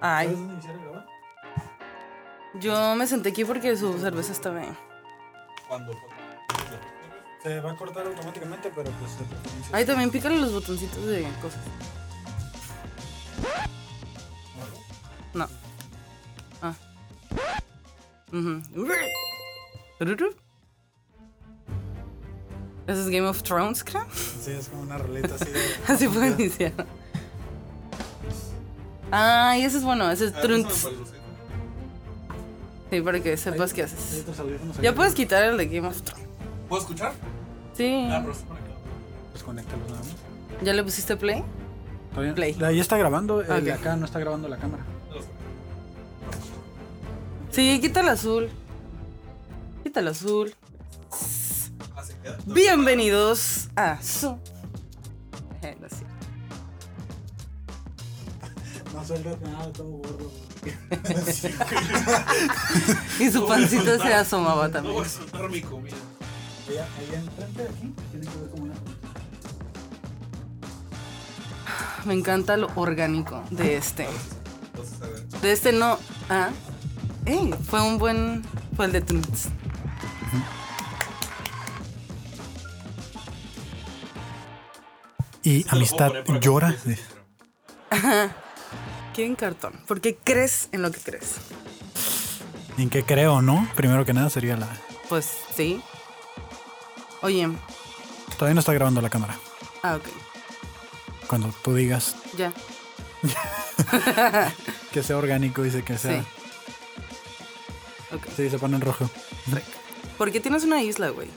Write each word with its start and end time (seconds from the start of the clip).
Ay, 0.00 0.26
¿Sabes 0.26 0.38
dónde 0.38 0.52
iniciar 0.54 0.74
a 0.74 0.78
grabar? 0.82 1.06
yo 2.60 2.94
me 2.94 3.06
senté 3.06 3.30
aquí 3.30 3.44
porque 3.44 3.76
su 3.76 3.98
cerveza 3.98 4.32
estaba 4.32 4.60
bien. 4.60 4.76
Cuando. 5.68 5.92
Se 7.42 7.60
va 7.60 7.72
a 7.72 7.76
cortar 7.76 8.06
automáticamente, 8.06 8.70
pero 8.74 8.90
pues 8.92 9.12
preferencia. 9.12 9.70
Ay, 9.76 9.84
también 9.84 10.10
pícale 10.10 10.36
los 10.40 10.52
botoncitos 10.52 11.04
de 11.06 11.22
cosas. 11.42 11.60
No. 15.34 15.48
Ah. 16.62 16.74
Ujú. 18.32 18.62
Tururú. 19.98 20.34
¿Eso 22.86 23.00
es 23.00 23.08
Game 23.08 23.26
of 23.26 23.42
Thrones, 23.42 23.82
creo? 23.84 24.06
Sí, 24.12 24.52
es 24.52 24.68
como 24.68 24.82
una 24.82 24.96
roleta 24.98 25.34
así 25.34 25.50
de. 25.50 25.60
Así 25.92 26.08
puedo 26.08 26.26
iniciar. 26.38 26.72
Ay, 29.16 29.62
ese 29.62 29.76
es 29.76 29.84
bueno, 29.84 30.10
ese 30.10 30.24
es 30.26 30.34
Ah, 30.34 30.40
Trunts. 30.40 30.88
Sí, 32.90 33.00
para 33.00 33.20
que 33.20 33.36
sepas 33.36 33.72
qué 33.72 33.84
haces. 33.84 34.24
Ya 34.82 34.92
puedes 34.92 35.14
quitar 35.14 35.44
el 35.44 35.56
de 35.56 35.66
Game 35.66 35.86
of 35.86 36.02
Thrones. 36.02 36.26
¿Puedo 36.68 36.82
escuchar? 36.82 37.12
Sí. 37.76 38.08
Ah, 38.10 38.20
pero. 38.24 38.34
Pues 39.30 39.44
conéctalos 39.44 39.88
nada 39.88 40.00
más. 40.00 40.64
¿Ya 40.64 40.72
le 40.72 40.82
pusiste 40.82 41.16
play? 41.16 41.44
¿Todavía? 42.10 42.34
Play. 42.34 42.56
Ahí 42.64 42.80
está 42.80 42.96
grabando, 42.96 43.40
el 43.40 43.64
de 43.64 43.72
acá 43.72 43.94
no 43.94 44.04
está 44.04 44.18
grabando 44.18 44.48
la 44.48 44.56
cámara. 44.56 44.82
Sí, 47.52 47.80
quita 47.80 48.00
el 48.00 48.08
azul. 48.08 48.50
Quita 49.84 50.00
el 50.00 50.08
azul. 50.08 50.52
Ah. 51.12 52.02
Bienvenidos 52.46 53.68
a 53.76 54.02
su. 54.02 54.36
No 59.08 59.50
nada, 59.50 59.72
todo 59.72 59.88
gordo. 59.88 60.32
Y 63.20 63.30
su 63.30 63.46
pancita 63.46 63.98
se 63.98 64.14
asomaba 64.14 64.66
No 64.68 64.72
también. 64.72 64.94
voy 64.94 65.04
a 65.04 65.08
soltar 65.08 65.50
mi 65.50 65.60
comida. 65.60 65.94
Allá, 66.68 66.86
allá 66.98 67.18
enfrente 67.20 67.62
de 67.62 67.68
aquí, 67.68 67.92
tiene 68.10 68.26
que 68.26 68.38
ver 68.38 68.50
como 68.50 68.62
una. 68.64 68.74
Me 72.06 72.14
encanta 72.14 72.56
lo 72.56 72.70
orgánico 72.76 73.42
de 73.50 73.76
este. 73.76 74.06
De 75.42 75.52
este 75.52 75.72
no. 75.72 75.98
Ah. 76.30 76.48
Ey, 77.26 77.54
fue 77.68 77.82
un 77.82 77.98
buen. 77.98 78.42
Fue 78.76 78.86
el 78.86 78.92
de 78.92 79.00
Trunts. 79.02 79.48
Y 85.42 85.64
amistad 85.68 86.12
llora. 86.40 86.74
sí, 86.82 86.96
pero- 89.14 89.16
Quieren 89.16 89.34
cartón. 89.36 89.72
Porque 89.86 90.16
crees 90.22 90.68
en 90.72 90.82
lo 90.82 90.90
que 90.90 91.00
crees. 91.00 91.34
¿En 92.78 92.90
qué 92.90 93.04
creo, 93.04 93.40
no? 93.42 93.68
Primero 93.76 94.04
que 94.04 94.12
nada 94.12 94.28
sería 94.30 94.56
la. 94.56 94.68
Pues 95.08 95.28
sí. 95.54 95.80
Oye. 97.22 97.48
Todavía 98.38 98.54
no 98.54 98.60
está 98.60 98.72
grabando 98.72 99.00
la 99.00 99.10
cámara. 99.10 99.38
Ah, 99.82 99.96
ok. 99.96 100.04
Cuando 101.28 101.54
tú 101.62 101.74
digas 101.74 102.16
Ya. 102.36 102.52
que 104.92 105.02
sea 105.02 105.16
orgánico, 105.16 105.62
dice 105.62 105.82
que 105.82 105.96
sea. 105.96 106.22
Sí. 106.22 106.26
Sí, 108.36 108.50
se 108.50 108.58
pone 108.58 108.76
en 108.76 108.82
rojo. 108.82 109.08
¿Por 110.18 110.30
qué 110.30 110.40
tienes 110.40 110.64
una 110.64 110.82
isla, 110.82 111.08
güey? 111.10 111.28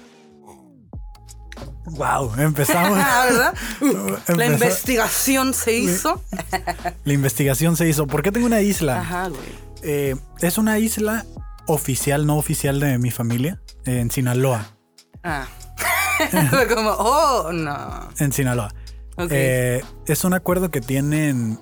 Wow, 1.92 2.34
empezamos. 2.38 3.00
Ah. 3.08 3.54
La 4.36 4.46
investigación 4.46 5.54
se 5.54 5.78
hizo. 5.78 6.22
La 7.06 7.14
investigación 7.14 7.76
se 7.76 7.88
hizo. 7.88 8.08
¿Por 8.08 8.22
qué 8.22 8.32
tengo 8.32 8.46
una 8.46 8.62
isla? 8.62 9.00
Ajá, 9.00 9.30
güey. 9.30 9.42
Eh, 9.84 10.16
es 10.42 10.58
una 10.58 10.80
isla 10.80 11.26
oficial, 11.68 12.26
no 12.26 12.38
oficial 12.38 12.80
de 12.80 12.98
mi 12.98 13.12
familia, 13.12 13.62
en 13.86 14.12
Sinaloa. 14.12 14.74
Ah. 15.24 15.48
Como, 16.74 16.90
oh, 16.92 17.52
no. 17.54 18.10
En 18.20 18.32
Sinaloa. 18.34 18.74
Eh, 19.30 19.82
es 20.06 20.24
un 20.24 20.34
acuerdo 20.34 20.70
que 20.70 20.82
tienen, 20.82 21.60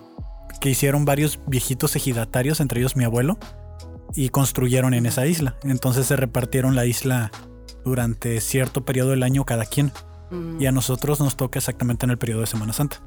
que 0.59 0.69
hicieron 0.69 1.06
varios 1.06 1.40
viejitos 1.47 1.96
ejidatarios, 1.96 2.59
entre 2.59 2.80
ellos 2.80 2.96
mi 2.96 3.03
abuelo, 3.03 3.38
y 4.14 4.30
construyeron 4.30 4.94
en 4.94 5.06
esa 5.06 5.25
isla. 5.25 5.58
Entonces 5.64 6.08
se 6.08 6.16
repartieron 6.16 6.75
la 6.75 6.85
isla 6.85 7.31
durante 7.84 8.40
cierto 8.41 8.85
periodo 8.85 9.12
del 9.12 9.24
año 9.24 9.46
cada 9.46 9.66
quien. 9.66 9.91
Mm. 10.31 10.62
Y 10.62 10.66
a 10.66 10.72
nosotros 10.72 11.19
nos 11.19 11.36
toca 11.38 11.59
exactamente 11.59 12.06
en 12.06 12.12
el 12.12 12.18
periodo 12.18 12.41
de 12.41 12.47
Semana 12.47 12.74
Santa. 12.74 13.02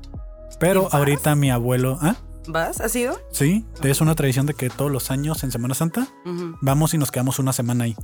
Pero 0.61 0.89
ahorita 0.93 1.35
mi 1.35 1.51
abuelo... 1.51 1.99
¿Ah? 2.01 2.17
¿Vas? 2.47 2.81
¿Has 2.81 2.97
ido? 2.97 3.21
Sí, 3.31 3.67
es 3.83 4.01
una 4.01 4.15
tradición 4.15 4.47
de 4.47 4.55
que 4.55 4.71
todos 4.71 4.91
los 4.91 5.11
años 5.11 5.45
en 5.45 5.51
Semana 5.51 5.75
Santa 5.75 6.09
vamos 6.63 6.95
y 6.95 6.99
nos 6.99 7.11
quedamos 7.11 7.39
una 7.39 7.53
semana 7.53 7.85
ahí. 7.85 7.97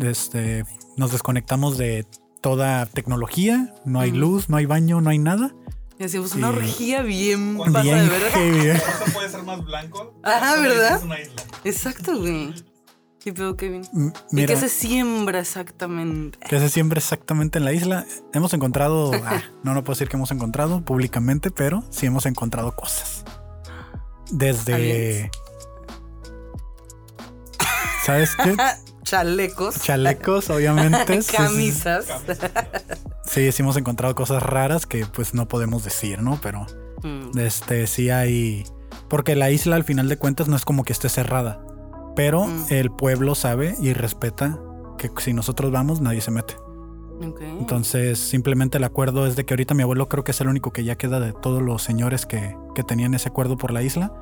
Este, 0.00 0.64
nos 0.96 1.10
desconectamos 1.10 1.76
de 1.76 2.06
toda 2.40 2.86
tecnología, 2.86 3.74
no 3.84 3.98
hay 4.00 4.12
luz, 4.12 4.48
no 4.48 4.56
hay 4.56 4.66
baño, 4.66 5.00
no 5.00 5.10
hay 5.10 5.18
nada. 5.18 5.52
Y 5.98 6.04
hacíamos 6.04 6.34
una 6.34 6.50
orgía 6.50 7.02
bien 7.02 7.56
Bien 7.56 7.72
de 7.72 7.82
Bien 7.82 8.08
verga. 8.08 8.30
heavy. 8.30 8.68
¿eh? 8.68 8.74
No 9.00 9.06
se 9.06 9.10
puede 9.12 9.30
ser 9.30 9.42
más 9.42 9.64
blanco. 9.64 10.14
Ajá, 10.22 10.60
¿verdad? 10.60 10.96
Es 10.98 11.02
una 11.02 11.20
isla. 11.20 11.42
Exacto, 11.64 12.18
güey. 12.18 12.54
¿Qué 13.26 13.32
pedo, 13.32 13.56
Kevin? 13.56 13.82
M- 13.92 14.12
¿Y 14.30 14.36
Mira, 14.36 14.54
qué 14.54 14.60
se 14.60 14.68
siembra 14.68 15.40
exactamente? 15.40 16.38
que 16.48 16.60
se 16.60 16.68
siembra 16.68 16.98
exactamente 17.00 17.58
en 17.58 17.64
la 17.64 17.72
isla. 17.72 18.06
Hemos 18.32 18.54
encontrado, 18.54 19.10
ah, 19.24 19.42
no, 19.64 19.74
no 19.74 19.82
puedo 19.82 19.96
decir 19.96 20.08
que 20.08 20.14
hemos 20.16 20.30
encontrado 20.30 20.84
públicamente, 20.84 21.50
pero 21.50 21.82
sí 21.90 22.06
hemos 22.06 22.24
encontrado 22.26 22.76
cosas. 22.76 23.24
Desde... 24.30 24.74
¿Aliens? 24.74 25.30
¿Sabes 28.04 28.30
qué? 28.36 28.54
Chalecos. 29.02 29.80
Chalecos, 29.82 30.48
obviamente. 30.48 31.18
Camisas. 31.36 32.06
Sí, 33.24 33.50
sí 33.50 33.62
hemos 33.62 33.76
encontrado 33.76 34.14
cosas 34.14 34.40
raras 34.40 34.86
que 34.86 35.04
pues 35.04 35.34
no 35.34 35.48
podemos 35.48 35.82
decir, 35.82 36.22
¿no? 36.22 36.38
Pero 36.40 36.64
Mm. 37.02 37.36
este 37.40 37.88
sí 37.88 38.08
hay... 38.10 38.62
Porque 39.08 39.34
la 39.34 39.50
isla 39.50 39.74
al 39.74 39.82
final 39.82 40.08
de 40.08 40.16
cuentas 40.16 40.46
no 40.46 40.54
es 40.54 40.64
como 40.64 40.84
que 40.84 40.92
esté 40.92 41.08
cerrada. 41.08 41.60
Pero 42.16 42.46
Mm. 42.46 42.64
el 42.70 42.90
pueblo 42.90 43.34
sabe 43.36 43.76
y 43.80 43.92
respeta 43.92 44.58
que 44.98 45.10
si 45.18 45.32
nosotros 45.34 45.70
vamos 45.70 46.00
nadie 46.00 46.20
se 46.22 46.30
mete. 46.32 46.54
Entonces 47.40 48.18
simplemente 48.18 48.78
el 48.78 48.84
acuerdo 48.84 49.26
es 49.26 49.36
de 49.36 49.46
que 49.46 49.54
ahorita 49.54 49.74
mi 49.74 49.82
abuelo 49.82 50.08
creo 50.08 50.24
que 50.24 50.32
es 50.32 50.40
el 50.40 50.48
único 50.48 50.72
que 50.72 50.84
ya 50.84 50.96
queda 50.96 51.18
de 51.20 51.32
todos 51.32 51.62
los 51.62 51.82
señores 51.82 52.26
que, 52.26 52.56
que 52.74 52.82
tenían 52.82 53.14
ese 53.14 53.28
acuerdo 53.28 53.56
por 53.56 53.72
la 53.72 53.82
isla. 53.82 54.12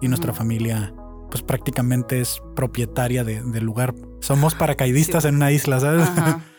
Y 0.00 0.08
nuestra 0.08 0.32
familia 0.32 0.94
pues 1.30 1.42
prácticamente 1.44 2.20
es 2.20 2.42
propietaria 2.56 3.22
de- 3.22 3.42
del 3.42 3.64
lugar. 3.64 3.94
Somos 4.20 4.54
paracaidistas 4.56 5.24
en 5.26 5.36
una 5.36 5.52
isla, 5.52 5.78
¿sabes? 5.80 6.08
Ajá. 6.08 6.40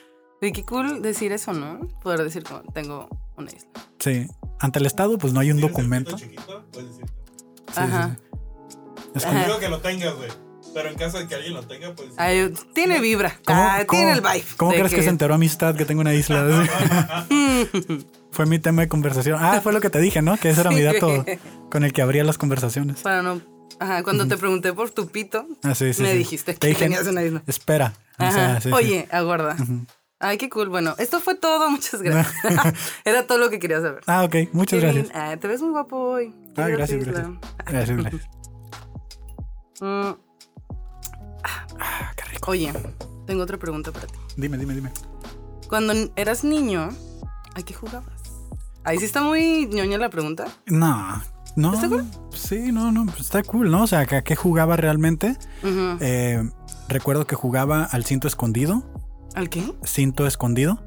Y 0.44 0.52
qué 0.54 0.66
cool 0.66 1.04
decir 1.04 1.32
eso, 1.34 1.54
¿no? 1.54 1.88
Poder 2.02 2.24
decir 2.24 2.44
como 2.44 2.62
tengo 2.74 3.08
una 3.38 3.52
isla. 3.52 3.70
Sí. 4.00 4.26
Ante 4.60 4.80
el 4.80 4.88
Estado 4.88 5.20
pues 5.20 5.34
no 5.34 5.40
hay 5.40 5.52
un 5.52 5.58
¿Tienes 5.58 5.70
el 5.70 5.76
documento. 5.78 6.16
chiquito? 6.18 6.64
Puedes 6.74 6.90
decirte. 6.90 7.14
Sí, 7.68 7.74
Ajá. 7.80 8.18
sí. 8.18 8.78
Es 9.14 9.26
Ajá. 9.26 9.60
Que 9.60 9.70
lo 9.70 9.80
tengas, 9.82 10.16
güey. 10.16 10.30
Pero 10.74 10.90
en 10.90 10.96
caso 10.96 11.18
de 11.20 11.28
que 11.28 11.36
alguien 11.36 11.54
lo 11.54 11.64
tenga, 11.64 11.94
pues. 11.94 12.10
Ay, 12.18 12.54
tiene 12.74 13.00
vibra. 13.00 13.38
¿Cómo- 13.46 13.62
Ah, 13.62 13.84
cómo- 13.86 14.00
tiene 14.00 14.14
el 14.14 14.22
vibe. 14.22 14.44
¿Cómo 14.58 14.72
crees 14.72 14.94
que... 14.94 15.04
se 15.04 15.10
enteró 15.10 15.34
amistad 15.34 15.76
que 15.76 15.86
tengo 15.86 16.02
una 16.02 16.14
isla? 16.14 16.66
fue 18.32 18.46
mi 18.46 18.60
tema 18.60 18.82
de 18.84 18.88
conversación. 18.88 19.38
Ah, 19.42 19.60
fue 19.62 19.74
lo 19.74 19.82
que 19.82 19.90
te 19.90 20.00
dije, 20.00 20.22
¿no? 20.22 20.38
Que 20.38 20.50
ese 20.52 20.62
era 20.62 20.72
mi 20.72 20.82
dato 20.82 21.26
con 21.70 21.84
el 21.84 21.92
que 21.94 22.02
abría 22.02 22.24
las 22.24 22.38
conversaciones. 22.38 23.02
Para 23.02 23.22
no. 23.22 23.42
Ajá, 23.80 24.04
cuando 24.04 24.28
te 24.28 24.38
pregunté 24.38 24.74
por 24.74 24.92
tu 24.92 25.08
pito, 25.08 25.48
Ah, 25.64 25.74
sí, 25.76 25.94
sí, 25.94 26.04
me 26.04 26.12
sí. 26.12 26.18
dijiste 26.20 26.54
Te 26.54 26.60
que 26.60 26.68
dije, 26.68 26.84
tenías 26.86 27.08
una 27.08 27.24
isla. 27.24 27.42
Espera. 27.48 27.94
O 28.20 28.32
sea, 28.32 28.62
sí, 28.62 28.70
sí. 28.70 28.74
Oye, 28.76 29.08
aguarda. 29.12 29.58
Ay, 30.20 30.38
qué 30.38 30.50
cool. 30.50 30.70
Bueno, 30.70 30.94
esto 31.00 31.20
fue 31.20 31.34
todo. 31.36 31.70
Muchas 31.72 32.02
gracias. 32.04 32.44
Era 33.06 33.26
todo 33.26 33.40
lo 33.40 33.50
que 33.50 33.58
quería 33.60 33.82
saber. 33.82 34.04
Ah, 34.06 34.24
ok. 34.24 34.36
Muchas 34.54 34.80
Kevin, 34.80 34.96
gracias. 35.08 35.16
ah, 35.18 35.36
te 35.38 35.48
ves 35.48 35.62
muy 35.62 35.72
guapo 35.72 35.98
hoy. 35.98 36.34
Ah, 36.56 36.68
gracias, 36.68 37.04
gracias. 37.04 37.28
Gracias, 37.66 37.98
gracias. 37.98 38.22
Mm, 39.82 40.12
Ah, 41.44 42.12
qué 42.16 42.24
rico. 42.34 42.52
oye, 42.52 42.74
tengo 43.26 43.44
otra 43.44 43.58
pregunta 43.58 43.92
para 43.92 44.08
ti. 44.08 44.14
Dime, 44.38 44.58
dime, 44.58 44.74
dime. 44.74 44.92
Cuando 45.68 45.94
eras 46.16 46.44
niño, 46.44 46.90
¿a 47.56 47.62
qué 47.64 47.74
jugabas? 47.74 48.22
Ahí 48.84 48.98
sí 48.98 49.06
está 49.06 49.22
muy 49.22 49.68
ñoña 49.68 49.98
la 49.98 50.10
pregunta. 50.10 50.48
No, 50.66 51.22
no. 51.56 51.74
¿Está 51.74 51.88
cool? 51.88 52.06
Sí, 52.34 52.72
no, 52.72 52.92
no. 52.92 53.06
pues 53.06 53.22
está 53.22 53.44
cool, 53.44 53.70
¿no? 53.70 53.84
O 53.84 53.88
sea, 53.88 54.06
¿que 54.06 54.16
¿a 54.16 54.24
qué 54.24 54.36
jugaba 54.36 54.76
realmente? 54.76 55.38
Eh, 55.64 56.44
recuerdo 56.88 57.28
que 57.28 57.36
jugaba 57.36 57.84
al 57.84 58.06
cinto 58.06 58.28
escondido. 58.28 58.84
¿Al 59.36 59.50
qué? 59.50 59.64
Cinto 59.86 60.26
escondido. 60.28 60.84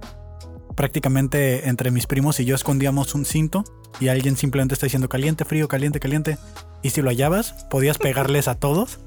Prácticamente 0.74 1.68
entre 1.68 1.90
mis 1.92 2.06
primos 2.06 2.40
y 2.40 2.44
yo 2.44 2.56
escondíamos 2.56 3.14
un 3.14 3.24
cinto 3.24 3.62
y 4.00 4.08
alguien 4.08 4.36
simplemente 4.36 4.74
está 4.74 4.86
diciendo 4.86 5.08
caliente, 5.08 5.44
frío, 5.44 5.68
caliente, 5.68 6.00
caliente. 6.00 6.36
Y 6.82 6.90
si 6.90 7.00
lo 7.00 7.10
hallabas, 7.10 7.52
podías 7.70 7.96
pegarles 7.98 8.48
a 8.48 8.56
todos 8.56 8.98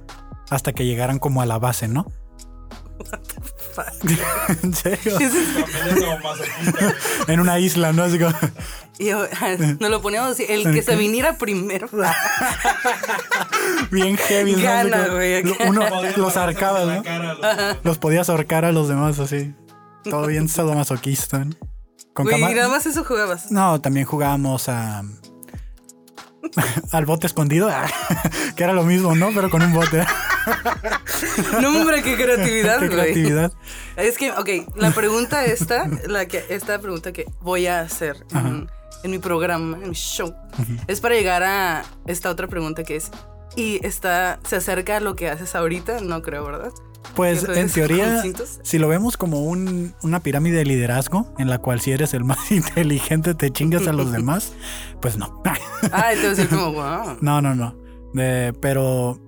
hasta 0.49 0.73
que 0.73 0.85
llegaran 0.85 1.19
como 1.19 1.41
a 1.41 1.45
la 1.45 1.59
base, 1.59 1.87
¿no? 1.87 2.05
fuck? 3.73 3.85
en 4.63 4.73
serio. 4.73 5.17
También 5.19 5.97
es 5.97 6.03
como 6.03 6.19
masoquista, 6.19 6.81
güey. 6.81 6.93
En 7.27 7.39
una 7.39 7.59
isla, 7.59 7.93
¿no? 7.93 8.03
Así 8.03 8.17
como, 8.17 8.33
Y 8.97 9.05
yo, 9.07 9.23
nos 9.79 9.91
lo 9.91 10.01
poníamos 10.01 10.31
así, 10.31 10.45
el 10.49 10.63
que 10.73 10.81
se 10.81 10.95
viniera 10.95 11.37
primero. 11.37 11.87
bien 13.91 14.17
heavy. 14.17 14.55
¿no? 14.55 14.61
Gana, 14.63 15.03
como- 15.05 15.15
güey. 15.15 15.43
Uno 15.67 15.81
los 16.17 16.37
la 16.37 16.85
¿no? 16.85 17.03
los- 17.03 17.77
Los 17.83 17.97
podías 17.99 18.29
ahorcar 18.29 18.65
a 18.65 18.71
los 18.71 18.87
demás 18.89 19.19
así. 19.19 19.53
Todo 20.03 20.27
bien 20.27 20.49
sadomasoquista, 20.49 21.45
¿no? 21.45 21.55
Con 22.13 22.25
Güey, 22.25 22.39
cama- 22.41 22.53
nada 22.55 22.69
más 22.69 22.85
eso 22.85 23.03
jugabas. 23.03 23.51
No, 23.51 23.79
también 23.81 24.05
jugábamos 24.05 24.69
a. 24.69 25.03
al 26.91 27.05
bote 27.05 27.27
escondido. 27.27 27.69
que 28.55 28.63
era 28.63 28.73
lo 28.73 28.83
mismo, 28.83 29.15
¿no? 29.15 29.29
Pero 29.33 29.49
con 29.49 29.61
un 29.61 29.73
bote. 29.73 30.05
No, 31.61 31.69
hombre, 31.69 32.03
qué 32.03 32.15
creatividad, 32.15 32.79
Qué 32.79 32.87
güey. 32.87 33.49
Es 33.97 34.17
que, 34.17 34.31
ok, 34.31 34.75
la 34.75 34.91
pregunta 34.91 35.43
esta, 35.45 35.89
la 36.07 36.25
que, 36.27 36.45
esta 36.49 36.79
pregunta 36.79 37.11
que 37.11 37.25
voy 37.41 37.67
a 37.67 37.81
hacer 37.81 38.25
en, 38.33 38.69
en 39.03 39.11
mi 39.11 39.19
programa, 39.19 39.77
en 39.77 39.89
mi 39.89 39.95
show, 39.95 40.33
es 40.87 41.01
para 41.01 41.15
llegar 41.15 41.43
a 41.43 41.83
esta 42.05 42.29
otra 42.29 42.47
pregunta 42.47 42.83
que 42.83 42.95
es, 42.95 43.11
¿y 43.55 43.85
está, 43.85 44.39
se 44.47 44.57
acerca 44.57 44.97
a 44.97 44.99
lo 44.99 45.15
que 45.15 45.29
haces 45.29 45.55
ahorita? 45.55 45.99
No 46.01 46.21
creo, 46.21 46.45
¿verdad? 46.45 46.71
Pues 47.15 47.45
¿Que 47.45 47.59
en 47.59 47.69
teoría, 47.71 48.23
si 48.61 48.77
lo 48.77 48.87
vemos 48.87 49.17
como 49.17 49.41
un- 49.43 49.93
una 50.03 50.19
pirámide 50.19 50.57
de 50.57 50.65
liderazgo, 50.65 51.33
en 51.39 51.49
la 51.49 51.57
cual 51.57 51.81
si 51.81 51.91
eres 51.91 52.13
el 52.13 52.23
más 52.25 52.51
inteligente 52.51 53.33
te 53.33 53.49
chingas 53.51 53.87
a 53.87 53.93
los 53.93 54.11
demás, 54.11 54.53
pues 55.01 55.17
no. 55.17 55.41
Ah, 55.91 56.13
entonces 56.13 56.47
como, 56.47 56.73
wow. 56.73 57.17
No, 57.21 57.41
no, 57.41 57.55
no. 57.55 57.75
Pero 58.61 59.19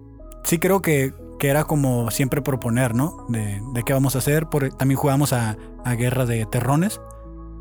sí 0.43 0.59
creo 0.59 0.81
que, 0.81 1.13
que 1.39 1.47
era 1.49 1.63
como 1.63 2.11
siempre 2.11 2.41
proponer, 2.41 2.93
¿no? 2.95 3.25
De, 3.29 3.61
de 3.73 3.83
qué 3.83 3.93
vamos 3.93 4.15
a 4.15 4.19
hacer. 4.19 4.47
Por, 4.47 4.69
también 4.69 4.97
jugamos 4.99 5.33
a, 5.33 5.57
a 5.85 5.93
guerra 5.95 6.25
de 6.25 6.45
terrones 6.45 7.01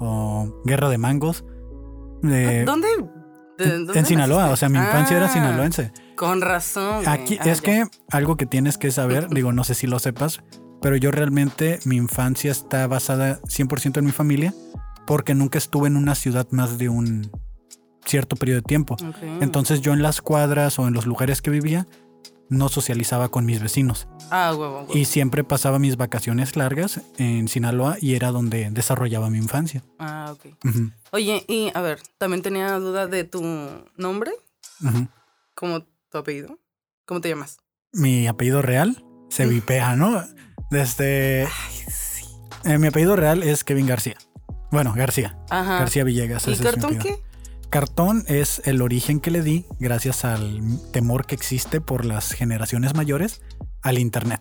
o 0.00 0.60
guerra 0.64 0.88
de 0.90 0.98
mangos. 0.98 1.44
De- 2.22 2.64
¿Dónde? 2.64 2.88
En 3.58 4.06
Sinaloa, 4.06 4.50
o 4.50 4.56
sea, 4.56 4.68
mi 4.68 4.78
infancia 4.78 5.16
era 5.16 5.26
Ah, 5.26 5.32
sinaloense. 5.32 5.92
Con 6.16 6.40
razón. 6.40 7.06
Aquí 7.06 7.38
Ah, 7.40 7.44
es 7.50 7.58
ya. 7.58 7.64
que 7.64 7.84
algo 8.10 8.36
que 8.36 8.46
tienes 8.46 8.78
que 8.78 8.90
saber, 8.90 9.28
digo, 9.30 9.52
no 9.52 9.64
sé 9.64 9.74
si 9.74 9.86
lo 9.86 9.98
sepas, 9.98 10.40
pero 10.80 10.96
yo 10.96 11.10
realmente 11.10 11.78
mi 11.84 11.96
infancia 11.96 12.50
está 12.52 12.86
basada 12.86 13.40
100% 13.42 13.98
en 13.98 14.04
mi 14.04 14.12
familia 14.12 14.54
porque 15.06 15.34
nunca 15.34 15.58
estuve 15.58 15.88
en 15.88 15.96
una 15.96 16.14
ciudad 16.14 16.46
más 16.50 16.78
de 16.78 16.88
un 16.88 17.30
cierto 18.04 18.36
periodo 18.36 18.60
de 18.60 18.62
tiempo. 18.62 18.96
Entonces 19.40 19.80
yo 19.80 19.92
en 19.92 20.02
las 20.02 20.20
cuadras 20.22 20.78
o 20.78 20.86
en 20.88 20.94
los 20.94 21.04
lugares 21.06 21.42
que 21.42 21.50
vivía 21.50 21.86
no 22.50 22.68
socializaba 22.68 23.28
con 23.28 23.44
mis 23.44 23.60
vecinos 23.60 24.08
Ah, 24.30 24.52
huevo, 24.56 24.80
huevo. 24.80 24.96
y 24.96 25.04
siempre 25.04 25.44
pasaba 25.44 25.78
mis 25.78 25.96
vacaciones 25.96 26.56
largas 26.56 27.00
en 27.18 27.48
Sinaloa 27.48 27.96
y 28.00 28.14
era 28.14 28.30
donde 28.30 28.70
desarrollaba 28.70 29.30
mi 29.30 29.38
infancia. 29.38 29.82
Ah, 29.98 30.32
ok. 30.32 30.54
Oye, 31.12 31.44
y 31.48 31.70
a 31.74 31.80
ver, 31.80 32.00
también 32.18 32.42
tenía 32.42 32.78
duda 32.78 33.06
de 33.06 33.24
tu 33.24 33.42
nombre, 33.96 34.32
ujú. 34.82 35.08
como 35.54 35.82
tu 36.10 36.18
apellido. 36.18 36.58
¿Cómo 37.06 37.20
te 37.20 37.28
llamas? 37.28 37.58
Mi 37.92 38.26
apellido 38.26 38.60
real 38.62 39.02
se 39.30 39.46
vipea, 39.46 39.96
¿no? 39.96 40.22
Desde 40.70 41.44
Ay, 41.46 41.76
sí. 41.90 42.24
eh, 42.64 42.78
mi 42.78 42.88
apellido 42.88 43.16
real 43.16 43.42
es 43.42 43.64
Kevin 43.64 43.86
García. 43.86 44.16
Bueno, 44.70 44.92
García. 44.94 45.38
Ajá. 45.48 45.78
García 45.78 46.04
Villegas. 46.04 46.46
¿Y 46.46 46.56
cartón 46.56 46.98
qué? 46.98 47.16
Cartón 47.70 48.24
es 48.28 48.62
el 48.64 48.80
origen 48.80 49.20
que 49.20 49.30
le 49.30 49.42
di 49.42 49.66
gracias 49.78 50.24
al 50.24 50.60
temor 50.90 51.26
que 51.26 51.34
existe 51.34 51.80
por 51.80 52.06
las 52.06 52.32
generaciones 52.32 52.94
mayores 52.94 53.42
al 53.82 53.98
Internet. 53.98 54.40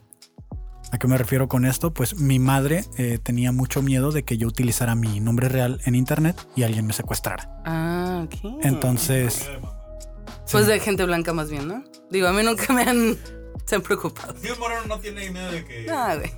¿A 0.94 0.97
qué 0.97 1.07
me 1.07 1.18
refiero 1.18 1.50
con 1.50 1.65
esto? 1.65 1.94
Pues 1.94 2.15
mi 2.15 2.39
madre 2.39 2.85
eh, 2.97 3.19
tenía 3.21 3.51
mucho 3.51 3.81
miedo 3.81 4.13
de 4.13 4.24
que 4.24 4.38
yo 4.38 4.47
utilizara 4.47 4.95
mi 4.95 5.19
nombre 5.19 5.50
real 5.50 5.81
en 5.83 5.95
Internet 5.95 6.38
y 6.56 6.63
alguien 6.63 6.88
me 6.88 6.94
secuestrara. 6.94 7.62
Ah, 7.65 8.25
ok. 8.25 8.63
Entonces. 8.63 9.50
Pues 10.50 10.65
sí. 10.65 10.71
de 10.71 10.79
gente 10.79 11.03
blanca 11.03 11.33
más 11.33 11.50
bien, 11.50 11.68
¿no? 11.68 11.83
Digo, 12.09 12.27
a 12.29 12.33
mí 12.33 12.44
nunca 12.44 12.71
me 12.74 12.83
han... 12.83 13.18
Se 13.65 13.75
han 13.75 13.81
preocupado. 13.81 14.33
Moreno 14.59 14.83
no 14.88 14.97
tiene 15.00 15.29
miedo 15.29 15.51
de 15.51 15.65
que. 15.65 15.88
Ah, 15.91 16.15
güey. 16.15 16.31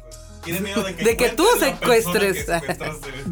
Tiene 0.44 0.62
miedo 0.62 0.84
de 0.84 0.96
que. 0.96 1.04
De 1.04 1.16
que 1.16 1.30
tú 1.30 1.46
que 1.60 1.66
secuestres. 1.68 2.48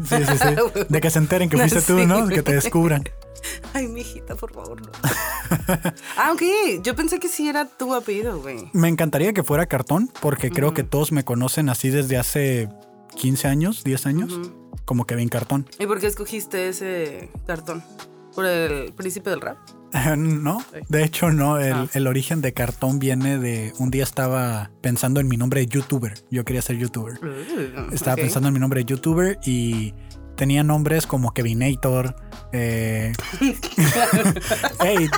sí, 0.08 0.16
sí, 0.24 0.38
sí. 0.38 0.84
De 0.88 1.00
que 1.00 1.10
se 1.10 1.18
enteren 1.18 1.48
que 1.50 1.56
fuiste 1.56 1.82
tú, 1.82 2.06
¿no? 2.06 2.28
Que 2.28 2.44
te 2.44 2.52
descubran. 2.52 3.02
Ay, 3.74 3.88
mi 3.88 4.00
hijita, 4.00 4.34
por 4.34 4.52
favor, 4.52 4.80
no. 4.82 4.90
ah, 6.16 6.32
ok. 6.32 6.82
Yo 6.82 6.94
pensé 6.94 7.18
que 7.20 7.28
sí 7.28 7.48
era 7.48 7.66
tu 7.66 7.94
apellido, 7.94 8.40
güey. 8.40 8.70
Me 8.72 8.88
encantaría 8.88 9.32
que 9.32 9.42
fuera 9.42 9.66
cartón 9.66 10.10
porque 10.20 10.50
creo 10.50 10.74
que 10.74 10.84
todos 10.84 11.12
me 11.12 11.24
conocen 11.24 11.68
así 11.68 11.90
desde 11.90 12.16
hace 12.16 12.68
15 13.16 13.48
años, 13.48 13.84
10 13.84 14.06
años, 14.06 14.32
Ujú. 14.32 14.70
como 14.84 15.04
Kevin 15.06 15.28
Cartón. 15.28 15.66
¿Y 15.78 15.86
por 15.86 16.00
qué 16.00 16.06
escogiste 16.06 16.68
ese 16.68 17.30
cartón? 17.46 17.82
¿Por 18.34 18.46
el 18.46 18.92
príncipe 18.92 19.30
del 19.30 19.40
rap? 19.40 19.58
no, 20.16 20.62
de 20.88 21.02
hecho 21.02 21.30
no. 21.30 21.58
El, 21.58 21.72
Ah. 21.72 21.86
el 21.94 22.06
origen 22.06 22.40
de 22.42 22.52
cartón 22.52 22.98
viene 22.98 23.38
de 23.38 23.72
un 23.78 23.90
día 23.90 24.04
estaba 24.04 24.70
pensando 24.82 25.18
en 25.20 25.28
mi 25.28 25.36
nombre 25.36 25.60
de 25.60 25.66
youtuber. 25.66 26.14
Yo 26.30 26.44
quería 26.44 26.62
ser 26.62 26.76
youtuber. 26.76 27.18
Uh, 27.24 27.92
Estaba 27.94 28.16
pensando 28.16 28.48
en 28.48 28.54
mi 28.54 28.60
nombre 28.60 28.80
de 28.80 28.84
youtuber 28.84 29.38
y 29.44 29.94
tenía 30.36 30.62
nombres 30.62 31.06
como 31.06 31.32
Kevinator. 31.32 32.14
Eh... 32.52 33.12
Ey, 34.84 35.08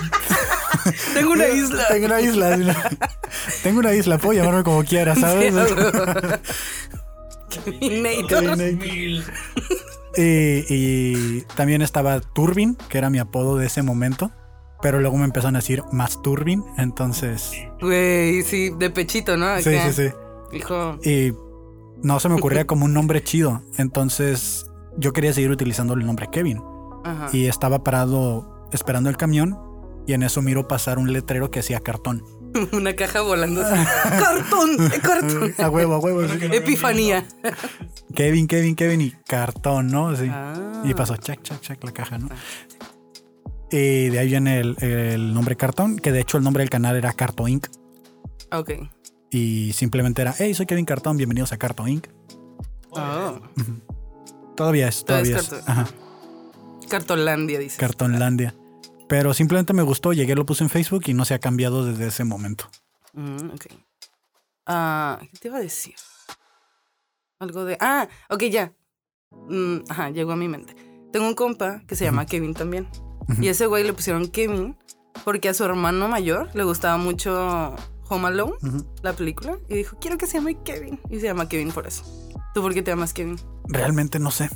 Tengo 1.15 1.33
una 1.33 1.49
isla. 1.49 1.87
Tengo 1.89 2.07
una 2.07 2.21
isla. 2.21 2.91
Tengo 3.63 3.79
una 3.81 3.95
isla. 3.95 4.19
Puedo 4.19 4.33
llamarme 4.41 4.63
como 4.65 4.83
quiera, 4.85 5.15
¿sabes? 5.15 5.55
Y, 10.17 10.65
y 10.69 11.41
también 11.57 11.83
estaba 11.83 12.21
Turbin, 12.21 12.77
que 12.89 12.99
era 12.99 13.11
mi 13.11 13.19
apodo 13.19 13.57
de 13.57 13.67
ese 13.67 13.83
momento. 13.83 14.33
Pero 14.83 14.99
luego 15.01 15.17
me 15.19 15.25
empezaron 15.25 15.57
a 15.57 15.59
decir 15.59 15.83
más 15.93 16.23
Turbin. 16.23 16.65
Entonces, 16.79 17.53
Güey, 17.81 18.43
sí, 18.43 18.71
de 18.79 18.91
pechito, 18.91 19.37
¿no? 19.37 19.59
sí, 19.61 19.71
sí, 19.89 19.93
sí. 19.93 20.57
Hijo. 20.57 20.99
Y 21.05 21.33
no 22.03 22.19
se 22.19 22.29
me 22.29 22.37
ocurría 22.37 22.67
como 22.67 22.87
un 22.87 22.95
nombre 22.95 23.23
chido. 23.23 23.63
Entonces 23.77 24.67
yo 24.97 25.13
quería 25.13 25.33
seguir 25.35 25.51
utilizando 25.51 25.95
el 25.95 26.05
nombre 26.07 26.29
Kevin. 26.33 26.63
Ajá. 27.05 27.29
Y 27.33 27.47
estaba 27.47 27.83
parado 27.85 28.69
esperando 28.73 29.11
el 29.11 29.17
camión. 29.17 29.59
Y 30.07 30.15
en 30.15 30.23
eso 30.23 30.43
miro 30.43 30.67
pasar 30.67 30.99
un 30.99 31.13
letrero 31.13 31.51
que 31.51 31.61
hacía 31.61 31.81
cartón. 31.81 32.25
Una 32.73 32.95
caja 32.95 33.21
volando. 33.21 33.63
¡Cartón! 34.03 34.77
de 34.77 34.99
¡Cartón! 35.01 35.55
A 35.59 35.69
huevo, 35.69 35.95
a 35.95 35.99
huevo. 35.99 36.23
sí. 36.27 36.39
Epifanía. 36.53 37.27
Kevin, 38.15 38.47
Kevin, 38.47 38.75
Kevin 38.75 39.01
y 39.03 39.11
cartón, 39.27 39.89
¿no? 39.89 40.17
Sí. 40.17 40.27
Ah. 40.29 40.83
Y 40.85 40.95
pasó 40.95 41.17
chac, 41.17 41.43
chac, 41.43 41.61
chac 41.61 41.83
la 41.85 41.93
caja, 41.93 42.19
¿no? 42.19 42.29
Y 43.71 44.09
de 44.09 44.19
ahí 44.19 44.27
viene 44.27 44.59
el, 44.59 44.77
el 44.83 45.33
nombre 45.33 45.57
cartón, 45.57 45.97
que 45.97 46.11
de 46.11 46.21
hecho 46.21 46.39
el 46.39 46.43
nombre 46.45 46.63
del 46.63 46.71
canal 46.71 46.97
era 46.97 47.13
Carto 47.13 47.47
Inc. 47.47 47.69
Ok. 48.51 48.73
Y 49.31 49.73
simplemente 49.75 50.23
era, 50.23 50.35
hey, 50.37 50.55
soy 50.55 50.67
Kevin 50.67 50.85
Cartón, 50.85 51.17
bienvenidos 51.17 51.53
a 51.53 51.57
Carto 51.57 51.87
Inc. 51.87 52.09
Oh. 52.91 53.39
Todavía 54.57 54.89
es, 54.89 55.05
Todavía 55.05 55.39
todavía 55.39 55.59
es 55.61 55.69
Ajá, 55.69 55.87
Cartolandia, 56.91 57.59
dice. 57.59 57.79
Cartonlandia. 57.79 58.55
Pero 59.09 59.35
simplemente 59.35 59.73
me 59.73 59.83
gustó, 59.83 60.13
llegué, 60.13 60.35
lo 60.35 60.47
puse 60.47 60.63
en 60.63 60.71
Facebook 60.71 61.05
y 61.07 61.15
no 61.15 61.25
se 61.25 61.35
ha 61.35 61.39
cambiado 61.39 61.85
desde 61.85 62.09
ese 62.09 62.25
momento. 62.25 62.71
Mm, 63.13 63.51
ok. 63.55 63.67
Ah, 64.67 65.19
¿Qué 65.21 65.39
te 65.39 65.49
iba 65.49 65.57
a 65.59 65.61
decir? 65.61 65.95
Algo 67.39 67.65
de. 67.65 67.77
Ah, 67.81 68.09
ok, 68.29 68.45
ya. 68.45 68.73
Mm, 69.31 69.79
ajá, 69.89 70.11
llegó 70.11 70.33
a 70.33 70.37
mi 70.37 70.49
mente. 70.49 70.77
Tengo 71.13 71.27
un 71.27 71.35
compa 71.35 71.83
que 71.87 71.97
se 71.97 72.05
llama 72.05 72.27
Kevin 72.27 72.55
también. 72.55 72.89
Y 73.41 73.49
ese 73.49 73.67
güey 73.67 73.85
le 73.85 73.93
pusieron 73.93 74.29
Kevin 74.29 74.77
porque 75.25 75.49
a 75.49 75.55
su 75.55 75.65
hermano 75.65 76.09
mayor 76.09 76.55
le 76.55 76.65
gustaba 76.65 76.97
mucho 76.97 77.77
Home 78.09 78.29
Alone, 78.29 78.55
la 79.03 79.13
película. 79.13 79.57
Y 79.69 79.75
dijo, 79.75 79.97
quiero 80.01 80.19
que 80.19 80.27
se 80.27 80.39
llame 80.39 80.59
Kevin. 80.63 81.01
Y 81.09 81.21
se 81.21 81.27
llama 81.27 81.49
Kevin 81.49 81.71
por 81.73 81.87
eso. 81.87 82.05
¿Tú 82.55 82.63
por 82.63 82.75
qué 82.75 82.83
te 82.83 82.91
llamas 82.91 83.13
Kevin? 83.13 83.37
Realmente 83.69 84.19
no 84.19 84.31
sé. 84.31 84.51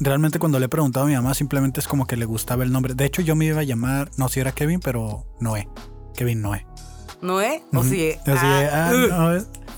Realmente 0.00 0.38
cuando 0.38 0.58
le 0.58 0.66
he 0.66 0.68
preguntado 0.68 1.06
a 1.06 1.08
mi 1.08 1.14
mamá, 1.14 1.34
simplemente 1.34 1.80
es 1.80 1.88
como 1.88 2.06
que 2.06 2.16
le 2.16 2.24
gustaba 2.24 2.64
el 2.64 2.72
nombre. 2.72 2.94
De 2.94 3.04
hecho, 3.04 3.22
yo 3.22 3.34
me 3.36 3.46
iba 3.46 3.60
a 3.60 3.64
llamar, 3.64 4.10
no 4.16 4.28
si 4.28 4.40
era 4.40 4.52
Kevin, 4.52 4.80
pero 4.80 5.24
Noé. 5.40 5.68
Kevin 6.14 6.42
Noé. 6.42 6.66
¿Noé? 7.22 7.62
¿O? 7.72 7.80
Así 7.80 7.96
de, 7.96 8.20
ah, 8.26 8.92
uh. 8.92 9.08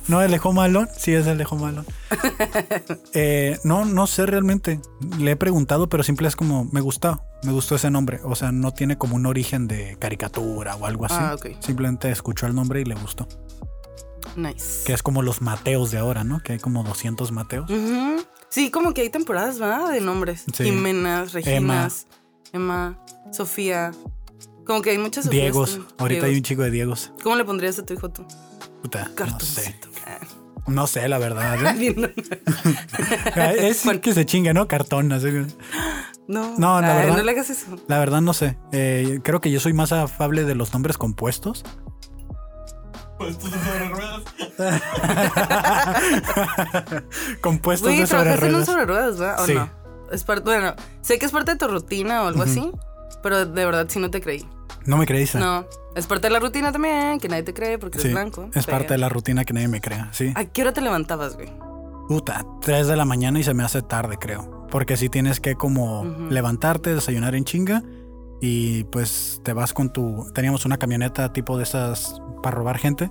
no, 0.08 0.22
es- 0.22 0.40
Home 0.44 0.60
Alone. 0.62 0.88
Sí, 0.96 1.12
es 1.12 1.26
Home 1.26 1.66
Alone. 1.66 1.86
Eh, 3.14 3.58
no, 3.64 3.84
no 3.84 4.06
sé 4.06 4.26
realmente. 4.26 4.80
Le 5.18 5.32
he 5.32 5.36
preguntado, 5.36 5.88
pero 5.88 6.02
simple 6.02 6.28
es 6.28 6.36
como, 6.36 6.64
me 6.72 6.80
gustó. 6.80 7.22
Me 7.44 7.52
gustó 7.52 7.76
ese 7.76 7.90
nombre. 7.90 8.20
O 8.24 8.34
sea, 8.34 8.50
no 8.52 8.72
tiene 8.72 8.98
como 8.98 9.16
un 9.16 9.26
origen 9.26 9.68
de 9.68 9.96
caricatura 9.98 10.74
o 10.76 10.86
algo 10.86 11.04
así. 11.06 11.14
Ah. 11.18 11.36
Simplemente 11.60 12.10
escuchó 12.10 12.46
el 12.46 12.54
nombre 12.54 12.80
y 12.80 12.84
le 12.84 12.94
gustó. 12.94 13.28
Nice. 14.36 14.84
Que 14.84 14.92
es 14.92 15.02
como 15.02 15.22
los 15.22 15.42
Mateos 15.42 15.90
de 15.90 15.98
ahora, 15.98 16.24
¿no? 16.24 16.40
Que 16.40 16.54
hay 16.54 16.58
como 16.58 16.82
200 16.84 17.30
Mateos. 17.32 17.70
Sí, 18.50 18.70
como 18.70 18.94
que 18.94 19.02
hay 19.02 19.10
temporadas, 19.10 19.60
¿va? 19.60 19.90
De 19.90 20.00
nombres. 20.00 20.44
Sí. 20.54 20.64
Jimenas, 20.64 21.32
Reginas, 21.32 22.06
Emma. 22.52 22.98
Sofía. 23.32 23.92
Como 24.64 24.82
que 24.82 24.90
hay 24.90 24.98
muchas 24.98 25.24
Sofías. 25.26 25.42
Diegos. 25.42 25.80
Ahorita 25.98 26.26
hay 26.26 26.36
un 26.36 26.42
chico 26.42 26.62
de 26.62 26.70
Diegos. 26.70 27.12
¿Cómo 27.22 27.36
le 27.36 27.44
pondrías 27.44 27.78
a 27.78 27.84
tu 27.86 27.94
hijo 27.94 28.10
tú? 28.10 28.24
Puta, 28.82 29.00
no 29.04 29.08
sé. 29.08 29.14
Cartoncito. 29.14 29.88
No 30.66 30.86
sé, 30.86 31.08
la 31.08 31.18
verdad. 31.18 31.56
¿eh? 31.78 32.14
Es 33.68 33.84
que 34.02 34.12
se 34.12 34.26
chingue, 34.26 34.52
¿no? 34.52 34.68
Cartón. 34.68 35.10
así. 35.12 35.28
No, 36.26 36.54
No, 36.58 36.80
la 36.80 36.92
Ay, 36.92 36.98
verdad- 37.06 37.16
No 37.16 37.22
le 37.22 37.32
hagas 37.32 37.50
eso. 37.50 37.66
La 37.88 37.98
verdad 37.98 38.20
no 38.20 38.34
sé. 38.34 38.58
Eh, 38.72 39.20
creo 39.24 39.40
que 39.40 39.50
yo 39.50 39.60
soy 39.60 39.72
más 39.72 39.92
afable 39.92 40.44
de 40.44 40.54
los 40.54 40.72
nombres 40.74 40.98
compuestos. 40.98 41.64
Pues 43.18 43.38
tú 43.38 43.48
sobre 43.48 43.88
ruedas. 43.88 44.22
compuestos 47.40 47.88
Güey, 47.88 48.00
de 48.00 48.06
sobre 48.06 48.22
trabajaste 48.22 48.46
en 48.46 48.54
un 48.54 48.60
ruedas. 48.60 48.66
sobre 48.66 48.86
ruedas, 48.86 49.18
¿verdad? 49.18 49.40
¿O 49.40 49.46
Sí. 49.46 49.54
no? 49.54 49.70
Es 50.12 50.24
parte, 50.24 50.44
bueno, 50.44 50.74
sé 51.02 51.18
que 51.18 51.26
es 51.26 51.32
parte 51.32 51.52
de 51.52 51.58
tu 51.58 51.68
rutina 51.68 52.22
o 52.22 52.28
algo 52.28 52.42
así, 52.42 52.70
pero 53.22 53.44
de 53.44 53.64
verdad 53.64 53.86
sí 53.88 53.98
no 54.00 54.10
te 54.10 54.20
creí. 54.22 54.46
No 54.86 54.96
me 54.96 55.04
creíste. 55.06 55.38
No, 55.38 55.66
es 55.94 56.06
parte 56.06 56.28
de 56.28 56.32
la 56.32 56.38
rutina 56.38 56.72
también, 56.72 57.20
que 57.20 57.28
nadie 57.28 57.42
te 57.42 57.52
cree 57.52 57.78
porque 57.78 57.98
Sí, 57.98 58.06
eres 58.08 58.14
blanco. 58.14 58.48
es 58.54 58.64
pero- 58.64 58.78
parte 58.78 58.94
de 58.94 58.98
la 58.98 59.10
rutina 59.10 59.44
que 59.44 59.52
nadie 59.52 59.68
me 59.68 59.82
crea, 59.82 60.08
sí. 60.12 60.32
¿A 60.34 60.44
qué 60.46 60.62
hora 60.62 60.72
te 60.72 60.80
levantabas, 60.80 61.34
güey? 61.36 61.52
Puta, 62.08 62.46
3 62.62 62.86
de 62.86 62.96
la 62.96 63.04
mañana 63.04 63.38
y 63.38 63.44
se 63.44 63.52
me 63.52 63.62
hace 63.64 63.82
tarde, 63.82 64.16
creo. 64.18 64.66
Porque 64.70 64.96
si 64.96 65.10
tienes 65.10 65.40
que 65.40 65.56
como 65.56 66.04
levantarte, 66.30 66.94
desayunar 66.94 67.34
en 67.34 67.44
chinga 67.44 67.82
y 68.40 68.84
pues 68.84 69.40
te 69.44 69.52
vas 69.52 69.72
con 69.72 69.92
tu... 69.92 70.30
Teníamos 70.34 70.64
una 70.64 70.78
camioneta 70.78 71.32
tipo 71.32 71.56
de 71.56 71.64
esas 71.64 72.20
para 72.42 72.56
robar 72.56 72.78
gente 72.78 73.10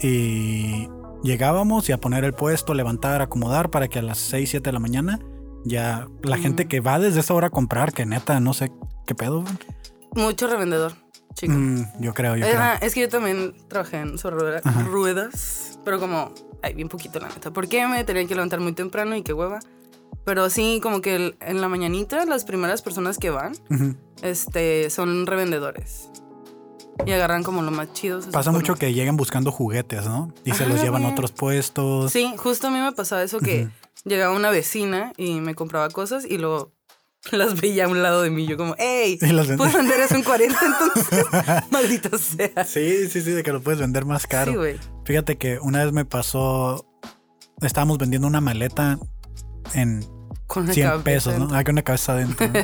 y 0.00 0.88
llegábamos 1.22 1.88
y 1.88 1.92
a 1.92 1.98
poner 1.98 2.24
el 2.24 2.32
puesto, 2.32 2.74
levantar, 2.74 3.22
acomodar 3.22 3.70
para 3.70 3.88
que 3.88 3.98
a 3.98 4.02
las 4.02 4.18
6, 4.18 4.50
7 4.50 4.68
de 4.68 4.72
la 4.72 4.80
mañana 4.80 5.20
ya 5.66 6.06
la 6.22 6.38
gente 6.38 6.68
que 6.68 6.80
va 6.80 6.98
desde 6.98 7.20
esa 7.20 7.34
hora 7.34 7.48
a 7.48 7.50
comprar, 7.50 7.92
que 7.92 8.06
neta, 8.06 8.38
no 8.40 8.54
sé 8.54 8.70
qué 9.04 9.14
pedo. 9.14 9.44
Mucho 10.14 10.46
revendedor, 10.46 10.92
chico. 11.34 11.52
Mm, 11.54 11.84
yo 12.00 12.14
creo, 12.14 12.36
yo 12.36 12.46
creo. 12.46 12.62
es 12.80 12.94
que 12.94 13.00
yo 13.00 13.08
también 13.08 13.54
trabajé 13.68 13.98
en 13.98 14.16
sobre 14.16 14.60
ruedas, 14.84 15.80
pero 15.84 15.98
como, 15.98 16.32
ay, 16.62 16.74
bien 16.74 16.88
poquito 16.88 17.18
la 17.18 17.28
neta. 17.28 17.52
¿Por 17.52 17.68
qué 17.68 17.86
me 17.86 18.04
tenía 18.04 18.26
que 18.26 18.34
levantar 18.34 18.60
muy 18.60 18.72
temprano 18.72 19.16
y 19.16 19.22
qué 19.22 19.32
hueva? 19.32 19.58
Pero 20.24 20.50
sí, 20.50 20.80
como 20.82 21.00
que 21.00 21.14
el- 21.16 21.36
en 21.40 21.60
la 21.60 21.68
mañanita 21.68 22.24
las 22.26 22.44
primeras 22.44 22.82
personas 22.82 23.18
que 23.18 23.30
van, 23.30 23.52
este, 24.22 24.90
son 24.90 25.26
revendedores. 25.26 26.10
Y 27.04 27.12
agarran 27.12 27.42
como 27.42 27.62
lo 27.62 27.70
más 27.70 27.92
chido. 27.92 28.20
Pasa 28.32 28.50
mucho 28.52 28.74
que 28.74 28.92
llegan 28.94 29.16
buscando 29.16 29.52
juguetes, 29.52 30.06
¿no? 30.06 30.32
Y 30.44 30.52
se 30.52 30.66
los 30.66 30.80
llevan 30.82 31.04
a 31.04 31.10
otros 31.10 31.30
puestos. 31.30 32.10
Sí, 32.10 32.32
justo 32.38 32.68
a 32.68 32.70
mí 32.70 32.80
me 32.80 32.90
pasaba 32.92 33.22
eso 33.22 33.38
que 33.38 33.68
llegaba 34.04 34.34
una 34.34 34.50
vecina 34.50 35.12
y 35.16 35.40
me 35.40 35.54
compraba 35.54 35.90
cosas 35.90 36.24
y 36.24 36.38
luego 36.38 36.72
las 37.32 37.60
veía 37.60 37.84
a 37.84 37.88
un 37.88 38.02
lado 38.02 38.22
de 38.22 38.30
mí. 38.30 38.46
Yo 38.46 38.56
como, 38.56 38.74
hey. 38.78 39.18
¿puedes 39.20 39.74
vender 39.74 40.00
eso 40.00 40.14
en 40.14 40.22
40 40.24 40.58
entonces? 40.64 41.24
Maldita 41.70 42.16
sea. 42.18 42.64
Sí, 42.64 43.08
sí, 43.08 43.20
sí, 43.20 43.30
de 43.32 43.42
que 43.42 43.52
lo 43.52 43.60
puedes 43.62 43.78
vender 43.78 44.06
más 44.06 44.26
caro. 44.26 44.52
Sí, 44.52 44.56
güey. 44.58 44.78
Fíjate 45.04 45.36
que 45.36 45.58
una 45.60 45.84
vez 45.84 45.92
me 45.92 46.04
pasó, 46.06 46.86
estábamos 47.60 47.98
vendiendo 47.98 48.26
una 48.26 48.40
maleta 48.40 48.98
en 49.74 50.04
Con 50.46 50.64
una 50.64 50.72
100 50.72 50.86
cabeza 50.86 51.04
pesos, 51.04 51.32
¿no? 51.34 51.38
dentro. 51.40 51.56
Ah, 51.56 51.64
con 51.64 51.72
una 51.72 51.82
cabeza 51.82 52.12
adentro. 52.12 52.48
¿no? 52.48 52.54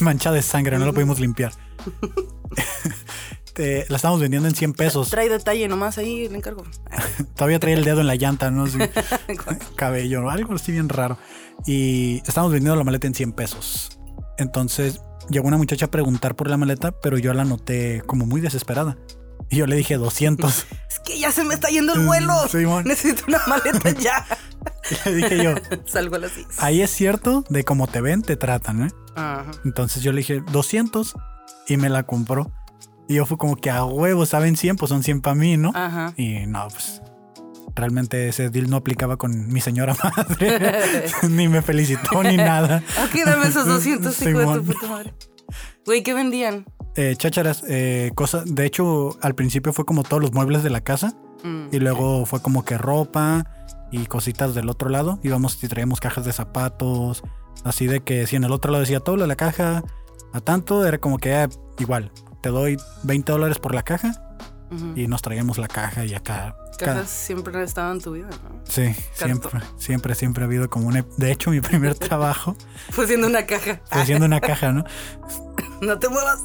Mancha 0.00 0.32
de 0.32 0.42
sangre, 0.42 0.78
no 0.78 0.86
la 0.86 0.92
pudimos 0.92 1.20
limpiar. 1.20 1.52
La 3.58 3.96
estábamos 3.96 4.20
vendiendo 4.20 4.48
en 4.48 4.54
100 4.54 4.72
pesos. 4.74 5.10
Trae 5.10 5.28
detalle 5.28 5.66
nomás 5.66 5.98
ahí, 5.98 6.28
le 6.28 6.36
encargo. 6.36 6.62
Todavía 7.34 7.58
traía 7.58 7.76
el 7.76 7.84
dedo 7.84 8.00
en 8.00 8.06
la 8.06 8.14
llanta, 8.14 8.52
¿no? 8.52 8.64
Así, 8.64 8.78
cabello, 9.74 10.20
¿no? 10.20 10.30
algo 10.30 10.54
así 10.54 10.70
bien 10.70 10.88
raro. 10.88 11.18
Y 11.66 12.18
estábamos 12.18 12.52
vendiendo 12.52 12.76
la 12.76 12.84
maleta 12.84 13.08
en 13.08 13.14
100 13.14 13.32
pesos. 13.32 13.98
Entonces 14.38 15.00
llegó 15.28 15.48
una 15.48 15.56
muchacha 15.56 15.86
a 15.86 15.90
preguntar 15.90 16.36
por 16.36 16.48
la 16.48 16.56
maleta, 16.56 16.92
pero 16.92 17.18
yo 17.18 17.34
la 17.34 17.44
noté 17.44 18.02
como 18.06 18.26
muy 18.26 18.40
desesperada. 18.40 18.96
Y 19.50 19.56
yo 19.56 19.66
le 19.66 19.74
dije 19.74 19.96
200. 19.96 20.66
es 20.88 21.00
que 21.00 21.18
ya 21.18 21.32
se 21.32 21.42
me 21.42 21.54
está 21.54 21.68
yendo 21.68 21.94
el 21.94 22.06
vuelo. 22.06 22.34
Mm, 22.44 22.48
Simón. 22.48 22.84
Necesito 22.84 23.24
una 23.26 23.40
maleta 23.48 23.90
ya. 23.90 24.24
le 25.04 25.14
dije 25.14 25.42
yo, 25.42 25.54
Salgo 25.86 26.16
a 26.16 26.18
las 26.18 26.32
6. 26.32 26.46
ahí 26.58 26.80
es 26.82 26.90
cierto 26.90 27.44
de 27.48 27.64
cómo 27.64 27.86
te 27.86 28.00
ven, 28.00 28.22
te 28.22 28.36
tratan, 28.36 28.84
¿eh? 28.84 28.90
Ajá. 29.16 29.50
Entonces 29.64 30.02
yo 30.02 30.12
le 30.12 30.18
dije 30.18 30.42
200 30.52 31.14
y 31.68 31.76
me 31.76 31.88
la 31.88 32.04
compró. 32.04 32.52
Y 33.08 33.14
yo 33.14 33.26
fui 33.26 33.36
como 33.36 33.56
que 33.56 33.70
a 33.70 33.84
huevo, 33.84 34.26
¿saben 34.26 34.56
100? 34.56 34.76
Pues 34.76 34.90
son 34.90 35.02
100 35.02 35.22
para 35.22 35.34
mí, 35.34 35.56
¿no? 35.56 35.72
Ajá. 35.74 36.12
Y 36.16 36.46
no, 36.46 36.68
pues 36.68 37.00
realmente 37.74 38.28
ese 38.28 38.50
deal 38.50 38.68
no 38.68 38.76
aplicaba 38.76 39.16
con 39.16 39.48
mi 39.48 39.60
señora 39.60 39.96
madre. 40.16 40.80
ni 41.28 41.48
me 41.48 41.62
felicitó 41.62 42.22
ni 42.22 42.36
nada. 42.36 42.82
Ok, 43.04 43.20
dame 43.24 43.48
esos 43.48 43.66
200, 43.66 44.22
hijo 44.22 44.38
de 44.38 44.58
tu 44.60 44.64
puta 44.64 44.86
madre. 44.88 45.14
Güey, 45.86 46.02
¿qué 46.02 46.12
vendían? 46.12 46.66
Eh, 46.96 47.14
chácharas, 47.16 47.62
eh, 47.68 48.10
cosas. 48.14 48.54
De 48.54 48.66
hecho, 48.66 49.16
al 49.22 49.34
principio 49.34 49.72
fue 49.72 49.86
como 49.86 50.02
todos 50.02 50.20
los 50.20 50.32
muebles 50.32 50.62
de 50.62 50.70
la 50.70 50.82
casa. 50.82 51.14
Mm. 51.44 51.68
Y 51.72 51.78
luego 51.78 52.26
fue 52.26 52.42
como 52.42 52.64
que 52.64 52.76
ropa 52.76 53.46
y 53.90 54.06
cositas 54.06 54.54
del 54.54 54.68
otro 54.68 54.88
lado. 54.90 55.18
Íbamos 55.22 55.62
y 55.62 55.68
traíamos 55.68 56.00
cajas 56.00 56.24
de 56.24 56.32
zapatos. 56.32 57.22
Así 57.64 57.86
de 57.86 58.00
que 58.00 58.26
si 58.26 58.36
en 58.36 58.44
el 58.44 58.52
otro 58.52 58.70
lado 58.70 58.80
decía 58.82 59.00
todo 59.00 59.16
la 59.16 59.36
caja 59.36 59.82
a 60.32 60.40
tanto, 60.40 60.86
era 60.86 60.98
como 60.98 61.18
que 61.18 61.34
ah, 61.34 61.48
igual, 61.78 62.12
te 62.42 62.50
doy 62.50 62.76
20 63.04 63.32
dólares 63.32 63.58
por 63.58 63.74
la 63.74 63.82
caja 63.82 64.12
y 64.94 65.06
nos 65.06 65.22
traíamos 65.22 65.56
la 65.56 65.66
caja 65.66 66.04
y 66.04 66.14
acá. 66.14 66.54
cada- 66.78 66.94
Cajas 66.96 67.08
siempre 67.10 67.56
han 67.56 67.64
estado 67.64 67.90
en 67.92 68.00
tu 68.02 68.12
vida, 68.12 68.28
¿no? 68.28 68.60
Sí, 68.64 68.94
siempre, 69.14 69.60
siempre, 69.78 70.14
siempre 70.14 70.44
ha 70.44 70.46
habido 70.46 70.68
como 70.70 70.86
una... 70.88 71.04
De 71.16 71.32
hecho, 71.32 71.50
mi 71.50 71.60
primer 71.62 71.94
trabajo 71.98 72.54
Fue 72.90 73.06
siendo 73.06 73.26
una 73.26 73.46
caja. 73.46 73.80
fue 73.90 74.02
haciendo 74.02 74.26
una 74.26 74.40
caja, 74.40 74.72
¿no? 74.72 74.84
No 75.80 75.98
te 75.98 76.08
muevas. 76.08 76.44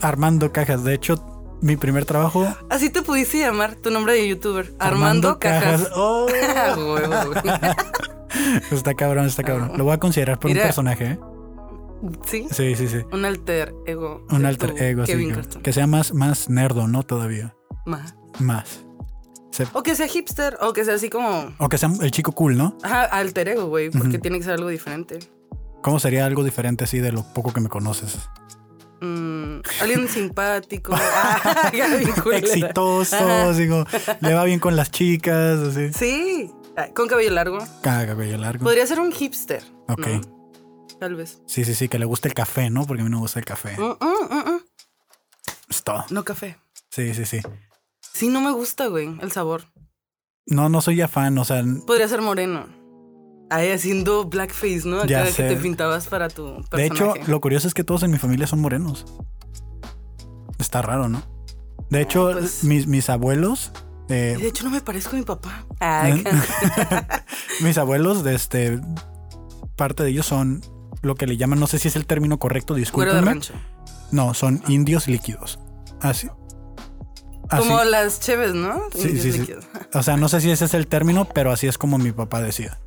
Armando 0.00 0.52
cajas. 0.52 0.84
De 0.84 0.94
hecho, 0.94 1.14
mi 1.62 1.76
primer 1.76 2.04
trabajo... 2.04 2.46
Así 2.68 2.90
te 2.90 3.00
pudiste 3.02 3.38
llamar 3.38 3.76
tu 3.76 3.90
nombre 3.90 4.12
de 4.14 4.28
youtuber. 4.28 4.74
Armando, 4.78 5.38
Cajas. 5.38 5.88
Oh, 5.94 6.26
está 8.70 8.94
cabrón, 8.94 9.26
está 9.26 9.42
cabrón. 9.42 9.72
Lo 9.76 9.84
voy 9.84 9.94
a 9.94 9.98
considerar 9.98 10.38
por 10.38 10.50
Mira. 10.50 10.62
un 10.62 10.66
personaje, 10.66 11.04
¿eh? 11.12 11.18
Sí. 12.26 12.46
Sí, 12.50 12.74
sí, 12.74 12.88
sí. 12.88 12.98
Un 13.12 13.24
alter 13.24 13.72
ego. 13.86 14.26
Un 14.30 14.44
alter 14.44 14.74
ego, 14.82 15.06
sí. 15.06 15.12
Que, 15.12 15.60
que 15.62 15.72
sea 15.72 15.86
más, 15.86 16.12
más 16.12 16.50
nerdo, 16.50 16.88
¿no? 16.88 17.04
Todavía. 17.04 17.54
Más. 17.86 18.14
Más. 18.40 18.84
Se- 19.52 19.68
O 19.72 19.82
que 19.82 19.94
sea 19.94 20.08
hipster, 20.08 20.56
o 20.60 20.72
que 20.72 20.84
sea 20.84 20.94
así 20.94 21.10
como. 21.10 21.52
o 21.58 21.68
que 21.68 21.78
sea 21.78 21.90
el 22.00 22.10
chico 22.10 22.32
cool, 22.32 22.56
¿no? 22.56 22.76
Ajá, 22.82 23.04
alter 23.04 23.48
ego, 23.48 23.66
güey, 23.66 23.90
porque 23.90 24.18
tiene 24.18 24.38
que 24.38 24.44
ser 24.44 24.54
algo 24.54 24.68
diferente. 24.68 25.18
¿Cómo 25.82 25.98
sería 26.00 26.26
algo 26.26 26.42
diferente 26.42 26.84
así 26.84 26.98
de 26.98 27.12
lo 27.12 27.22
poco 27.34 27.52
que 27.52 27.60
me 27.60 27.68
conoces? 27.68 28.18
Mm, 29.02 29.60
alguien 29.80 30.08
simpático. 30.08 30.94
Ah. 31.02 31.70
Exitoso, 32.34 33.16
Ajá. 33.16 33.52
digo, 33.52 33.84
le 34.20 34.34
va 34.34 34.44
bien 34.44 34.60
con 34.60 34.76
las 34.76 34.90
chicas, 34.90 35.58
así. 35.58 35.92
Sí. 35.92 36.50
Ah, 36.76 36.88
Con 36.94 37.08
cabello 37.08 37.30
largo. 37.32 37.58
Ah, 37.84 38.04
cabello 38.06 38.38
largo. 38.38 38.64
Podría 38.64 38.86
ser 38.86 39.00
un 39.00 39.12
hipster. 39.12 39.62
Ok. 39.88 40.06
¿no? 40.06 40.20
Tal 41.00 41.16
vez. 41.16 41.40
Sí, 41.46 41.64
sí, 41.64 41.74
sí, 41.74 41.88
que 41.88 41.98
le 41.98 42.04
guste 42.04 42.28
el 42.28 42.34
café, 42.34 42.70
¿no? 42.70 42.86
Porque 42.86 43.02
a 43.02 43.04
mí 43.04 43.10
no 43.10 43.16
me 43.18 43.22
gusta 43.22 43.40
el 43.40 43.44
café. 43.44 43.76
Mm, 43.76 43.96
mm, 44.00 44.50
mm. 44.54 44.60
Es 45.68 45.82
todo. 45.82 46.04
No 46.10 46.24
café. 46.24 46.56
Sí, 46.90 47.12
sí, 47.14 47.24
sí. 47.24 47.40
Sí, 48.00 48.28
no 48.28 48.40
me 48.40 48.52
gusta, 48.52 48.86
güey, 48.86 49.10
el 49.20 49.32
sabor. 49.32 49.64
No, 50.46 50.68
no 50.68 50.80
soy 50.80 50.96
ya 50.96 51.08
fan, 51.08 51.36
o 51.38 51.44
sea, 51.44 51.64
Podría 51.86 52.08
ser 52.08 52.20
moreno. 52.20 52.66
Ahí 53.52 53.70
haciendo 53.70 54.24
blackface, 54.24 54.82
¿no? 54.84 55.04
Ya 55.04 55.22
Acá 55.22 55.32
que 55.32 55.42
te 55.42 55.56
pintabas 55.56 56.06
para 56.06 56.28
tu 56.28 56.64
personaje. 56.70 56.76
de 56.76 56.86
hecho, 56.86 57.30
lo 57.30 57.40
curioso 57.40 57.68
es 57.68 57.74
que 57.74 57.84
todos 57.84 58.02
en 58.02 58.10
mi 58.10 58.18
familia 58.18 58.46
son 58.46 58.60
morenos. 58.60 59.04
Está 60.58 60.80
raro, 60.80 61.08
¿no? 61.08 61.22
De 61.90 62.00
hecho, 62.00 62.30
pues- 62.32 62.64
mis, 62.64 62.86
mis 62.86 63.10
abuelos, 63.10 63.72
eh, 64.08 64.36
de 64.40 64.48
hecho 64.48 64.64
no 64.64 64.70
me 64.70 64.80
parezco 64.80 65.16
a 65.16 65.18
mi 65.18 65.24
papá. 65.24 65.66
Ah, 65.80 66.08
mis 67.60 67.76
abuelos, 67.76 68.22
de 68.22 68.34
este, 68.34 68.80
parte 69.76 70.04
de 70.04 70.10
ellos 70.10 70.26
son 70.26 70.62
lo 71.02 71.16
que 71.16 71.26
le 71.26 71.36
llaman, 71.36 71.58
no 71.58 71.66
sé 71.66 71.78
si 71.78 71.88
es 71.88 71.96
el 71.96 72.06
término 72.06 72.38
correcto, 72.38 72.74
discúlpenme. 72.74 73.40
No, 74.12 74.32
son 74.32 74.62
indios 74.68 75.08
líquidos. 75.08 75.58
Así. 76.00 76.28
Así. 77.48 77.68
Como 77.68 77.82
las 77.84 78.20
cheves, 78.20 78.54
¿no? 78.54 78.80
Sí, 78.94 79.08
Indios 79.08 79.34
sí. 79.34 79.54
O 79.92 80.02
sea, 80.02 80.16
no 80.16 80.28
sé 80.28 80.40
si 80.40 80.50
ese 80.50 80.64
es 80.64 80.74
el 80.74 80.86
término, 80.86 81.26
pero 81.26 81.50
así 81.52 81.66
es 81.66 81.76
como 81.76 81.98
mi 81.98 82.12
papá 82.12 82.40
decía. 82.40 82.78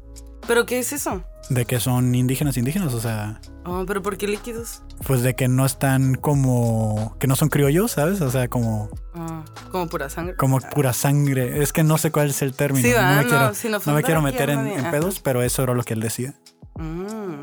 ¿Pero 0.48 0.66
qué 0.66 0.80
es 0.80 0.94
eso? 0.94 1.24
De 1.50 1.66
que 1.66 1.80
son 1.80 2.14
indígenas, 2.16 2.58
indígenas, 2.58 2.94
o 2.94 3.00
sea, 3.00 3.40
Oh, 3.68 3.84
¿Pero 3.88 4.02
por 4.04 4.16
qué 4.18 4.28
líquidos? 4.28 4.84
pues 5.08 5.24
de 5.24 5.36
que 5.36 5.48
no 5.48 5.66
están 5.66 6.16
como, 6.16 7.16
que 7.20 7.26
no 7.28 7.36
son 7.36 7.50
criollos, 7.50 7.92
¿sabes? 7.94 8.22
O 8.22 8.30
sea, 8.30 8.48
como, 8.48 8.90
Ah, 9.16 9.44
como 9.72 9.88
pura 9.88 10.10
sangre. 10.10 10.36
como 10.36 10.60
pura 10.60 10.94
sangre. 10.94 11.62
Es 11.64 11.74
que 11.74 11.84
no 11.84 11.98
sé 11.98 12.12
cuál 12.12 12.30
es 12.30 12.42
el 12.44 12.54
término. 12.54 12.88
Sí, 12.88 12.94
no, 12.94 13.02
me 13.02 13.16
no, 13.24 13.30
quiero, 13.54 13.80
no 13.86 13.94
me 13.94 14.04
quiero 14.04 14.22
meter 14.22 14.50
en, 14.52 14.92
pedos, 14.92 15.20
pero 15.20 15.42
eso 15.42 15.64
era 15.64 15.74
lo 15.74 15.84
que 15.84 15.94
él 15.96 16.00
decía. 16.00 16.36
Mm, 16.76 17.42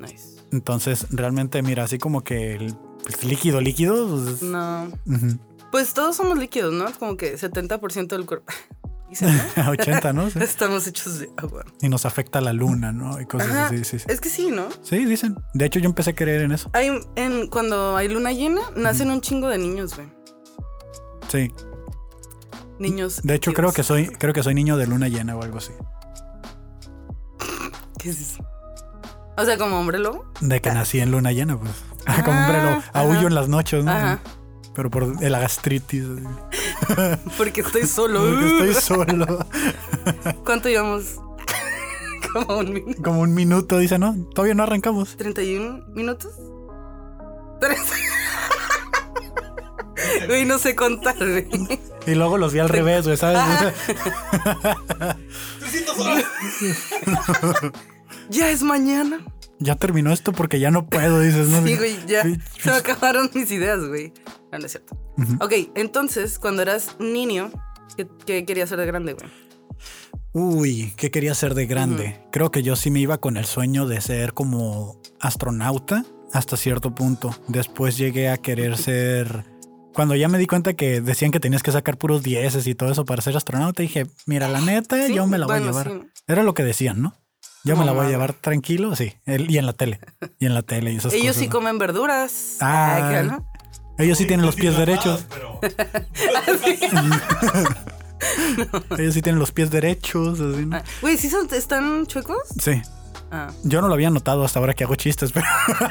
nice. 0.00 0.40
Entonces, 0.52 1.06
realmente, 1.10 1.62
mira, 1.62 1.84
así 1.84 1.98
como 1.98 2.22
que 2.24 2.54
el 2.54 2.74
pues, 3.04 3.22
líquido, 3.24 3.60
líquido. 3.60 4.08
pues, 4.08 4.42
No. 4.42 4.88
Pues 5.70 5.94
todos 5.94 6.16
somos 6.16 6.36
líquidos, 6.38 6.72
¿no? 6.72 6.86
Como 6.98 7.16
que 7.16 7.36
70% 7.38 8.08
del 8.08 8.26
cuerpo. 8.26 8.52
Dicen, 9.10 9.36
¿no? 9.56 9.70
80, 9.70 10.12
¿no? 10.12 10.30
Sí. 10.30 10.38
Estamos 10.40 10.86
hechos 10.86 11.18
de 11.18 11.30
agua. 11.36 11.64
Y 11.82 11.88
nos 11.88 12.06
afecta 12.06 12.40
la 12.40 12.52
luna, 12.52 12.92
¿no? 12.92 13.20
Y 13.20 13.26
cosas 13.26 13.50
Ajá. 13.50 13.66
así, 13.66 13.84
sí, 13.84 13.98
sí. 13.98 14.04
Es 14.08 14.20
que 14.20 14.28
sí, 14.30 14.50
¿no? 14.50 14.68
Sí, 14.82 15.04
dicen. 15.04 15.36
De 15.52 15.66
hecho, 15.66 15.80
yo 15.80 15.86
empecé 15.88 16.10
a 16.10 16.14
creer 16.14 16.42
en 16.42 16.52
eso. 16.52 16.70
Hay, 16.72 16.90
en, 17.16 17.48
cuando 17.48 17.96
hay 17.96 18.08
luna 18.08 18.32
llena, 18.32 18.62
nacen 18.76 19.10
un 19.10 19.20
chingo 19.20 19.48
de 19.48 19.58
niños, 19.58 19.96
güey. 19.96 20.08
Sí. 21.28 21.52
Niños. 22.78 23.20
De 23.22 23.34
hecho, 23.34 23.52
creo 23.52 23.72
que 23.72 23.82
soy, 23.82 24.06
creo 24.06 24.32
que 24.32 24.42
soy 24.42 24.54
niño 24.54 24.76
de 24.76 24.86
luna 24.86 25.08
llena 25.08 25.36
o 25.36 25.42
algo 25.42 25.58
así. 25.58 25.72
¿Qué 27.98 28.10
es 28.10 28.20
eso? 28.20 28.44
O 29.36 29.44
sea, 29.44 29.58
como 29.58 29.78
hombre 29.78 29.98
lobo. 29.98 30.24
De 30.40 30.60
que 30.60 30.70
nací 30.70 31.00
en 31.00 31.10
luna 31.10 31.32
llena, 31.32 31.58
pues. 31.58 31.72
Como 32.24 32.38
hombre 32.40 32.62
lo 32.62 32.68
Ah, 32.70 32.82
aullo 32.94 33.26
en 33.28 33.34
las 33.34 33.48
noches, 33.48 33.84
¿no? 33.84 33.90
Ajá. 33.92 34.20
Pero 34.74 34.90
por 34.90 35.02
el 35.20 35.32
gastritis. 35.32 36.04
Porque 37.36 37.60
estoy 37.60 37.86
solo. 37.86 38.20
Porque 38.30 38.46
estoy 38.46 38.74
solo. 38.74 39.46
¿Cuánto 40.44 40.68
llevamos? 40.68 41.16
como 42.32 42.58
un 42.58 42.72
minuto. 42.72 43.02
Como 43.02 43.20
un 43.22 43.34
minuto, 43.34 43.78
dice, 43.78 43.98
no, 43.98 44.14
todavía 44.34 44.54
no 44.54 44.62
arrancamos. 44.62 45.18
¿31 45.18 45.88
minutos? 45.88 46.32
Tres. 47.60 47.80
Güey, 50.26 50.44
no 50.44 50.58
sé 50.58 50.74
contar, 50.74 51.16
güey. 51.16 51.48
Y 52.06 52.14
luego 52.14 52.38
los 52.38 52.52
vi 52.52 52.60
al 52.60 52.68
revés, 52.68 53.04
güey, 53.04 53.16
¿sabes? 53.16 53.42
300 55.58 55.98
horas. 55.98 56.24
Ya 58.28 58.50
es 58.50 58.62
mañana. 58.62 59.20
Ya 59.60 59.76
terminó 59.76 60.12
esto 60.12 60.32
porque 60.32 60.58
ya 60.58 60.70
no 60.70 60.86
puedo, 60.86 61.20
dices, 61.20 61.48
¿no? 61.48 61.62
Sí, 61.66 61.76
güey, 61.76 61.96
ya. 62.06 62.22
Se 62.22 62.70
me 62.70 62.72
acabaron 62.76 63.30
mis 63.34 63.50
ideas, 63.52 63.84
güey. 63.86 64.12
No, 64.50 64.58
no 64.58 64.66
es 64.66 64.72
cierto. 64.72 64.96
Ujú. 65.16 65.34
Ok, 65.44 65.52
entonces, 65.76 66.38
cuando 66.38 66.62
eras 66.62 66.96
niño, 66.98 67.52
¿qué, 67.96 68.08
qué 68.26 68.44
querías 68.44 68.68
ser 68.68 68.78
de 68.80 68.86
grande, 68.86 69.12
güey? 69.12 69.30
Uy, 70.32 70.92
¿qué 70.96 71.10
quería 71.10 71.34
ser 71.34 71.54
de 71.54 71.66
grande? 71.66 72.20
Creo 72.30 72.50
que 72.50 72.62
yo 72.62 72.76
sí 72.76 72.90
me 72.90 73.00
iba 73.00 73.18
con 73.18 73.36
el 73.36 73.44
sueño 73.46 73.86
de 73.86 74.00
ser 74.00 74.32
como 74.32 75.00
astronauta 75.20 76.04
hasta 76.32 76.56
cierto 76.56 76.94
punto. 76.94 77.34
Después 77.48 77.96
llegué 77.96 78.28
a 78.28 78.36
querer 78.36 78.76
ser... 78.78 79.44
Cuando 79.92 80.14
ya 80.14 80.28
me 80.28 80.38
di 80.38 80.46
cuenta 80.46 80.74
que 80.74 81.00
decían 81.00 81.32
que 81.32 81.40
tenías 81.40 81.64
que 81.64 81.72
sacar 81.72 81.98
puros 81.98 82.22
dieces 82.22 82.64
y 82.68 82.76
todo 82.76 82.92
eso 82.92 83.04
para 83.04 83.22
ser 83.22 83.36
astronauta, 83.36 83.82
dije, 83.82 84.06
mira, 84.24 84.46
la 84.46 84.60
neta, 84.60 85.04
Sí, 85.08 85.14
yo 85.14 85.26
me 85.26 85.36
la 85.36 85.46
voy 85.46 85.58
bueno, 85.58 85.76
a 85.76 85.82
llevar. 85.84 86.02
sí. 86.04 86.22
Era 86.28 86.44
lo 86.44 86.54
que 86.54 86.62
decían, 86.62 87.02
¿no? 87.02 87.14
Yo 87.64 87.76
me 87.76 87.84
la 87.84 87.92
voy 87.92 88.06
a 88.06 88.08
llevar 88.08 88.32
tranquilo, 88.32 88.94
sí. 88.96 89.14
El- 89.26 89.50
y 89.50 89.58
en 89.58 89.66
la 89.66 89.72
tele. 89.74 90.00
Y 90.38 90.46
en 90.46 90.54
la 90.54 90.62
tele 90.62 90.92
y 90.92 90.96
esas 90.96 91.12
Ellos 91.12 91.28
cosas, 91.28 91.40
sí 91.40 91.46
¿no? 91.46 91.52
comen 91.52 91.78
verduras. 91.78 92.56
Ah. 92.60 93.22
¿no? 93.24 93.46
Ellos 93.98 94.16
sí 94.18 94.24
tienen 94.26 94.46
los 94.46 94.54
pies 94.56 94.76
derechos. 94.76 95.26
Pero. 95.28 95.60
Ellos 98.98 99.14
sí 99.14 99.22
tienen 99.22 99.38
los 99.38 99.52
pies 99.52 99.70
derechos. 99.70 100.40
así. 100.40 100.68
Ah, 100.72 100.82
Güey, 101.00 101.16
¿sí 101.16 101.28
son, 101.30 101.48
están 101.52 102.06
chuecos? 102.06 102.38
Sí. 102.62 102.82
Ah, 103.30 103.50
Yo 103.62 103.80
no 103.80 103.88
lo 103.88 103.94
había 103.94 104.10
notado 104.10 104.44
hasta 104.44 104.58
ahora 104.58 104.74
que 104.74 104.84
hago 104.84 104.94
chistes, 104.96 105.32
pero, 105.32 105.46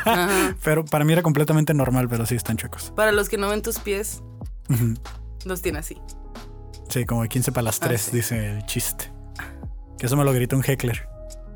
pero 0.64 0.86
para 0.86 1.06
mí 1.06 1.14
era 1.14 1.22
completamente 1.22 1.74
normal, 1.74 2.10
pero 2.10 2.26
sí 2.26 2.36
están 2.36 2.58
chuecos. 2.58 2.92
Para 2.96 3.12
los 3.12 3.30
que 3.30 3.38
no 3.38 3.48
ven 3.50 3.62
tus 3.62 3.80
pies, 3.80 4.22
los 5.46 5.62
tiene 5.62 5.80
así. 5.80 5.98
Sí, 6.90 7.06
como 7.06 7.22
de 7.24 7.30
15 7.30 7.52
para 7.52 7.64
las 7.64 7.78
Ah, 7.82 7.86
3, 7.88 8.02
sí. 8.02 8.12
dice 8.18 8.58
el 8.58 8.66
chiste. 8.66 9.12
Que 9.98 10.06
eso 10.08 10.18
me 10.18 10.24
lo 10.24 10.34
gritó 10.34 10.56
un 10.58 10.64
heckler. 10.66 11.08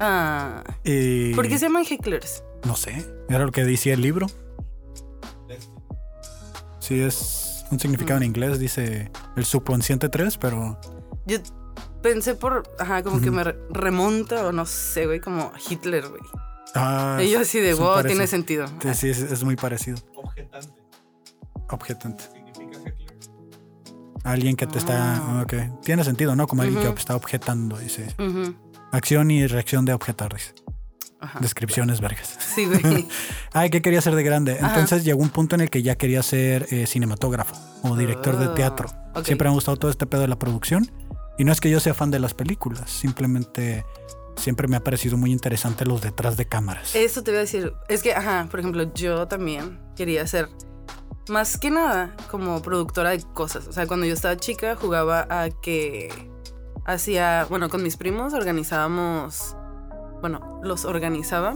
Ah. 0.05 0.63
Y 0.83 1.33
¿Por 1.33 1.47
qué 1.47 1.57
se 1.57 1.65
llaman 1.67 1.85
hecklers? 1.89 2.43
No 2.65 2.75
sé, 2.75 3.05
era 3.29 3.45
lo 3.45 3.51
que 3.51 3.63
decía 3.63 3.93
el 3.93 4.01
libro. 4.01 4.27
Sí, 6.79 6.99
es 7.01 7.65
un 7.71 7.79
significado 7.79 8.19
Mm. 8.19 8.23
en 8.23 8.27
inglés, 8.29 8.59
dice 8.59 9.11
el 9.35 9.45
subconsciente 9.45 10.09
3, 10.09 10.37
pero 10.37 10.79
Yo 11.25 11.37
pensé 12.01 12.35
por, 12.35 12.63
ajá, 12.79 13.01
como 13.03 13.21
que 13.21 13.31
me 13.31 13.43
re- 13.45 13.57
remonta 13.69 14.45
o 14.45 14.51
no 14.51 14.65
sé, 14.65 15.05
güey, 15.05 15.21
como 15.21 15.51
Hitler, 15.69 16.07
güey. 16.09 16.21
ah, 16.75 17.19
y 17.23 17.31
yo 17.31 17.39
así 17.39 17.59
de, 17.61 17.73
wow, 17.73 18.03
tiene 18.03 18.27
sentido. 18.27 18.67
Sí, 18.81 18.93
sí, 18.93 19.09
es, 19.09 19.19
es 19.19 19.43
muy 19.45 19.55
parecido. 19.55 19.97
Objetante. 20.15 20.73
Objetante. 21.69 22.23
Significa 22.25 22.77
heckler. 22.89 23.13
Alguien 24.25 24.55
que 24.57 24.67
te 24.67 24.77
está. 24.77 25.15
Ah. 25.15 25.41
Ok. 25.43 25.81
Tiene 25.81 26.03
sentido, 26.03 26.35
¿no? 26.35 26.45
Como 26.47 26.61
alguien 26.63 26.83
Ujú. 26.83 26.93
que 26.93 26.99
está 26.99 27.15
objetando, 27.15 27.77
dice. 27.77 28.07
Ujú, 28.19 28.53
Acción 28.93 29.31
y 29.31 29.45
reacción 29.47 29.85
de 29.85 29.93
objetar, 29.93 30.33
dice. 30.33 30.53
Ajá. 31.19 31.39
Descripciones 31.39 31.99
vergas. 31.99 32.37
Sí, 32.53 32.65
güey. 32.65 33.07
Ay, 33.53 33.69
¿qué 33.69 33.81
quería 33.81 34.01
ser 34.01 34.13
de 34.15 34.23
grande? 34.23 34.53
Ajá. 34.59 34.67
Entonces 34.69 35.03
llegó 35.03 35.21
un 35.21 35.29
punto 35.29 35.55
en 35.55 35.61
el 35.61 35.69
que 35.69 35.81
ya 35.81 35.95
quería 35.95 36.21
ser 36.21 36.67
eh, 36.69 36.85
cinematógrafo 36.85 37.55
o 37.81 37.95
director 37.95 38.37
de 38.37 38.45
Ah, 38.45 38.53
teatro. 38.53 38.89
Siempre 39.23 39.47
me 39.47 39.51
ha 39.51 39.53
gustado 39.55 39.77
todo 39.77 39.89
este 39.89 40.05
pedo 40.05 40.21
de 40.21 40.27
la 40.27 40.37
producción. 40.37 40.91
Y 41.37 41.43
no 41.45 41.51
es 41.51 41.59
que 41.59 41.69
yo 41.69 41.79
sea 41.79 41.93
fan 41.93 42.11
de 42.11 42.19
las 42.19 42.33
películas, 42.33 42.89
simplemente 42.91 43.83
siempre 44.35 44.67
me 44.67 44.75
ha 44.75 44.81
parecido 44.83 45.17
muy 45.17 45.31
interesante 45.31 45.85
los 45.85 46.01
detrás 46.01 46.37
de 46.37 46.45
cámaras. 46.45 46.95
Eso 46.95 47.23
te 47.23 47.31
voy 47.31 47.39
a 47.39 47.41
decir. 47.41 47.73
Es 47.87 48.03
que, 48.03 48.13
ajá, 48.13 48.47
por 48.51 48.59
ejemplo, 48.59 48.93
yo 48.93 49.27
también 49.27 49.79
quería 49.95 50.27
ser 50.27 50.49
más 51.29 51.57
que 51.57 51.71
nada 51.71 52.15
como 52.29 52.61
productora 52.61 53.11
de 53.11 53.23
cosas. 53.33 53.67
O 53.67 53.71
sea, 53.71 53.87
cuando 53.87 54.05
yo 54.05 54.13
estaba 54.13 54.35
chica 54.37 54.75
jugaba 54.75 55.25
a 55.29 55.49
que 55.49 56.09
hacía, 56.85 57.45
bueno, 57.49 57.69
con 57.69 57.83
mis 57.83 57.97
primos 57.97 58.33
organizábamos, 58.33 59.55
bueno, 60.21 60.59
los 60.63 60.85
organizaba. 60.85 61.53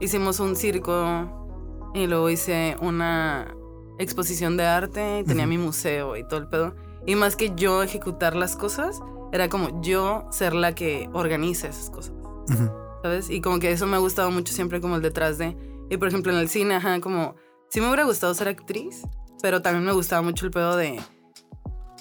Hicimos 0.00 0.40
un 0.40 0.56
circo 0.56 1.90
y 1.94 2.06
luego 2.06 2.30
hice 2.30 2.76
una 2.80 3.54
exposición 3.98 4.56
de 4.56 4.66
arte 4.66 5.20
y 5.20 5.24
tenía 5.24 5.46
mi 5.46 5.58
museo 5.58 6.16
y 6.16 6.26
todo 6.26 6.40
el 6.40 6.48
pedo. 6.48 6.74
Y 7.06 7.14
más 7.14 7.36
que 7.36 7.54
yo 7.54 7.82
ejecutar 7.82 8.34
las 8.36 8.56
cosas, 8.56 9.00
era 9.32 9.48
como 9.48 9.80
yo 9.82 10.26
ser 10.30 10.54
la 10.54 10.74
que 10.74 11.08
organiza 11.12 11.68
esas 11.68 11.90
cosas. 11.90 12.14
¿sabes? 13.02 13.30
Y 13.30 13.40
como 13.40 13.58
que 13.58 13.72
eso 13.72 13.86
me 13.86 13.96
ha 13.96 14.00
gustado 14.00 14.30
mucho 14.30 14.52
siempre 14.52 14.80
como 14.80 14.96
el 14.96 15.02
detrás 15.02 15.38
de... 15.38 15.56
Y 15.90 15.96
por 15.96 16.08
ejemplo 16.08 16.32
en 16.32 16.38
el 16.38 16.48
cine, 16.48 16.76
ajá, 16.76 17.00
como... 17.00 17.34
Sí 17.68 17.80
me 17.80 17.86
hubiera 17.86 18.04
gustado 18.04 18.34
ser 18.34 18.48
actriz, 18.48 19.02
pero 19.40 19.62
también 19.62 19.84
me 19.84 19.92
gustaba 19.92 20.20
mucho 20.20 20.44
el 20.44 20.50
pedo 20.50 20.76
de 20.76 21.00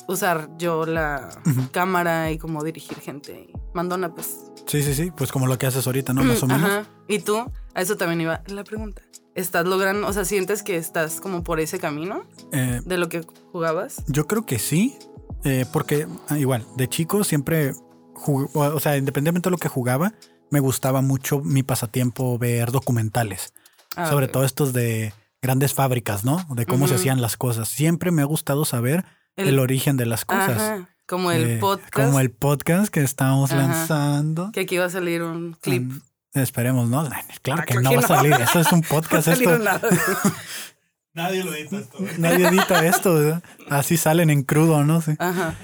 usar 0.07 0.49
yo 0.57 0.85
la 0.85 1.29
cámara 1.71 2.31
y 2.31 2.37
como 2.37 2.63
dirigir 2.63 2.99
gente. 2.99 3.47
Y 3.49 3.53
mandona, 3.73 4.13
pues. 4.13 4.37
Sí, 4.67 4.83
sí, 4.83 4.93
sí, 4.93 5.11
pues 5.15 5.31
como 5.31 5.47
lo 5.47 5.57
que 5.57 5.65
haces 5.67 5.85
ahorita, 5.87 6.13
¿no? 6.13 6.23
Más 6.23 6.41
o 6.43 6.47
menos. 6.47 6.63
Ajá. 6.69 6.85
Y 7.07 7.19
tú, 7.19 7.37
a 7.73 7.81
eso 7.81 7.97
también 7.97 8.21
iba 8.21 8.41
la 8.47 8.63
pregunta. 8.63 9.01
¿Estás 9.35 9.65
logrando, 9.65 10.07
o 10.07 10.13
sea, 10.13 10.25
sientes 10.25 10.61
que 10.63 10.75
estás 10.77 11.21
como 11.21 11.43
por 11.43 11.59
ese 11.59 11.79
camino 11.79 12.23
Eh, 12.51 12.81
de 12.85 12.97
lo 12.97 13.07
que 13.09 13.21
jugabas? 13.51 14.03
Yo 14.07 14.27
creo 14.27 14.45
que 14.45 14.59
sí, 14.59 14.97
eh, 15.45 15.65
porque 15.71 16.05
ah, 16.27 16.37
igual, 16.37 16.65
de 16.75 16.87
chico 16.89 17.23
siempre, 17.23 17.71
jug- 18.13 18.49
o 18.53 18.79
sea, 18.79 18.97
independientemente 18.97 19.47
de 19.47 19.51
lo 19.51 19.57
que 19.57 19.69
jugaba, 19.69 20.13
me 20.49 20.59
gustaba 20.59 21.01
mucho 21.01 21.39
mi 21.39 21.63
pasatiempo 21.63 22.37
ver 22.37 22.71
documentales, 22.71 23.53
Ah, 23.95 24.09
sobre 24.09 24.27
todo 24.27 24.43
estos 24.43 24.73
de 24.73 25.13
grandes 25.41 25.73
fábricas, 25.73 26.23
¿no? 26.25 26.45
De 26.53 26.65
cómo 26.65 26.87
se 26.89 26.95
hacían 26.95 27.21
las 27.21 27.35
cosas. 27.37 27.67
Siempre 27.69 28.11
me 28.11 28.21
ha 28.21 28.25
gustado 28.25 28.63
saber 28.65 29.05
el, 29.35 29.47
El- 29.49 29.59
origen 29.59 29.97
de 29.97 30.05
las 30.05 30.25
cosas. 30.25 30.61
Ajá, 30.61 30.89
como 31.07 31.31
el 31.31 31.43
Eh, 31.51 31.57
podcast. 31.59 31.93
Como 31.93 32.19
el 32.19 32.31
podcast 32.31 32.91
que 32.93 33.01
estamos 33.03 33.51
Ajá. 33.51 33.61
lanzando. 33.61 34.51
Que 34.51 34.61
aquí 34.61 34.77
va 34.77 34.85
a 34.85 34.89
salir 34.89 35.23
un 35.23 35.53
clip. 35.61 35.83
Mm, 35.83 36.01
Esperemos, 36.33 36.87
¿no? 36.89 37.09
Claro 37.41 37.61
Ah, 37.61 37.65
que 37.65 37.73
no 37.75 37.91
va 37.91 37.97
a 37.97 38.01
no. 38.01 38.07
salir. 38.07 38.33
Eso 38.33 38.59
es 38.61 38.71
un 38.71 38.81
podcast. 38.81 39.27
No 39.27 39.33
esto. 39.33 39.57
nada. 39.59 39.81
Nadie 41.13 41.43
lo 41.43 41.53
edita 41.53 41.77
esto. 41.77 41.97
güey. 41.99 42.11
Nadie 42.17 42.47
edita 42.47 42.85
esto. 42.85 43.13
¿verdad? 43.15 43.43
Así 43.69 43.97
salen 43.97 44.29
en 44.29 44.43
crudo, 44.43 44.83
¿no? 44.85 45.01
Sí. 45.01 45.13
Ajá. 45.19 45.55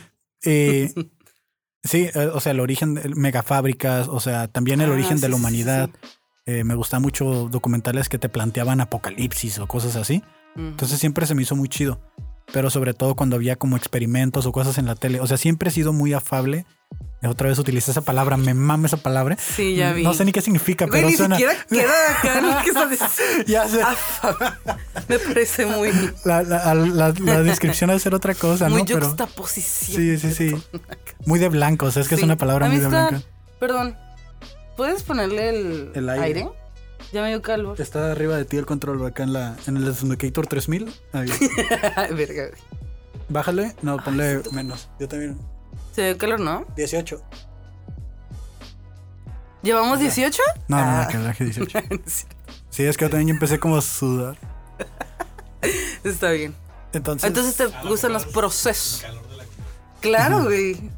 Eh, 0.43 0.93
sí, 1.83 2.09
eh, 2.13 2.29
o 2.33 2.39
sea, 2.41 2.51
el 2.51 2.59
origen 2.59 2.95
de 2.95 3.09
megafábricas, 3.15 4.09
o 4.09 4.19
sea, 4.19 4.49
también 4.49 4.81
el 4.81 4.89
Ah, 4.89 4.93
origen 4.93 5.17
sí, 5.17 5.21
de 5.21 5.29
la 5.29 5.35
sí, 5.37 5.39
humanidad. 5.41 5.89
sí. 6.03 6.09
Eh, 6.47 6.63
me 6.65 6.75
gustan 6.75 7.01
mucho 7.01 7.47
documentales 7.49 8.09
que 8.09 8.17
te 8.19 8.27
planteaban 8.29 8.79
apocalipsis 8.81 9.59
o 9.59 9.67
cosas 9.67 9.95
así. 9.95 10.23
Entonces 10.55 10.99
siempre 10.99 11.25
se 11.27 11.35
me 11.35 11.43
hizo 11.43 11.55
muy 11.55 11.69
chido. 11.69 12.01
Pero 12.53 12.69
sobre 12.69 12.93
todo 12.93 13.15
cuando 13.15 13.35
había 13.35 13.55
como 13.57 13.75
experimentos 13.77 14.45
o 14.45 14.51
cosas 14.51 14.77
en 14.77 14.85
la 14.85 14.95
tele. 14.95 15.19
O 15.19 15.27
sea, 15.27 15.37
siempre 15.37 15.69
he 15.69 15.71
sido 15.71 15.93
muy 15.93 16.13
afable. 16.13 16.65
Otra 17.27 17.49
vez 17.49 17.57
utilicé 17.59 17.91
esa 17.91 18.01
palabra, 18.01 18.37
me 18.37 18.53
mama 18.53 18.87
esa 18.87 18.97
palabra. 18.97 19.35
Sí, 19.39 19.75
ya 19.75 19.91
vi. 19.91 20.03
No 20.03 20.13
sé 20.13 20.23
ni 20.23 20.31
qué 20.31 20.41
significa, 20.41 20.85
Güey, 20.85 20.99
pero 21.01 21.09
ni 21.09 21.17
suena. 21.17 21.35
siquiera 21.35 21.65
queda 21.69 22.11
acá 22.19 22.41
lo 22.41 22.63
que 22.63 22.69
estás. 22.69 23.17
Ya 23.47 23.67
sé. 23.67 23.81
Me 25.09 25.19
parece 25.19 25.65
muy, 25.65 25.91
La, 26.25 26.43
la- 26.43 26.73
la- 26.75 27.13
la 27.19 27.43
descripción 27.43 27.87
debe 27.89 27.99
ser 27.99 28.13
otra 28.15 28.33
cosa, 28.35 28.69
muy 28.69 28.81
¿no? 28.81 28.85
Pero 28.85 29.07
juxtaposición. 29.07 29.97
sí, 29.97 30.17
sí, 30.17 30.31
sí. 30.33 30.55
Muy 31.25 31.39
de 31.39 31.49
blanco. 31.49 31.87
O 31.87 31.91
sea, 31.91 32.01
es 32.03 32.07
que 32.07 32.15
es 32.15 32.23
una 32.23 32.37
palabra 32.37 32.67
muy 32.69 32.77
de 32.79 32.87
blanca. 32.87 33.21
Perdón, 33.59 33.97
¿puedes 34.77 35.03
ponerle 35.03 35.49
el, 35.49 35.91
El 35.95 36.09
aire. 36.09 36.23
aire? 36.25 36.49
Ya 37.13 37.21
me 37.21 37.29
dio 37.29 37.41
calor. 37.41 37.79
Está 37.79 38.11
arriba 38.11 38.35
de 38.37 38.45
ti 38.45 38.57
el 38.57 38.65
control 38.65 39.05
acá 39.05 39.23
en 39.23 39.33
la 39.33 39.55
en 39.65 39.77
el 39.77 39.95
Syndicator 39.95 40.47
3000. 40.47 40.93
Ahí. 41.13 41.29
Verga, 42.13 42.47
güey. 42.49 42.61
Bájale, 43.29 43.75
no, 43.81 43.97
ponle 44.03 44.41
menos. 44.51 44.89
Yo 44.99 45.07
también. 45.07 45.37
Se 45.93 46.03
dio 46.05 46.17
calor, 46.17 46.39
¿no? 46.39 46.65
18. 46.75 47.21
¿Llevamos 49.63 49.99
18? 49.99 50.41
No, 50.67 50.77
no, 50.77 50.83
Ah. 50.83 51.03
no, 51.05 51.09
que 51.09 51.17
baje 51.17 51.43
18. 51.45 51.79
Sí, 52.69 52.83
es 52.83 52.95
que 52.95 53.05
yo 53.05 53.09
también 53.09 53.29
empecé 53.29 53.59
como 53.59 53.77
a 53.77 53.81
sudar. 53.81 54.37
Está 56.03 56.29
bien. 56.31 56.53
Entonces, 56.93 57.27
Entonces 57.27 57.55
te 57.57 57.63
A 57.75 57.83
lo 57.83 57.89
gustan 57.89 58.13
los 58.13 58.25
procesos. 58.25 59.03
el 59.03 59.09
calor 59.09 59.29
de 59.29 59.37
la. 59.37 59.43
Claro, 60.01 60.43
güey. 60.43 60.91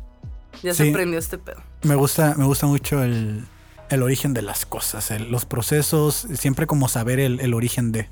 Ya 0.62 0.74
se 0.74 0.86
Sí. 0.86 0.92
prendió 0.92 1.18
este 1.20 1.38
pedo. 1.38 1.62
me 1.84 1.96
gusta, 1.96 2.36
me 2.38 2.44
gusta 2.46 2.68
mucho 2.68 3.02
el, 3.02 3.46
el 3.90 4.04
origen 4.04 4.34
de 4.34 4.42
las 4.42 4.66
cosas, 4.66 5.12
el- 5.12 5.32
los 5.32 5.46
procesos, 5.46 6.28
siempre 6.36 6.68
como 6.68 6.88
saber 6.88 7.20
el, 7.20 7.40
el 7.40 7.54
origen 7.54 7.92
de 7.92 8.10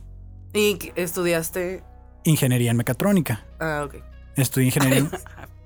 ¿Y 0.54 0.78
estudiaste? 0.96 1.84
ingeniería 2.24 2.72
en 2.72 2.78
mecatrónica. 2.78 3.46
Ah, 3.60 3.84
ok. 3.86 3.96
Estudié 4.36 4.68
ingeniería. 4.68 5.00
en- 5.00 5.12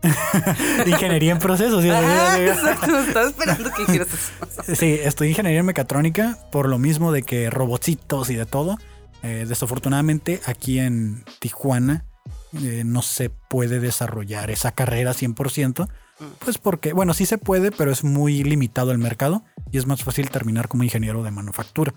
Ingeniería 0.87 1.31
en 1.33 1.39
procesos. 1.39 1.83
¿sí? 1.83 1.89
Ajá, 1.89 2.39
exacto. 2.41 2.97
Estaba 2.99 3.27
esperando 3.27 3.71
que 3.71 3.81
dijeras 3.85 4.07
eso. 4.07 4.75
Sí, 4.75 4.99
estudié 5.03 5.31
ingeniería 5.31 5.59
en 5.59 5.65
mecatrónica 5.65 6.37
por 6.51 6.67
lo 6.69 6.77
mismo 6.79 7.11
de 7.11 7.23
que 7.23 7.49
robocitos 7.49 8.29
y 8.29 8.35
de 8.35 8.45
todo. 8.45 8.77
Eh, 9.23 9.45
desafortunadamente 9.47 10.41
aquí 10.47 10.79
en 10.79 11.23
Tijuana 11.39 12.05
eh, 12.53 12.81
no 12.85 13.01
se 13.03 13.29
puede 13.29 13.79
desarrollar 13.79 14.49
esa 14.49 14.71
carrera 14.71 15.11
100%. 15.13 15.87
Pues 16.39 16.57
porque, 16.57 16.93
bueno, 16.93 17.13
sí 17.13 17.25
se 17.25 17.37
puede, 17.37 17.71
pero 17.71 17.91
es 17.91 18.03
muy 18.03 18.43
limitado 18.43 18.91
el 18.91 18.97
mercado 18.97 19.43
y 19.71 19.77
es 19.77 19.85
más 19.87 20.03
fácil 20.03 20.29
terminar 20.29 20.67
como 20.67 20.83
ingeniero 20.83 21.23
de 21.23 21.31
manufactura, 21.31 21.93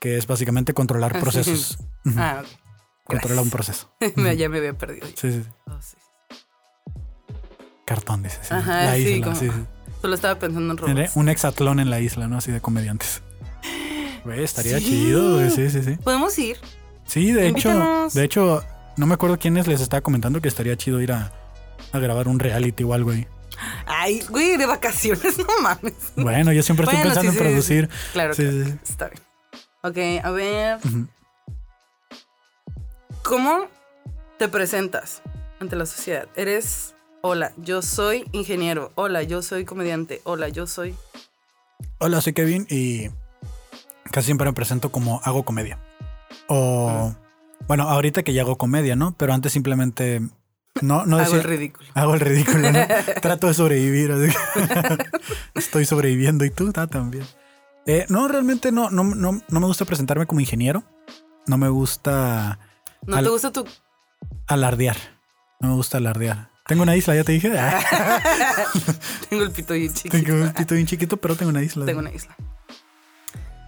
que 0.00 0.16
es 0.18 0.26
básicamente 0.26 0.74
controlar 0.74 1.12
Ah, 1.12 1.18
sí. 1.18 1.22
procesos. 1.22 1.78
Ah, 2.16 2.42
ok. 2.42 2.48
Controlar 3.04 3.42
un 3.44 3.50
proceso. 3.50 3.90
Ya 4.36 4.48
me 4.48 4.58
había 4.58 4.76
perdido. 4.76 5.06
Sí, 5.08 5.32
sí, 5.32 5.42
sí. 5.42 5.50
Oh, 5.66 5.80
sí. 5.82 5.96
Cartón, 7.84 8.22
dice. 8.22 8.38
sí. 8.42 8.54
Ajá, 8.54 8.84
la 8.84 8.94
sí, 8.94 9.00
isla, 9.02 9.24
como- 9.26 9.36
sí. 9.40 9.48
Solo 10.00 10.14
estaba 10.14 10.38
pensando 10.38 10.72
en 10.72 10.76
robots. 10.78 11.16
Un 11.16 11.28
hexatlón 11.28 11.80
en 11.80 11.90
la 11.90 12.00
isla, 12.00 12.28
¿no? 12.28 12.36
Así 12.38 12.52
de 12.52 12.60
comediantes. 12.60 13.22
Güey, 14.24 14.44
estaría 14.44 14.78
chido. 14.78 15.48
Sí, 15.50 15.70
sí, 15.70 15.82
sí. 15.82 15.96
Podemos 16.04 16.38
ir. 16.38 16.58
Sí, 17.06 17.32
de 17.32 17.48
hecho, 17.48 18.08
de 18.12 18.24
hecho, 18.24 18.62
no 18.96 19.06
me 19.06 19.14
acuerdo 19.14 19.38
quiénes 19.38 19.66
les 19.66 19.80
estaba 19.80 20.02
comentando 20.02 20.40
que 20.42 20.48
estaría 20.48 20.76
chido 20.76 21.00
ir 21.00 21.12
a, 21.12 21.32
a 21.92 21.98
grabar 21.98 22.28
un 22.28 22.38
reality 22.38 22.84
o 22.84 22.94
algo 22.94 23.10
ahí. 23.10 23.26
Ay, 23.86 24.20
güey, 24.28 24.56
de 24.56 24.66
vacaciones, 24.66 25.38
no 25.38 25.46
mames. 25.62 25.94
Bueno, 26.16 26.52
yo 26.52 26.62
siempre 26.62 26.84
estoy 26.84 26.98
Bueno, 26.98 27.14
pensando 27.14 27.32
sí, 27.32 27.38
en 27.38 27.44
sí, 27.44 27.48
producir. 27.50 27.88
sí. 27.90 28.08
Claro, 28.12 28.34
Sí, 28.34 28.42
claro. 28.42 28.78
Está 28.82 29.08
bien. 29.08 30.18
Ok, 30.20 30.24
a 30.24 30.30
ver. 30.30 30.78
¿Cómo 33.22 33.66
te 34.38 34.48
presentas 34.48 35.22
ante 35.60 35.76
la 35.76 35.86
sociedad? 35.86 36.28
Eres, 36.36 36.94
hola, 37.22 37.52
yo 37.56 37.82
soy 37.82 38.24
ingeniero. 38.32 38.92
Hola, 38.94 39.22
yo 39.22 39.42
soy 39.42 39.64
comediante. 39.64 40.20
Hola, 40.24 40.48
yo 40.48 40.66
soy... 40.66 40.94
Hola, 41.98 42.20
soy 42.20 42.32
Kevin 42.32 42.66
y 42.70 43.08
casi 44.10 44.26
siempre 44.26 44.46
me 44.46 44.52
presento 44.52 44.90
como 44.90 45.20
hago 45.24 45.44
comedia. 45.44 45.78
O, 46.48 47.14
bueno, 47.66 47.88
ahorita 47.88 48.22
que 48.22 48.32
ya 48.32 48.42
hago 48.42 48.56
comedia, 48.56 48.96
¿no? 48.96 49.14
Pero 49.16 49.32
antes 49.34 49.52
simplemente 49.52 50.22
no, 50.82 51.06
no 51.06 51.18
Hago 51.18 51.34
el 51.34 51.44
ridículo. 51.44 51.88
Hago 51.94 52.14
el 52.14 52.20
ridículo, 52.20 52.72
¿no? 52.72 52.78
Trato 53.22 53.46
de 53.46 53.54
sobrevivir. 53.54 54.10
Estoy 55.54 55.84
sobreviviendo 55.84 56.44
y 56.44 56.50
tú 56.50 56.72
ah, 56.76 56.86
también. 56.86 57.24
Eh, 57.86 58.06
no, 58.08 58.28
realmente 58.28 58.70
no, 58.72 58.90
no, 58.90 59.02
no, 59.04 59.40
no 59.48 59.60
me 59.60 59.66
gusta 59.66 59.84
presentarme 59.84 60.26
como 60.26 60.40
ingeniero. 60.40 60.84
No 61.46 61.56
me 61.56 61.68
gusta 61.68 62.58
¿No 63.06 63.16
Al- 63.16 63.24
te 63.24 63.30
gusta 63.30 63.52
tu... 63.52 63.66
alardear. 64.46 64.96
No 65.60 65.70
me 65.70 65.74
gusta 65.74 65.98
alardear. 65.98 66.50
Tengo 66.66 66.82
una 66.82 66.96
isla, 66.96 67.14
ya 67.14 67.24
te 67.24 67.32
dije. 67.32 67.58
Ah, 67.58 67.80
Tengo 69.30 69.42
el 69.42 69.50
pito 69.50 69.72
bien 69.72 69.92
chiquito. 69.92 70.22
tengo 70.22 70.42
un 70.42 70.52
pito 70.52 70.74
bien 70.74 70.86
chiquito, 70.86 71.16
pero 71.16 71.34
tengo 71.34 71.48
una 71.48 71.62
isla. 71.62 71.86
Tengo 71.86 72.00
una 72.00 72.12
isla. 72.12 72.36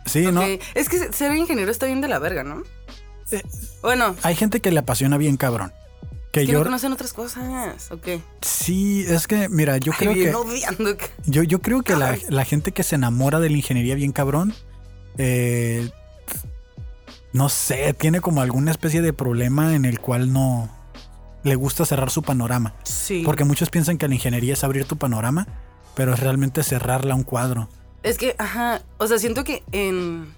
Sí, 0.04 0.30
no. 0.30 0.42
Es 0.74 0.88
que 0.88 1.12
ser 1.12 1.34
ingeniero 1.34 1.70
está 1.70 1.86
bien 1.86 2.02
de 2.02 2.08
la 2.08 2.18
verga, 2.18 2.44
¿no? 2.44 2.62
Eh, 3.30 3.42
Bueno, 3.80 4.16
Hay 4.22 4.34
gente 4.34 4.60
que 4.60 4.70
le 4.70 4.80
apasiona 4.80 5.16
bien 5.16 5.38
cabrón. 5.38 5.72
Que 6.32 6.46
que 6.46 6.46
yo 6.46 6.58
no 6.58 6.64
conocen 6.64 6.92
otras 6.92 7.12
cosas. 7.12 7.90
Ok. 7.90 8.22
sí, 8.40 9.04
es 9.08 9.26
que 9.26 9.48
mira, 9.48 9.78
yo 9.78 9.92
Ay, 9.92 9.98
creo 9.98 10.14
que 10.14 10.34
odiando 10.34 10.96
yo, 11.26 11.42
yo 11.42 11.60
creo 11.60 11.82
que 11.82 11.96
la, 11.96 12.16
la 12.28 12.44
gente 12.44 12.70
que 12.70 12.84
se 12.84 12.94
enamora 12.94 13.40
de 13.40 13.50
la 13.50 13.56
ingeniería 13.56 13.96
bien 13.96 14.12
cabrón, 14.12 14.54
eh, 15.18 15.90
no 17.32 17.48
sé, 17.48 17.94
tiene 17.94 18.20
como 18.20 18.42
alguna 18.42 18.70
especie 18.70 19.02
de 19.02 19.12
problema 19.12 19.74
en 19.74 19.84
el 19.84 20.00
cual 20.00 20.32
no 20.32 20.70
le 21.42 21.54
gusta 21.54 21.84
cerrar 21.84 22.10
su 22.10 22.22
panorama. 22.22 22.74
Sí. 22.84 23.22
Porque 23.24 23.44
muchos 23.44 23.70
piensan 23.70 23.98
que 23.98 24.08
la 24.08 24.14
ingeniería 24.14 24.52
es 24.52 24.64
abrir 24.64 24.84
tu 24.84 24.96
panorama, 24.96 25.46
pero 25.94 26.14
es 26.14 26.20
realmente 26.20 26.62
cerrarla 26.62 27.14
a 27.14 27.16
un 27.16 27.22
cuadro. 27.22 27.68
Es 28.02 28.18
que, 28.18 28.34
ajá, 28.38 28.82
o 28.98 29.06
sea, 29.06 29.18
siento 29.18 29.44
que 29.44 29.62
en... 29.72 30.34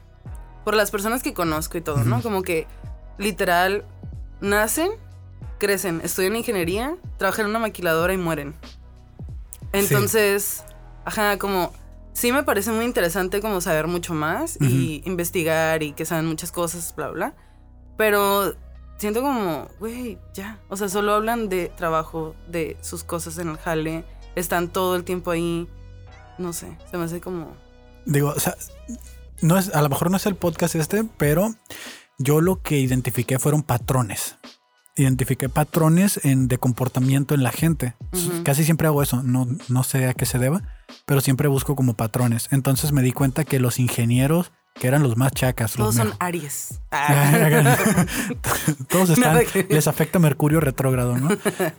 Por 0.65 0.75
las 0.77 0.93
personas 0.93 1.25
que 1.25 1.35
conozco 1.35 1.77
y 1.77 1.81
todo, 1.81 2.05
¿no? 2.05 2.23
Como 2.23 2.43
que 2.43 2.69
literal 3.19 3.85
nacen, 4.41 4.93
crecen, 5.59 6.01
estudian 6.03 6.37
ingeniería, 6.37 6.97
trabajan 7.19 7.47
en 7.47 7.51
una 7.51 7.59
maquiladora 7.59 8.13
y 8.13 8.19
mueren. 8.19 8.55
Entonces, 9.73 10.65
ajá, 11.05 11.39
como... 11.39 11.73
Sí 12.15 12.31
me 12.31 12.43
parece 12.43 12.71
muy 12.73 12.85
interesante 12.85 13.41
como 13.41 13.63
saber 13.63 13.87
mucho 13.87 14.13
más 14.13 14.59
y 14.61 15.01
investigar 15.07 15.83
y 15.83 15.93
que 15.93 16.05
saben 16.05 16.27
muchas 16.27 16.53
cosas, 16.53 16.95
bla, 16.95 17.09
bla. 17.09 17.35
Pero 17.97 18.55
siento 18.99 19.23
como, 19.23 19.69
güey, 19.81 20.19
ya. 20.35 20.61
O 20.69 20.77
sea, 20.77 20.91
solo 20.91 21.15
hablan 21.15 21.49
de 21.49 21.71
trabajo, 21.75 22.37
de 22.49 22.77
sus 22.83 23.03
cosas 23.03 23.39
en 23.39 23.49
el 23.49 23.57
jale, 23.57 24.05
están 24.37 24.69
todo 24.69 24.95
el 24.95 25.05
tiempo 25.05 25.31
ahí. 25.31 25.67
No 26.37 26.53
sé, 26.53 26.77
se 26.91 26.99
me 26.99 27.05
hace 27.05 27.23
como... 27.23 27.57
Digo, 28.05 28.29
o 28.37 28.41
sea, 28.41 28.57
no 29.41 29.57
es, 29.57 29.75
a 29.75 29.81
lo 29.81 29.89
mejor 29.89 30.11
no 30.11 30.19
es 30.19 30.27
el 30.27 30.35
podcast 30.35 30.75
este, 30.75 31.05
pero 31.17 31.55
yo 32.19 32.43
lo 32.43 32.61
que 32.61 32.79
identifiqué 32.79 33.39
fueron 33.39 33.63
patrones. 33.63 34.37
Identifiqué 34.97 35.49
patrones 35.49 36.21
en, 36.23 36.49
de 36.49 36.59
comportamiento 36.59 37.35
en 37.35 37.43
la 37.43 37.51
gente. 37.51 37.95
Casi 38.45 38.65
siempre 38.65 38.87
hago 38.89 39.03
eso. 39.03 39.23
No, 39.23 39.47
no 39.69 39.85
sé 39.85 40.07
a 40.07 40.15
qué 40.15 40.27
se 40.27 40.39
deba, 40.39 40.63
pero 41.07 41.21
siempre 41.23 41.49
busco 41.49 41.75
como 41.77 41.95
patrones. 41.95 42.49
Entonces 42.51 42.93
me 42.93 43.01
di 43.03 43.13
cuenta 43.13 43.45
que 43.45 43.59
los 43.59 43.79
ingenieros, 43.79 44.53
que 44.75 44.89
eran 44.89 45.03
los 45.03 45.17
más 45.17 45.33
chacas, 45.33 45.79
los 45.79 45.87
Todos 45.87 45.95
son 45.97 46.09
mejo- 46.09 46.17
Aries. 46.21 46.81
todos 48.89 49.11
están, 49.17 49.45
que 49.47 49.67
les 49.69 49.87
afecta 49.89 50.19
Mercurio 50.19 50.61
retrógrado, 50.61 51.17
¿no? 51.19 51.29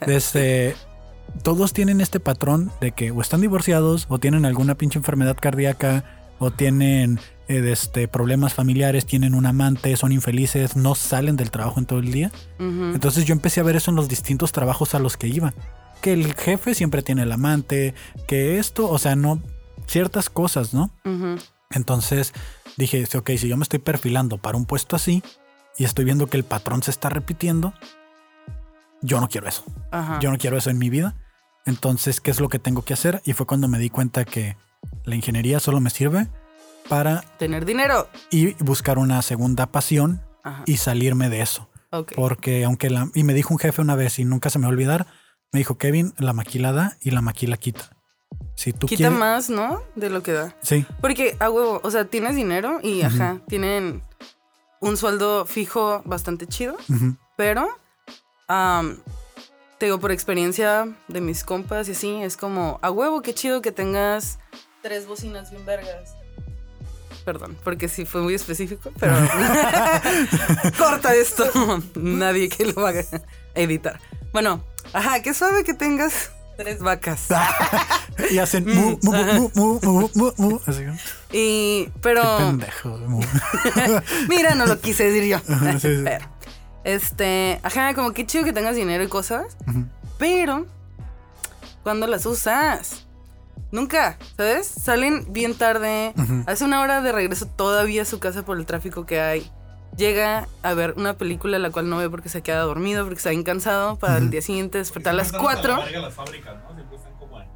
Desde, 0.06 0.74
todos 1.42 1.72
tienen 1.72 2.00
este 2.00 2.20
patrón 2.20 2.70
de 2.80 2.92
que 2.92 3.10
o 3.10 3.20
están 3.20 3.40
divorciados 3.40 4.06
o 4.08 4.18
tienen 4.18 4.44
alguna 4.44 4.74
pinche 4.74 4.98
enfermedad 4.98 5.36
cardíaca 5.40 6.04
o 6.38 6.50
tienen 6.50 7.20
este, 7.48 8.08
problemas 8.08 8.54
familiares, 8.54 9.06
tienen 9.06 9.34
un 9.34 9.46
amante, 9.46 9.96
son 9.96 10.12
infelices, 10.12 10.76
no 10.76 10.94
salen 10.94 11.36
del 11.36 11.50
trabajo 11.50 11.78
en 11.78 11.86
todo 11.86 11.98
el 11.98 12.10
día. 12.10 12.30
Ujú. 12.58 12.92
Entonces 12.94 13.24
yo 13.24 13.32
empecé 13.32 13.60
a 13.60 13.64
ver 13.64 13.76
eso 13.76 13.90
en 13.90 13.96
los 13.96 14.08
distintos 14.08 14.52
trabajos 14.52 14.94
a 14.94 14.98
los 14.98 15.16
que 15.16 15.28
iba. 15.28 15.52
Que 16.00 16.12
el 16.12 16.34
jefe 16.34 16.74
siempre 16.74 17.02
tiene 17.02 17.22
el 17.22 17.32
amante, 17.32 17.94
que 18.26 18.58
esto, 18.58 18.88
o 18.88 18.98
sea, 18.98 19.16
no, 19.16 19.42
ciertas 19.86 20.30
cosas, 20.30 20.74
¿no? 20.74 20.90
Ujú. 21.04 21.36
Entonces 21.70 22.32
dije, 22.76 23.04
ok, 23.14 23.30
si 23.36 23.48
yo 23.48 23.56
me 23.56 23.62
estoy 23.62 23.78
perfilando 23.78 24.38
para 24.38 24.56
un 24.56 24.64
puesto 24.64 24.96
así 24.96 25.22
y 25.76 25.84
estoy 25.84 26.04
viendo 26.04 26.26
que 26.26 26.36
el 26.36 26.44
patrón 26.44 26.82
se 26.82 26.90
está 26.90 27.08
repitiendo, 27.08 27.74
yo 29.02 29.20
no 29.20 29.28
quiero 29.28 29.48
eso. 29.48 29.64
Yo 30.20 30.30
no 30.30 30.38
quiero 30.38 30.56
eso 30.56 30.70
en 30.70 30.78
mi 30.78 30.88
vida. 30.88 31.14
Entonces, 31.66 32.20
¿qué 32.20 32.30
es 32.30 32.40
lo 32.40 32.48
que 32.48 32.58
tengo 32.58 32.82
que 32.82 32.94
hacer? 32.94 33.22
Y 33.24 33.32
fue 33.32 33.46
cuando 33.46 33.68
me 33.68 33.78
di 33.78 33.90
cuenta 33.90 34.24
que 34.24 34.56
la 35.04 35.14
ingeniería 35.14 35.60
solo 35.60 35.80
me 35.80 35.90
sirve 35.90 36.28
para 36.88 37.22
Tener 37.38 37.64
dinero. 37.64 38.08
y 38.30 38.54
buscar 38.62 38.98
una 38.98 39.22
segunda 39.22 39.66
pasión 39.66 40.22
Ajá. 40.42 40.62
y 40.66 40.76
salirme 40.78 41.28
de 41.30 41.40
eso. 41.42 41.68
Porque 42.16 42.64
aunque 42.64 42.90
la... 42.90 43.08
Y 43.14 43.22
me 43.22 43.34
dijo 43.34 43.54
un 43.54 43.60
jefe 43.60 43.80
una 43.80 43.94
vez 43.94 44.18
y 44.18 44.24
nunca 44.24 44.50
se 44.50 44.58
me 44.58 44.64
va 44.64 44.70
a 44.70 44.72
olvidar, 44.72 45.06
me 45.52 45.58
dijo, 45.60 45.78
Kevin, 45.78 46.12
la 46.18 46.32
maquila 46.32 46.72
da 46.72 46.96
y 47.00 47.12
la 47.12 47.20
maquila 47.20 47.56
quita. 47.56 47.96
Si 48.56 48.72
tú 48.72 48.86
Quita 48.88 48.96
quieres... 48.98 49.18
más, 49.18 49.48
¿no? 49.48 49.80
De 49.94 50.10
lo 50.10 50.22
que 50.22 50.32
da. 50.32 50.56
Sí, 50.60 50.84
Porque, 51.00 51.36
a 51.38 51.50
huevo, 51.50 51.80
o 51.84 51.90
sea, 51.92 52.04
tienes 52.06 52.34
dinero 52.34 52.80
y, 52.82 53.02
ajá, 53.02 53.40
tienen 53.48 54.02
un 54.80 54.96
sueldo 54.96 55.46
fijo 55.46 56.02
bastante 56.04 56.46
chido, 56.48 56.76
pero, 57.36 57.68
te 59.78 59.86
digo, 59.86 59.98
por 60.00 60.10
experiencia 60.12 60.88
de 61.08 61.20
mis 61.20 61.44
compas 61.44 61.88
y 61.88 61.92
así, 61.92 62.22
es 62.22 62.36
como, 62.36 62.78
a 62.82 62.90
huevo, 62.90 63.22
qué 63.22 63.34
chido 63.34 63.62
que 63.62 63.70
tengas 63.72 64.38
tres 64.82 65.06
bocinas 65.06 65.50
bien 65.50 65.64
vergas. 65.64 66.14
Perdón, 67.24 67.56
porque 67.64 67.88
sí 67.88 68.04
fue 68.04 68.20
muy 68.20 68.34
específico, 68.34 68.92
pero 69.00 69.14
corta 70.78 71.14
esto. 71.14 71.44
Nadie 71.94 72.48
que 72.50 72.66
lo 72.66 72.86
haga 72.86 73.02
editar. 73.54 73.98
Bueno, 74.32 74.62
ajá, 74.92 75.22
qué 75.22 75.32
suave 75.32 75.64
que 75.64 75.72
tengas 75.72 76.30
tres 76.58 76.80
vacas. 76.80 77.28
y 78.30 78.38
hacen 78.38 78.66
mu, 78.66 78.98
mu, 79.02 79.12
mu, 79.12 79.50
mu, 79.54 79.80
mu, 79.82 80.10
mu, 80.14 80.32
mu, 80.36 80.60
así. 80.66 80.82
Y, 81.32 81.86
Qué 81.86 81.92
pero, 82.02 82.36
pendejo. 82.36 82.88
mu. 82.90 83.22
mira, 84.28 84.54
no 84.54 84.66
lo 84.66 84.78
quise 84.80 85.10
decir 85.10 85.24
yo. 85.24 85.38
Sí, 85.38 85.80
sí. 85.80 86.02
Pero, 86.04 86.26
este, 86.84 87.58
ajá, 87.62 87.94
como 87.94 88.12
que 88.12 88.26
chido 88.26 88.44
que 88.44 88.52
tengas 88.52 88.76
dinero 88.76 89.02
y 89.02 89.08
cosas, 89.08 89.56
pero, 90.18 90.66
cuando 91.82 92.06
las 92.06 92.26
usas? 92.26 93.06
Nunca, 93.74 94.18
¿sabes? 94.36 94.68
Salen 94.68 95.32
bien 95.32 95.56
tarde, 95.56 96.14
hace 96.46 96.64
una 96.64 96.80
hora 96.80 97.02
de 97.02 97.10
regreso 97.10 97.46
todavía 97.46 98.02
a 98.02 98.04
su 98.04 98.20
casa 98.20 98.44
por 98.44 98.56
el 98.56 98.66
tráfico 98.66 99.04
que 99.04 99.20
hay. 99.20 99.50
Llega 99.96 100.46
a 100.62 100.74
ver 100.74 100.94
una 100.96 101.14
película 101.14 101.58
la 101.58 101.70
cual 101.70 101.90
no 101.90 101.96
ve 101.96 102.08
porque 102.08 102.28
se 102.28 102.40
queda 102.40 102.60
dormido, 102.60 103.02
porque 103.02 103.16
está 103.16 103.30
bien 103.30 103.42
cansado, 103.42 103.98
para 103.98 104.18
el 104.18 104.30
día 104.30 104.42
siguiente 104.42 104.78
despertar 104.78 105.14
a 105.14 105.16
las 105.16 105.26
están 105.26 105.44
hasta 105.44 105.56
la 105.56 105.74
4. 105.74 105.84
verga 105.86 106.00
las 106.02 106.14
fábricas, 106.14 106.54
¿no? 106.54 106.72
Siempre 106.72 106.96
están 106.96 107.12
como 107.14 107.40
en 107.40 107.48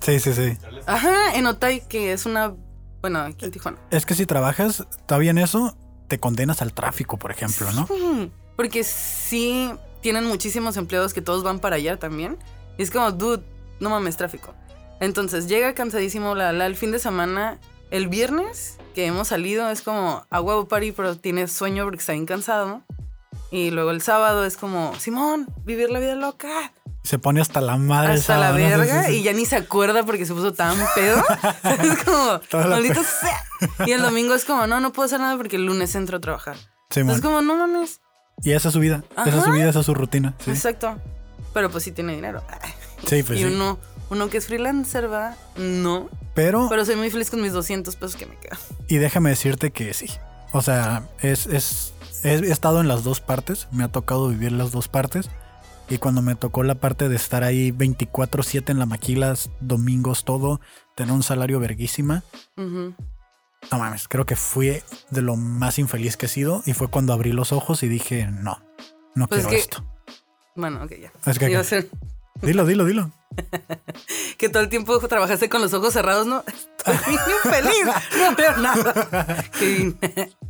Sí, 0.00 0.20
sí, 0.20 0.32
sí. 0.32 0.58
Ajá, 0.86 1.34
en 1.34 1.44
Otay, 1.48 1.80
que 1.88 2.12
es 2.12 2.24
una, 2.24 2.54
bueno, 3.00 3.18
aquí 3.18 3.44
en 3.44 3.50
Tijuana. 3.50 3.78
Es 3.90 4.06
que 4.06 4.14
si 4.14 4.26
trabajas, 4.26 4.86
está 4.92 5.18
bien 5.18 5.38
eso, 5.38 5.76
te 6.06 6.20
condenas 6.20 6.62
al 6.62 6.72
tráfico, 6.72 7.16
por 7.16 7.32
ejemplo, 7.32 7.72
¿no? 7.72 7.88
Sí, 7.88 8.30
Porque 8.54 8.84
sí 8.84 9.72
tienen 10.02 10.24
muchísimos 10.24 10.76
empleados 10.76 11.12
que 11.12 11.20
todos 11.20 11.42
van 11.42 11.58
para 11.58 11.74
allá 11.74 11.98
también. 11.98 12.38
Y 12.78 12.84
es 12.84 12.92
como, 12.92 13.10
dude, 13.10 13.42
no 13.80 13.90
mames, 13.90 14.16
tráfico. 14.16 14.54
Entonces 15.00 15.48
llega 15.48 15.74
cansadísimo 15.74 16.34
la, 16.34 16.52
la 16.52 16.66
el 16.66 16.76
fin 16.76 16.92
de 16.92 16.98
semana. 16.98 17.58
El 17.90 18.08
viernes 18.08 18.78
que 18.94 19.06
hemos 19.06 19.28
salido 19.28 19.68
es 19.70 19.82
como 19.82 20.24
a 20.30 20.40
huevo 20.40 20.66
party, 20.66 20.92
pero 20.92 21.16
tiene 21.16 21.46
sueño 21.48 21.84
porque 21.84 21.98
está 21.98 22.12
bien 22.12 22.26
cansado. 22.26 22.82
Y 23.50 23.70
luego 23.70 23.90
el 23.90 24.02
sábado 24.02 24.44
es 24.44 24.56
como, 24.56 24.92
Simón, 24.98 25.48
vivir 25.64 25.90
la 25.90 26.00
vida 26.00 26.16
loca. 26.16 26.72
Se 27.04 27.18
pone 27.18 27.40
hasta 27.40 27.60
la 27.60 27.76
madre. 27.76 28.14
Hasta 28.14 28.36
la 28.36 28.46
sábado, 28.46 28.58
¿no? 28.58 28.84
Sí, 28.84 28.90
verga 28.90 29.10
y 29.10 29.22
ya 29.22 29.32
ni 29.32 29.44
se 29.44 29.56
acuerda 29.56 30.04
porque 30.04 30.26
se 30.26 30.34
puso 30.34 30.52
tan 30.54 30.76
pedo. 30.94 31.18
es 31.82 32.04
como, 32.04 32.40
la 32.50 32.66
maldito 32.68 33.00
sea. 33.20 33.86
Y 33.86 33.92
el 33.92 34.02
domingo 34.02 34.34
es 34.34 34.44
como, 34.44 34.66
no, 34.66 34.80
no 34.80 34.92
puedo 34.92 35.06
hacer 35.06 35.20
nada 35.20 35.36
porque 35.36 35.56
el 35.56 35.66
lunes 35.66 35.94
entro 35.94 36.16
a 36.16 36.20
trabajar. 36.20 36.56
Simón. 36.90 37.14
Es 37.14 37.20
como, 37.20 37.42
no 37.42 37.54
mames. 37.56 38.00
Y 38.42 38.52
esa 38.52 38.68
es 38.68 38.74
su 38.74 38.80
vida. 38.80 39.04
Esa 39.12 39.28
es 39.28 39.34
su 39.34 39.40
Ajá. 39.42 39.52
vida, 39.52 39.68
esa 39.68 39.80
es 39.80 39.86
su 39.86 39.94
rutina. 39.94 40.34
Sí, 40.44 40.50
Exacto. 40.50 40.98
Pero 41.52 41.70
pues 41.70 41.84
sí 41.84 41.92
tiene 41.92 42.14
dinero. 42.14 42.42
Sí, 43.06 43.22
pues 43.22 43.38
y 43.38 43.44
sí. 43.44 43.56
Uno, 44.10 44.28
que 44.28 44.38
es 44.38 44.46
freelancer, 44.46 45.10
va, 45.12 45.36
no. 45.56 46.08
Pero, 46.34 46.68
Pero 46.68 46.84
soy 46.84 46.96
muy 46.96 47.10
feliz 47.10 47.30
con 47.30 47.40
mis 47.42 47.52
200 47.52 47.94
pesos 47.96 48.16
que 48.16 48.26
me 48.26 48.36
quedan. 48.36 48.58
y 48.88 48.96
déjame 48.96 49.30
decirte 49.30 49.70
que 49.70 49.94
sí. 49.94 50.06
O 50.52 50.60
sea, 50.62 51.08
es, 51.20 51.46
es, 51.46 51.92
he 52.22 52.34
estado 52.50 52.80
en 52.80 52.88
las 52.88 53.02
dos 53.04 53.20
partes. 53.20 53.68
Me 53.72 53.84
ha 53.84 53.88
tocado 53.88 54.28
vivir 54.28 54.52
las 54.52 54.70
dos 54.72 54.88
partes. 54.88 55.28
Y 55.88 55.98
cuando 55.98 56.22
me 56.22 56.34
tocó 56.34 56.62
la 56.62 56.76
parte 56.76 57.08
de 57.08 57.16
estar 57.16 57.44
ahí 57.44 57.70
24-7 57.70 58.70
en 58.70 58.78
la 58.78 58.86
maquilas, 58.86 59.50
domingos, 59.60 60.24
todo, 60.24 60.60
tener 60.94 61.12
un 61.12 61.22
salario 61.22 61.60
verguísima, 61.60 62.22
no 62.56 63.78
mames, 63.78 64.08
creo 64.08 64.24
que 64.26 64.36
fui 64.36 64.80
de 65.10 65.22
lo 65.22 65.36
más 65.36 65.78
infeliz 65.78 66.16
que 66.16 66.26
he 66.26 66.28
sido. 66.28 66.62
Y 66.66 66.72
fue 66.72 66.88
cuando 66.88 67.12
abrí 67.12 67.32
los 67.32 67.52
ojos 67.52 67.82
y 67.82 67.88
dije, 67.88 68.26
no, 68.26 68.62
no 69.14 69.26
Pues 69.26 69.40
quiero 69.40 69.50
que- 69.50 69.56
esto. 69.56 69.84
Bueno, 70.56 70.84
ok, 70.84 70.92
ya. 71.00 71.12
Es 71.26 71.38
que- 71.38 71.50
Iba 71.50 71.60
a 71.60 71.64
ser 71.64 71.88
Dilo, 72.42 72.66
dilo, 72.66 72.84
dilo. 72.84 73.10
que 74.38 74.48
todo 74.48 74.62
el 74.62 74.68
tiempo 74.68 74.98
trabajaste 75.00 75.48
con 75.48 75.60
los 75.60 75.72
ojos 75.74 75.92
cerrados, 75.92 76.26
¿no? 76.26 76.44
Estoy 76.86 77.16
bien 77.26 77.38
feliz. 77.42 77.94
No 78.18 78.36
veo 78.36 78.56
nada. 78.58 79.44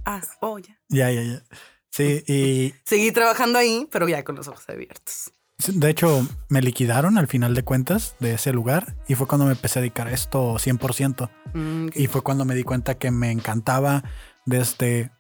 Ah, 0.05 0.21
oh, 0.41 0.59
ya. 0.59 0.77
Ya, 0.89 1.11
ya, 1.11 1.23
ya. 1.23 1.43
Sí, 1.91 2.25
y 2.27 2.75
Seguí 2.85 3.13
trabajando 3.13 3.59
ahí, 3.59 3.89
pero 3.91 4.09
ya 4.09 4.25
con 4.25 4.35
los 4.35 4.49
ojos 4.49 4.69
abiertos. 4.69 5.33
de 5.69 5.91
hecho 5.91 6.27
me 6.49 6.61
liquidaron 6.61 7.19
al 7.19 7.29
final 7.29 7.55
de 7.55 7.63
cuentas 7.63 8.17
de 8.19 8.35
ese 8.35 8.53
lugar 8.53 8.97
y 9.07 9.15
fue 9.15 9.29
cuando 9.29 9.47
me 9.47 9.53
empecé 9.53 9.79
a 9.79 9.83
dedicar 9.83 10.09
a 10.09 10.13
esto 10.13 10.55
100%. 10.55 11.31
Mm. 11.55 11.89
Y 11.95 12.07
fue 12.09 12.23
cuando 12.23 12.45
me 12.45 12.57
di 12.57 12.65
cuenta 12.65 12.97
que 12.97 13.13
me 13.13 13.31
encantaba 13.31 14.03
desde 14.45 15.13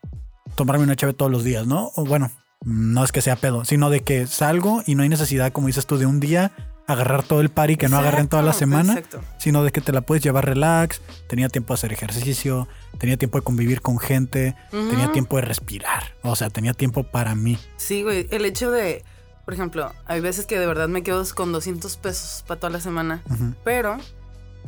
tomarme 0.57 0.85
una 0.85 0.97
chave 0.97 1.15
todos 1.15 1.31
los 1.31 1.45
días, 1.45 1.67
¿no? 1.67 1.93
O 1.95 2.05
bueno, 2.05 2.31
no 2.65 3.05
es 3.05 3.13
que 3.13 3.21
sea 3.21 3.37
pedo, 3.37 3.65
sino 3.65 3.91
de 3.91 4.01
que 4.01 4.27
salgo 4.27 4.83
y 4.87 4.95
no 4.95 5.03
hay 5.03 5.09
necesidad, 5.09 5.53
como 5.53 5.67
dices 5.67 5.87
tú, 5.87 5.99
de 5.99 6.07
un 6.07 6.21
día 6.21 6.53
agarrar 6.87 7.23
todo 7.23 7.41
el 7.41 7.49
party 7.49 7.77
que 7.77 7.89
no 7.89 7.97
agarré 7.97 8.21
en 8.21 8.29
toda 8.29 8.43
la 8.43 8.53
semana, 8.53 8.95
Exacto. 8.95 9.21
sino 9.39 9.65
de 9.65 9.73
que 9.73 9.81
te 9.81 9.93
la 9.93 10.03
puedes 10.03 10.23
llevar 10.23 10.45
relax, 10.45 11.01
tenía 11.29 11.49
tiempo 11.49 11.73
de 11.73 11.79
hacer 11.79 11.93
ejercicio, 11.93 12.69
tenía 12.99 13.17
tiempo 13.17 13.39
de 13.39 13.45
convivir 13.45 13.81
con 13.81 13.99
gente, 13.99 14.55
tenía 14.71 15.11
tiempo 15.13 15.37
de 15.37 15.43
respirar, 15.43 16.15
o 16.23 16.37
sea, 16.37 16.51
tenía 16.51 16.75
tiempo 16.75 17.03
para 17.05 17.35
mí. 17.35 17.59
Sí, 17.77 18.03
güey. 18.03 18.27
El 18.31 18.45
hecho 18.45 18.71
de, 18.71 19.03
por 19.45 19.55
ejemplo, 19.55 19.93
hay 20.07 20.21
veces 20.21 20.47
que 20.47 20.59
de 20.59 20.67
verdad 20.67 20.89
me 20.89 21.03
quedo 21.03 21.25
con 21.35 21.53
200 21.53 21.97
pesos 21.97 22.45
para 22.47 22.61
toda 22.61 22.71
la 22.71 22.81
semana. 22.81 23.23
Pero 23.65 23.97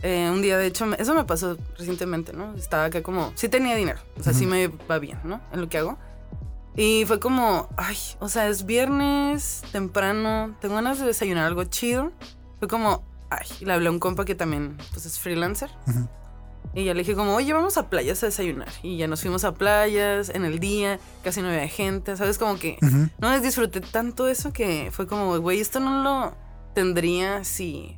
eh, 0.02 0.30
un 0.32 0.40
día, 0.40 0.56
de 0.56 0.66
hecho, 0.66 0.86
eso 0.98 1.14
me 1.14 1.24
pasó 1.24 1.58
recientemente, 1.76 2.32
¿no? 2.32 2.54
Estaba 2.54 2.84
acá 2.86 3.02
como, 3.02 3.32
sí 3.34 3.48
tenía 3.48 3.76
dinero, 3.76 3.98
o 4.18 4.22
sea, 4.22 4.32
sí 4.32 4.46
me 4.46 4.68
va 4.68 4.98
bien, 4.98 5.18
¿no? 5.24 5.40
En 5.52 5.60
lo 5.60 5.68
que 5.68 5.78
hago. 5.78 5.98
Y 6.76 7.04
fue 7.06 7.18
como, 7.20 7.68
ay, 7.76 7.96
o 8.20 8.28
sea, 8.28 8.48
es 8.48 8.66
viernes, 8.66 9.62
temprano, 9.72 10.54
tengo 10.60 10.74
ganas 10.74 10.98
de 10.98 11.06
desayunar 11.06 11.46
algo 11.46 11.64
chido. 11.64 12.12
Fue 12.58 12.68
como, 12.68 13.02
ay, 13.30 13.46
y 13.60 13.64
le 13.64 13.72
hablé 13.72 13.88
a 13.88 13.90
un 13.90 13.98
compa 13.98 14.24
que 14.24 14.34
también, 14.34 14.76
pues, 14.92 15.06
es 15.06 15.18
freelancer. 15.18 15.70
Y 16.74 16.84
ya 16.84 16.92
le 16.92 17.00
dije 17.00 17.14
como, 17.14 17.34
oye, 17.34 17.54
vamos 17.54 17.78
a 17.78 17.88
playas 17.88 18.22
a 18.22 18.26
desayunar. 18.26 18.68
Y 18.82 18.98
ya 18.98 19.08
nos 19.08 19.22
fuimos 19.22 19.44
a 19.44 19.54
playas 19.54 20.28
en 20.28 20.44
el 20.44 20.58
día, 20.58 20.98
casi 21.24 21.40
no 21.40 21.48
había 21.48 21.66
gente, 21.68 22.14
¿sabes? 22.18 22.36
Como 22.36 22.58
que 22.58 22.76
no 23.18 23.30
les 23.30 23.42
disfruté 23.42 23.80
tanto 23.80 24.28
eso 24.28 24.52
que 24.52 24.90
fue 24.92 25.06
como, 25.06 25.38
güey, 25.38 25.60
esto 25.60 25.80
no 25.80 26.02
lo 26.02 26.34
tendría 26.74 27.42
si 27.44 27.96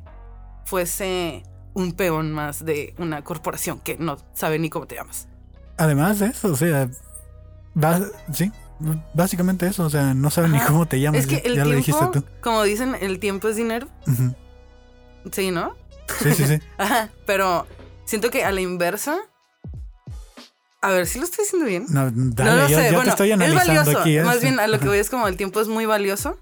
fuese 0.65 1.43
un 1.73 1.91
peón 1.91 2.31
más 2.31 2.63
de 2.63 2.93
una 2.97 3.23
corporación 3.25 3.79
que 3.79 3.97
no 3.97 4.17
sabe 4.33 4.57
ni 4.59 4.69
cómo 4.69 4.87
te 4.87 4.95
llamas. 4.95 5.27
Además 5.77 6.19
de 6.19 6.27
eso, 6.27 6.53
o 6.53 6.55
sea, 6.55 6.89
va- 7.81 8.01
sí, 8.33 8.51
básicamente 9.13 9.67
eso, 9.67 9.83
o 9.85 9.89
sea, 9.89 10.13
no 10.13 10.29
saben 10.29 10.51
ni 10.53 10.59
cómo 10.59 10.87
te 10.87 10.99
llamas, 10.99 11.21
es 11.21 11.27
que 11.27 11.35
ya, 11.35 11.41
el 11.49 11.55
ya 11.55 11.65
lo 11.65 11.71
dijiste 11.75 11.99
tiempo, 11.99 12.21
tú. 12.21 12.25
como 12.41 12.63
dicen, 12.63 12.95
el 12.99 13.19
tiempo 13.19 13.47
es 13.49 13.55
dinero. 13.55 13.87
Sí, 15.31 15.51
¿no? 15.51 15.75
Sí, 16.21 16.33
sí, 16.33 16.45
sí. 16.45 16.59
Ajá, 16.77 17.09
pero 17.25 17.67
siento 18.05 18.29
que 18.31 18.43
a 18.43 18.51
la 18.51 18.61
inversa. 18.61 19.17
A 20.81 20.91
ver, 20.91 21.07
si 21.07 21.19
lo 21.19 21.25
estoy 21.25 21.43
diciendo 21.43 21.67
bien. 21.67 21.85
No, 21.89 22.09
dale, 22.09 22.51
no 22.51 22.55
lo 22.57 22.67
sé. 22.69 22.91
bueno, 22.93 23.03
te 23.03 23.09
estoy 23.09 23.27
es 23.31 23.33
analizando 23.33 23.75
valioso. 23.81 23.99
aquí. 23.99 24.17
¿eh? 24.17 24.23
Más 24.23 24.39
bien 24.41 24.61
a 24.61 24.67
lo 24.67 24.79
que 24.79 24.87
voy 24.87 24.97
es 24.97 25.09
como 25.09 25.27
el 25.27 25.35
tiempo 25.35 25.59
es 25.59 25.67
muy 25.67 25.85
valioso, 25.85 26.37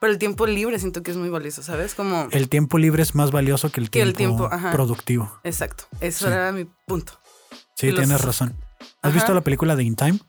pero 0.00 0.12
el 0.12 0.18
tiempo 0.18 0.46
libre 0.46 0.78
siento 0.78 1.02
que 1.02 1.10
es 1.10 1.16
muy 1.16 1.28
valioso, 1.28 1.64
¿sabes? 1.64 1.94
Como. 1.96 2.28
El 2.30 2.48
tiempo 2.48 2.78
libre 2.78 3.02
es 3.02 3.16
más 3.16 3.32
valioso 3.32 3.72
que 3.72 3.80
el 3.80 3.90
Que 3.90 3.98
tiempo, 4.04 4.10
el 4.10 4.16
tiempo, 4.16 4.48
ajá. 4.50 4.70
productivo. 4.70 5.40
Exacto. 5.42 5.84
Eso 6.00 6.26
Sí. 6.28 6.32
era 6.32 6.52
mi 6.52 6.66
punto. 6.86 7.14
Sí, 7.74 7.90
los- 7.90 7.98
tienes 8.04 8.20
razón. 8.22 8.54
¿Has 9.02 9.08
Ajá. 9.10 9.14
visto 9.14 9.34
la 9.34 9.40
película 9.40 9.74
de 9.74 9.82
In 9.82 9.96
Time? 9.96 10.20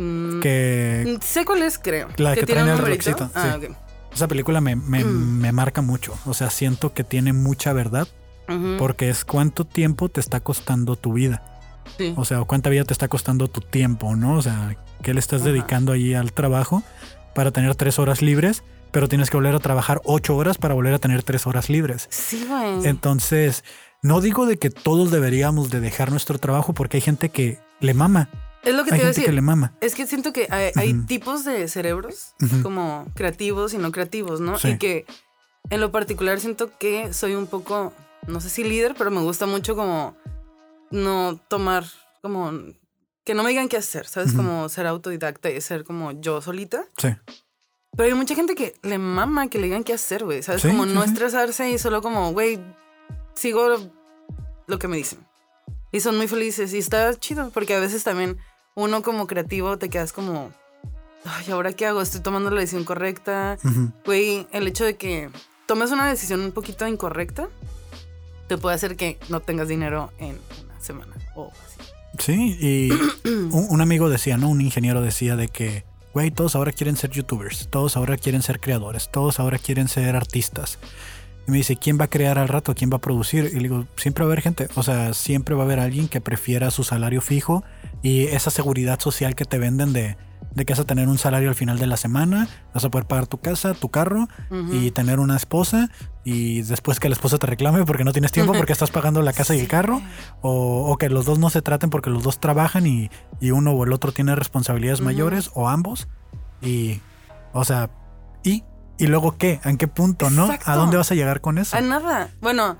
Mm, 0.00 0.40
Que 0.40 1.18
Sé 1.22 1.44
cuál 1.44 1.62
es, 1.62 1.78
creo. 1.78 2.08
La 2.16 2.34
que 2.34 2.46
tiene 2.46 2.62
traen 2.62 2.74
un 2.74 2.78
el 2.80 2.84
relojcito, 2.86 3.30
Ah, 3.34 3.58
sí. 3.60 3.66
esa 4.14 4.28
película 4.28 4.60
me, 4.60 4.76
me, 4.76 5.04
Mm. 5.04 5.38
me 5.40 5.52
marca 5.52 5.82
mucho. 5.82 6.14
O 6.26 6.34
sea, 6.34 6.50
siento 6.50 6.92
que 6.94 7.04
tiene 7.04 7.32
mucha 7.32 7.72
verdad 7.72 8.08
porque 8.78 9.08
es 9.10 9.24
cuánto 9.24 9.64
tiempo 9.64 10.08
te 10.08 10.18
está 10.20 10.40
costando 10.40 10.96
tu 10.96 11.12
vida. 11.12 11.42
sí. 11.98 12.14
O 12.16 12.24
sea, 12.24 12.42
cuánta 12.44 12.68
vida 12.70 12.84
te 12.84 12.92
está 12.92 13.06
costando 13.08 13.46
tu 13.48 13.60
tiempo, 13.60 14.16
¿no? 14.16 14.34
O 14.38 14.42
sea, 14.42 14.76
qué 15.02 15.12
le 15.14 15.20
estás 15.20 15.42
Ajá. 15.42 15.50
dedicando 15.50 15.92
ahí 15.92 16.14
al 16.14 16.32
trabajo 16.32 16.82
para 17.34 17.50
tener 17.52 17.74
tres 17.76 17.98
horas 17.98 18.22
libres, 18.22 18.62
pero 18.90 19.06
tienes 19.08 19.28
que 19.30 19.36
volver 19.36 19.54
a 19.54 19.58
trabajar 19.60 20.00
ocho 20.04 20.36
horas 20.36 20.56
para 20.58 20.74
volver 20.74 20.94
a 20.94 20.98
tener 20.98 21.22
tres 21.22 21.46
horas 21.46 21.68
libres. 21.70 22.06
Sí, 22.10 22.44
güey. 22.48 22.86
Entonces, 22.86 23.62
no 24.02 24.20
digo 24.20 24.46
de 24.46 24.56
que 24.58 24.70
todos 24.70 25.10
deberíamos 25.12 25.70
de 25.70 25.80
dejar 25.80 26.10
nuestro 26.10 26.38
trabajo 26.38 26.72
porque 26.74 26.96
hay 26.96 27.00
gente 27.02 27.28
que 27.28 27.58
le 27.80 27.94
mama. 27.94 28.28
Es 28.62 28.74
lo 28.74 28.84
que 28.84 28.90
Hay 28.92 28.98
te 28.98 29.02
iba 29.02 29.04
a 29.06 29.08
decir. 29.08 29.24
que 29.26 29.32
le 29.32 29.40
mama. 29.40 29.72
Es 29.80 29.94
que 29.94 30.06
siento 30.06 30.32
que 30.32 30.46
hay, 30.50 30.72
hay 30.76 30.92
Ujú. 30.94 31.06
tipos 31.06 31.44
de 31.44 31.66
cerebros 31.68 32.34
Ujú. 32.42 32.62
como 32.62 33.06
creativos 33.14 33.72
y 33.74 33.78
no 33.78 33.90
creativos, 33.92 34.40
¿no? 34.40 34.58
Sí. 34.58 34.70
Y 34.70 34.78
que 34.78 35.06
en 35.70 35.80
lo 35.80 35.90
particular 35.92 36.40
siento 36.40 36.70
que 36.78 37.12
soy 37.14 37.34
un 37.34 37.46
poco, 37.46 37.92
no 38.26 38.40
sé 38.40 38.50
si 38.50 38.64
líder, 38.64 38.94
pero 38.98 39.10
me 39.10 39.20
gusta 39.22 39.46
mucho 39.46 39.74
como 39.76 40.14
no 40.90 41.38
tomar, 41.48 41.84
como 42.22 42.52
que 43.24 43.34
no 43.34 43.42
me 43.42 43.50
digan 43.50 43.68
qué 43.68 43.76
hacer, 43.78 44.06
¿sabes? 44.06 44.28
Ujú. 44.34 44.38
Como 44.38 44.68
ser 44.68 44.86
autodidacta 44.86 45.50
y 45.50 45.60
ser 45.60 45.84
como 45.84 46.12
yo 46.20 46.40
solita. 46.42 46.84
Sí. 46.98 47.08
Pero 47.96 48.08
hay 48.08 48.14
mucha 48.14 48.34
gente 48.34 48.54
que 48.54 48.74
le 48.82 48.98
mama 48.98 49.48
que 49.48 49.58
le 49.58 49.64
digan 49.64 49.84
qué 49.84 49.94
hacer, 49.94 50.24
güey. 50.24 50.42
¿Sabes? 50.42 50.62
Sí, 50.62 50.68
como 50.68 50.84
sí, 50.84 50.92
no 50.92 51.02
estresarse 51.02 51.70
y 51.70 51.78
solo 51.78 52.02
como, 52.02 52.32
güey, 52.32 52.60
sigo 53.34 53.68
lo 54.66 54.78
que 54.78 54.86
me 54.88 54.96
dicen. 54.96 55.18
Y 55.92 56.00
son 56.00 56.16
muy 56.16 56.28
felices. 56.28 56.72
Y 56.72 56.78
está 56.78 57.14
chido, 57.18 57.50
porque 57.50 57.74
a 57.74 57.80
veces 57.80 58.04
también 58.04 58.38
uno 58.74 59.02
como 59.02 59.26
creativo 59.26 59.78
te 59.78 59.88
quedas 59.88 60.12
como, 60.12 60.50
ay, 61.24 61.50
¿ahora 61.50 61.72
qué 61.72 61.86
hago? 61.86 62.00
Estoy 62.00 62.20
tomando 62.20 62.50
la 62.50 62.60
decisión 62.60 62.84
correcta. 62.84 63.58
Güey, 64.04 64.46
el 64.52 64.66
hecho 64.66 64.84
de 64.84 64.96
que 64.96 65.30
tomes 65.66 65.90
una 65.90 66.08
decisión 66.08 66.40
un 66.40 66.52
poquito 66.52 66.86
incorrecta 66.86 67.48
te 68.48 68.58
puede 68.58 68.74
hacer 68.74 68.96
que 68.96 69.18
no 69.28 69.40
tengas 69.40 69.68
dinero 69.68 70.12
en 70.18 70.38
una 70.64 70.80
semana 70.80 71.14
o 71.36 71.50
así. 71.64 71.90
Sí, 72.18 72.56
y 72.60 72.90
un, 73.28 73.66
un 73.70 73.80
amigo 73.80 74.08
decía, 74.10 74.36
¿no? 74.36 74.48
Un 74.48 74.60
ingeniero 74.60 75.00
decía 75.02 75.36
de 75.36 75.48
que, 75.48 75.84
güey, 76.12 76.30
todos 76.30 76.56
ahora 76.56 76.72
quieren 76.72 76.96
ser 76.96 77.10
youtubers, 77.10 77.68
todos 77.70 77.96
ahora 77.96 78.16
quieren 78.16 78.42
ser 78.42 78.58
creadores, 78.58 79.10
todos 79.12 79.38
ahora 79.38 79.58
quieren 79.58 79.86
ser 79.86 80.16
artistas. 80.16 80.78
Y 81.46 81.50
me 81.50 81.56
dice, 81.58 81.76
¿quién 81.76 81.98
va 81.98 82.04
a 82.04 82.10
crear 82.10 82.38
al 82.38 82.48
rato? 82.48 82.74
¿Quién 82.74 82.90
va 82.90 82.96
a 82.96 83.00
producir? 83.00 83.50
Y 83.52 83.56
le 83.56 83.62
digo, 83.62 83.86
siempre 83.96 84.24
va 84.24 84.30
a 84.30 84.32
haber 84.32 84.42
gente, 84.42 84.68
o 84.74 84.82
sea, 84.82 85.14
siempre 85.14 85.54
va 85.54 85.62
a 85.62 85.64
haber 85.64 85.80
alguien 85.80 86.08
que 86.08 86.20
prefiera 86.20 86.70
su 86.70 86.84
salario 86.84 87.20
fijo 87.20 87.64
y 88.02 88.24
esa 88.24 88.50
seguridad 88.50 89.00
social 89.00 89.34
que 89.34 89.44
te 89.44 89.58
venden 89.58 89.92
de, 89.92 90.16
de 90.54 90.64
que 90.64 90.72
vas 90.72 90.80
a 90.80 90.84
tener 90.84 91.08
un 91.08 91.18
salario 91.18 91.48
al 91.48 91.54
final 91.54 91.78
de 91.78 91.86
la 91.86 91.96
semana, 91.96 92.48
vas 92.74 92.84
a 92.84 92.90
poder 92.90 93.06
pagar 93.06 93.26
tu 93.26 93.38
casa, 93.38 93.74
tu 93.74 93.88
carro 93.88 94.28
y 94.72 94.90
tener 94.90 95.20
una 95.20 95.36
esposa 95.36 95.90
y 96.24 96.62
después 96.62 96.98
que 97.00 97.08
la 97.08 97.14
esposa 97.14 97.38
te 97.38 97.46
reclame 97.46 97.84
porque 97.84 98.04
no 98.04 98.12
tienes 98.12 98.32
tiempo 98.32 98.52
porque 98.52 98.72
estás 98.72 98.90
pagando 98.90 99.22
la 99.22 99.32
casa 99.32 99.54
y 99.54 99.60
el 99.60 99.68
carro 99.68 100.02
o, 100.42 100.90
o 100.90 100.96
que 100.98 101.08
los 101.08 101.24
dos 101.24 101.38
no 101.38 101.50
se 101.50 101.62
traten 101.62 101.90
porque 101.90 102.10
los 102.10 102.22
dos 102.22 102.40
trabajan 102.40 102.86
y, 102.86 103.10
y 103.40 103.52
uno 103.52 103.72
o 103.72 103.84
el 103.84 103.92
otro 103.92 104.12
tiene 104.12 104.34
responsabilidades 104.34 105.00
mayores 105.00 105.50
o 105.54 105.68
ambos 105.68 106.08
y 106.60 107.00
o 107.52 107.64
sea 107.64 107.90
y 108.42 108.64
y 109.00 109.06
luego 109.08 109.36
qué 109.36 109.60
en 109.64 109.76
qué 109.78 109.88
punto 109.88 110.30
no 110.30 110.44
Exacto. 110.44 110.70
a 110.70 110.76
dónde 110.76 110.96
vas 110.96 111.10
a 111.10 111.14
llegar 111.16 111.40
con 111.40 111.58
eso 111.58 111.76
A 111.76 111.80
nada. 111.80 112.28
Bueno, 112.40 112.76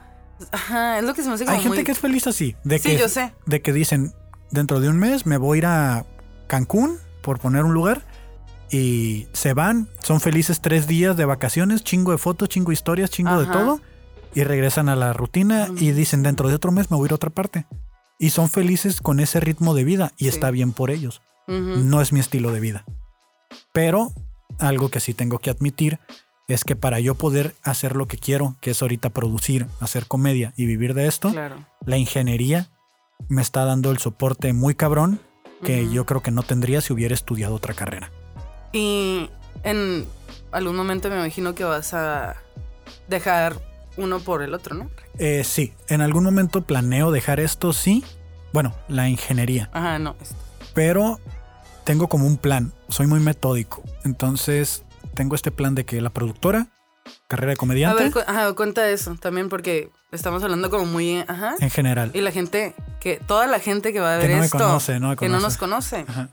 ajá, 0.52 0.98
es 0.98 1.04
lo 1.04 1.14
que 1.14 1.22
se 1.22 1.28
me 1.28 1.34
hace 1.34 1.44
como 1.44 1.56
hay 1.56 1.62
gente 1.62 1.78
muy- 1.78 1.84
que 1.84 1.92
es 1.92 1.98
feliz 1.98 2.26
así 2.28 2.54
de 2.64 2.78
Sí, 2.78 2.90
que 2.90 2.98
yo 2.98 3.08
sé. 3.08 3.32
de 3.46 3.60
que 3.62 3.72
dicen 3.72 4.12
dentro 4.52 4.78
de 4.80 4.88
un 4.88 4.98
mes 4.98 5.26
me 5.26 5.36
voy 5.36 5.56
a 5.56 5.58
ir 5.58 5.66
a 5.66 6.06
Cancún 6.46 6.98
por 7.22 7.38
poner 7.40 7.64
un 7.64 7.74
lugar 7.74 8.02
y 8.70 9.26
se 9.32 9.52
van, 9.52 9.88
son 10.00 10.20
felices 10.20 10.60
tres 10.60 10.86
días 10.86 11.16
de 11.16 11.24
vacaciones, 11.24 11.82
chingo 11.82 12.12
de 12.12 12.18
fotos, 12.18 12.48
chingo 12.48 12.68
de 12.70 12.74
historias, 12.74 13.10
chingo 13.10 13.40
de 13.40 13.46
todo, 13.46 13.80
y 14.34 14.44
regresan 14.44 14.88
a 14.88 14.94
la 14.94 15.12
rutina 15.12 15.68
y 15.76 15.90
dicen 15.90 16.22
dentro 16.22 16.48
de 16.48 16.54
otro 16.54 16.70
mes 16.70 16.88
me 16.90 16.96
voy 16.96 17.06
a 17.06 17.08
ir 17.08 17.12
a 17.12 17.14
otra 17.16 17.30
parte. 17.30 17.66
Y 18.18 18.30
son 18.30 18.48
felices 18.48 19.00
con 19.00 19.18
ese 19.18 19.40
ritmo 19.40 19.74
de 19.74 19.82
vida 19.84 20.12
y 20.18 20.24
Sí. 20.24 20.28
está 20.28 20.50
bien 20.52 20.72
por 20.72 20.90
ellos. 20.90 21.20
No 21.48 22.00
es 22.00 22.12
mi 22.12 22.20
estilo 22.20 22.52
de 22.52 22.60
vida. 22.60 22.84
Pero 23.72 24.12
algo 24.60 24.88
que 24.90 25.00
sí 25.00 25.14
tengo 25.14 25.38
que 25.38 25.50
admitir 25.50 25.98
es 26.48 26.64
que 26.64 26.74
para 26.76 26.98
yo 27.00 27.14
poder 27.14 27.54
hacer 27.62 27.94
lo 27.96 28.06
que 28.06 28.18
quiero, 28.18 28.56
que 28.60 28.72
es 28.72 28.82
ahorita 28.82 29.10
producir, 29.10 29.66
hacer 29.80 30.06
comedia 30.06 30.52
y 30.56 30.66
vivir 30.66 30.94
de 30.94 31.06
esto, 31.06 31.30
Claro. 31.30 31.64
la 31.86 31.96
ingeniería 31.96 32.68
me 33.28 33.42
está 33.42 33.64
dando 33.64 33.90
el 33.90 33.98
soporte 33.98 34.52
muy 34.52 34.74
cabrón 34.74 35.20
que 35.62 35.88
yo 35.90 36.06
creo 36.06 36.22
que 36.22 36.30
no 36.30 36.42
tendría 36.42 36.80
si 36.80 36.92
hubiera 36.92 37.14
estudiado 37.14 37.54
otra 37.54 37.74
carrera. 37.74 38.10
Y 38.72 39.28
en 39.62 40.06
algún 40.52 40.74
momento 40.74 41.08
me 41.10 41.16
imagino 41.16 41.54
que 41.54 41.64
vas 41.64 41.92
a 41.94 42.36
dejar 43.08 43.60
uno 43.96 44.20
por 44.20 44.42
el 44.42 44.54
otro, 44.54 44.74
¿no? 44.74 44.90
Eh, 45.18 45.42
sí, 45.44 45.74
en 45.88 46.00
algún 46.00 46.24
momento 46.24 46.62
planeo 46.62 47.10
dejar 47.10 47.40
esto, 47.40 47.72
sí. 47.72 48.02
Bueno, 48.52 48.74
la 48.88 49.08
ingeniería. 49.08 49.68
Ajá, 49.72 49.98
no. 49.98 50.16
Pero 50.74 51.20
tengo 51.84 52.08
como 52.08 52.26
un 52.26 52.38
plan. 52.38 52.72
Soy 52.88 53.06
muy 53.06 53.20
metódico. 53.20 53.82
Entonces, 54.04 54.84
tengo 55.14 55.34
este 55.34 55.50
plan 55.50 55.74
de 55.74 55.84
que 55.84 56.00
la 56.00 56.10
productora, 56.10 56.68
carrera 57.28 57.48
de 57.50 57.54
A 57.54 57.56
comediante, 57.56 58.02
ver, 58.04 58.12
cu- 58.12 58.20
ajá, 58.26 58.52
cuenta 58.54 58.88
eso 58.88 59.14
también 59.16 59.48
porque 59.48 59.90
estamos 60.12 60.42
hablando 60.42 60.70
como 60.70 60.86
muy... 60.86 61.18
Ajá. 61.26 61.54
en 61.60 61.70
general. 61.70 62.10
Y 62.14 62.20
la 62.20 62.30
gente, 62.32 62.74
que 63.00 63.16
toda 63.18 63.46
la 63.46 63.58
gente 63.60 63.92
que 63.92 64.00
va 64.00 64.16
a 64.16 64.20
Que 64.20 64.26
ver 64.26 64.36
no 64.36 64.40
me 64.40 64.46
esto, 64.46 64.58
conoce, 64.58 65.00
no 65.00 65.08
me 65.10 65.16
que 65.16 65.28
no 65.28 65.40
nos 65.40 65.56
conoce. 65.56 66.04
Ajá. 66.08 66.30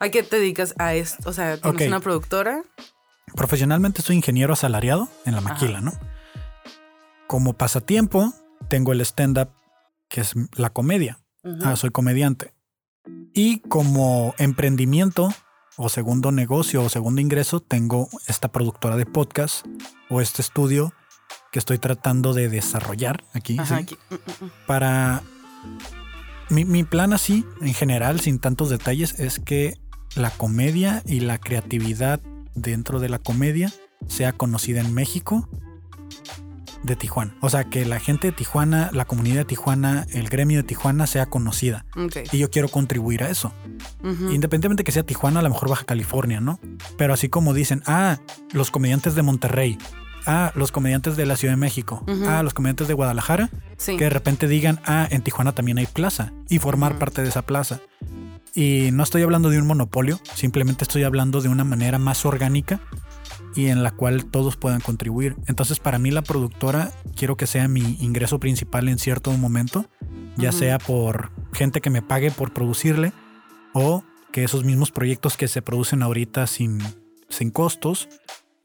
¿A 0.00 0.08
qué 0.08 0.22
te 0.22 0.36
dedicas 0.38 0.74
a 0.78 0.94
esto? 0.94 1.28
O 1.28 1.32
sea, 1.32 1.56
tienes 1.58 1.86
una 1.88 2.00
productora. 2.00 2.62
Profesionalmente 3.36 4.02
soy 4.02 4.16
ingeniero 4.16 4.52
asalariado 4.52 5.08
en 5.24 5.34
la 5.34 5.40
maquila, 5.40 5.80
¿no? 5.80 5.92
Como 7.28 7.54
pasatiempo, 7.54 8.32
tengo 8.68 8.92
el 8.92 9.00
stand-up, 9.00 9.50
que 10.08 10.20
es 10.20 10.32
la 10.56 10.70
comedia. 10.70 11.18
Ah, 11.64 11.76
soy 11.76 11.90
comediante. 11.90 12.52
Y 13.34 13.60
como 13.60 14.34
emprendimiento 14.38 15.32
o 15.76 15.88
segundo 15.88 16.32
negocio 16.32 16.82
o 16.82 16.88
segundo 16.88 17.20
ingreso, 17.20 17.60
tengo 17.60 18.08
esta 18.26 18.48
productora 18.48 18.96
de 18.96 19.06
podcast 19.06 19.66
o 20.08 20.20
este 20.20 20.42
estudio 20.42 20.92
que 21.50 21.58
estoy 21.58 21.78
tratando 21.78 22.34
de 22.34 22.48
desarrollar 22.48 23.24
aquí. 23.32 23.58
Ajá, 23.58 23.78
¿sí? 23.78 23.82
aquí. 23.82 23.98
Mm, 24.10 24.14
mm, 24.14 24.46
mm. 24.46 24.50
Para 24.66 25.22
mi, 26.50 26.64
mi 26.64 26.84
plan 26.84 27.12
así, 27.12 27.44
en 27.60 27.74
general, 27.74 28.20
sin 28.20 28.38
tantos 28.38 28.70
detalles, 28.70 29.18
es 29.18 29.38
que 29.38 29.74
la 30.14 30.30
comedia 30.30 31.02
y 31.06 31.20
la 31.20 31.38
creatividad 31.38 32.20
dentro 32.54 33.00
de 33.00 33.08
la 33.08 33.18
comedia 33.18 33.72
sea 34.08 34.32
conocida 34.32 34.80
en 34.80 34.92
México 34.92 35.48
de 36.82 36.96
Tijuana. 36.96 37.34
O 37.40 37.48
sea, 37.48 37.64
que 37.64 37.84
la 37.84 38.00
gente 38.00 38.28
de 38.28 38.32
Tijuana, 38.32 38.90
la 38.92 39.04
comunidad 39.04 39.36
de 39.38 39.44
Tijuana, 39.44 40.06
el 40.12 40.28
gremio 40.28 40.58
de 40.58 40.62
Tijuana 40.64 41.06
sea 41.06 41.26
conocida. 41.26 41.84
Ok. 41.96 42.16
Y 42.32 42.38
yo 42.38 42.50
quiero 42.50 42.68
contribuir 42.68 43.22
a 43.22 43.30
eso. 43.30 43.52
Independientemente 44.02 44.84
que 44.84 44.92
sea 44.92 45.02
Tijuana, 45.04 45.40
a 45.40 45.42
lo 45.42 45.48
mejor 45.50 45.68
Baja 45.68 45.84
California, 45.84 46.40
¿no? 46.40 46.58
Pero 46.96 47.14
así 47.14 47.28
como 47.28 47.54
dicen, 47.54 47.82
ah, 47.86 48.18
los 48.52 48.70
comediantes 48.70 49.14
de 49.14 49.22
Monterrey, 49.22 49.78
ah, 50.26 50.52
los 50.54 50.72
comediantes 50.72 51.16
de 51.16 51.26
la 51.26 51.36
Ciudad 51.36 51.52
de 51.54 51.58
México, 51.60 52.04
Ujú. 52.06 52.24
ah, 52.28 52.42
los 52.42 52.54
comediantes 52.54 52.88
de 52.88 52.94
Guadalajara, 52.94 53.50
Sí. 53.76 53.96
que 53.96 54.04
de 54.04 54.10
repente 54.10 54.48
digan, 54.48 54.80
ah, 54.86 55.06
en 55.10 55.22
Tijuana 55.22 55.52
también 55.52 55.78
hay 55.78 55.86
plaza 55.86 56.32
y 56.48 56.58
formar 56.58 56.98
parte 56.98 57.22
de 57.22 57.28
esa 57.28 57.42
plaza. 57.42 57.80
Y 58.54 58.90
no 58.92 59.02
estoy 59.02 59.22
hablando 59.22 59.48
de 59.50 59.58
un 59.58 59.66
monopolio, 59.66 60.20
simplemente 60.34 60.84
estoy 60.84 61.04
hablando 61.04 61.40
de 61.40 61.48
una 61.48 61.64
manera 61.64 61.98
más 61.98 62.26
orgánica 62.26 62.80
y 63.54 63.66
en 63.66 63.82
la 63.82 63.90
cual 63.90 64.24
todos 64.26 64.56
puedan 64.56 64.80
contribuir. 64.80 65.36
Entonces, 65.46 65.78
para 65.78 65.98
mí 65.98 66.10
la 66.10 66.22
productora 66.22 66.92
quiero 67.16 67.36
que 67.36 67.46
sea 67.46 67.68
mi 67.68 67.96
ingreso 68.00 68.38
principal 68.40 68.88
en 68.88 68.98
cierto 68.98 69.32
momento, 69.32 69.86
ya 70.36 70.52
sea 70.52 70.78
por 70.78 71.32
gente 71.52 71.80
que 71.80 71.90
me 71.90 72.02
pague 72.02 72.30
por 72.30 72.52
producirle 72.52 73.12
o 73.74 74.04
que 74.32 74.44
esos 74.44 74.64
mismos 74.64 74.90
proyectos 74.90 75.36
que 75.36 75.48
se 75.48 75.62
producen 75.62 76.02
ahorita 76.02 76.46
sin, 76.46 76.78
sin 77.28 77.50
costos, 77.50 78.08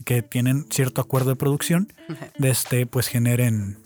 que 0.05 0.21
tienen 0.21 0.65
cierto 0.69 1.01
acuerdo 1.01 1.31
de 1.31 1.35
producción, 1.35 1.91
de 2.37 2.49
este, 2.49 2.85
pues 2.85 3.07
generen 3.07 3.77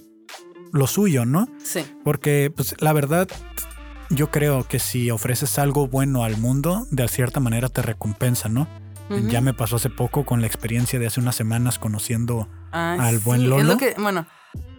lo 0.72 0.88
suyo, 0.88 1.26
¿no? 1.26 1.48
Sí. 1.64 1.82
Porque, 2.04 2.52
pues, 2.56 2.76
la 2.80 2.94
verdad, 2.94 3.28
yo 4.10 4.30
creo 4.30 4.68
que 4.68 4.80
si 4.80 5.10
ofreces 5.10 5.58
algo 5.58 5.88
bueno 5.88 6.24
al 6.24 6.38
mundo, 6.38 6.86
de 6.92 7.08
cierta 7.08 7.40
manera 7.40 7.70
te 7.70 7.82
recompensa, 7.82 8.50
¿no? 8.50 8.68
Ya 9.30 9.42
me 9.42 9.54
pasó 9.54 9.76
hace 9.76 9.90
poco 9.90 10.26
con 10.26 10.40
la 10.42 10.48
experiencia 10.48 10.98
de 11.00 11.08
hace 11.08 11.20
unas 11.20 11.36
semanas 11.36 11.80
conociendo 11.80 12.48
Ah, 12.72 12.96
al 13.00 13.20
buen 13.20 13.40
sí, 13.42 13.46
Es 13.46 13.50
Lolo. 13.50 13.64
lo 13.74 13.78
que, 13.78 13.94
bueno, 14.00 14.26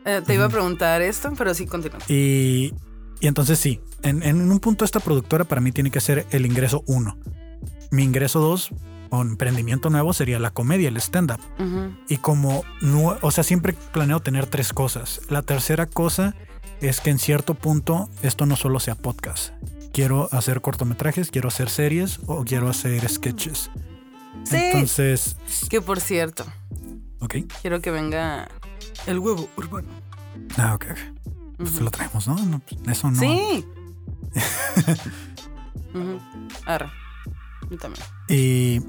eh, 0.07 0.23
te 0.27 0.35
iba 0.35 0.47
a 0.47 0.49
preguntar 0.49 1.03
esto, 1.03 1.33
pero 1.37 1.53
sí, 1.53 1.67
continúa. 1.67 1.99
y, 2.09 2.73
y 3.21 3.27
entonces 3.27 3.59
sí, 3.59 3.81
en, 4.03 4.23
en 4.23 4.51
un 4.51 4.59
punto 4.61 4.85
esta 4.87 5.01
productora 5.01 5.45
para 5.45 5.61
mí 5.61 5.71
tiene 5.73 5.91
que 5.91 6.01
ser 6.01 6.27
el 6.31 6.47
ingreso 6.47 6.83
uno. 6.87 7.19
Mi 7.91 8.05
ingreso 8.05 8.41
dos 8.41 8.71
o 9.11 9.21
emprendimiento 9.21 9.91
nuevo 9.91 10.15
sería 10.15 10.39
la 10.39 10.51
comedia, 10.51 10.89
el 10.89 10.97
stand-up. 10.97 11.41
Y 12.09 12.17
como, 12.17 12.65
no, 12.81 13.19
o 13.21 13.31
sea, 13.31 13.45
siempre 13.45 13.75
planeo 13.93 14.21
tener 14.21 14.47
tres 14.47 14.73
cosas. 14.73 15.21
La 15.29 15.43
tercera 15.43 15.85
cosa 15.85 16.35
es 16.81 17.01
que 17.03 17.11
en 17.11 17.19
cierto 17.19 17.53
punto 17.55 18.09
esto 18.23 18.47
no 18.47 18.57
solo 18.57 18.81
sea 18.81 18.95
podcast. 18.95 19.51
Quiero 19.93 20.31
hacer 20.33 20.63
cortometrajes, 20.63 21.31
quiero 21.31 21.49
hacer 21.49 21.69
series 21.69 22.21
o 22.27 22.43
quiero 22.45 22.71
hacer 22.71 23.07
sketches. 23.07 23.71
Sí. 24.45 24.57
Entonces, 24.57 25.37
Que 25.69 25.81
por 25.81 26.01
cierto, 26.01 26.45
ok. 27.21 27.37
quiero 27.61 27.81
que 27.81 27.91
venga 27.91 28.49
el 29.07 29.19
huevo 29.19 29.49
urbano. 29.57 29.89
Ah, 30.57 30.75
ok, 30.75 30.87
ok. 30.91 30.99
Pues 31.59 31.75
Ujú. 31.75 31.85
lo 31.85 31.91
traemos, 31.91 32.27
¿no? 32.27 32.37
No, 32.47 32.59
pues, 32.61 32.81
Eso 32.89 33.11
no. 33.11 33.19
Sí. 33.21 33.65
Arre. 36.67 36.91
Yo 37.71 37.77
también. 37.79 38.05
Y, 38.29 38.81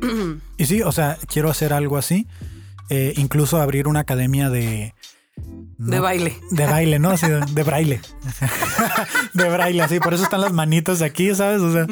y 0.62 0.66
sí, 0.66 0.82
o 0.82 0.92
sea, 0.92 1.16
quiero 1.26 1.50
hacer 1.50 1.72
algo 1.72 1.96
así. 1.96 2.26
Eh, 2.90 3.14
incluso 3.16 3.60
abrir 3.60 3.86
una 3.88 4.00
academia 4.00 4.50
de. 4.50 4.94
De 5.78 6.00
baile. 6.00 6.36
De 6.50 6.66
baile, 6.66 6.98
¿no? 6.98 7.10
Así 7.10 7.28
de, 7.28 7.40
de 7.40 7.62
braille. 7.62 8.00
de 9.34 9.48
braille, 9.48 9.80
así. 9.82 10.00
Por 10.00 10.14
eso 10.14 10.24
están 10.24 10.40
las 10.40 10.52
manitos 10.52 11.00
aquí, 11.02 11.32
¿sabes? 11.34 11.60
O 11.60 11.72
sea, 11.72 11.86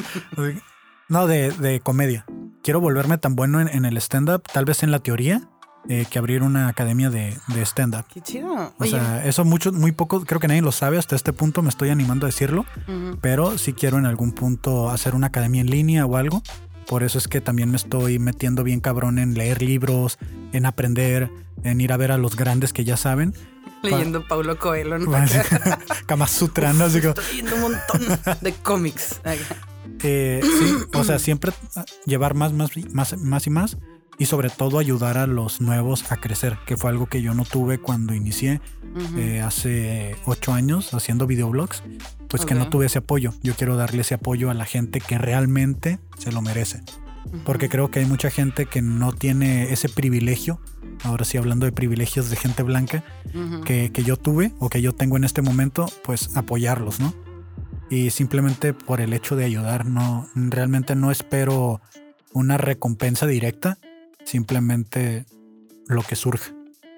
no, 1.07 1.27
de, 1.27 1.51
de 1.51 1.79
comedia. 1.79 2.25
Quiero 2.67 2.81
volverme 2.81 3.17
tan 3.17 3.33
bueno 3.33 3.61
en, 3.61 3.69
en 3.69 3.85
el 3.85 3.95
stand-up, 3.95 4.43
tal 4.51 4.65
vez 4.65 4.83
en 4.83 4.91
la 4.91 4.99
teoría, 4.99 5.47
eh, 5.87 6.05
que 6.09 6.19
abrir 6.19 6.43
una 6.43 6.67
academia 6.67 7.09
de, 7.09 7.33
de 7.47 7.61
stand-up. 7.61 8.03
Qué 8.13 8.19
chido. 8.19 8.51
O 8.51 8.73
Oye, 8.79 8.91
sea, 8.91 9.25
eso 9.25 9.45
mucho, 9.45 9.71
muy 9.71 9.93
poco, 9.93 10.25
creo 10.25 10.41
que 10.41 10.49
nadie 10.49 10.61
lo 10.61 10.73
sabe 10.73 10.97
hasta 10.97 11.15
este 11.15 11.31
punto, 11.31 11.61
me 11.61 11.69
estoy 11.69 11.91
animando 11.91 12.25
a 12.25 12.27
decirlo, 12.27 12.65
pero 13.21 13.57
sí 13.57 13.71
quiero 13.71 13.97
en 13.97 14.05
algún 14.05 14.33
punto 14.33 14.89
hacer 14.89 15.15
una 15.15 15.27
academia 15.27 15.61
en 15.61 15.69
línea 15.69 16.05
o 16.05 16.17
algo. 16.17 16.43
Por 16.87 17.03
eso 17.03 17.17
es 17.19 17.29
que 17.29 17.39
también 17.39 17.71
me 17.71 17.77
estoy 17.77 18.19
metiendo 18.19 18.65
bien 18.65 18.81
cabrón 18.81 19.17
en 19.17 19.35
leer 19.35 19.61
libros, 19.61 20.19
en 20.51 20.65
aprender, 20.65 21.31
en 21.63 21.79
ir 21.79 21.93
a 21.93 21.95
ver 21.95 22.11
a 22.11 22.17
los 22.17 22.35
grandes 22.35 22.73
que 22.73 22.83
ya 22.83 22.97
saben. 22.97 23.33
leyendo 23.81 24.27
Paulo 24.27 24.59
Coelho. 24.59 24.99
¿no? 24.99 25.09
Kama 26.05 26.27
Sutra, 26.27 26.73
¿no? 26.73 26.87
Estoy 26.87 27.13
leyendo 27.31 27.55
un 27.55 27.61
montón 27.61 28.35
de 28.41 28.53
cómics. 28.55 29.21
eh, 30.03 30.41
o 30.99 31.03
sea, 31.03 31.19
siempre 31.19 31.51
llevar 32.05 32.33
más, 32.33 32.53
más, 32.53 32.71
más, 32.93 33.17
más 33.17 33.47
y 33.47 33.49
más. 33.49 33.77
Y 34.19 34.25
sobre 34.25 34.49
todo 34.49 34.79
ayudar 34.79 35.15
a 35.19 35.27
los 35.27 35.61
nuevos 35.61 36.11
a 36.11 36.17
crecer, 36.17 36.57
que 36.65 36.75
fue 36.75 36.89
algo 36.89 37.05
que 37.05 37.21
yo 37.21 37.35
no 37.35 37.45
tuve 37.45 37.77
cuando 37.77 38.15
inicié 38.15 38.61
Ujú. 38.95 39.17
eh, 39.19 39.41
hace 39.41 40.15
ocho 40.25 40.53
años 40.53 40.91
haciendo 40.95 41.27
videoblogs. 41.27 41.83
Pues 42.27 42.43
que 42.43 42.55
no 42.55 42.67
tuve 42.67 42.87
ese 42.87 42.97
apoyo. 42.97 43.33
Yo 43.43 43.53
quiero 43.53 43.75
darle 43.77 44.01
ese 44.01 44.15
apoyo 44.15 44.49
a 44.49 44.55
la 44.55 44.65
gente 44.65 44.99
que 45.01 45.19
realmente 45.19 45.99
se 46.17 46.31
lo 46.31 46.41
merece. 46.41 46.81
Porque 47.45 47.69
creo 47.69 47.91
que 47.91 47.99
hay 47.99 48.05
mucha 48.05 48.31
gente 48.31 48.65
que 48.65 48.81
no 48.81 49.11
tiene 49.13 49.71
ese 49.71 49.87
privilegio. 49.87 50.59
Ahora 51.03 51.23
sí, 51.23 51.37
hablando 51.37 51.65
de 51.67 51.71
privilegios 51.71 52.29
de 52.31 52.37
gente 52.37 52.63
blanca, 52.63 53.03
Ujú. 53.35 53.61
que, 53.65 53.91
que 53.93 54.03
yo 54.03 54.17
tuve 54.17 54.51
o 54.59 54.69
que 54.69 54.81
yo 54.81 54.93
tengo 54.95 55.17
en 55.17 55.25
este 55.25 55.43
momento, 55.43 55.91
pues 56.03 56.35
apoyarlos, 56.35 56.99
¿no? 56.99 57.13
Y 57.89 58.09
simplemente 58.09 58.73
por 58.73 58.99
el 59.01 59.13
hecho 59.13 59.35
de 59.35 59.45
ayudar, 59.45 59.85
no, 59.85 60.27
realmente 60.35 60.95
no 60.95 61.11
espero 61.11 61.81
una 62.33 62.57
recompensa 62.57 63.25
directa, 63.25 63.77
simplemente 64.25 65.25
lo 65.87 66.03
que 66.03 66.15
surge. 66.15 66.53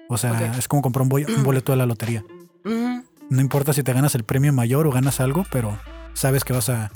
O 0.08 0.18
sea, 0.18 0.56
es 0.58 0.66
como 0.66 0.82
comprar 0.82 1.02
un, 1.02 1.44
boleto 1.44 1.72
de 1.72 1.78
la 1.78 1.86
lotería. 1.86 2.24
No 2.64 3.40
importa 3.40 3.72
si 3.72 3.84
te 3.84 3.92
ganas 3.92 4.16
el 4.16 4.24
premio 4.24 4.52
mayor 4.52 4.88
o 4.88 4.90
ganas 4.90 5.20
algo, 5.20 5.46
pero 5.52 5.78
sabes 6.14 6.42
que 6.42 6.52
vas 6.52 6.68
a, 6.68 6.90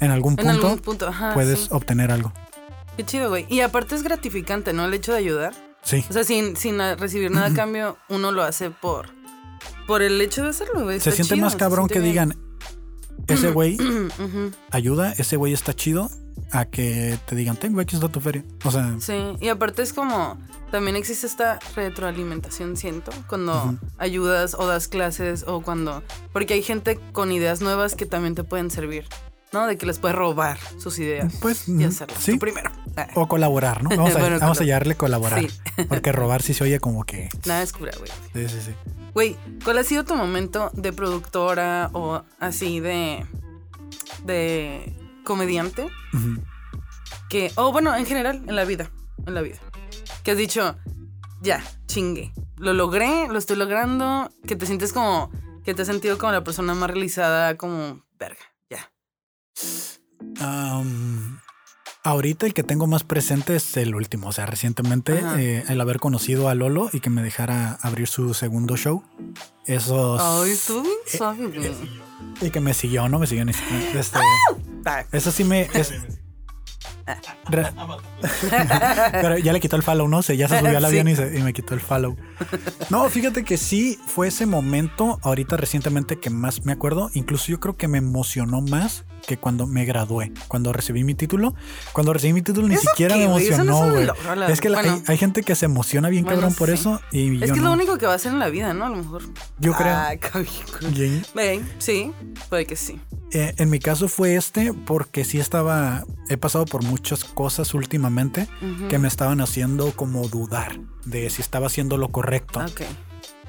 en 0.00 0.10
algún 0.10 0.32
En 0.38 0.46
punto, 0.46 0.66
algún 0.66 0.78
punto, 0.80 1.08
ajá. 1.08 1.32
puedes 1.32 1.60
sí. 1.60 1.68
obtener 1.70 2.12
algo. 2.12 2.32
Qué 2.98 3.06
chido, 3.06 3.30
güey. 3.30 3.46
Y 3.48 3.60
aparte 3.60 3.94
es 3.94 4.02
gratificante, 4.02 4.72
¿no? 4.74 4.84
El 4.84 4.92
hecho 4.92 5.12
de 5.12 5.18
ayudar. 5.18 5.54
Sí, 5.82 6.04
O 6.10 6.12
sea, 6.12 6.24
sin, 6.24 6.56
sin 6.56 6.78
recibir 6.98 7.30
nada 7.30 7.46
a 7.46 7.54
cambio, 7.54 7.96
uno 8.08 8.32
lo 8.32 8.42
hace 8.42 8.70
por, 8.70 9.08
por 9.86 10.02
el 10.02 10.20
hecho 10.20 10.42
de 10.42 10.50
hacerlo, 10.50 10.82
güey. 10.82 11.00
se 11.00 11.12
siente 11.12 11.34
chido, 11.34 11.46
más 11.46 11.56
cabrón 11.56 11.88
siente 11.88 11.94
que 11.94 12.00
bien. 12.00 12.28
digan, 12.30 12.47
ese 13.28 13.50
güey 13.50 13.76
ayuda, 14.70 15.12
ese 15.18 15.36
güey 15.36 15.52
está 15.52 15.74
chido 15.74 16.10
a 16.52 16.64
que 16.64 17.18
te 17.26 17.36
digan, 17.36 17.56
tengo 17.56 17.80
aquí 17.80 17.94
está 17.96 18.08
tu 18.08 18.20
feria. 18.20 18.44
O 18.64 18.70
sea, 18.70 18.96
Sí, 19.00 19.14
y 19.40 19.48
aparte 19.48 19.82
es 19.82 19.92
como, 19.92 20.38
también 20.70 20.96
existe 20.96 21.26
esta 21.26 21.58
retroalimentación, 21.76 22.76
siento, 22.76 23.10
cuando 23.28 23.76
ayudas 23.98 24.54
o 24.58 24.66
das 24.66 24.88
clases 24.88 25.44
o 25.46 25.60
cuando, 25.60 26.02
porque 26.32 26.54
hay 26.54 26.62
gente 26.62 26.98
con 27.12 27.32
ideas 27.32 27.60
nuevas 27.60 27.94
que 27.94 28.06
también 28.06 28.34
te 28.34 28.44
pueden 28.44 28.70
servir, 28.70 29.06
¿no? 29.52 29.66
De 29.66 29.76
que 29.76 29.84
les 29.86 29.98
puedes 29.98 30.16
robar 30.16 30.58
sus 30.78 30.98
ideas 30.98 31.34
Pues, 31.40 31.68
y 31.68 31.72
mm, 31.72 31.84
hacerlas 31.84 32.22
sí. 32.22 32.32
tú 32.32 32.38
primero. 32.38 32.70
Ah, 32.96 33.08
o 33.14 33.28
colaborar, 33.28 33.82
¿no? 33.82 33.90
Vamos 33.96 34.14
a, 34.16 34.18
Bueno, 34.18 34.38
vamos 34.40 34.60
a 34.60 34.94
colaborar. 34.96 35.40
Sí. 35.40 35.48
Porque 35.88 36.10
robar 36.12 36.42
sí 36.42 36.52
se 36.54 36.64
oye 36.64 36.80
como 36.80 37.04
que. 37.04 37.28
Nada 37.46 37.62
es 37.62 37.72
cura, 37.72 37.92
güey. 37.98 38.10
Sí, 38.48 38.54
sí, 38.54 38.60
sí. 38.66 38.72
Güey, 39.14 39.36
¿cuál 39.64 39.78
ha 39.78 39.84
sido 39.84 40.04
tu 40.04 40.14
momento 40.14 40.70
de 40.74 40.92
productora 40.92 41.90
o 41.92 42.22
así 42.38 42.80
de, 42.80 43.26
de 44.24 44.94
comediante? 45.24 45.88
Que, 47.28 47.52
o 47.56 47.72
bueno, 47.72 47.94
en 47.96 48.06
general, 48.06 48.42
en 48.46 48.56
la 48.56 48.64
vida, 48.64 48.90
en 49.26 49.34
la 49.34 49.42
vida, 49.42 49.58
que 50.22 50.32
has 50.32 50.38
dicho, 50.38 50.76
ya, 51.42 51.62
chingue, 51.86 52.32
lo 52.56 52.72
logré, 52.72 53.28
lo 53.28 53.38
estoy 53.38 53.56
logrando, 53.56 54.30
que 54.46 54.56
te 54.56 54.66
sientes 54.66 54.92
como, 54.92 55.30
que 55.64 55.74
te 55.74 55.82
has 55.82 55.88
sentido 55.88 56.18
como 56.18 56.32
la 56.32 56.44
persona 56.44 56.74
más 56.74 56.90
realizada, 56.90 57.56
como, 57.56 58.04
verga, 58.18 58.40
ya. 58.70 58.90
Am, 60.40 61.37
ahorita 62.08 62.46
el 62.46 62.54
que 62.54 62.62
tengo 62.62 62.86
más 62.86 63.04
presente 63.04 63.56
es 63.56 63.76
el 63.76 63.94
último. 63.94 64.28
O 64.28 64.32
sea, 64.32 64.46
recientemente 64.46 65.20
eh, 65.38 65.64
el 65.68 65.80
haber 65.80 65.98
conocido 66.00 66.48
a 66.48 66.54
Lolo 66.54 66.90
y 66.92 67.00
que 67.00 67.10
me 67.10 67.22
dejara 67.22 67.78
abrir 67.82 68.08
su 68.08 68.34
segundo 68.34 68.76
show. 68.76 69.02
Esos. 69.66 70.20
Ay, 70.22 70.54
bien 70.82 70.94
suave, 71.06 71.46
güey. 71.46 71.72
Y 72.40 72.50
que 72.50 72.60
me 72.60 72.74
siguió, 72.74 73.08
¿no? 73.08 73.18
Me 73.18 73.26
siguió 73.26 73.42
en 73.42 73.48
Instagram. 73.50 73.82
Este, 73.94 74.18
Ah, 74.86 75.04
eso 75.12 75.30
sí 75.30 75.44
me. 75.44 75.62
es- 75.74 75.92
Pero 79.12 79.38
ya 79.38 79.52
le 79.52 79.60
quitó 79.60 79.76
el 79.76 79.82
follow, 79.82 80.08
¿no? 80.08 80.18
O 80.18 80.22
sea, 80.22 80.34
ya 80.34 80.48
se 80.48 80.58
subió 80.58 80.76
al 80.76 80.82
Sí. 80.84 80.86
avión 80.86 81.08
y, 81.08 81.16
se- 81.16 81.38
y 81.38 81.42
me 81.42 81.52
quitó 81.52 81.74
el 81.74 81.80
follow. 81.80 82.16
No, 82.90 83.08
fíjate 83.08 83.44
que 83.44 83.56
sí 83.56 83.98
fue 84.06 84.28
ese 84.28 84.46
momento, 84.46 85.18
ahorita 85.22 85.56
recientemente, 85.56 86.18
que 86.18 86.30
más 86.30 86.64
me 86.64 86.72
acuerdo. 86.72 87.10
Incluso 87.14 87.46
yo 87.48 87.60
creo 87.60 87.76
que 87.76 87.88
me 87.88 87.98
emocionó 87.98 88.60
más 88.60 89.04
que 89.28 89.36
cuando 89.36 89.66
me 89.66 89.84
gradué, 89.84 90.32
cuando 90.48 90.72
recibí 90.72 91.04
mi 91.04 91.14
título. 91.14 91.54
Cuando 91.92 92.14
recibí 92.14 92.32
mi 92.32 92.40
título 92.40 92.66
ni 92.66 92.76
¿Eso 92.76 92.88
siquiera 92.88 93.14
qué, 93.14 93.20
me 93.20 93.24
emocionó, 93.26 93.90
güey. 93.90 94.06
la- 94.06 94.48
Es 94.48 94.58
que 94.62 94.70
bueno. 94.70 94.94
hay, 94.94 95.02
hay 95.06 95.18
gente 95.18 95.42
que 95.42 95.54
se 95.54 95.66
emociona 95.66 96.08
bien 96.08 96.24
Bueno, 96.24 96.40
cabrón 96.40 96.56
por 96.56 96.68
sí. 96.68 96.74
eso 96.74 96.98
y 97.12 97.34
es 97.34 97.40
yo 97.40 97.46
que 97.48 97.52
es 97.52 97.56
no. 97.58 97.64
lo 97.68 97.72
único 97.74 97.98
que 97.98 98.06
va 98.06 98.12
a 98.12 98.16
hacer 98.16 98.32
en 98.32 98.38
la 98.38 98.48
vida, 98.48 98.72
¿no? 98.72 98.86
A 98.86 98.88
lo 98.88 98.96
mejor. 98.96 99.22
Yo 99.58 99.74
creo. 99.74 99.94
Ah. 99.94 100.12
Bien. 100.94 101.22
Sí, 101.78 102.10
puede 102.48 102.64
que 102.64 102.74
sí. 102.76 102.98
Eh, 103.32 103.52
en 103.58 103.68
mi 103.68 103.78
caso 103.80 104.08
fue 104.08 104.36
este 104.36 104.72
porque 104.72 105.26
sí 105.26 105.38
estaba, 105.38 106.04
he 106.30 106.38
pasado 106.38 106.64
por 106.64 106.82
muchas 106.82 107.24
cosas 107.24 107.74
últimamente 107.74 108.48
que 108.88 108.98
me 108.98 109.08
estaban 109.08 109.42
haciendo 109.42 109.92
como 109.92 110.26
dudar 110.28 110.80
de 111.04 111.28
si 111.28 111.42
estaba 111.42 111.66
haciendo 111.66 111.98
lo 111.98 112.08
correcto. 112.08 112.64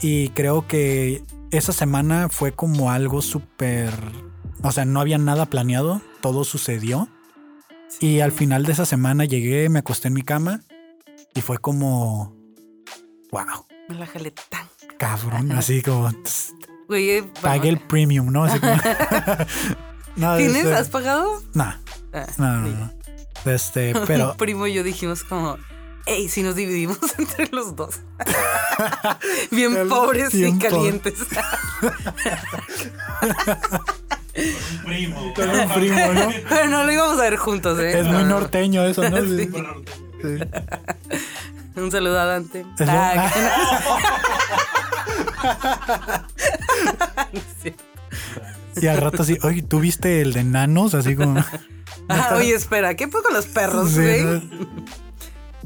Y 0.01 0.29
creo 0.29 0.67
que 0.67 1.23
esa 1.51 1.71
semana 1.71 2.27
fue 2.29 2.51
como 2.51 2.91
algo 2.91 3.21
súper, 3.21 3.93
o 4.61 4.71
sea, 4.71 4.85
no 4.85 4.99
había 5.01 5.17
nada 5.17 5.45
planeado, 5.47 6.01
todo 6.21 6.43
sucedió. 6.43 7.07
Y 7.99 8.19
al 8.19 8.31
final 8.31 8.63
de 8.65 8.73
esa 8.73 8.85
semana 8.85 9.25
llegué, 9.25 9.67
me 9.69 9.79
acosté 9.79 10.07
en 10.09 10.13
mi 10.13 10.21
cama 10.21 10.61
y 11.33 11.41
fue 11.41 11.57
como, 11.57 12.35
wow, 13.31 13.65
Me 13.87 13.95
la 13.95 14.05
jalé 14.05 14.31
tan. 14.31 14.67
cabrón, 14.97 15.51
así 15.53 15.81
como, 15.81 16.11
tss, 16.23 16.53
Güey, 16.87 17.09
eh, 17.11 17.23
pagué 17.41 17.69
el 17.69 17.79
premium, 17.79 18.31
¿no? 18.31 18.43
Así 18.45 18.59
como, 18.59 18.73
no, 20.15 20.37
¿Tienes? 20.37 20.57
este- 20.57 20.75
¿Has 20.75 20.89
pagado? 20.89 21.41
nah, 21.53 21.73
Ah, 22.13 22.25
no, 22.37 22.57
no, 22.61 22.67
sí. 22.67 22.73
no. 23.45 23.51
Este, 23.51 23.93
pero 24.07 24.29
Mi 24.29 24.37
primo 24.37 24.65
y 24.67 24.73
yo 24.73 24.83
dijimos 24.83 25.23
como, 25.23 25.57
hey, 26.05 26.27
si 26.29 26.41
nos 26.43 26.55
dividimos 26.55 26.97
entre 27.17 27.47
los 27.51 27.75
dos. 27.75 27.99
Bien 29.51 29.87
pobres 29.89 30.33
y 30.33 30.57
calientes. 30.57 31.15
Un 34.39 34.83
primo. 34.85 35.33
con 35.33 35.49
un 35.49 35.69
primo, 35.69 36.13
¿no? 36.13 36.29
Pero 36.49 36.67
no 36.69 36.83
lo 36.83 36.91
íbamos 36.91 37.19
a 37.19 37.23
ver 37.23 37.37
juntos, 37.37 37.79
¿eh? 37.79 37.99
Es 37.99 38.05
No, 38.05 38.13
muy 38.13 38.23
no. 38.23 38.29
norteño 38.29 38.83
eso, 38.85 39.07
¿no? 39.09 39.17
Sí. 39.25 39.49
Sí. 39.49 39.49
Sí. 40.21 40.37
Un 41.79 41.91
saludo 41.91 42.19
a 42.19 42.25
Dante. 42.25 42.65
Ah. 42.81 43.31
Y 48.81 48.87
al 48.87 48.97
rato 48.97 49.23
así, 49.23 49.37
oye, 49.43 49.61
¿tú 49.61 49.79
viste 49.79 50.21
el 50.21 50.33
de 50.33 50.43
nanos? 50.43 50.93
Así 50.93 51.15
como. 51.15 51.43
Ah, 52.07 52.33
oye, 52.35 52.53
espera, 52.55 52.95
¿qué 52.95 53.07
fue 53.07 53.21
con 53.23 53.33
los 53.33 53.45
perros, 53.47 53.91
Sí, 53.91 53.97
güey? 54.01 54.23
¿no? 54.23 54.41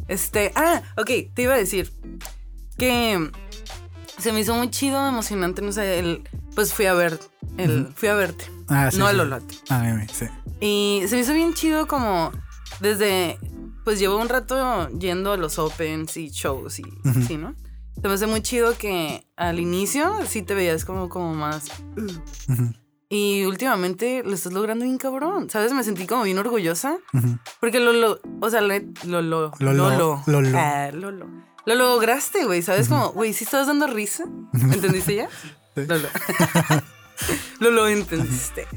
Este, 0.07 0.51
ah, 0.55 0.81
ok, 0.97 1.09
te 1.33 1.41
iba 1.43 1.53
a 1.53 1.57
decir 1.57 1.91
que 2.77 3.31
se 4.17 4.31
me 4.33 4.41
hizo 4.41 4.53
muy 4.55 4.69
chido, 4.69 5.07
emocionante, 5.07 5.61
no 5.61 5.71
sé, 5.71 5.99
el, 5.99 6.27
pues 6.55 6.73
fui 6.73 6.85
a 6.85 6.93
ver, 6.93 7.19
el, 7.57 7.87
fui 7.95 8.09
a 8.09 8.13
verte, 8.15 8.45
Ah, 8.67 8.89
sí, 8.91 8.97
no 8.97 9.05
sí. 9.05 9.09
al 9.11 9.17
Lolote. 9.17 9.55
Ah, 9.69 9.81
bien, 9.81 10.07
sí. 10.11 10.25
Y 10.59 11.01
se 11.07 11.15
me 11.15 11.21
hizo 11.21 11.33
bien 11.33 11.53
chido 11.53 11.87
como 11.87 12.31
desde, 12.79 13.37
pues 13.83 13.99
llevo 13.99 14.17
un 14.17 14.29
rato 14.29 14.89
yendo 14.89 15.31
a 15.33 15.37
los 15.37 15.59
opens 15.59 16.15
y 16.17 16.29
shows 16.29 16.79
y 16.79 16.83
Ujú. 17.05 17.21
sí, 17.27 17.37
¿no? 17.37 17.55
Se 18.01 18.07
me 18.07 18.13
hace 18.15 18.27
muy 18.27 18.41
chido 18.41 18.77
que 18.77 19.25
al 19.37 19.59
inicio 19.59 20.11
sí 20.27 20.41
te 20.41 20.53
veías 20.55 20.83
como, 20.85 21.09
como 21.09 21.33
más... 21.33 21.65
Ujú, 21.95 22.73
Y 23.09 23.45
últimamente 23.45 24.23
lo 24.25 24.33
estás 24.33 24.51
logrando 24.53 24.83
bien 24.85 24.97
cabrón, 24.97 25.49
¿sabes? 25.49 25.71
Me 25.73 25.83
sentí 25.83 26.07
como 26.07 26.23
bien 26.23 26.37
orgullosa. 26.39 26.97
Porque 27.61 27.79
lo, 27.79 27.93
lo 27.93 28.19
o 28.41 28.49
sea, 28.49 28.61
lo, 28.61 28.73
lo, 29.05 29.21
Lolo. 29.21 29.51
Lolo. 30.25 30.57
Ah, 30.57 30.89
Lolo. 30.91 31.27
Lo 31.65 31.75
lograste, 31.75 32.43
güey, 32.45 32.61
¿sabes? 32.61 32.89
Como, 32.89 33.11
güey, 33.11 33.31
sí 33.33 33.43
estabas 33.45 33.67
dando 33.67 33.87
risa. 33.87 34.25
¿Entendiste 34.53 35.15
ya? 35.15 35.29
Lolo. 35.75 36.07
lo 37.59 37.71
lo 37.71 37.87
entendiste. 37.87 38.67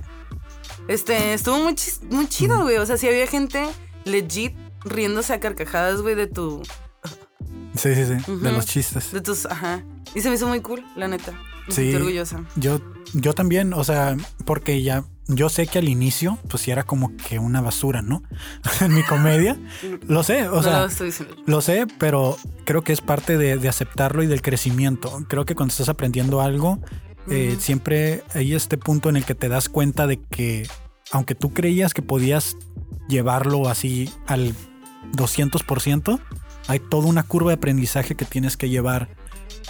Este, 0.88 1.34
estuvo 1.34 1.58
muy, 1.58 1.72
chis- 1.74 2.00
muy 2.10 2.28
chido, 2.28 2.62
güey. 2.62 2.76
O 2.76 2.86
sea, 2.86 2.96
sí 2.96 3.08
había 3.08 3.26
gente 3.26 3.66
legit 4.04 4.54
riéndose 4.84 5.32
a 5.32 5.40
carcajadas, 5.40 6.00
güey, 6.02 6.14
de 6.14 6.26
tu, 6.28 6.62
Sí, 7.74 7.94
sí, 7.94 8.04
sí. 8.06 8.32
De 8.40 8.52
los 8.52 8.64
chistes. 8.66 9.12
de 9.12 9.20
tus, 9.20 9.44
ajá. 9.46 9.84
Y 10.14 10.20
se 10.22 10.28
me 10.30 10.36
hizo 10.36 10.46
muy 10.46 10.60
cool, 10.60 10.82
la 10.96 11.08
neta. 11.08 11.32
Me 11.32 11.74
Sí. 11.74 11.82
sentí 11.82 11.96
orgullosa. 11.96 12.44
Yo, 12.56 12.80
yo 13.12 13.34
también, 13.34 13.72
o 13.74 13.84
sea, 13.84 14.16
porque 14.44 14.82
ya. 14.82 15.04
Yo 15.28 15.48
sé 15.48 15.66
que 15.66 15.78
al 15.78 15.88
inicio, 15.88 16.38
pues 16.48 16.62
sí 16.62 16.70
era 16.70 16.84
como 16.84 17.16
que 17.16 17.38
una 17.38 17.60
basura, 17.60 18.00
¿no? 18.00 18.22
en 18.80 18.94
mi 18.94 19.02
comedia. 19.02 19.58
Lo 20.06 20.22
sé, 20.22 20.48
o 20.48 20.62
sea. 20.62 20.80
lo 20.80 20.86
estoy 20.86 21.10
sé, 21.62 21.86
pero 21.98 22.36
creo 22.64 22.82
que 22.82 22.92
es 22.92 23.00
parte 23.00 23.36
de, 23.36 23.58
de 23.58 23.68
aceptarlo 23.68 24.22
y 24.22 24.26
del 24.26 24.42
crecimiento. 24.42 25.24
Creo 25.28 25.44
que 25.44 25.54
cuando 25.54 25.72
estás 25.72 25.88
aprendiendo 25.88 26.40
algo, 26.40 26.80
eh, 27.28 27.56
siempre 27.58 28.22
hay 28.34 28.54
este 28.54 28.78
punto 28.78 29.08
en 29.08 29.16
el 29.16 29.24
que 29.24 29.34
te 29.34 29.48
das 29.48 29.68
cuenta 29.68 30.06
de 30.06 30.20
que, 30.20 30.68
aunque 31.10 31.34
tú 31.34 31.52
creías 31.52 31.92
que 31.92 32.02
podías 32.02 32.56
llevarlo 33.08 33.68
así 33.68 34.10
al 34.26 34.54
200%, 35.12 36.20
hay 36.68 36.78
toda 36.78 37.08
una 37.08 37.24
curva 37.24 37.50
de 37.50 37.54
aprendizaje 37.54 38.14
que 38.14 38.24
tienes 38.24 38.56
que 38.56 38.68
llevar. 38.68 39.08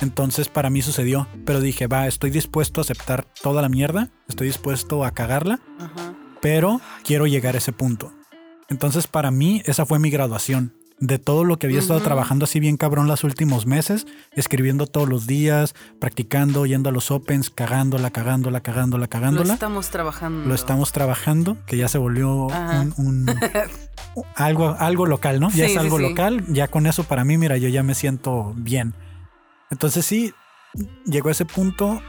Entonces 0.00 0.48
para 0.48 0.70
mí 0.70 0.82
sucedió, 0.82 1.26
pero 1.44 1.60
dije, 1.60 1.86
va, 1.86 2.06
estoy 2.06 2.30
dispuesto 2.30 2.80
a 2.80 2.82
aceptar 2.82 3.26
toda 3.42 3.62
la 3.62 3.68
mierda, 3.68 4.10
estoy 4.28 4.48
dispuesto 4.48 5.04
a 5.04 5.10
cagarla, 5.12 5.60
Ajá. 5.78 6.14
pero 6.42 6.80
quiero 7.04 7.26
llegar 7.26 7.54
a 7.54 7.58
ese 7.58 7.72
punto. 7.72 8.12
Entonces, 8.68 9.06
para 9.06 9.30
mí, 9.30 9.62
esa 9.64 9.86
fue 9.86 9.98
mi 10.00 10.10
graduación. 10.10 10.74
De 10.98 11.18
todo 11.18 11.44
lo 11.44 11.58
que 11.58 11.66
había 11.66 11.78
estado 11.78 11.98
Ujú. 11.98 12.04
trabajando 12.06 12.44
así 12.46 12.58
bien 12.58 12.78
cabrón 12.78 13.06
los 13.06 13.22
últimos 13.22 13.64
meses, 13.66 14.06
escribiendo 14.32 14.86
todos 14.86 15.08
los 15.08 15.26
días, 15.26 15.74
practicando, 16.00 16.64
yendo 16.66 16.88
a 16.88 16.92
los 16.92 17.10
opens, 17.10 17.50
cagándola, 17.50 18.10
cagándola, 18.10 18.60
cagándola, 18.62 19.04
Lo 19.04 19.08
cagándola. 19.10 19.54
estamos 19.54 19.90
trabajando. 19.90 20.48
Lo 20.48 20.54
estamos 20.54 20.92
trabajando, 20.92 21.58
que 21.66 21.76
ya 21.76 21.86
se 21.88 21.98
volvió 21.98 22.46
un, 22.46 22.94
un- 22.96 23.26
algo, 24.34 24.74
algo 24.78 25.06
local, 25.06 25.38
¿no? 25.38 25.48
Ya 25.50 25.66
Sí, 25.66 25.72
es 25.72 25.76
algo 25.76 25.98
sí. 25.98 26.02
local, 26.08 26.44
ya 26.48 26.68
con 26.68 26.86
eso 26.86 27.04
para 27.04 27.24
mí, 27.24 27.36
mira, 27.38 27.56
yo 27.58 27.68
ya 27.68 27.82
me 27.82 27.94
siento 27.94 28.54
bien. 28.56 28.94
Entonces 29.70 30.04
sí, 30.06 30.32
llegó 31.04 31.28
a 31.28 31.32
ese 31.32 31.44
punto, 31.44 32.00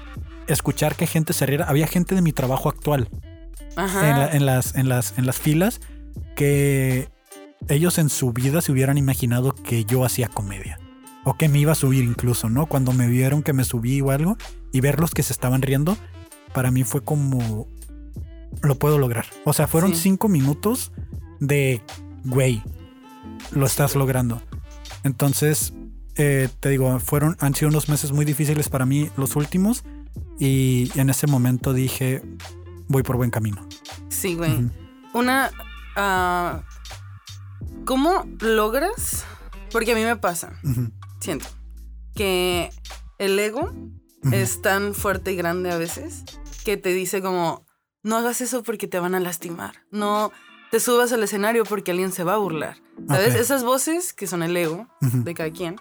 escuchar 0.48 0.96
que 0.96 1.08
gente 1.08 1.34
se 1.34 1.46
riera. 1.46 1.66
Había 1.66 1.88
gente 1.88 2.16
de 2.16 2.22
mi 2.22 2.32
trabajo 2.34 2.70
actual 2.70 3.10
Ajá. 3.76 4.10
en, 4.10 4.20
la- 4.20 4.32
en 4.32 4.46
las, 4.46 4.76
en, 4.76 4.90
las, 4.90 5.18
en 5.18 5.26
las 5.26 5.38
filas 5.40 5.82
que 6.36 7.10
ellos 7.68 7.98
en 7.98 8.10
su 8.10 8.32
vida 8.34 8.62
se 8.62 8.72
hubieran 8.72 8.98
imaginado 8.98 9.54
que 9.54 9.84
yo 9.86 10.06
hacía 10.06 10.28
comedia. 10.28 10.80
O 11.24 11.34
que 11.34 11.50
me 11.50 11.60
iba 11.60 11.74
a 11.74 11.76
subir 11.76 12.04
incluso, 12.06 12.50
¿no? 12.50 12.68
Cuando 12.68 12.94
me 12.94 13.08
vieron 13.08 13.44
que 13.44 13.52
me 13.52 13.66
subí 13.66 14.00
o 14.02 14.12
algo 14.12 14.38
y 14.72 14.80
verlos 14.80 15.12
que 15.14 15.24
se 15.24 15.34
estaban 15.34 15.62
riendo, 15.62 15.98
para 16.54 16.72
mí 16.72 16.84
fue 16.84 17.04
como... 17.04 17.68
Lo 18.62 18.76
puedo 18.80 18.98
lograr. 18.98 19.26
O 19.44 19.52
sea, 19.54 19.68
fueron 19.68 19.94
Sí. 19.94 20.04
cinco 20.04 20.30
minutos 20.30 20.92
de, 21.42 21.82
güey, 22.24 22.64
lo 23.52 23.66
estás 23.66 23.96
logrando. 23.96 24.42
Entonces, 25.04 25.74
eh, 26.18 26.50
te 26.60 26.70
digo, 26.70 27.00
fueron, 27.00 27.38
han 27.40 27.54
sido 27.56 27.70
unos 27.70 27.90
meses 27.90 28.12
muy 28.12 28.26
difíciles 28.26 28.70
para 28.70 28.86
mí 28.86 29.10
los 29.18 29.36
últimos 29.36 29.84
y 30.40 30.92
en 30.96 31.10
ese 31.10 31.28
momento 31.28 31.74
dije, 31.74 32.22
voy 32.88 33.04
por 33.04 33.18
buen 33.18 33.30
camino. 33.30 33.68
Sí, 34.10 34.36
güey. 34.36 34.70
Una, 35.14 35.52
ah, 35.96 36.64
¿cómo 37.86 38.26
logras? 38.40 39.26
Porque 39.72 39.92
a 39.92 39.96
mí 39.96 40.04
me 40.04 40.16
pasa, 40.16 40.54
siento, 41.20 41.48
que 42.16 42.70
el 43.20 43.38
ego 43.38 43.72
es 44.32 44.62
tan 44.62 44.94
fuerte 44.94 45.32
y 45.32 45.36
grande 45.36 45.72
a 45.72 45.78
veces 45.78 46.24
que 46.64 46.78
te 46.78 46.94
dice 46.94 47.22
como, 47.22 47.66
no 48.04 48.18
hagas 48.18 48.42
eso 48.42 48.64
porque 48.64 48.88
te 48.88 49.00
van 49.00 49.16
a 49.16 49.20
lastimar. 49.20 49.76
No 49.92 50.32
te 50.72 50.80
subas 50.80 51.12
al 51.12 51.24
escenario 51.24 51.64
porque 51.64 51.92
alguien 51.92 52.12
se 52.12 52.24
va 52.24 52.34
a 52.34 52.38
burlar. 52.38 52.78
¿Sabes? 53.08 53.36
Esas 53.36 53.64
voces 53.64 54.14
que 54.14 54.28
son 54.28 54.44
el 54.44 54.56
ego 54.58 54.88
de 55.02 55.34
cada 55.34 55.52
quien. 55.52 55.76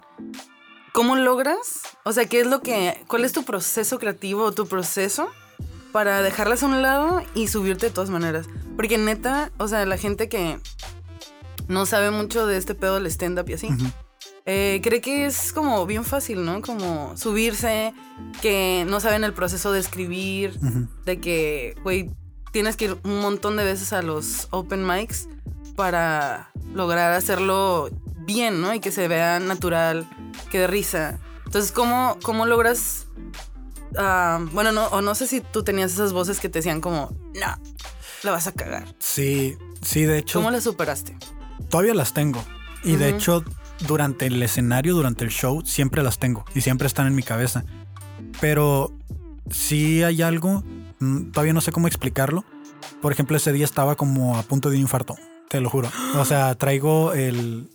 ¿Cómo 0.92 1.16
logras? 1.16 1.82
O 2.04 2.12
sea, 2.12 2.26
¿qué 2.26 2.40
es 2.40 2.46
lo 2.46 2.62
que, 2.62 3.02
cuál 3.06 3.24
es 3.24 3.32
tu 3.32 3.44
proceso 3.44 3.98
creativo 3.98 4.44
o 4.44 4.52
tu 4.52 4.66
proceso 4.66 5.28
para 5.92 6.22
dejarlas 6.22 6.62
a 6.62 6.66
un 6.66 6.82
lado 6.82 7.22
y 7.34 7.48
subirte 7.48 7.86
de 7.86 7.92
todas 7.92 8.10
maneras? 8.10 8.46
Porque 8.76 8.96
neta, 8.96 9.50
o 9.58 9.68
sea, 9.68 9.84
la 9.86 9.98
gente 9.98 10.28
que 10.28 10.58
no 11.68 11.86
sabe 11.86 12.10
mucho 12.10 12.46
de 12.46 12.56
este 12.56 12.74
pedo 12.74 12.94
del 12.94 13.06
stand-up 13.06 13.48
y 13.48 13.54
así, 13.54 13.68
eh, 14.46 14.80
cree 14.82 15.00
que 15.00 15.26
es 15.26 15.52
como 15.52 15.84
bien 15.86 16.04
fácil, 16.04 16.44
¿no? 16.44 16.62
Como 16.62 17.16
subirse, 17.16 17.92
que 18.40 18.86
no 18.88 19.00
saben 19.00 19.24
el 19.24 19.32
proceso 19.32 19.72
de 19.72 19.80
escribir, 19.80 20.58
de 21.04 21.20
que, 21.20 21.74
güey, 21.82 22.10
tienes 22.56 22.78
que 22.78 22.86
ir 22.86 22.96
un 23.04 23.20
montón 23.20 23.58
de 23.58 23.64
veces 23.64 23.92
a 23.92 24.00
los 24.00 24.48
open 24.50 24.86
mics 24.86 25.28
para 25.74 26.52
lograr 26.72 27.12
hacerlo 27.12 27.90
bien, 28.20 28.62
¿no? 28.62 28.72
Y 28.72 28.80
que 28.80 28.90
se 28.90 29.08
vea 29.08 29.38
natural, 29.40 30.08
que 30.50 30.60
de 30.60 30.66
risa. 30.66 31.18
Entonces, 31.44 31.70
¿cómo, 31.70 32.16
cómo 32.22 32.46
logras... 32.46 33.08
ah, 33.98 34.42
bueno, 34.52 34.72
no, 34.72 34.86
o 34.86 35.02
no 35.02 35.14
sé 35.14 35.26
si 35.26 35.42
tú 35.42 35.64
tenías 35.64 35.92
esas 35.92 36.14
voces 36.14 36.40
que 36.40 36.48
te 36.48 36.60
decían 36.60 36.80
como, 36.80 37.14
no, 37.34 37.60
la 38.22 38.30
vas 38.30 38.46
a 38.46 38.52
cagar. 38.52 38.86
Sí, 39.00 39.58
sí, 39.82 40.04
de 40.04 40.16
hecho, 40.16 40.38
¿Cómo 40.38 40.50
las 40.50 40.64
superaste? 40.64 41.14
todavía 41.68 41.92
las 41.92 42.14
tengo. 42.14 42.42
Y 42.84 42.96
de 42.96 43.10
hecho, 43.10 43.44
durante 43.86 44.28
el 44.28 44.42
escenario, 44.42 44.94
durante 44.94 45.24
el 45.24 45.30
show, 45.30 45.60
siempre 45.66 46.02
las 46.02 46.18
tengo 46.18 46.46
y 46.54 46.62
siempre 46.62 46.86
están 46.86 47.06
en 47.06 47.14
mi 47.14 47.22
cabeza. 47.22 47.66
Pero 48.40 48.94
si 49.50 50.02
hay 50.02 50.22
algo, 50.22 50.64
todavía 51.32 51.52
no 51.52 51.60
sé 51.60 51.72
cómo 51.72 51.86
explicarlo. 51.86 52.44
Por 53.02 53.12
ejemplo, 53.12 53.36
ese 53.36 53.52
día 53.52 53.64
estaba 53.64 53.96
como 53.96 54.36
a 54.38 54.42
punto 54.42 54.70
de 54.70 54.76
un 54.76 54.82
infarto, 54.82 55.16
te 55.48 55.60
lo 55.60 55.70
juro. 55.70 55.90
O 56.16 56.24
sea, 56.24 56.54
traigo 56.58 57.12
el 57.12 57.68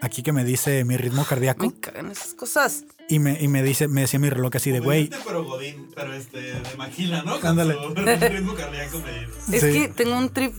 aquí 0.00 0.22
que 0.22 0.32
me 0.32 0.44
dice 0.44 0.84
mi 0.84 0.96
ritmo 0.96 1.24
cardíaco 1.24 1.66
Me 1.66 1.80
cagan 1.80 2.10
esas 2.10 2.34
cosas. 2.34 2.84
y 3.08 3.18
me, 3.18 3.36
y 3.42 3.48
me 3.48 3.62
dice, 3.64 3.88
me 3.88 4.02
decía 4.02 4.20
mi 4.20 4.30
reloj 4.30 4.52
así 4.54 4.70
de 4.70 4.78
güey. 4.80 5.10
Pero 5.24 5.44
Godín, 5.44 5.88
pero 5.94 6.12
este, 6.14 6.40
de 6.40 6.76
maquila, 6.76 7.22
¿no? 7.22 7.40
Con 7.40 7.50
Ándale. 7.50 7.74
su 7.74 7.88
ritmo 8.34 8.54
cardíaco 8.54 9.00
medido. 9.00 9.32
Es 9.52 9.60
Sí. 9.62 9.72
que 9.72 9.88
tengo 9.88 10.16
un 10.16 10.28
trip 10.30 10.54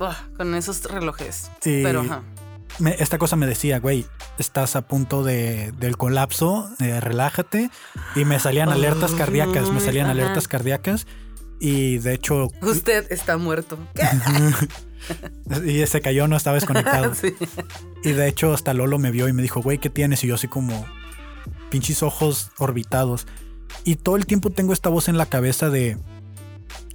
ah, 0.00 0.26
con 0.36 0.54
esos 0.54 0.82
relojes. 0.84 1.50
Y- 1.64 1.82
Pero, 1.82 2.00
ajá. 2.02 2.22
me- 2.78 2.96
esta 2.98 3.16
cosa 3.18 3.36
me 3.36 3.46
decía, 3.46 3.78
güey, 3.80 4.04
estás 4.38 4.76
a 4.76 4.82
punto 4.82 5.22
de, 5.22 5.72
del 5.78 5.96
colapso, 5.96 6.68
eh, 6.80 7.00
relájate. 7.00 7.70
Y 8.16 8.24
me 8.26 8.38
salían 8.40 8.68
alertas 8.70 9.12
cardíacas, 9.12 9.70
me 9.70 9.80
salían 9.80 10.06
Ajá. 10.06 10.12
alertas 10.12 10.46
cardíacas. 10.48 11.06
Y 11.64 11.98
de 11.98 12.14
hecho, 12.14 12.48
Usted 12.60 13.06
está 13.12 13.36
muerto. 13.36 13.78
y 15.64 15.86
se 15.86 16.00
cayó, 16.00 16.26
no 16.26 16.36
estaba 16.36 16.56
desconectado. 16.56 17.14
Sí. 17.22 17.36
Y 18.02 18.10
de 18.10 18.26
hecho, 18.26 18.52
hasta 18.52 18.74
Lolo 18.74 18.98
me 18.98 19.12
vio 19.12 19.28
y 19.28 19.32
me 19.32 19.42
dijo, 19.42 19.62
güey, 19.62 19.78
¿qué 19.78 19.88
tienes? 19.88 20.24
Y 20.24 20.26
yo 20.26 20.34
así 20.34 20.48
como 20.48 20.84
pinches 21.70 22.02
ojos 22.02 22.50
orbitados. 22.58 23.28
Y 23.84 23.94
todo 23.94 24.16
el 24.16 24.26
tiempo 24.26 24.50
tengo 24.50 24.72
esta 24.72 24.88
voz 24.88 25.06
en 25.06 25.16
la 25.16 25.26
cabeza 25.26 25.70
de, 25.70 25.98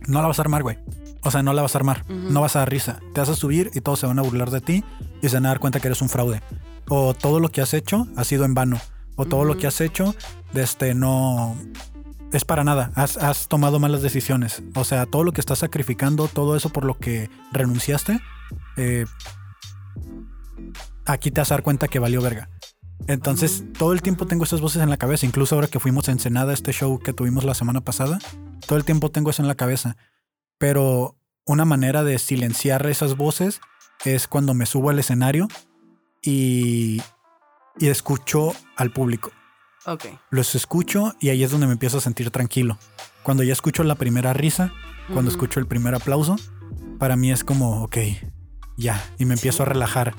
no 0.06 0.22
la 0.22 0.28
vas 0.28 0.40
a 0.40 0.42
armar, 0.42 0.64
güey. 0.64 0.78
O 1.22 1.32
sea, 1.32 1.44
no 1.44 1.54
la 1.54 1.62
vas 1.62 1.76
a 1.76 1.78
armar, 1.78 2.04
no 2.10 2.42
vas 2.42 2.58
a 2.58 2.60
dar 2.60 2.70
risa. 2.70 3.00
Te 3.14 3.22
vas 3.22 3.30
a 3.30 3.38
subir 3.38 3.72
y 3.74 3.80
todos 3.80 4.00
se 4.00 4.06
van 4.06 4.20
a 4.20 4.22
burlar 4.22 4.52
de 4.52 4.60
ti 4.60 4.84
y 5.22 5.30
se 5.30 5.38
van 5.38 5.46
a 5.46 5.50
dar 5.50 5.60
cuenta 5.60 5.80
que 5.80 5.88
eres 5.88 6.02
un 6.02 6.10
fraude. 6.10 6.42
O 6.90 7.14
todo 7.14 7.40
lo 7.40 7.48
que 7.48 7.62
has 7.62 7.74
hecho 7.74 8.06
ha 8.18 8.26
sido 8.26 8.44
en 8.44 8.54
vano. 8.54 8.82
O 9.16 9.26
todo 9.26 9.46
lo 9.46 9.58
que 9.58 9.66
has 9.66 9.80
hecho, 9.80 10.14
este, 10.54 10.94
no 10.94 11.56
es 12.34 12.46
para 12.46 12.64
nada. 12.64 12.92
Has, 12.96 13.18
has 13.18 13.48
tomado 13.48 13.80
malas 13.80 14.02
decisiones. 14.02 14.62
O 14.76 14.84
sea, 14.84 15.06
todo 15.06 15.24
lo 15.24 15.32
que 15.32 15.42
estás 15.42 15.60
sacrificando, 15.60 16.28
todo 16.28 16.56
eso 16.56 16.70
por 16.70 16.86
lo 16.86 16.98
que 16.98 17.30
renunciaste, 17.52 18.20
eh, 18.76 19.06
aquí 21.06 21.32
te 21.32 21.42
vas 21.42 21.52
a 21.52 21.56
dar 21.56 21.64
cuenta 21.64 21.88
que 21.88 22.00
valió 22.00 22.22
verga. 22.22 22.50
Entonces, 23.08 23.64
todo 23.78 23.94
el 23.94 24.02
tiempo 24.02 24.26
tengo 24.26 24.44
esas 24.44 24.60
voces 24.60 24.82
en 24.82 24.90
la 24.90 24.98
cabeza. 24.98 25.26
Incluso 25.26 25.56
ahora 25.56 25.68
que 25.68 25.80
fuimos 25.80 26.10
a 26.10 26.12
Ensenada, 26.12 26.54
este 26.54 26.74
show 26.74 27.00
que 27.00 27.14
tuvimos 27.14 27.44
la 27.44 27.54
semana 27.54 27.82
pasada, 27.82 28.20
todo 28.66 28.78
el 28.78 28.86
tiempo 28.86 29.12
tengo 29.12 29.30
eso 29.30 29.42
en 29.42 29.48
la 29.48 29.56
cabeza. 29.56 29.96
Pero 30.58 31.16
una 31.46 31.64
manera 31.64 32.04
de 32.04 32.20
silenciar 32.20 32.86
esas 32.88 33.16
voces 33.16 33.62
es 34.04 34.28
cuando 34.28 34.54
me 34.54 34.66
subo 34.66 34.90
al 34.90 35.00
escenario 35.00 35.48
y, 36.22 37.02
y 37.80 37.88
escucho 37.88 38.54
al 38.76 38.92
público. 38.92 39.32
Ok. 39.88 40.06
Los 40.30 40.54
escucho 40.54 41.16
y 41.22 41.30
ahí 41.30 41.44
es 41.44 41.52
donde 41.52 41.66
me 41.66 41.74
empiezo 41.74 41.98
a 41.98 42.02
sentir 42.02 42.30
tranquilo. 42.30 42.78
Cuando 43.24 43.44
ya 43.44 43.54
escucho 43.54 43.84
la 43.86 43.96
primera 43.96 44.34
risa, 44.34 44.74
cuando 45.14 45.32
escucho 45.32 45.62
el 45.62 45.66
primer 45.66 45.96
aplauso, 45.96 46.36
para 47.00 47.16
mí 47.16 47.32
es 47.32 47.46
como, 47.46 47.84
ok, 47.84 47.98
ya, 48.76 49.02
y 49.18 49.24
me 49.24 49.36
empiezo 49.36 49.64
a 49.64 49.66
relajar. 49.66 50.14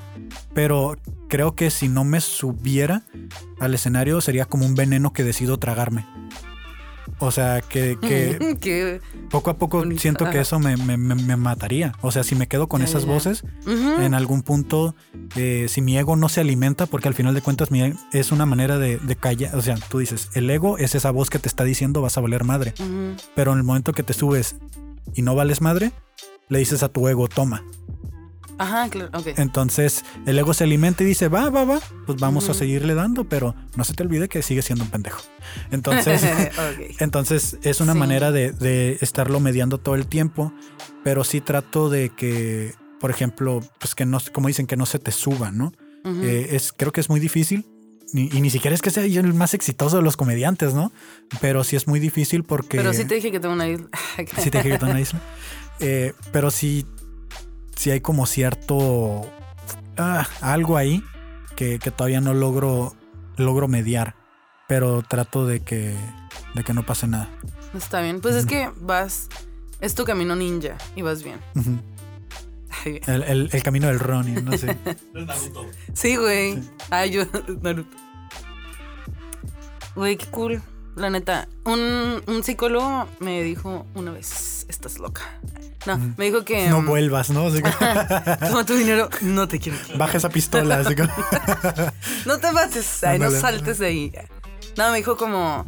Pero 0.55 0.97
creo 1.29 1.55
que 1.55 1.71
si 1.71 1.89
no 1.89 2.05
me 2.05 2.23
subiera 2.23 3.03
al 3.61 3.75
escenario 3.75 4.23
sería 4.23 4.47
como 4.47 4.65
un 4.65 4.75
veneno 4.75 5.13
que 5.13 5.23
decido 5.23 5.59
tragarme. 5.59 6.07
O 7.21 7.31
sea, 7.33 7.61
que, 7.61 7.99
que 8.01 8.57
Que- 8.61 9.01
poco 9.31 9.51
a 9.51 9.59
poco 9.59 9.79
Bonito, 9.79 10.01
siento 10.01 10.31
que 10.31 10.41
eso 10.41 10.59
me, 10.59 10.77
me- 10.77 10.97
me- 10.97 11.37
mataría. 11.37 11.93
O 12.01 12.11
sea, 12.13 12.23
si 12.23 12.35
me 12.35 12.47
quedo 12.47 12.69
con 12.69 12.81
Ya, 12.81 12.87
esas 12.87 13.05
ya, 13.05 13.13
voces, 13.13 13.45
en 13.67 14.15
algún 14.15 14.43
punto, 14.43 14.95
eh, 15.37 15.67
si 15.69 15.81
mi 15.83 15.99
ego 15.99 16.17
no 16.17 16.29
se 16.29 16.41
alimenta, 16.41 16.87
porque 16.87 17.09
al 17.09 17.15
final 17.15 17.35
de 17.35 17.43
cuentas 17.43 17.71
mi 17.71 17.93
es 18.13 18.33
una 18.33 18.47
manera 18.47 18.79
de, 18.79 18.99
de 18.99 19.17
callar, 19.17 19.55
o 19.57 19.63
sea, 19.63 19.77
tú 19.89 19.99
dices, 19.99 20.29
el 20.35 20.49
ego 20.49 20.79
es 20.79 20.95
esa 20.95 21.11
voz 21.11 21.29
que 21.31 21.39
te 21.39 21.49
está 21.49 21.65
diciendo 21.65 22.01
vas 22.03 22.17
a 22.17 22.21
valer 22.21 22.45
madre, 22.45 22.73
pero 23.35 23.53
en 23.53 23.59
el 23.59 23.65
momento 23.65 23.93
que 23.93 24.03
te 24.03 24.13
subes 24.13 24.57
y 25.15 25.23
no 25.23 25.35
vales 25.35 25.61
madre, 25.61 25.93
le 26.49 26.59
dices 26.61 26.83
a 26.83 26.89
tu 26.89 27.09
ego, 27.09 27.29
toma. 27.29 27.65
Ajá, 28.59 28.89
claro. 28.89 29.11
Ok. 29.19 29.29
Entonces 29.37 30.05
el 30.27 30.39
ego 30.39 30.53
se 30.53 30.65
alimenta 30.65 31.03
y 31.03 31.07
dice, 31.07 31.29
va, 31.29 31.49
va, 31.51 31.65
va, 31.65 31.81
pues 32.07 32.19
vamos 32.21 32.49
a 32.49 32.55
seguirle 32.55 32.95
dando, 32.95 33.25
pero 33.29 33.55
no 33.77 33.85
se 33.85 33.95
te 33.95 34.03
olvide 34.03 34.29
que 34.29 34.43
sigue 34.43 34.63
siendo 34.63 34.85
un 34.85 34.91
pendejo. 34.91 35.23
Entonces... 35.71 36.23
Entonces 36.99 37.59
es 37.63 37.81
una 37.81 37.93
Sí. 37.93 37.99
manera 37.99 38.33
de, 38.33 38.53
de 38.53 38.99
estarlo 39.01 39.41
mediando 39.41 39.79
todo 39.79 39.95
el 39.95 40.07
tiempo, 40.07 40.53
pero 41.05 41.25
sí 41.25 41.41
trato 41.41 41.89
de 41.91 42.11
que, 42.11 42.75
por 43.01 43.11
ejemplo, 43.11 43.61
pues 43.79 43.95
que 43.95 44.05
no, 44.07 44.19
como 44.33 44.49
dicen, 44.49 44.67
que 44.67 44.77
no 44.77 44.87
se 44.87 44.99
te 44.99 45.13
suba, 45.13 45.51
¿no? 45.51 45.73
Eh, 46.05 46.49
es, 46.53 46.73
creo 46.73 46.91
que 46.93 47.01
es 47.01 47.09
muy 47.11 47.21
difícil. 47.21 47.67
y 48.15 48.41
ni 48.41 48.49
siquiera 48.51 48.75
es 48.75 48.81
que 48.81 48.91
sea 48.91 49.07
yo 49.07 49.21
el 49.21 49.35
más 49.35 49.53
exitoso 49.53 49.97
de 49.99 50.03
los 50.03 50.17
comediantes, 50.17 50.73
¿no? 50.75 50.91
Pero 51.41 51.63
sí 51.65 51.77
es 51.77 51.87
muy 51.87 52.01
difícil 52.01 52.43
porque... 52.45 52.79
Pero 52.79 52.95
sí 52.95 53.05
te 53.05 53.17
dije 53.17 53.31
que 53.31 53.39
tengo 53.41 53.53
una 53.55 53.69
isla. 53.69 53.89
sí 54.39 54.51
te 54.51 54.63
dije 54.63 54.79
que 54.79 54.85
en 54.87 54.93
la 54.95 55.01
isla. 55.01 55.21
Eh, 55.81 56.15
pero 56.33 56.51
sí, 56.51 56.87
sí 57.79 57.91
hay 57.91 58.01
como 58.03 58.27
cierto... 58.27 59.31
ah, 59.97 60.27
algo 60.43 60.77
ahí 60.77 61.03
que, 61.57 61.79
que 61.79 61.91
todavía 61.91 62.21
no 62.21 62.35
logro, 62.35 62.95
logro 63.37 63.69
mediar. 63.69 64.15
Pero 64.69 65.03
trato 65.03 65.47
de 65.47 65.61
que, 65.61 65.97
de 66.55 66.63
que 66.65 66.75
no 66.75 66.85
pase 66.85 67.07
nada. 67.07 67.31
Está 67.75 68.03
bien. 68.03 68.21
Pues 68.21 68.35
es 68.35 68.45
que 68.45 68.71
vas. 68.81 69.29
Es 69.81 69.95
tu 69.95 70.05
camino 70.05 70.37
ninja 70.37 70.77
y 70.95 71.01
vas 71.03 71.23
bien. 71.23 71.39
Bien. 72.85 73.01
El, 73.07 73.23
el- 73.23 73.51
el 73.53 73.63
camino 73.63 73.87
del 73.87 73.99
Ronin, 73.99 74.45
no 74.45 74.57
sé. 74.59 74.77
Es 75.15 75.27
Naruto. 75.27 75.65
Sí, 75.95 76.17
güey. 76.17 76.59
Ay, 76.91 77.11
yo. 77.13 77.25
Naruto. 77.63 77.97
Güey, 79.95 80.17
qué 80.17 80.27
cool. 80.27 80.63
La 80.97 81.11
neta. 81.11 81.49
Un, 81.65 82.23
un 82.27 82.43
psicólogo 82.45 83.09
me 83.21 83.43
dijo 83.43 83.87
una 83.95 84.13
vez: 84.13 84.67
Estás 84.69 84.99
loca. 84.99 85.23
No, 85.87 85.95
Ujú. 85.95 86.15
me 86.17 86.25
dijo 86.27 86.45
que. 86.45 86.69
No 86.69 86.83
mm, 86.83 86.87
vuelvas, 86.87 87.31
¿no? 87.31 87.47
Así 87.47 87.63
que, 87.63 87.71
Toma 88.49 88.65
tu 88.67 88.75
dinero. 88.75 89.09
No 89.23 89.47
te 89.49 89.59
quiero. 89.61 89.79
baja 89.97 90.19
esa 90.19 90.29
pistola. 90.29 90.79
Así 90.81 90.95
que, 90.95 91.03
No 92.27 92.39
te 92.39 92.53
mates. 92.53 93.05
Ay, 93.05 93.19
no 93.19 93.31
saltes 93.31 93.79
de 93.79 93.87
ahí. 93.87 94.13
No, 94.77 94.91
me 94.91 94.99
dijo 94.99 95.17
como. 95.17 95.65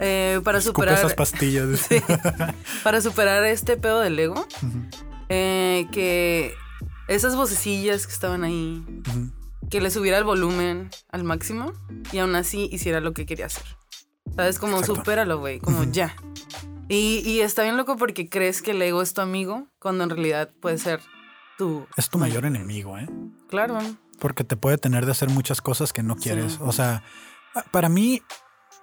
eh, 0.00 0.40
para 0.42 0.58
escupe 0.58 0.74
superar. 0.80 0.98
esas 0.98 1.14
pastillas. 1.14 1.80
Sí. 1.80 2.02
para 2.82 3.00
superar 3.00 3.44
este 3.44 3.76
pedo 3.76 4.00
del 4.00 4.18
ego. 4.18 4.46
Eh, 5.28 5.86
que 5.92 6.54
esas 7.08 7.36
vocecillas 7.36 8.06
que 8.06 8.12
estaban 8.12 8.44
ahí. 8.44 8.82
que 9.70 9.80
le 9.80 9.90
subiera 9.90 10.18
el 10.18 10.24
volumen 10.24 10.90
al 11.10 11.24
máximo 11.24 11.72
y 12.10 12.18
aún 12.18 12.34
así 12.36 12.68
hiciera 12.72 13.00
lo 13.00 13.12
que 13.12 13.26
quería 13.26 13.46
hacer. 13.46 13.64
¿Sabes? 14.36 14.58
Como 14.58 14.78
Exacto. 14.78 14.96
supéralo, 14.96 15.38
güey, 15.40 15.58
como 15.60 15.84
ya. 15.84 16.14
Y, 16.92 17.22
y 17.24 17.40
está 17.40 17.62
bien 17.62 17.78
loco 17.78 17.96
porque 17.96 18.28
crees 18.28 18.60
que 18.60 18.72
el 18.72 18.82
ego 18.82 19.00
es 19.00 19.14
tu 19.14 19.22
amigo 19.22 19.66
cuando 19.78 20.04
en 20.04 20.10
realidad 20.10 20.50
puede 20.60 20.76
ser 20.76 21.00
tu... 21.56 21.86
Es 21.96 22.10
tu 22.10 22.18
mayor 22.18 22.44
enemigo, 22.44 22.98
¿eh? 22.98 23.08
Claro. 23.48 23.78
Porque 24.18 24.44
te 24.44 24.58
puede 24.58 24.76
tener 24.76 25.06
de 25.06 25.12
hacer 25.12 25.30
muchas 25.30 25.62
cosas 25.62 25.94
que 25.94 26.02
no 26.02 26.16
quieres. 26.16 26.52
Sí. 26.52 26.58
O 26.60 26.70
sea, 26.70 27.02
para 27.70 27.88
mí, 27.88 28.20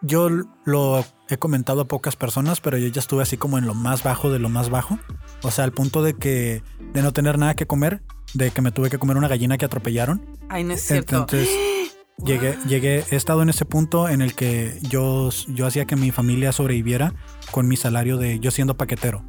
yo 0.01 0.30
lo 0.66 1.05
he 1.30 1.38
comentado 1.38 1.82
a 1.82 1.88
pocas 1.88 2.16
personas, 2.16 2.62
pero 2.62 2.80
yo 2.80 2.88
ya 2.88 2.99
estuve 2.99 3.22
así 3.22 3.38
como 3.38 3.60
en 3.60 3.68
lo 3.68 3.76
más 3.76 4.01
bajo 4.01 4.32
de 4.32 4.39
lo 4.39 4.49
más 4.49 4.72
bajo. 4.72 4.97
O 5.43 5.51
sea, 5.51 5.64
al 5.64 5.72
punto 5.72 6.01
de 6.01 6.16
que 6.16 6.64
de 6.93 7.03
no 7.03 7.14
tener 7.14 7.38
nada 7.38 7.55
que 7.55 7.68
comer, 7.68 8.01
de 8.34 8.49
que 8.49 8.64
me 8.64 8.72
tuve 8.72 8.89
que 8.89 8.97
comer 8.97 9.18
una 9.18 9.28
gallina 9.28 9.60
que 9.60 9.66
atropellaron. 9.66 10.26
Ay, 10.49 10.64
no 10.64 10.74
es 10.74 10.82
cierto. 10.82 11.16
Entonces, 11.16 11.47
llegué, 12.26 12.57
llegué, 12.68 13.05
he 13.12 13.16
estado 13.16 13.43
en 13.43 13.49
ese 13.49 13.66
punto 13.66 14.10
en 14.10 14.24
el 14.24 14.34
que 14.34 14.80
yo, 14.82 15.30
yo 15.47 15.68
hacía 15.68 15.86
que 15.86 15.95
mi 15.95 16.10
familia 16.10 16.51
sobreviviera 16.51 17.14
con 17.52 17.68
mi 17.68 17.76
salario 17.78 18.18
de 18.18 18.39
yo 18.39 18.52
siendo 18.52 18.78
paquetero. 18.78 19.24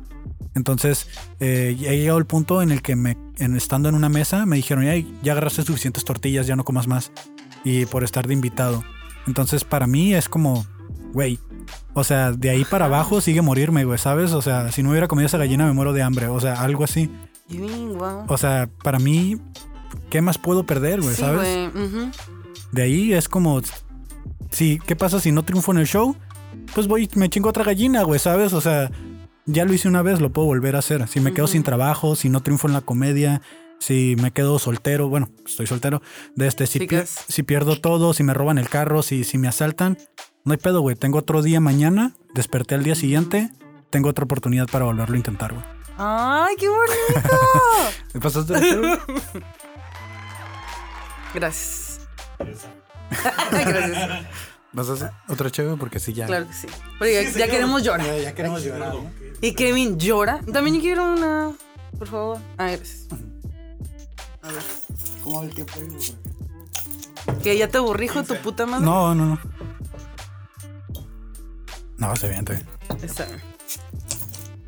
Entonces, 0.54 1.06
eh, 1.38 1.76
he 1.80 1.96
llegado 1.98 2.18
al 2.18 2.26
punto 2.26 2.60
en 2.62 2.70
el 2.72 2.82
que 2.82 2.96
me, 2.96 3.16
en- 3.38 3.56
estando 3.56 3.88
en 3.88 3.94
una 3.94 4.08
mesa, 4.08 4.46
me 4.46 4.56
dijeron, 4.56 4.84
"Ay, 4.86 5.12
ya 5.22 5.32
agarraste 5.32 5.62
suficientes 5.62 6.04
tortillas, 6.04 6.46
ya 6.46 6.56
no 6.56 6.64
comas 6.64 6.88
más. 6.88 7.12
Y 7.64 7.86
por 7.86 8.02
estar 8.04 8.26
de 8.26 8.34
invitado. 8.34 8.82
Entonces, 9.26 9.64
para 9.64 9.86
mí 9.86 10.14
es 10.14 10.28
como, 10.28 10.66
güey. 11.12 11.38
O 11.94 12.02
sea, 12.04 12.32
de 12.32 12.50
ahí 12.50 12.64
para 12.64 12.86
abajo 12.86 13.20
sigue 13.20 13.42
morirme, 13.42 13.84
güey, 13.84 13.98
¿sabes? 13.98 14.32
O 14.32 14.42
sea, 14.42 14.72
si 14.72 14.82
no 14.82 14.90
hubiera 14.90 15.08
comido 15.08 15.26
esa 15.26 15.38
gallina 15.38 15.66
me 15.66 15.72
muero 15.72 15.92
de 15.92 16.02
hambre. 16.02 16.26
O 16.28 16.40
sea, 16.40 16.54
algo 16.62 16.84
así. 16.84 17.10
O 18.28 18.38
sea, 18.38 18.68
para 18.82 18.98
mí, 18.98 19.36
¿qué 20.08 20.20
más 20.22 20.38
puedo 20.38 20.64
perder, 20.64 21.00
güey? 21.00 21.14
sí, 21.14 21.20
¿Sabes? 21.20 21.70
güey. 21.72 22.10
De 22.72 22.82
ahí 22.82 23.12
es 23.12 23.28
como, 23.28 23.60
sí, 24.50 24.80
¿qué 24.86 24.96
pasa 24.96 25.20
si 25.20 25.32
no 25.32 25.44
triunfo 25.44 25.72
en 25.72 25.78
el 25.78 25.86
show? 25.86 26.16
Pues 26.74 26.86
voy, 26.86 27.08
me 27.14 27.28
chingo 27.28 27.48
otra 27.48 27.64
gallina, 27.64 28.02
güey, 28.02 28.20
¿sabes? 28.20 28.52
O 28.52 28.60
sea, 28.60 28.90
ya 29.46 29.64
lo 29.64 29.72
hice 29.72 29.88
una 29.88 30.02
vez, 30.02 30.20
lo 30.20 30.32
puedo 30.32 30.46
volver 30.46 30.76
a 30.76 30.80
hacer. 30.80 31.06
Si 31.08 31.20
me 31.20 31.32
quedo 31.32 31.46
sin 31.46 31.62
trabajo, 31.62 32.16
si 32.16 32.28
no 32.28 32.42
triunfo 32.42 32.66
en 32.68 32.74
la 32.74 32.80
comedia, 32.80 33.42
si 33.78 34.14
me 34.20 34.30
quedo 34.30 34.58
soltero, 34.58 35.08
bueno, 35.08 35.28
estoy 35.46 35.66
soltero, 35.66 36.02
de 36.36 36.46
este, 36.46 36.66
si, 36.66 37.42
pierdo 37.42 37.80
todo, 37.80 38.12
si 38.12 38.22
me 38.22 38.34
roban 38.34 38.58
el 38.58 38.68
carro, 38.68 39.02
si, 39.02 39.24
si 39.24 39.38
me 39.38 39.48
asaltan, 39.48 39.98
no 40.44 40.52
hay 40.52 40.58
pedo, 40.58 40.80
güey. 40.80 40.96
Tengo 40.96 41.18
otro 41.18 41.42
día 41.42 41.60
mañana, 41.60 42.14
desperté 42.34 42.74
al 42.74 42.84
día 42.84 42.94
siguiente, 42.94 43.50
tengo 43.90 44.08
otra 44.10 44.24
oportunidad 44.24 44.68
para 44.68 44.84
volverlo 44.84 45.14
a 45.14 45.18
intentar, 45.18 45.52
güey. 45.52 45.64
Ay, 45.96 46.54
qué 46.58 46.68
bonito. 46.68 47.36
¿Me 48.14 48.20
pasaste? 48.20 48.54
Gracias. 51.34 52.08
Gracias. 53.50 54.26
¿Vas 54.72 54.88
a 54.88 54.92
hacer 54.92 55.10
otra 55.28 55.50
chévere? 55.50 55.76
Porque 55.76 55.98
sí, 55.98 56.12
ya. 56.12 56.26
Claro 56.26 56.46
que 56.46 56.54
sí. 56.54 56.66
Pero 56.98 57.10
ya, 57.22 57.28
ya 57.38 57.48
queremos 57.48 57.82
llorar. 57.82 58.06
Ya, 58.06 58.16
ya 58.18 58.34
queremos 58.34 58.62
llorar, 58.62 58.94
¿no? 58.94 59.10
Y 59.40 59.54
Kevin 59.54 59.98
llora. 59.98 60.40
También 60.52 60.76
yo 60.76 60.80
quiero 60.82 61.12
una. 61.12 61.52
Por 61.98 62.06
favor. 62.08 62.38
Ah, 62.56 62.68
gracias. 62.70 63.06
A 64.42 64.48
ver. 64.48 64.62
¿Cómo 65.24 65.40
va 65.40 65.44
el 65.46 65.54
tiempo? 65.54 65.72
Que 67.42 67.58
ya 67.58 67.68
te 67.68 67.78
aburrí, 67.78 68.06
hijo 68.06 68.22
de 68.22 68.28
tu 68.28 68.42
puta 68.42 68.64
madre. 68.66 68.84
No, 68.84 69.14
no, 69.14 69.26
no. 69.26 69.38
No, 71.98 72.12
está 72.12 72.28
bien, 72.28 72.40
está 72.40 72.52
bien. 72.54 72.66
Está 73.02 73.24
bien. 73.26 73.40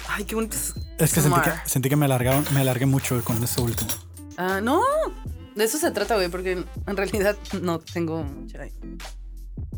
Ay, 0.09 0.25
qué 0.25 0.35
bonito. 0.35 0.57
es- 0.57 0.75
Es 0.99 1.15
que 1.15 1.21
sentí 1.23 1.41
que, 1.41 1.51
sentí 1.65 1.89
que 1.89 1.97
me, 1.97 2.05
alargaron, 2.05 2.45
me 2.53 2.61
alargué 2.61 2.87
mucho 2.87 3.23
con 3.25 3.43
ese 3.43 3.61
último. 3.61 3.91
Ah, 4.37 4.61
no. 4.63 4.83
De 5.55 5.65
eso 5.65 5.79
se 5.79 5.91
trata, 5.91 6.17
güey, 6.17 6.29
porque 6.29 6.53
en 6.87 6.97
realidad 6.97 7.37
no 7.63 7.79
tengo 7.79 8.23
mucha 8.23 8.59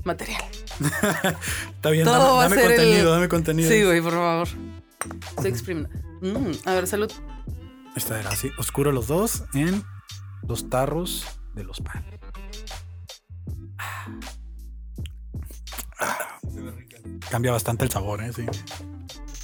material. 0.05 0.43
Está 1.75 1.91
bien, 1.91 2.05
Todo 2.05 2.15
dame, 2.19 2.35
va 2.35 2.41
a 2.41 2.43
dame 2.49 2.57
ser 2.57 2.71
el- 2.71 2.77
contenido, 2.77 3.11
dame 3.13 3.29
contenido. 3.29 3.71
Sí, 3.71 3.83
güey, 3.85 4.01
por 4.01 4.13
favor. 4.13 4.49
Estoy 5.37 5.51
exprimiendo. 5.51 5.91
Mm, 6.21 6.53
a 6.69 6.73
ver, 6.75 6.87
salud. 6.87 7.13
Esta 7.97 8.19
era 8.19 8.31
así, 8.31 8.51
oscuro 8.59 8.91
los 8.93 9.07
dos 9.07 9.45
en 9.55 9.85
los 10.49 10.69
tarros 10.69 11.25
de 11.55 11.65
los 11.65 11.81
pan. 11.81 12.05
Cambia 17.31 17.53
bastante 17.53 17.85
el 17.85 17.91
sabor, 17.91 18.23
¿eh? 18.23 18.33
Sí, 18.33 18.45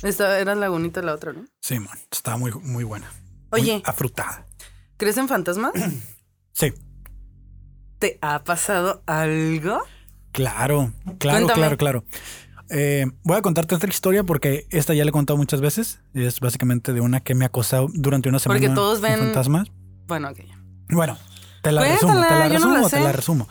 Esta 0.02 0.38
era 0.38 0.54
lagunita 0.54 1.02
la 1.02 1.14
otra, 1.14 1.32
¿no? 1.32 1.44
sí 1.60 1.78
man, 1.78 1.98
está 2.10 2.36
muy, 2.36 2.52
muy 2.52 2.84
buena. 2.84 3.10
Muy 3.52 3.60
Oye, 3.62 3.82
afrutada. 3.84 4.46
¿crees 4.96 5.16
en 5.16 5.28
fantasmas? 5.28 5.72
Sí, 6.52 6.72
¿Te 7.98 8.18
ha 8.22 8.42
pasado 8.44 9.02
algo? 9.06 9.82
Claro, 10.32 10.92
claro, 11.18 11.46
Cuéntame. 11.46 11.52
claro, 11.54 11.76
claro. 11.76 12.04
Eh, 12.72 13.06
voy 13.24 13.36
a 13.36 13.42
contarte 13.42 13.74
otra 13.74 13.90
historia 13.90 14.22
porque 14.22 14.66
esta 14.70 14.94
ya 14.94 15.04
la 15.04 15.08
he 15.08 15.12
contado 15.12 15.36
muchas 15.36 15.60
veces. 15.60 16.00
Es 16.14 16.38
básicamente 16.40 16.92
de 16.92 17.00
una 17.00 17.20
que 17.20 17.34
me 17.34 17.44
ha 17.44 17.48
acosado 17.48 17.88
durante 17.92 18.28
una 18.28 18.38
semana. 18.38 18.60
Porque 18.60 18.74
todos 18.74 19.00
ven- 19.00 19.18
fantasmas. 19.18 19.68
Bueno, 20.06 20.28
ok. 20.30 20.38
Bueno, 20.90 21.16
te 21.62 21.72
la 21.72 21.80
Cuéntala, 21.82 21.94
resumo, 22.12 22.26
te 22.26 22.34
la 22.34 22.48
no 22.48 22.54
resumo, 22.54 22.78
la 22.78 22.88
te 22.88 23.00
la 23.00 23.12
resumo. 23.12 23.48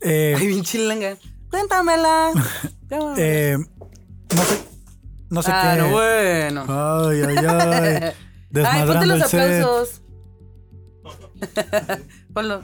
Eh, 0.00 0.34
Ay, 0.38 0.46
bien 0.46 0.62
chilanga. 0.62 1.16
Cuéntamela. 1.50 2.30
Eh, 3.18 3.56
no 4.34 4.42
sé, 4.42 4.60
no 5.28 5.42
sé 5.42 5.50
ah, 5.54 5.74
qué. 5.76 5.80
no, 5.82 5.90
bueno. 5.90 6.64
Ay, 7.08 7.22
ay, 7.22 7.36
ay. 7.36 7.46
Ay, 8.02 8.12
Desmadrando 8.50 8.92
ponte 8.94 9.06
los 9.06 9.22
aplausos. 9.22 10.02
Ponlo. 12.34 12.62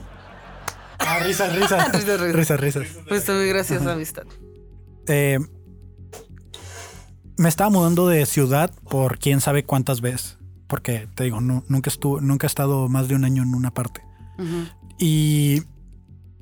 Ah, 0.99 1.19
risas, 1.19 1.53
risas. 1.59 1.91
Risas, 1.91 2.19
risas. 2.19 2.33
risas, 2.35 2.59
risas. 2.59 2.87
Pues 3.07 3.21
estoy 3.21 3.37
muy 3.37 3.47
graciosa, 3.49 3.93
amistad. 3.93 4.23
Eh, 5.07 5.39
me 7.37 7.49
estaba 7.49 7.69
mudando 7.69 8.07
de 8.07 8.25
ciudad 8.25 8.71
por 8.89 9.19
quién 9.19 9.41
sabe 9.41 9.63
cuántas 9.63 10.01
veces. 10.01 10.37
Porque 10.67 11.07
te 11.15 11.23
digo, 11.23 11.39
no, 11.39 11.63
nunca, 11.69 11.89
estuve, 11.89 12.21
nunca 12.21 12.45
he 12.45 12.49
estado 12.49 12.89
más 12.89 13.07
de 13.07 13.15
un 13.15 13.23
año 13.23 13.43
en 13.43 13.53
una 13.55 13.73
parte. 13.73 14.01
Y 14.99 15.61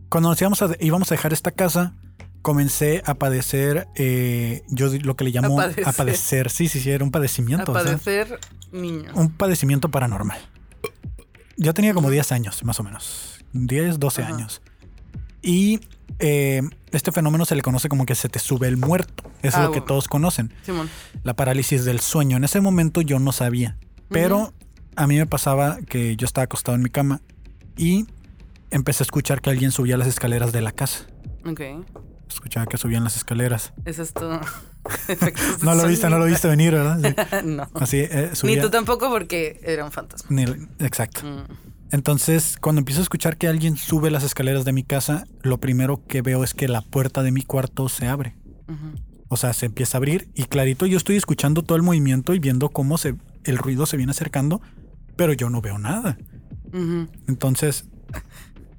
cuando 0.09 0.29
nos 0.29 0.41
íbamos 0.41 0.61
a, 0.61 0.71
íbamos 0.79 1.11
a 1.11 1.15
dejar 1.15 1.31
esta 1.31 1.51
casa, 1.51 1.93
comencé 2.41 3.03
a 3.05 3.13
padecer, 3.15 3.87
eh, 3.95 4.63
yo 4.69 4.87
lo 5.01 5.15
que 5.15 5.25
le 5.25 5.29
llamo 5.31 5.59
A 5.59 5.65
a 5.85 5.91
padecer. 5.93 6.49
Sí, 6.49 6.67
sí, 6.67 6.79
sí, 6.79 6.89
era 6.89 7.03
un 7.03 7.09
A 7.09 7.11
padecimiento. 7.11 7.71
o 7.71 7.75
sea, 7.75 7.83
padecer 7.83 8.39
niño. 8.71 9.11
un 9.13 9.29
padecimiento 9.31 9.89
paranormal. 9.89 10.39
Yo 11.57 11.73
tenía 11.73 11.93
como 11.93 12.09
10 12.09 12.31
años, 12.31 12.63
más 12.65 12.79
o 12.79 12.83
menos. 12.83 13.34
10, 13.55 13.99
12 13.99 14.21
Ajá. 14.23 14.33
años. 14.35 14.61
Y 15.41 15.79
eh, 16.19 16.61
este 16.91 17.11
fenómeno 17.11 17.45
se 17.45 17.55
le 17.55 17.61
conoce 17.61 17.87
como 17.89 18.05
que 18.05 18.15
se 18.15 18.29
te 18.29 18.39
sube 18.39 18.67
el 18.67 18.77
muerto. 18.77 19.23
Eso 19.41 19.57
Ah, 19.57 19.61
es 19.61 19.65
lo 19.67 19.71
que 19.71 19.81
todos 19.81 20.07
conocen. 20.07 20.53
Simón. 20.63 20.89
La 21.23 21.35
parálisis 21.35 21.85
del 21.85 21.99
sueño. 21.99 22.37
En 22.37 22.43
ese 22.43 22.61
momento 22.61 23.01
yo 23.01 23.19
no 23.19 23.31
sabía. 23.31 23.77
Pero 24.09 24.53
a 24.95 25.07
mí 25.07 25.17
me 25.17 25.25
pasaba 25.25 25.77
que 25.87 26.15
yo 26.15 26.25
estaba 26.25 26.43
acostado 26.45 26.75
en 26.75 26.83
mi 26.83 26.89
cama 26.89 27.21
y 27.77 28.05
empecé 28.71 29.03
a 29.03 29.05
escuchar 29.05 29.41
que 29.41 29.49
alguien 29.49 29.71
subía 29.71 29.97
las 29.97 30.07
escaleras 30.07 30.51
de 30.51 30.61
la 30.61 30.71
casa. 30.71 31.05
Ok. 31.45 31.61
Escuchaba 32.29 32.65
que 32.65 32.77
subían 32.77 33.03
las 33.03 33.15
escaleras. 33.17 33.73
Eso 33.85 34.01
es 34.03 34.13
todo. 34.13 34.41
No 35.63 35.73
lo 35.73 35.87
viste, 35.87 36.07
no 36.11 36.19
lo 36.19 36.25
viste 36.25 36.47
venir, 36.47 36.73
¿verdad? 36.73 36.99
Sí. 37.01 37.45
no. 37.45 37.67
Así, 37.73 37.97
eh, 38.01 38.27
Ni 38.29 38.35
subía. 38.35 38.61
tú 38.61 38.69
tampoco 38.69 39.09
porque 39.09 39.59
era 39.63 39.83
un 39.83 39.91
fantasma. 39.91 40.27
Ni- 40.29 40.43
exacto. 40.79 41.21
Mm. 41.25 41.43
Entonces, 41.91 42.57
cuando 42.59 42.79
empiezo 42.79 43.01
a 43.01 43.03
escuchar 43.03 43.37
que 43.37 43.47
alguien 43.47 43.77
sube 43.77 44.09
las 44.11 44.23
escaleras 44.23 44.65
de 44.65 44.73
mi 44.73 44.83
casa, 44.83 45.25
lo 45.41 45.59
primero 45.59 46.05
que 46.07 46.21
veo 46.21 46.43
es 46.43 46.53
que 46.53 46.67
la 46.67 46.81
puerta 46.81 47.23
de 47.23 47.31
mi 47.31 47.41
cuarto 47.43 47.89
se 47.89 48.07
abre. 48.07 48.35
O 49.27 49.37
sea, 49.37 49.53
se 49.53 49.65
empieza 49.67 49.97
a 49.97 49.99
abrir 49.99 50.29
y 50.35 50.43
clarito 50.45 50.85
yo 50.85 50.97
estoy 50.97 51.15
escuchando 51.15 51.61
todo 51.63 51.75
el 51.75 51.83
movimiento 51.83 52.33
y 52.33 52.39
viendo 52.39 52.69
cómo 52.69 52.97
se, 52.97 53.15
el 53.43 53.57
ruido 53.57 53.85
se 53.85 53.97
viene 53.97 54.11
acercando, 54.11 54.61
pero 55.15 55.33
yo 55.33 55.49
no 55.49 55.61
veo 55.61 55.77
nada. 55.77 56.17
Entonces, 57.27 57.85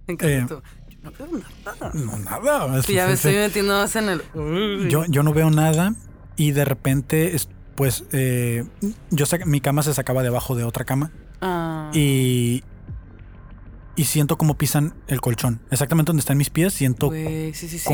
Eh. 0.09 0.47
Yo 0.49 0.61
no 1.03 1.11
veo 1.19 1.41
nada. 1.65 1.91
no 1.95 2.19
nada. 2.19 2.83
Sí, 2.83 2.95
ya 2.95 3.07
me 3.07 3.15
estoy 3.15 3.35
metiendo 3.35 3.75
más 3.75 3.95
en 3.97 4.09
el. 4.09 4.89
Yo, 4.89 5.05
yo 5.07 5.23
no 5.25 5.33
veo 5.33 5.51
nada 5.51 5.95
y 6.37 6.53
de 6.53 6.65
repente, 6.65 7.35
es- 7.35 7.49
pues, 7.75 8.05
eh, 8.13 8.65
yo 9.11 9.27
mi 9.47 9.61
cama 9.61 9.83
se 9.83 9.93
sacaba 9.95 10.23
debajo 10.23 10.55
de 10.57 10.65
otra 10.65 10.85
cama 10.85 11.11
Ah. 11.41 11.91
y, 11.93 12.63
y 13.97 14.05
siento 14.05 14.37
como 14.37 14.57
pisan 14.57 14.95
el 15.09 15.21
colchón. 15.21 15.61
Exactamente 15.71 16.11
donde 16.11 16.21
están 16.21 16.37
mis 16.37 16.51
pies, 16.51 16.75
siento 16.75 17.09
Güey, 17.09 17.55
sí, 17.55 17.69
sí, 17.69 17.79
sí. 17.79 17.85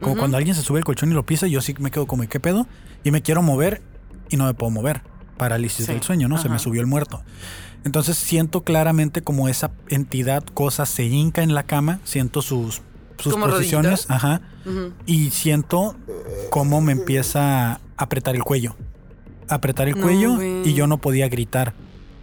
como, 0.00 0.16
cuando 0.16 0.36
alguien 0.36 0.54
se 0.54 0.62
sube 0.62 0.78
el 0.78 0.84
colchón 0.84 1.10
y 1.10 1.14
lo 1.14 1.24
pisa, 1.24 1.46
yo 1.46 1.60
sí 1.62 1.74
me 1.78 1.90
quedo 1.90 2.06
como, 2.06 2.28
¿qué 2.28 2.38
pedo? 2.38 2.66
Y 3.02 3.10
me 3.10 3.22
quiero 3.22 3.42
mover 3.42 3.82
y 4.28 4.36
no 4.36 4.44
me 4.44 4.54
puedo 4.54 4.70
mover. 4.70 5.02
Parálisis 5.38 5.86
del 5.86 6.02
sueño, 6.02 6.28
¿no? 6.28 6.38
Se 6.38 6.48
me 6.48 6.58
subió 6.58 6.80
el 6.80 6.86
muerto. 6.86 7.22
Entonces 7.84 8.16
siento 8.16 8.64
claramente 8.64 9.22
como 9.22 9.48
esa 9.48 9.70
entidad, 9.88 10.44
cosa, 10.44 10.86
se 10.86 11.04
hinca 11.04 11.42
en 11.42 11.54
la 11.54 11.62
cama, 11.62 12.00
siento 12.04 12.42
sus, 12.42 12.82
sus 13.18 13.32
¿Como 13.32 13.46
posiciones, 13.46 14.06
ajá, 14.08 14.40
y 15.06 15.30
siento 15.30 15.94
cómo 16.50 16.80
me 16.80 16.92
empieza 16.92 17.72
a 17.72 17.80
apretar 17.96 18.34
el 18.34 18.42
cuello. 18.42 18.76
Apretar 19.48 19.86
el 19.88 19.94
No, 19.94 20.02
cuello 20.02 20.42
y 20.42 20.74
yo 20.74 20.86
no 20.88 20.98
podía 20.98 21.28
gritar. 21.28 21.74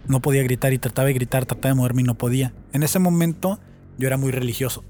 No 0.06 0.20
podía 0.20 0.42
gritar 0.42 0.72
y 0.72 0.78
trataba 0.78 1.06
de 1.08 1.14
gritar, 1.14 1.46
trataba 1.46 1.68
de 1.74 1.74
moverme 1.76 2.02
y 2.02 2.04
no 2.04 2.14
podía. 2.14 2.52
En 2.72 2.82
ese 2.82 2.98
momento 2.98 3.58
yo 3.98 4.06
era 4.06 4.16
muy 4.16 4.30
religioso. 4.32 4.84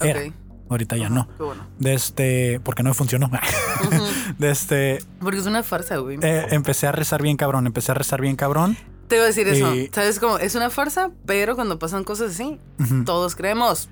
Era. 0.00 0.20
Ok. 0.26 0.32
Ahorita 0.70 0.96
ya 0.96 1.06
Ajá, 1.06 1.14
no. 1.14 1.28
Qué 1.36 1.42
bueno. 1.42 1.66
De 1.80 1.94
este, 1.94 2.60
porque 2.60 2.82
no 2.84 2.94
funcionó. 2.94 3.26
Ujú. 3.84 4.04
De 4.38 4.50
este, 4.50 4.98
Porque 5.20 5.38
es 5.40 5.46
una 5.46 5.62
farsa, 5.64 5.96
güey. 5.96 6.18
eh, 6.22 6.46
empecé 6.50 6.86
a 6.86 6.92
rezar 6.92 7.22
bien 7.22 7.36
cabrón, 7.36 7.66
empecé 7.66 7.90
a 7.90 7.94
rezar 7.94 8.20
bien 8.20 8.36
cabrón. 8.36 8.76
Te 9.08 9.16
iba 9.16 9.24
a 9.24 9.26
decir 9.26 9.48
eso. 9.48 9.74
y- 9.74 9.90
¿Sabes 9.92 10.20
cómo? 10.20 10.38
Es 10.38 10.54
una 10.54 10.70
farsa, 10.70 11.10
pero 11.26 11.56
cuando 11.56 11.78
pasan 11.80 12.04
cosas 12.04 12.30
así, 12.32 12.58
Ujú. 12.78 13.02
todos 13.04 13.34
creemos. 13.34 13.88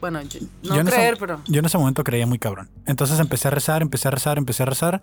Bueno, 0.00 0.22
yo- 0.22 0.38
no 0.62 0.74
Yo 0.76 0.80
en 0.80 0.86
ese- 0.88 0.96
creer, 0.96 1.16
pero. 1.18 1.40
Yo 1.48 1.58
en 1.58 1.64
ese 1.66 1.76
momento 1.78 2.04
creía 2.04 2.26
muy 2.26 2.38
cabrón. 2.38 2.70
Entonces 2.86 3.18
empecé 3.18 3.48
a 3.48 3.50
rezar, 3.50 3.82
empecé 3.82 4.06
a 4.06 4.12
rezar, 4.12 4.38
empecé 4.38 4.62
a 4.62 4.66
rezar. 4.66 5.02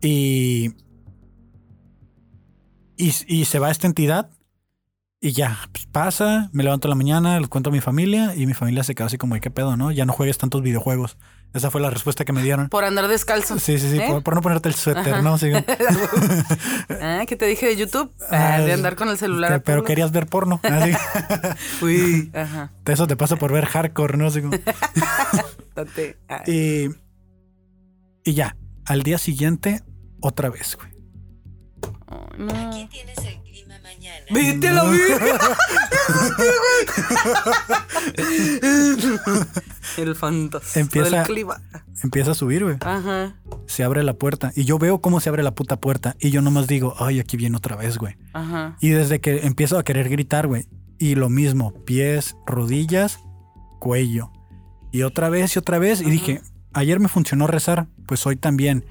Y. 0.00 0.74
Y, 2.96 3.12
y 3.26 3.44
se 3.46 3.58
va 3.58 3.70
esta 3.70 3.86
entidad. 3.86 4.30
Y 5.24 5.30
ya, 5.32 5.56
pues 5.72 5.86
pasa, 5.86 6.50
me 6.52 6.64
levanto 6.64 6.88
en 6.88 6.90
la 6.90 6.94
mañana, 6.96 7.38
les 7.38 7.48
cuento 7.48 7.70
a 7.70 7.72
mi 7.72 7.80
familia. 7.80 8.34
Y 8.34 8.46
mi 8.46 8.54
familia 8.54 8.82
se 8.82 8.94
quedó 8.96 9.06
así 9.06 9.18
como, 9.18 9.36
"¿Y 9.36 9.40
¿qué 9.40 9.50
pedo, 9.52 9.76
no? 9.76 9.92
Ya 9.92 10.04
no 10.04 10.12
juegues 10.12 10.36
tantos 10.36 10.62
videojuegos. 10.62 11.16
Esa 11.54 11.70
fue 11.70 11.80
la 11.80 11.90
respuesta 11.90 12.24
que 12.24 12.32
me 12.32 12.42
dieron. 12.42 12.68
Por 12.70 12.82
andar 12.84 13.06
descalzo. 13.08 13.58
Sí, 13.60 13.78
sí, 13.78 13.88
sí, 13.90 13.98
¿Eh? 13.98 14.06
por, 14.08 14.22
por 14.24 14.34
no 14.34 14.40
ponerte 14.40 14.68
el 14.68 14.74
suéter, 14.74 15.12
Ajá. 15.14 15.22
¿no? 15.22 15.38
Sí, 15.38 15.50
ah, 17.00 17.22
¿qué 17.28 17.36
te 17.36 17.46
dije 17.46 17.66
de 17.66 17.76
YouTube? 17.76 18.10
Ah, 18.30 18.58
de 18.62 18.72
Ah, 18.72 18.74
andar 18.74 18.96
con 18.96 19.08
el 19.10 19.16
celular. 19.18 19.50
que- 19.50 19.54
a 19.56 19.60
pero 19.62 19.84
querías 19.84 20.10
ver 20.12 20.26
porno. 20.26 20.60
Así. 20.64 20.92
Uy, 21.82 22.30
ajá. 22.34 22.72
Eso 22.86 23.06
te 23.06 23.16
pasa 23.16 23.36
por 23.36 23.52
ver 23.52 23.66
hardcore, 23.66 24.16
¿no? 24.18 24.26
Así 24.26 24.40
como- 24.42 24.56
ah. 26.28 26.42
Y, 26.46 26.88
y 28.24 28.34
ya, 28.34 28.56
al 28.86 29.02
día 29.02 29.18
siguiente, 29.18 29.82
otra 30.20 30.48
vez, 30.50 30.76
güey. 30.76 30.91
No. 32.38 32.52
Aquí 32.68 32.86
tienes 32.90 33.18
el 33.18 33.40
clima 33.42 33.74
mañana. 33.82 34.24
Vete 34.30 34.68
a 34.68 34.72
la 34.72 34.84
vida. 34.84 35.38
El 39.96 40.14
fantasma 40.16 40.80
Empieza- 40.80 41.16
del 41.18 41.26
clima. 41.26 41.60
Empieza 42.02 42.30
a 42.32 42.34
subir, 42.34 42.64
güey. 42.64 42.76
Ajá, 42.80 43.36
Se 43.66 43.84
abre 43.84 44.02
la 44.02 44.14
puerta. 44.14 44.52
Y 44.56 44.64
yo 44.64 44.78
veo 44.78 45.00
cómo 45.00 45.20
se 45.20 45.28
abre 45.28 45.42
la 45.42 45.54
puta 45.54 45.76
puerta. 45.76 46.16
Y 46.18 46.30
yo 46.30 46.42
nomás 46.42 46.66
digo, 46.66 46.94
ay, 46.98 47.20
aquí 47.20 47.36
viene 47.36 47.56
otra 47.56 47.76
vez, 47.76 47.98
güey. 47.98 48.16
ajá. 48.32 48.76
Y 48.80 48.88
desde 48.90 49.20
que 49.20 49.46
empiezo 49.46 49.78
a 49.78 49.84
querer 49.84 50.08
gritar, 50.08 50.46
güey. 50.46 50.66
Y 50.98 51.14
lo 51.14 51.28
mismo, 51.28 51.72
pies, 51.84 52.36
rodillas, 52.46 53.18
cuello. 53.80 54.30
Y 54.92 55.02
otra 55.02 55.28
vez 55.28 55.54
y 55.56 55.58
otra 55.58 55.78
vez. 55.78 56.00
Y 56.00 56.10
dije, 56.10 56.40
ayer 56.72 57.00
me 57.00 57.08
funcionó 57.08 57.46
rezar, 57.46 57.86
pues 58.06 58.26
hoy 58.26 58.36
también. 58.36 58.84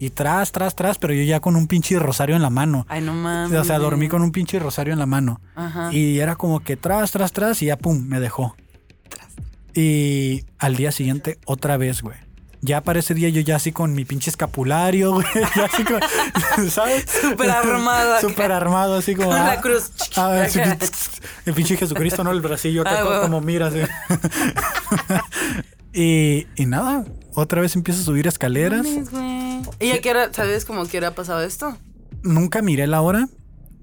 Y 0.00 0.10
tras, 0.10 0.52
tras, 0.52 0.76
tras, 0.76 0.96
pero 0.98 1.12
yo 1.12 1.22
ya 1.24 1.40
con 1.40 1.56
un 1.56 1.66
pinche 1.66 1.98
rosario 1.98 2.36
en 2.36 2.42
la 2.42 2.50
mano. 2.50 2.86
Ay, 2.88 3.00
no 3.00 3.14
mames. 3.14 3.58
O 3.58 3.64
sea, 3.64 3.78
dormí 3.78 4.08
con 4.08 4.22
un 4.22 4.30
pinche 4.32 4.58
rosario 4.58 4.92
en 4.92 4.98
la 4.98 5.06
mano. 5.06 5.40
Ajá. 5.56 5.92
Y 5.92 6.20
era 6.20 6.36
como 6.36 6.60
que 6.60 6.76
tras, 6.76 7.10
tras, 7.10 7.32
tras 7.32 7.60
y 7.62 7.66
ya 7.66 7.76
pum, 7.76 8.00
me 8.06 8.20
dejó. 8.20 8.54
Y 9.74 10.44
al 10.58 10.76
día 10.76 10.92
siguiente, 10.92 11.38
otra 11.46 11.76
vez, 11.76 12.02
güey. 12.02 12.16
Ya 12.60 12.80
para 12.82 12.98
ese 12.98 13.14
día 13.14 13.28
yo 13.28 13.40
ya 13.40 13.54
así 13.56 13.70
con 13.70 13.94
mi 13.94 14.04
pinche 14.04 14.30
escapulario, 14.30 15.12
güey. 15.14 15.26
Ya 15.54 15.64
así 15.66 15.84
con, 15.84 16.70
¿sabes? 16.70 17.04
Súper 17.20 17.50
armado. 17.50 18.20
Súper 18.20 18.50
armado, 18.52 18.96
así 18.96 19.14
como... 19.14 19.28
Con 19.30 19.38
ah, 19.38 19.46
la 19.54 19.60
cruz. 19.60 19.90
ah, 20.16 20.44
sí, 20.48 20.58
el 21.46 21.54
pinche 21.54 21.76
Jesucristo, 21.76 22.24
¿no? 22.24 22.32
El 22.32 22.40
bracillo 22.40 22.82
acá 22.82 22.92
Ah, 22.94 22.98
como, 23.00 23.10
huevo. 23.10 23.22
como 23.22 23.40
mira, 23.42 23.66
así. 23.68 23.78
y, 25.92 26.46
y 26.56 26.66
nada, 26.66 27.04
otra 27.34 27.60
vez 27.60 27.76
empiezo 27.76 28.00
a 28.00 28.04
subir 28.04 28.26
escaleras. 28.26 28.84
Mames, 28.84 29.10
güey. 29.10 29.47
¿Y 29.80 29.90
a 29.90 30.00
qué 30.00 30.10
hora, 30.10 30.32
sabes 30.32 30.64
cómo 30.64 30.84
que 30.86 30.98
hora 30.98 31.08
ha 31.08 31.14
pasado 31.14 31.42
esto? 31.42 31.76
Nunca 32.22 32.62
miré 32.62 32.86
la 32.86 33.00
hora. 33.02 33.28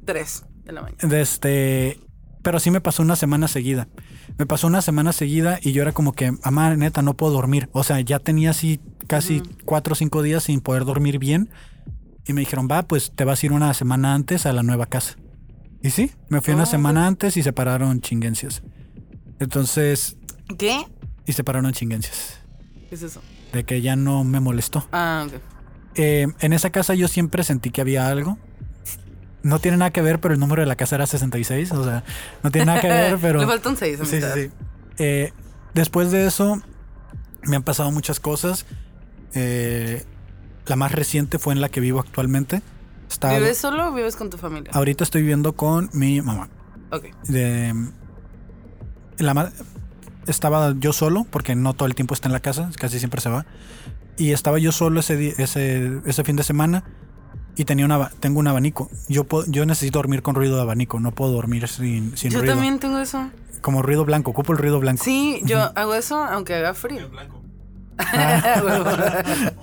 Tres 0.06 0.44
de 0.66 0.72
la 0.74 0.82
mañana. 0.82 1.08
de 1.08 1.22
este, 1.22 2.00
pero 2.42 2.60
sí 2.60 2.72
me 2.72 2.82
pasó 2.82 3.02
una 3.04 3.16
semana 3.16 3.48
seguida. 3.48 3.88
Me 4.38 4.46
pasó 4.46 4.68
una 4.68 4.82
semana 4.82 5.14
seguida 5.14 5.60
y 5.62 5.72
yo 5.72 5.82
era 5.82 5.92
como 5.94 6.12
que, 6.14 6.32
mamá, 6.44 6.76
neta, 6.76 7.02
no 7.02 7.16
puedo 7.16 7.34
dormir. 7.34 7.70
O 7.72 7.84
sea, 7.84 8.00
ya 8.02 8.20
tenía 8.20 8.50
así 8.52 8.80
casi 9.08 9.42
cuatro 9.66 9.94
o 9.94 9.96
cinco 9.96 10.22
días 10.22 10.44
sin 10.44 10.62
poder 10.62 10.86
dormir 10.86 11.20
bien. 11.20 11.50
Y 12.28 12.34
me 12.34 12.42
dijeron, 12.42 12.68
va, 12.70 12.84
pues 12.84 13.12
te 13.16 13.24
vas 13.24 13.42
a 13.42 13.46
ir 13.46 13.52
una 13.52 13.74
semana 13.74 14.14
antes 14.16 14.46
a 14.46 14.54
la 14.54 14.64
nueva 14.64 14.88
casa. 14.88 15.16
Y 15.84 15.92
sí, 15.92 16.12
me 16.30 16.42
fui 16.42 16.54
una 16.56 16.64
Oh, 16.64 16.68
semana 16.68 17.06
antes 17.06 17.38
y 17.38 17.44
separaron 17.44 18.02
chingencias. 18.02 18.64
Entonces, 19.40 20.18
¿Qué? 20.58 20.84
y 21.26 21.34
separaron 21.34 21.72
chingencias. 21.74 22.40
¿Qué 22.90 22.96
es 22.96 23.04
eso? 23.04 23.22
De 23.54 23.64
que 23.64 23.82
ya 23.82 23.96
no 23.96 24.24
me 24.24 24.40
molestó. 24.40 24.88
Ah, 24.92 25.26
ok. 25.28 25.34
Eh, 25.96 26.28
en 26.40 26.54
esa 26.54 26.70
casa 26.70 26.94
yo 26.94 27.08
siempre 27.08 27.44
sentí 27.44 27.72
que 27.72 27.82
había 27.82 28.08
algo. 28.08 28.38
No 29.44 29.60
tiene 29.60 29.78
nada 29.78 29.92
que 29.92 30.02
ver, 30.02 30.20
pero 30.20 30.34
el 30.34 30.40
número 30.40 30.62
de 30.62 30.66
la 30.66 30.76
casa 30.76 30.96
era 30.96 31.06
66. 31.06 31.72
O 31.72 31.84
sea, 31.84 32.04
no 32.44 32.52
tiene 32.52 32.66
nada 32.66 32.82
que 32.82 32.88
ver, 32.88 33.18
pero... 33.22 33.40
Le 33.40 33.46
falta 33.46 33.70
un 33.70 33.78
seis. 33.78 34.00
Sí, 34.04 34.20
sí, 34.20 34.28
sí. 34.34 34.52
Eh, 34.98 35.32
después 35.74 36.12
de 36.12 36.26
eso, 36.26 36.62
me 37.44 37.56
han 37.56 37.64
pasado 37.64 37.92
muchas 37.92 38.20
cosas. 38.20 38.66
Eh, 39.34 40.04
la 40.66 40.76
más 40.76 40.92
reciente 40.92 41.38
fue 41.38 41.54
en 41.54 41.62
la 41.62 41.70
que 41.70 41.80
vivo 41.80 42.00
actualmente. 42.00 42.62
¿Vives 43.22 43.58
solo 43.58 43.90
o 43.90 43.92
vives 43.94 44.16
con 44.16 44.30
tu 44.30 44.38
familia? 44.38 44.72
ahorita 44.74 45.04
estoy 45.04 45.22
viviendo 45.22 45.54
con 45.54 45.90
mi 45.94 46.22
mamá. 46.22 46.50
Ok. 46.92 47.06
De, 47.28 47.74
la 49.18 49.52
estaba 50.28 50.74
yo 50.78 50.92
solo, 50.92 51.26
porque 51.30 51.56
no 51.56 51.74
todo 51.74 51.88
el 51.88 51.96
tiempo 51.96 52.14
está 52.14 52.28
en 52.28 52.34
la 52.34 52.40
casa, 52.40 52.70
casi 52.78 53.00
siempre 53.00 53.22
se 53.22 53.30
va. 53.30 53.46
Y 54.18 54.32
estaba 54.32 54.60
yo 54.60 54.72
solo 54.72 55.00
ese, 55.02 55.36
ese, 55.42 56.00
ese 56.06 56.24
fin 56.24 56.36
de 56.36 56.44
semana 56.44 56.84
y 57.58 57.66
tenía 57.66 57.86
una, 57.86 58.10
tengo 58.20 58.40
un 58.40 58.48
abanico. 58.48 58.90
Yo, 59.10 59.24
puedo- 59.26 59.46
yo 59.52 59.66
necesito 59.66 60.00
dormir 60.00 60.22
con 60.22 60.36
ruido 60.36 60.56
de 60.56 60.62
abanico, 60.62 61.00
no 61.00 61.12
puedo 61.14 61.32
dormir 61.32 61.68
sin, 61.68 62.16
sin 62.18 62.32
Yo 62.32 62.40
ruido. 62.40 62.54
también 62.54 62.80
tengo 62.80 63.00
eso. 63.00 63.30
Como 63.62 63.82
ruido 63.82 64.06
blanco, 64.06 64.32
ocupo 64.32 64.54
el 64.54 64.60
ruido 64.60 64.80
blanco. 64.80 65.04
Sí, 65.04 65.42
yo 65.44 65.72
hago 65.76 65.96
eso 65.96 66.24
aunque 66.24 66.54
haga 66.56 66.74
frío. 66.74 67.10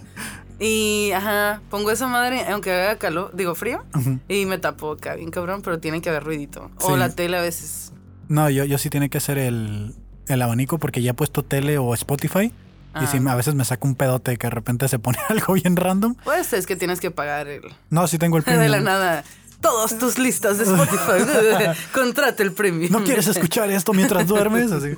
Y, 0.61 1.11
ajá, 1.13 1.61
pongo 1.71 1.91
esa 1.91 2.07
madre 2.07 2.45
aunque 2.49 2.71
haga 2.73 2.97
calor, 2.97 3.33
digo 3.35 3.55
frío, 3.57 3.83
y 4.29 4.47
me 4.47 4.59
tapo 4.59 4.93
acá 4.93 5.17
bien 5.17 5.33
cabrón, 5.33 5.61
pero 5.63 5.81
tiene 5.81 6.01
que 6.01 6.09
haber 6.09 6.23
ruidito. 6.23 6.71
O 6.81 6.93
Sí. 6.93 6.99
la 6.99 7.09
tele 7.11 7.37
a 7.37 7.41
veces. 7.43 7.93
No, 8.29 8.49
yo, 8.49 8.65
yo 8.65 8.79
sí 8.79 8.89
tiene 8.89 9.11
que 9.11 9.19
ser 9.19 9.39
el, 9.39 9.93
el 10.29 10.41
abanico 10.43 10.79
porque 10.79 11.03
ya 11.03 11.11
he 11.11 11.15
puesto 11.15 11.43
tele 11.45 11.79
o 11.79 11.93
Spotify. 11.95 12.53
Y 12.95 13.05
Ah. 13.05 13.07
sí, 13.07 13.19
a 13.27 13.35
veces 13.35 13.55
me 13.55 13.65
saca 13.65 13.87
un 13.89 13.95
pedote 13.95 14.37
que 14.37 14.47
de 14.47 14.51
repente 14.51 14.87
se 14.89 14.99
pone 14.99 15.19
algo 15.29 15.55
bien 15.55 15.77
random. 15.77 16.15
Pues 16.25 16.53
es 16.53 16.67
que 16.67 16.77
tienes 16.77 17.01
que 17.01 17.11
pagar 17.11 17.49
el... 17.49 17.63
No, 17.91 18.07
sí 18.07 18.19
tengo 18.19 18.37
el 18.39 18.45
De 18.45 18.69
la 18.69 18.81
nada. 18.81 19.25
Todas 19.61 19.97
tus 19.99 20.19
listas 20.19 20.59
de 20.59 20.65
Spotify. 20.65 21.79
Contrate 21.95 22.43
el 22.43 22.53
premio. 22.53 22.89
¿No 22.91 23.05
quieres 23.05 23.29
escuchar 23.29 23.71
esto 23.71 23.93
mientras 23.93 24.27
duermes? 24.27 24.73
Así. 24.73 24.89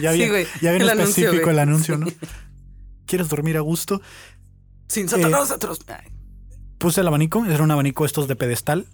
Ya 0.00 0.10
Sí, 0.12 0.18
bien, 0.18 0.30
güey. 0.30 0.46
ya 0.60 0.70
bien 0.72 0.82
El 0.82 0.90
anuncio, 0.90 1.10
específico 1.24 1.44
güey. 1.44 1.54
el 1.54 1.58
anuncio, 1.60 1.98
¿no? 1.98 2.06
¿Quieres 3.06 3.28
dormir 3.28 3.56
a 3.56 3.60
gusto? 3.60 4.02
Sin 4.88 5.06
Eh, 5.06 5.08
Satanás 5.08 5.50
atroz. 5.52 5.78
Ay, 5.86 6.10
Puse 6.78 7.00
el 7.02 7.06
abanico, 7.06 7.44
era 7.46 7.62
un 7.62 7.70
abanico 7.70 8.04
estos 8.04 8.26
de 8.26 8.34
pedestal. 8.36 8.86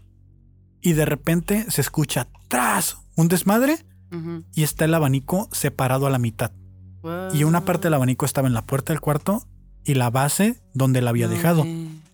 Y 0.83 0.93
de 0.93 1.07
repente 1.07 1.65
se 1.71 1.81
escucha 1.81 2.29
tras 2.49 2.99
un 3.17 3.29
desmadre 3.29 3.79
y 4.55 4.63
está 4.63 4.85
el 4.85 4.95
abanico 4.95 5.49
separado 5.53 6.07
a 6.07 6.11
la 6.11 6.19
mitad. 6.19 6.53
Y 7.33 7.45
una 7.45 7.65
parte 7.65 7.85
del 7.85 7.95
abanico 7.95 8.25
estaba 8.27 8.49
en 8.49 8.55
la 8.55 8.63
puerta 8.63 8.93
del 8.93 9.01
cuarto 9.01 9.43
y 9.85 9.95
la 9.95 10.11
base 10.11 10.61
donde 10.75 11.01
la 11.01 11.11
había 11.11 11.29
dejado. 11.29 11.65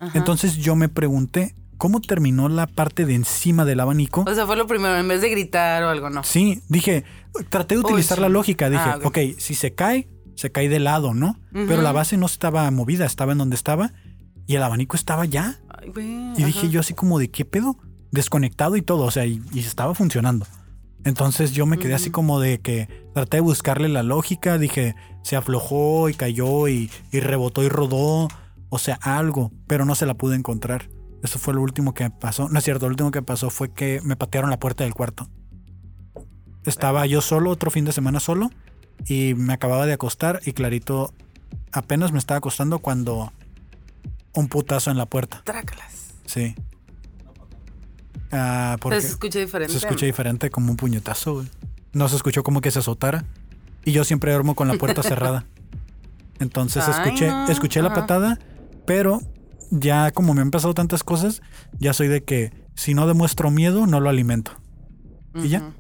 Ajá. 0.01 0.19
Entonces 0.19 0.57
yo 0.57 0.77
me 0.77 0.89
pregunté, 0.89 1.55
¿cómo 1.79 2.01
terminó 2.01 2.49
la 2.49 2.67
parte 2.67 3.05
de 3.07 3.15
encima 3.15 3.65
del 3.65 3.81
abanico? 3.81 4.25
O 4.27 4.35
sea, 4.35 4.47
fue 4.47 4.57
lo 4.57 4.67
primero, 4.67 4.97
en 4.97 5.09
vez 5.09 5.21
de 5.23 5.31
gritar 5.31 5.83
o 5.85 5.89
algo, 5.91 6.11
¿no? 6.11 6.23
Sí, 6.25 6.63
dije, 6.69 7.05
traté 7.49 7.75
de 7.77 7.81
utilizar 7.81 8.19
la 8.19 8.29
lógica. 8.29 8.69
Dije, 8.71 8.83
Ah, 8.85 8.97
ok. 8.99 9.07
ok, 9.07 9.19
si 9.39 9.55
se 9.55 9.75
cae, 9.75 10.09
se 10.37 10.53
cae 10.53 10.69
de 10.69 10.79
lado, 10.81 11.15
¿no? 11.15 11.39
Pero 11.53 11.81
la 11.83 11.93
base 11.93 12.17
no 12.17 12.27
estaba 12.27 12.71
movida, 12.71 13.07
estaba 13.07 13.33
en 13.33 13.39
donde 13.39 13.57
estaba 13.57 13.93
y 14.47 14.57
el 14.57 14.63
abanico 14.63 14.97
estaba 14.97 15.25
ya. 15.25 15.61
Ay, 15.69 16.35
Y 16.37 16.45
dije 16.45 16.69
yo 16.69 16.81
así 16.81 16.93
como 16.95 17.19
de 17.19 17.31
qué 17.31 17.45
pedo, 17.45 17.77
desconectado 18.11 18.77
y 18.77 18.83
todo, 18.83 19.05
o 19.05 19.11
sea, 19.11 19.25
y, 19.27 19.43
y 19.53 19.61
estaba 19.61 19.95
funcionando. 19.95 20.47
Entonces 21.05 21.53
yo 21.53 21.67
me 21.67 21.79
quedé 21.79 21.95
así 21.95 22.11
como 22.11 22.41
de 22.41 22.61
que 22.61 22.89
traté 23.13 23.37
de 23.37 23.43
buscarle 23.43 23.89
la 23.89 24.03
lógica, 24.03 24.59
dije, 24.59 24.95
se 25.23 25.37
aflojó 25.37 26.09
y 26.09 26.15
cayó 26.15 26.67
y, 26.69 26.91
y 27.13 27.21
rebotó 27.21 27.63
y 27.63 27.69
rodó, 27.69 28.29
o 28.71 28.79
sea, 28.79 28.99
algo, 29.03 29.53
pero 29.67 29.85
no 29.85 29.95
se 29.95 30.07
la 30.07 30.15
pude 30.15 30.35
encontrar. 30.35 30.89
Eso 31.23 31.39
fue 31.39 31.55
lo 31.55 31.63
último 31.63 31.95
que 31.95 32.11
pasó. 32.11 32.49
No 32.49 32.59
es 32.59 32.65
cierto, 32.65 32.87
lo 32.87 32.93
último 32.93 33.11
que 33.11 33.23
pasó 33.23 33.51
fue 33.51 33.73
que 33.73 34.01
me 34.03 34.17
patearon 34.17 34.51
la 34.51 34.59
puerta 34.59 34.85
del 34.85 34.95
cuarto. 34.95 35.29
Estaba 36.65 37.07
yo 37.07 37.21
solo, 37.21 37.51
otro 37.51 37.71
fin 37.71 37.85
de 37.85 37.93
semana 37.93 38.21
solo, 38.21 38.51
y 39.07 39.35
me 39.35 39.53
acababa 39.53 39.87
de 39.87 39.93
acostar 39.93 40.41
y 40.45 40.53
clarito 40.53 41.13
apenas 41.73 42.13
me 42.13 42.19
estaba 42.19 42.39
acostando 42.39 42.79
cuando 42.79 43.33
un 44.35 44.49
putazo 44.49 44.91
en 44.91 44.97
la 44.97 45.07
puerta. 45.07 45.43
Trácalas. 45.45 46.15
Sí. 46.27 46.55
Ah, 48.37 48.77
porque 48.81 49.01
se 49.01 49.09
escucha 49.09 49.39
diferente. 49.39 49.73
se 49.73 49.79
escucha 49.79 50.07
diferente 50.07 50.51
como 50.51 50.71
un 50.71 50.77
puñetazo, 50.77 51.35
güey. 51.35 51.49
No 51.93 52.09
se 52.09 52.17
escuchó 52.17 52.43
como 52.43 52.61
que 52.61 52.71
se 52.71 52.81
azotara. 52.81 53.25
Y 53.85 53.93
yo 53.93 54.03
siempre 54.05 54.33
duermo 54.33 54.55
con 54.55 54.67
la 54.67 54.75
puerta 54.75 55.03
cerrada. 55.05 55.45
Entonces 56.41 56.83
Ay, 56.89 56.95
escuché, 57.05 57.29
no. 57.29 57.49
escuché 57.49 57.81
la 57.83 57.95
patada, 57.95 58.39
pero 58.87 59.21
ya 59.71 60.11
como 60.11 60.35
me 60.35 60.41
han 60.43 60.51
pasado 60.51 60.75
tantas 60.75 61.05
cosas, 61.05 61.43
ya 61.79 61.93
soy 61.93 62.09
de 62.09 62.25
que 62.25 62.53
si 62.75 62.93
no 62.95 63.07
demuestro 63.07 63.51
miedo, 63.53 63.87
no 63.87 64.01
lo 64.01 64.09
alimento. 64.11 64.53
¿Y 65.35 65.49
ya? 65.49 65.73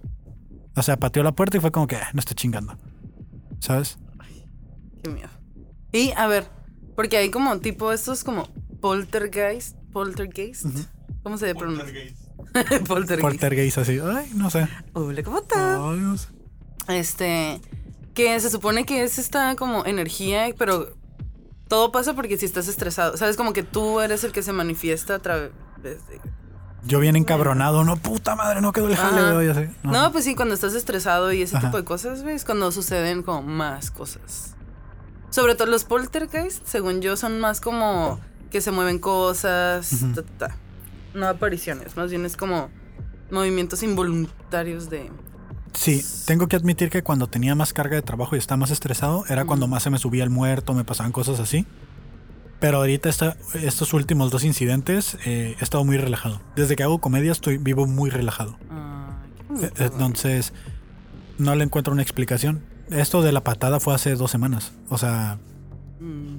O 0.76 0.82
sea, 0.82 0.96
pateó 0.96 1.22
la 1.22 1.32
puerta 1.32 1.56
y 1.56 1.60
fue 1.60 1.72
como 1.72 1.86
que 1.88 1.96
"Ah, 1.96 2.08
no 2.12 2.20
está 2.20 2.34
chingando. 2.34 2.76
¿Sabes? 3.58 3.98
Qué 5.02 5.10
miedo. 5.10 5.28
Y 5.92 6.12
a 6.16 6.26
ver, 6.28 6.48
porque 6.94 7.16
hay 7.16 7.30
como 7.30 7.58
tipo 7.58 7.92
estos 7.92 8.22
como 8.22 8.48
poltergeist. 8.80 9.76
Poltergeist. 9.92 10.66
¿Cómo 11.22 11.38
se 11.38 11.54
pronuncia? 11.54 11.86
Poltergeist. 12.86 13.20
poltergeist. 13.20 13.78
Así. 13.78 14.00
Ay, 14.00 14.30
no 14.34 14.50
sé. 14.50 14.68
Hola, 14.92 15.22
¿cómo 15.22 15.38
estás? 15.38 15.78
Ay, 15.80 15.98
no 15.98 16.16
sé. 16.16 16.28
Este. 16.88 17.60
Que 18.14 18.38
se 18.40 18.50
supone 18.50 18.84
que 18.86 19.02
es 19.02 19.18
esta 19.18 19.56
como 19.56 19.84
energía, 19.86 20.46
pero 20.56 20.94
todo 21.68 21.90
pasa 21.90 22.14
porque 22.14 22.36
si 22.38 22.46
estás 22.46 22.68
estresado, 22.68 23.16
sabes 23.16 23.36
como 23.36 23.52
que 23.52 23.62
tú 23.64 24.00
eres 24.00 24.22
el 24.22 24.30
que 24.32 24.42
se 24.42 24.52
manifiesta 24.52 25.16
a 25.16 25.18
través 25.18 25.50
de... 25.82 25.98
Yo 26.84 27.00
bien 27.00 27.16
encabronado, 27.16 27.82
no, 27.82 27.96
puta 27.96 28.36
madre, 28.36 28.60
no 28.60 28.70
quedó 28.70 28.88
el 28.88 28.96
jale, 28.96 29.32
güey, 29.34 29.48
así. 29.50 29.68
No. 29.82 30.12
pues 30.12 30.24
sí, 30.24 30.34
cuando 30.36 30.54
estás 30.54 30.74
estresado 30.74 31.32
y 31.32 31.42
ese 31.42 31.56
Ajá. 31.56 31.66
tipo 31.68 31.78
de 31.78 31.84
cosas, 31.84 32.22
¿ves? 32.22 32.44
Cuando 32.44 32.70
suceden 32.70 33.22
como 33.22 33.42
más 33.42 33.90
cosas. 33.90 34.54
Sobre 35.30 35.56
todo 35.56 35.66
los 35.66 35.84
poltergeist, 35.84 36.64
según 36.66 37.00
yo, 37.00 37.16
son 37.16 37.40
más 37.40 37.60
como 37.60 38.20
que 38.50 38.60
se 38.60 38.70
mueven 38.70 39.00
cosas, 39.00 39.90
ta, 40.14 40.22
ta, 40.22 40.48
ta. 40.48 40.56
No 41.14 41.26
apariciones, 41.26 41.96
más 41.96 42.10
bien 42.10 42.24
es 42.24 42.36
como 42.36 42.68
movimientos 43.30 43.82
involuntarios 43.82 44.90
de... 44.90 45.10
Sí, 45.72 46.04
tengo 46.26 46.46
que 46.46 46.54
admitir 46.56 46.88
que 46.90 47.02
cuando 47.02 47.26
tenía 47.26 47.54
más 47.56 47.72
carga 47.72 47.96
de 47.96 48.02
trabajo 48.02 48.36
y 48.36 48.38
estaba 48.38 48.58
más 48.58 48.70
estresado, 48.70 49.24
era 49.28 49.44
cuando 49.44 49.66
más 49.66 49.82
se 49.82 49.90
me 49.90 49.98
subía 49.98 50.22
el 50.22 50.30
muerto, 50.30 50.72
me 50.72 50.84
pasaban 50.84 51.10
cosas 51.10 51.40
así. 51.40 51.66
Pero 52.60 52.76
ahorita 52.78 53.08
esta- 53.08 53.36
estos 53.54 53.92
últimos 53.92 54.30
dos 54.30 54.44
incidentes 54.44 55.18
eh, 55.26 55.56
he 55.58 55.62
estado 55.64 55.84
muy 55.84 55.96
relajado. 55.98 56.40
Desde 56.54 56.76
que 56.76 56.84
hago 56.84 57.00
comedia 57.00 57.32
estoy 57.32 57.58
vivo 57.58 57.86
muy 57.86 58.08
relajado. 58.10 58.56
ah, 58.70 59.16
bonito. 59.48 59.82
Entonces, 59.82 60.52
no 61.38 61.54
le 61.56 61.64
encuentro 61.64 61.92
una 61.92 62.02
explicación. 62.02 62.62
Esto 62.90 63.22
de 63.22 63.32
la 63.32 63.42
patada 63.42 63.80
fue 63.80 63.94
hace 63.94 64.14
dos 64.14 64.30
semanas. 64.30 64.72
O 64.88 64.96
sea. 64.98 65.38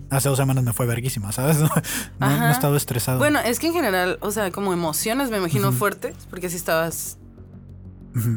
Hace 0.09 0.29
dos 0.29 0.37
semanas 0.37 0.63
me 0.63 0.73
fue 0.73 0.85
verguísima, 0.85 1.31
¿sabes? 1.31 1.57
No, 2.19 2.47
he 2.47 2.51
estado 2.51 2.75
estresado. 2.75 3.17
Bueno, 3.19 3.39
es 3.39 3.59
que 3.59 3.67
en 3.67 3.73
general, 3.73 4.17
o 4.21 4.31
sea, 4.31 4.51
como 4.51 4.73
emociones 4.73 5.31
me 5.31 5.37
imagino 5.37 5.71
fuertes, 5.71 6.15
porque 6.29 6.49
si 6.49 6.55
estabas, 6.57 7.17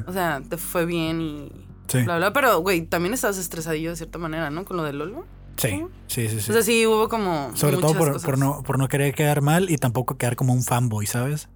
o 0.07 0.13
sea, 0.13 0.43
te 0.49 0.57
fue 0.57 0.87
bien 0.87 1.21
y 1.21 1.53
Sí, 1.89 2.03
bla, 2.03 2.19
bla, 2.19 2.33
pero, 2.33 2.61
güey, 2.61 2.83
también 2.83 3.15
estabas 3.15 3.39
estresadillo 3.39 3.91
de 3.91 3.97
cierta 3.97 4.19
manera, 4.19 4.51
¿no? 4.51 4.65
Con 4.65 4.77
lo 4.77 4.83
de 4.85 4.93
Lolo. 4.93 5.25
sí, 5.57 5.85
sí, 6.07 6.29
sí. 6.29 6.41
sí. 6.41 6.51
O 6.51 6.53
sea, 6.53 6.63
sí 6.63 6.87
hubo 6.87 7.09
como. 7.09 7.51
Sobre 7.55 7.79
todo 7.79 7.95
por, 7.95 8.13
cosas. 8.13 8.25
por 8.25 8.39
no, 8.39 8.63
por 8.63 8.79
no 8.79 8.89
querer 8.89 9.15
quedar 9.15 9.41
mal 9.41 9.71
y 9.71 9.79
tampoco 9.79 10.19
quedar 10.19 10.37
como 10.37 10.53
un 10.53 10.63
fanboy, 10.63 11.07
¿sabes? 11.07 11.49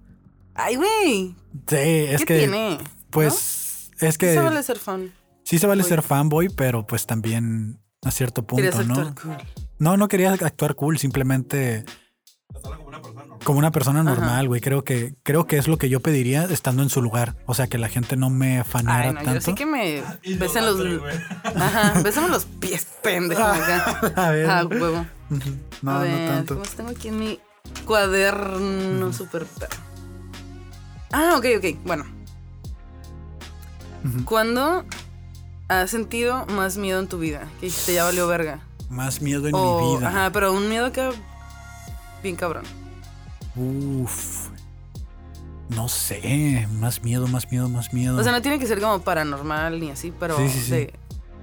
Ay, 0.55 0.75
güey. 0.75 1.35
Sí, 1.67 1.75
es 1.77 2.19
¿Qué 2.21 2.25
que. 2.25 2.37
tiene? 2.39 2.79
Pues 3.11 3.91
es 3.99 4.17
que 4.17 4.33
Se 4.33 4.39
vale 4.39 4.63
ser 4.63 4.79
fan. 4.79 5.11
sí 5.43 5.59
se 5.59 5.67
vale 5.67 5.83
ser 5.83 6.01
fanboy, 6.01 6.49
pero 6.49 6.85
pues 6.87 7.05
también 7.05 7.79
a 8.05 8.11
cierto 8.11 8.43
punto, 8.43 8.83
¿no? 8.83 8.93
actuar 8.95 9.15
cool. 9.21 9.37
No, 9.79 9.97
no 9.97 10.07
quería 10.07 10.31
actuar 10.33 10.75
cool, 10.75 10.97
simplemente 10.97 11.83
como 12.61 12.83
una 12.87 13.01
persona 13.01 13.23
normal. 13.23 13.39
como 13.43 13.59
una 13.59 13.71
persona 13.71 13.99
Ajá. 14.01 14.09
normal, 14.09 14.47
güey. 14.47 14.61
Creo 14.61 14.83
que 14.83 15.15
creo 15.23 15.45
que 15.47 15.57
es 15.57 15.67
lo 15.67 15.77
que 15.77 15.89
yo 15.89 15.99
pediría 15.99 16.43
estando 16.45 16.83
en 16.83 16.89
su 16.89 17.01
lugar, 17.01 17.35
o 17.45 17.53
sea, 17.53 17.67
que 17.67 17.77
la 17.77 17.89
gente 17.89 18.15
no 18.15 18.29
me 18.29 18.63
fanara 18.63 19.09
Ay, 19.09 19.13
no, 19.13 19.19
yo 19.19 19.25
tanto. 19.25 19.41
sí 19.41 19.55
que 19.55 19.65
me 19.65 20.03
Y 20.21 20.35
besen 20.35 20.65
los. 20.65 20.79
Ajá, 21.55 22.27
los 22.29 22.45
pies, 22.45 22.87
pendejo. 23.01 23.41
acá. 23.43 24.13
a 24.15 24.29
ver. 24.31 24.49
Ah, 24.49 24.65
huevo. 24.65 25.05
No, 25.81 25.91
A 25.91 26.05
no 26.05 26.27
tanto. 26.27 26.55
¿cómo 26.55 26.65
tengo 26.75 26.89
aquí 26.91 27.07
en 27.07 27.19
mi 27.19 27.39
cuaderno 27.85 29.11
super 29.13 29.45
perro? 29.45 29.81
Ah, 31.11 31.35
ok, 31.37 31.45
ok. 31.57 31.65
Bueno. 31.85 32.05
Ujú. 34.05 34.25
¿Cuándo 34.25 34.83
has 35.67 35.89
sentido 35.91 36.45
más 36.47 36.77
miedo 36.77 36.99
en 36.99 37.07
tu 37.07 37.19
vida? 37.19 37.49
Que 37.59 37.67
dijiste, 37.67 37.93
ya 37.93 38.03
valió 38.03 38.27
verga. 38.27 38.59
Más 38.89 39.21
miedo 39.21 39.47
en 39.47 39.55
O- 39.55 39.79
mi 39.93 39.97
vida. 39.97 40.09
Ajá, 40.09 40.31
pero 40.31 40.53
un 40.53 40.69
miedo 40.69 40.91
que. 40.91 41.09
Bien 42.21 42.35
cabrón. 42.35 42.63
Uf. 43.55 44.49
No 45.69 45.87
sé, 45.89 46.67
más 46.79 47.03
miedo, 47.03 47.27
más 47.27 47.49
miedo, 47.51 47.67
más 47.69 47.93
miedo. 47.93 48.17
O 48.19 48.23
sea, 48.23 48.31
no 48.31 48.41
tiene 48.41 48.59
que 48.59 48.67
ser 48.67 48.79
como 48.79 48.99
paranormal 49.01 49.79
ni 49.79 49.89
así, 49.89 50.13
pero 50.19 50.37
Sí, 50.37 50.49
sí, 50.49 50.59
sí. 50.61 50.71
de 50.71 50.93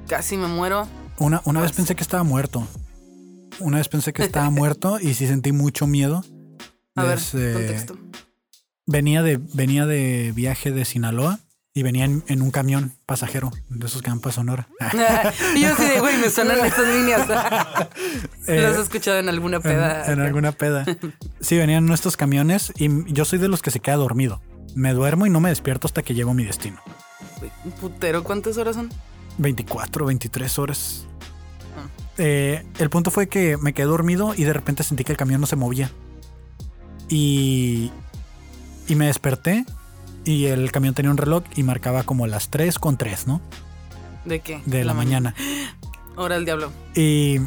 casi 0.09 0.37
me 0.37 0.47
muero. 0.47 0.87
Una, 1.19 1.43
una 1.45 1.61
vez 1.61 1.71
Pues- 1.71 1.77
pensé 1.79 1.95
que 1.97 2.03
estaba 2.03 2.23
muerto. 2.23 2.67
Una 3.59 3.79
vez 3.79 3.89
pensé 3.89 4.13
que 4.13 4.23
estaba 4.23 4.49
muerto 4.51 5.01
y 5.01 5.15
sí 5.15 5.27
sentí 5.27 5.53
mucho 5.53 5.87
miedo. 5.87 6.23
A 6.95 7.05
ver, 7.05 7.19
Es, 7.19 7.35
eh, 7.35 7.53
contexto. 7.55 7.97
venía 8.87 9.23
de, 9.23 9.39
venía 9.55 9.87
de 9.87 10.33
viaje 10.35 10.71
de 10.71 10.85
Sinaloa 10.85 11.41
y 11.73 11.83
venía 11.85 12.05
en, 12.05 12.25
en 12.27 12.43
un 12.43 12.51
camión 12.51 12.95
pasajero, 13.07 13.51
de 13.69 13.87
esos 13.87 14.03
que 14.03 14.11
van 14.11 14.21
para 14.21 14.33
Sonora. 14.33 14.69
y 15.55 15.61
yo 15.61 15.73
así 15.73 15.85
de, 15.85 16.01
güey, 16.01 16.17
me 16.19 16.29
suenan 16.31 16.59
estas 16.65 16.87
líneas. 16.89 17.29
Eh, 18.49 18.61
Los 18.63 18.77
he 18.79 18.81
escuchado 18.83 19.19
en 19.19 19.29
alguna 19.29 19.61
peda. 19.61 20.11
en 20.13 20.21
alguna 20.21 20.53
peda. 20.53 20.85
Sí, 21.41 21.57
venían 21.57 21.87
en 21.87 21.93
estos 21.93 22.17
camiones 22.17 22.73
y 22.77 22.89
yo 23.13 23.25
soy 23.25 23.39
de 23.39 23.49
los 23.49 23.63
que 23.63 23.71
se 23.71 23.81
queda 23.81 23.97
dormido. 23.97 24.43
Me 24.75 24.93
duermo 24.93 25.27
y 25.27 25.31
no 25.31 25.41
me 25.41 25.49
despierto 25.49 25.87
hasta 25.87 26.03
que 26.03 26.15
llego 26.15 26.33
a 26.33 26.35
mi 26.35 26.45
destino. 26.45 26.81
Putero, 27.81 28.23
¿cuántas 28.25 28.57
horas 28.59 28.77
son? 28.77 28.91
24, 29.39 30.05
23 30.07 30.59
horas. 30.59 31.07
Ah. 31.77 31.89
Eh, 32.19 32.67
el 32.79 32.91
punto 32.91 33.11
fue 33.11 33.29
que 33.29 33.57
me 33.57 33.73
quedé 33.73 33.87
dormido 33.87 34.35
y 34.37 34.45
de 34.45 34.53
repente 34.53 34.83
sentí 34.83 35.03
que 35.05 35.13
el 35.13 35.19
camión 35.19 35.41
no 35.41 35.47
se 35.47 35.57
movía. 35.57 35.91
Y, 37.09 37.91
y 38.87 38.95
me 38.97 39.07
desperté 39.07 39.65
y 40.25 40.47
el 40.47 40.71
camión 40.73 40.95
tenía 40.95 41.11
un 41.11 41.17
reloj 41.17 41.45
y 41.57 41.63
marcaba 41.63 42.03
como 42.03 42.27
las 42.27 42.49
3 42.51 42.79
con 42.79 42.97
3, 42.97 43.27
¿no? 43.27 43.41
¿De 44.25 44.41
qué? 44.41 44.63
De 44.67 44.85
la, 44.85 44.95
mañana. 44.95 45.35
Hora 46.17 46.35
del 46.35 46.45
diablo. 46.45 46.71
Y 46.95 47.39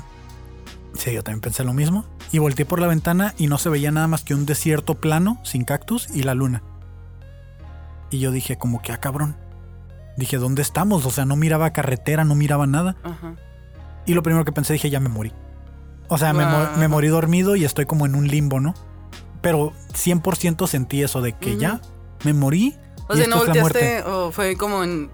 sí, 0.95 1.13
yo 1.13 1.23
también 1.23 1.41
pensé 1.41 1.63
lo 1.63 1.73
mismo. 1.73 2.05
Y 2.31 2.39
volteé 2.39 2.65
por 2.65 2.81
la 2.81 2.87
ventana 2.87 3.35
y 3.37 3.45
no 3.47 3.57
se 3.59 3.69
veía 3.69 3.91
nada 3.91 4.07
más 4.07 4.23
que 4.23 4.33
un 4.33 4.45
desierto 4.47 4.95
plano, 4.95 5.39
sin 5.43 5.65
cactus 5.65 6.09
y 6.13 6.23
la 6.23 6.33
luna. 6.33 6.63
Y 8.09 8.19
yo 8.19 8.31
dije, 8.31 8.57
como 8.57 8.81
que, 8.81 8.91
ah, 8.91 8.99
cabrón. 8.99 9.35
Dije, 10.17 10.37
¿dónde 10.37 10.61
estamos? 10.61 11.05
O 11.05 11.11
sea, 11.11 11.25
no 11.25 11.35
miraba 11.35 11.73
carretera, 11.73 12.25
no 12.25 12.35
miraba 12.35 12.65
nada. 12.67 12.95
Ajá. 13.03 13.35
Y 14.05 14.13
lo 14.13 14.23
primero 14.23 14.45
que 14.45 14.51
pensé, 14.51 14.73
dije, 14.73 14.89
ya 14.89 14.99
me 14.99 15.09
morí. 15.09 15.31
O 16.07 16.17
sea, 16.17 16.33
me, 16.33 16.43
Ah. 16.43 16.73
me 16.77 16.87
morí 16.87 17.07
dormido 17.07 17.55
y 17.55 17.65
estoy 17.65 17.85
como 17.85 18.05
en 18.05 18.15
un 18.15 18.27
limbo, 18.27 18.59
¿no? 18.59 18.73
Pero 19.41 19.73
100% 19.93 20.67
sentí 20.67 21.03
eso 21.03 21.21
de 21.21 21.33
que 21.33 21.57
ya 21.57 21.81
me 22.23 22.33
morí. 22.33 22.75
O 23.09 23.15
sea, 23.15 23.27
¿no 23.27 23.37
volteaste 23.37 24.03
o 24.03 24.31
fue 24.31 24.55
como 24.55 24.83
en 24.83 25.09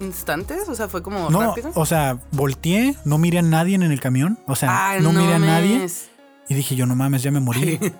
instantes? 0.00 0.68
O 0.68 0.74
sea, 0.74 0.88
fue 0.88 1.02
como 1.02 1.30
No, 1.30 1.40
rápido. 1.40 1.70
o 1.74 1.86
sea, 1.86 2.18
volteé, 2.32 2.96
no 3.04 3.18
miré 3.18 3.38
a 3.38 3.42
nadie 3.42 3.74
en 3.74 3.82
el 3.82 4.00
camión. 4.00 4.38
O 4.46 4.56
sea, 4.56 4.90
Ay, 4.90 5.02
no, 5.02 5.12
miré 5.12 5.34
a 5.34 5.38
nadie. 5.38 5.86
Y 6.48 6.54
dije, 6.54 6.76
yo 6.76 6.86
no 6.86 6.94
mames, 6.96 7.22
ya 7.22 7.30
me 7.30 7.40
morí. 7.40 7.78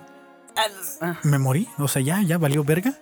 Ah, 1.01 1.17
me 1.23 1.37
morí. 1.39 1.69
O 1.77 1.87
sea, 1.87 2.01
ya, 2.01 2.21
ya 2.21 2.37
valió 2.37 2.65
verga. 2.65 2.93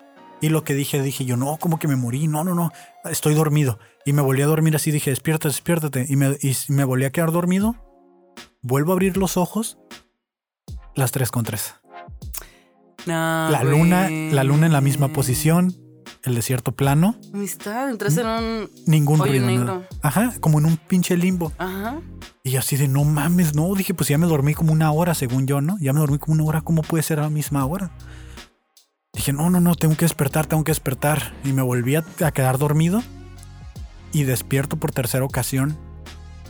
Y 0.41 0.49
lo 0.49 0.64
que 0.64 0.76
dije, 0.76 1.01
dije 1.01 1.26
yo, 1.26 1.38
no, 1.38 1.58
como 1.58 1.80
que 1.80 1.88
me 1.88 1.95
morí. 1.95 2.28
No, 2.28 2.43
no, 2.43 2.53
no, 2.53 2.72
estoy 3.05 3.34
dormido. 3.34 3.80
Y 4.05 4.14
me 4.14 4.22
volví 4.22 4.43
a 4.43 4.45
dormir 4.45 4.76
así, 4.76 4.91
dije, 4.91 5.10
despiértate, 5.10 5.47
despiértate. 5.47 6.05
Y 6.08 6.16
me, 6.18 6.38
y 6.39 6.55
me 6.68 6.84
volví 6.84 7.05
a 7.05 7.12
quedar 7.12 7.32
dormido. 7.32 7.76
Vuelvo 8.62 8.91
a 8.91 8.93
abrir 8.93 9.18
los 9.18 9.38
ojos. 9.38 9.80
Las 10.93 11.12
3 11.12 11.32
con 11.32 11.45
3. 11.45 11.74
La 13.08 13.64
luna, 13.64 14.10
la 14.10 14.43
luna 14.43 14.66
en 14.68 14.74
la 14.74 14.82
misma 14.82 15.08
posición, 15.10 15.76
el 16.24 16.36
desierto 16.36 16.74
plano, 16.74 17.16
Amistad, 17.34 17.89
entraste 17.89 18.22
en 18.22 18.28
un. 18.28 18.70
ningún 18.86 19.22
Hoyo 19.22 19.32
ruido. 19.32 19.45
negro. 19.47 19.66
nada. 19.66 19.88
Ajá, 20.01 20.34
como 20.39 20.60
en 20.60 20.66
un 20.66 20.78
pinche 20.78 21.16
limbo. 21.18 21.51
Ajá. 21.58 21.99
Y 22.43 22.55
así 22.58 22.76
de 22.78 22.88
no 22.88 23.03
mames, 23.03 23.55
no. 23.55 23.74
Dije, 23.76 23.93
pues 23.93 24.10
ya 24.10 24.18
me 24.18 24.28
dormí 24.28 24.53
como 24.53 24.72
una 24.74 24.91
hora, 24.91 25.14
según 25.14 25.47
yo, 25.47 25.62
¿no? 25.62 25.78
Ya 25.80 25.93
me 25.93 25.99
dormí 25.99 26.18
como 26.18 26.34
una 26.34 26.43
hora, 26.43 26.62
¿cómo 26.62 26.82
puede 26.82 27.03
ser 27.03 27.20
a 27.20 27.24
la 27.24 27.30
misma 27.30 27.66
hora? 27.66 27.91
Dije, 29.14 29.34
no, 29.34 29.49
no, 29.49 29.60
no, 29.60 29.76
tengo 29.76 29.95
que 29.97 30.05
despertar, 30.05 30.45
tengo 30.45 30.64
que 30.64 30.72
despertar. 30.72 31.34
Y 31.43 31.51
me 31.53 31.62
volví 31.62 31.95
a, 31.95 32.05
a 32.24 32.32
quedar 32.32 32.58
dormido. 32.58 33.01
Y 34.14 34.24
despierto 34.24 34.78
por 34.78 34.91
tercera 34.91 35.26
ocasión. 35.26 35.78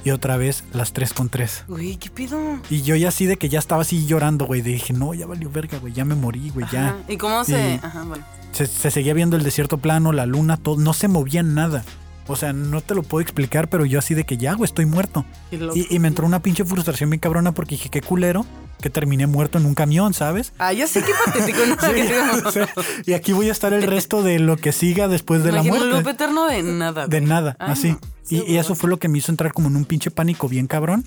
Y 0.08 0.12
otra 0.12 0.38
vez 0.38 0.64
las 0.72 0.94
3 0.94 1.12
con 1.14 1.28
3. 1.28 1.66
Güey, 1.68 1.98
¿qué 1.98 2.10
pido? 2.10 2.40
Y 2.70 2.82
yo 2.84 2.96
ya 2.96 3.10
así 3.10 3.26
de 3.26 3.36
que 3.36 3.50
ya 3.50 3.60
estaba 3.60 3.82
así 3.82 4.06
llorando, 4.08 4.46
güey. 4.46 4.62
Dije, 4.62 4.94
no, 4.94 5.14
ya 5.14 5.26
valió 5.26 5.50
verga, 5.50 5.80
güey. 5.80 5.92
Ya 5.92 6.06
me 6.06 6.16
morí, 6.16 6.50
güey, 6.50 6.66
ya. 6.72 6.98
¿Y 7.10 7.18
cómo 7.18 7.44
se.? 7.44 7.74
Y- 7.74 7.86
Ajá, 7.86 8.04
bueno. 8.04 8.24
se, 8.54 8.68
se 8.68 8.90
seguía 8.90 9.14
viendo 9.14 9.36
el 9.36 9.44
desierto 9.44 9.80
plano, 9.80 10.14
la 10.14 10.26
luna, 10.26 10.56
todo, 10.56 10.78
no 10.78 10.94
se 10.94 11.10
movía 11.10 11.44
nada. 11.44 11.84
O 12.28 12.36
sea, 12.36 12.52
no 12.54 12.82
te 12.82 12.94
lo 12.94 13.04
puedo 13.04 13.22
explicar, 13.22 13.70
pero 13.70 13.86
yo 13.86 14.00
así 14.00 14.14
de 14.14 14.26
que 14.26 14.38
ya, 14.38 14.54
güey, 14.54 14.66
estoy 14.66 14.86
muerto. 14.86 15.26
Y, 15.52 15.58
loco. 15.58 15.78
Y, 15.78 15.88
y 15.90 16.00
me 16.00 16.08
entró 16.10 16.26
una 16.26 16.42
pinche 16.42 16.66
frustración 16.66 17.10
bien 17.10 17.20
cabrona 17.22 17.54
porque 17.54 17.76
dije, 17.76 17.90
qué 17.90 18.02
culero 18.02 18.46
que 18.82 18.90
terminé 18.90 19.26
muerto 19.28 19.58
en 19.58 19.66
un 19.66 19.74
camión, 19.74 20.14
¿sabes? 20.14 20.54
Ah, 20.60 20.72
ya 20.74 20.86
sé 20.88 21.02
qué 21.04 21.12
patético. 21.26 21.60
¿no? 21.66 21.76
O 22.48 22.52
sea, 22.52 22.68
y 23.06 23.14
aquí 23.14 23.34
voy 23.34 23.50
a 23.50 23.52
estar 23.52 23.74
el 23.74 23.84
resto 23.84 24.24
de 24.24 24.40
lo 24.40 24.58
que 24.58 24.72
siga 24.72 25.08
después 25.08 25.44
de 25.44 25.52
la 25.52 25.60
Imagino 25.62 25.76
el 25.78 25.90
loop 25.90 26.04
muerte. 26.04 26.12
eterno 26.24 26.48
de 26.48 26.64
nada. 26.64 27.08
De 27.08 27.20
güey. 27.20 27.30
nada, 27.30 27.56
Ah, 27.60 27.72
así. 27.72 27.92
no. 27.92 28.00
Y, 28.30 28.40
Sí, 28.40 28.44
y 28.46 28.58
eso 28.58 28.76
fue 28.76 28.90
lo 28.90 28.98
que 28.98 29.08
me 29.08 29.18
hizo 29.20 29.32
entrar 29.32 29.54
como 29.54 29.70
en 29.70 29.78
un 29.78 29.86
pinche 29.86 30.12
pánico 30.12 30.50
bien 30.50 30.68
cabrón. 30.68 31.06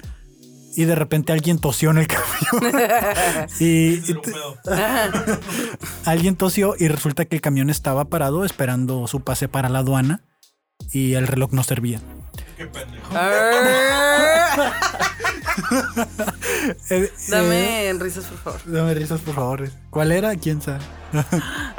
Y 0.75 0.85
de 0.85 0.95
repente 0.95 1.33
alguien 1.33 1.59
tosió 1.59 1.91
en 1.91 1.99
el 1.99 2.07
camión. 2.07 2.73
y, 3.61 3.67
y 4.11 4.17
alguien 6.05 6.37
tosió 6.37 6.75
y 6.79 6.89
resulta 6.89 7.25
que 7.25 7.37
el 7.37 7.43
camión 7.43 7.71
estaba 7.71 8.07
parado 8.07 8.45
esperando 8.45 9.07
su 9.07 9.21
pase 9.21 9.49
para 9.49 9.69
la 9.69 9.81
aduana 9.81 10.23
y 10.93 11.15
el 11.15 11.27
reloj 11.27 11.53
no 11.53 11.63
servía. 11.63 12.01
Qué 12.57 12.67
pendejo. 12.67 13.11
Eh, 16.91 17.03
eh, 17.05 17.11
Dame 17.29 17.93
risas, 17.99 18.25
por 18.27 18.39
favor. 18.39 18.61
dame 18.67 18.95
risas, 18.95 19.21
por 19.21 19.35
favor. 19.35 19.71
¿Cuál 19.91 20.13
era? 20.13 20.35
¿Quién 20.37 20.61
sabe? 20.61 20.81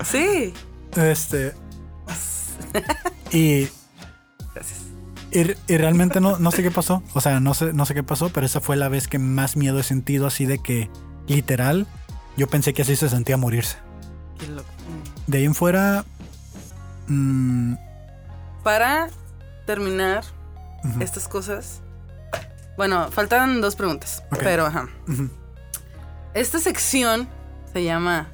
Sí. 0.03 0.53
Este. 0.95 1.53
Y 3.31 3.67
Gracias. 4.53 4.79
Y, 5.31 5.73
y 5.73 5.77
realmente 5.77 6.19
no, 6.19 6.37
no 6.39 6.51
sé 6.51 6.63
qué 6.63 6.71
pasó. 6.71 7.03
O 7.13 7.21
sea, 7.21 7.39
no 7.39 7.53
sé, 7.53 7.73
no 7.73 7.85
sé 7.85 7.93
qué 7.93 8.03
pasó, 8.03 8.29
pero 8.29 8.45
esa 8.45 8.59
fue 8.61 8.75
la 8.75 8.89
vez 8.89 9.07
que 9.07 9.19
más 9.19 9.55
miedo 9.55 9.79
he 9.79 9.83
sentido, 9.83 10.27
así 10.27 10.45
de 10.45 10.59
que, 10.59 10.89
literal, 11.27 11.87
yo 12.37 12.47
pensé 12.47 12.73
que 12.73 12.81
así 12.81 12.95
se 12.95 13.09
sentía 13.09 13.37
morirse. 13.37 13.77
Qué 14.39 14.47
loco. 14.47 14.69
De 15.27 15.37
ahí 15.39 15.45
en 15.45 15.55
fuera. 15.55 16.05
mm, 17.07 17.73
Para 18.63 19.09
terminar 19.65 20.23
estas 20.99 21.27
cosas. 21.27 21.81
Bueno, 22.77 23.11
faltan 23.11 23.61
dos 23.61 23.75
preguntas. 23.75 24.23
Pero, 24.39 24.65
ajá. 24.65 24.89
Esta 26.33 26.59
sección 26.59 27.27
se 27.73 27.83
llama 27.83 28.27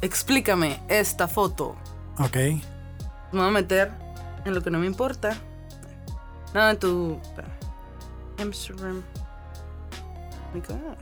Explícame 0.00 0.80
esta 0.88 1.28
foto. 1.28 1.76
Ok. 2.18 2.36
Me 2.36 2.60
voy 3.40 3.48
a 3.48 3.50
meter 3.50 3.92
en 4.44 4.54
lo 4.54 4.62
que 4.62 4.70
no 4.70 4.78
me 4.78 4.86
importa. 4.86 5.36
No, 6.54 6.68
en 6.68 6.78
tu. 6.78 7.18
espera. 7.22 7.48
Instagram. 8.38 9.02
My 10.52 10.60
God. 10.60 10.96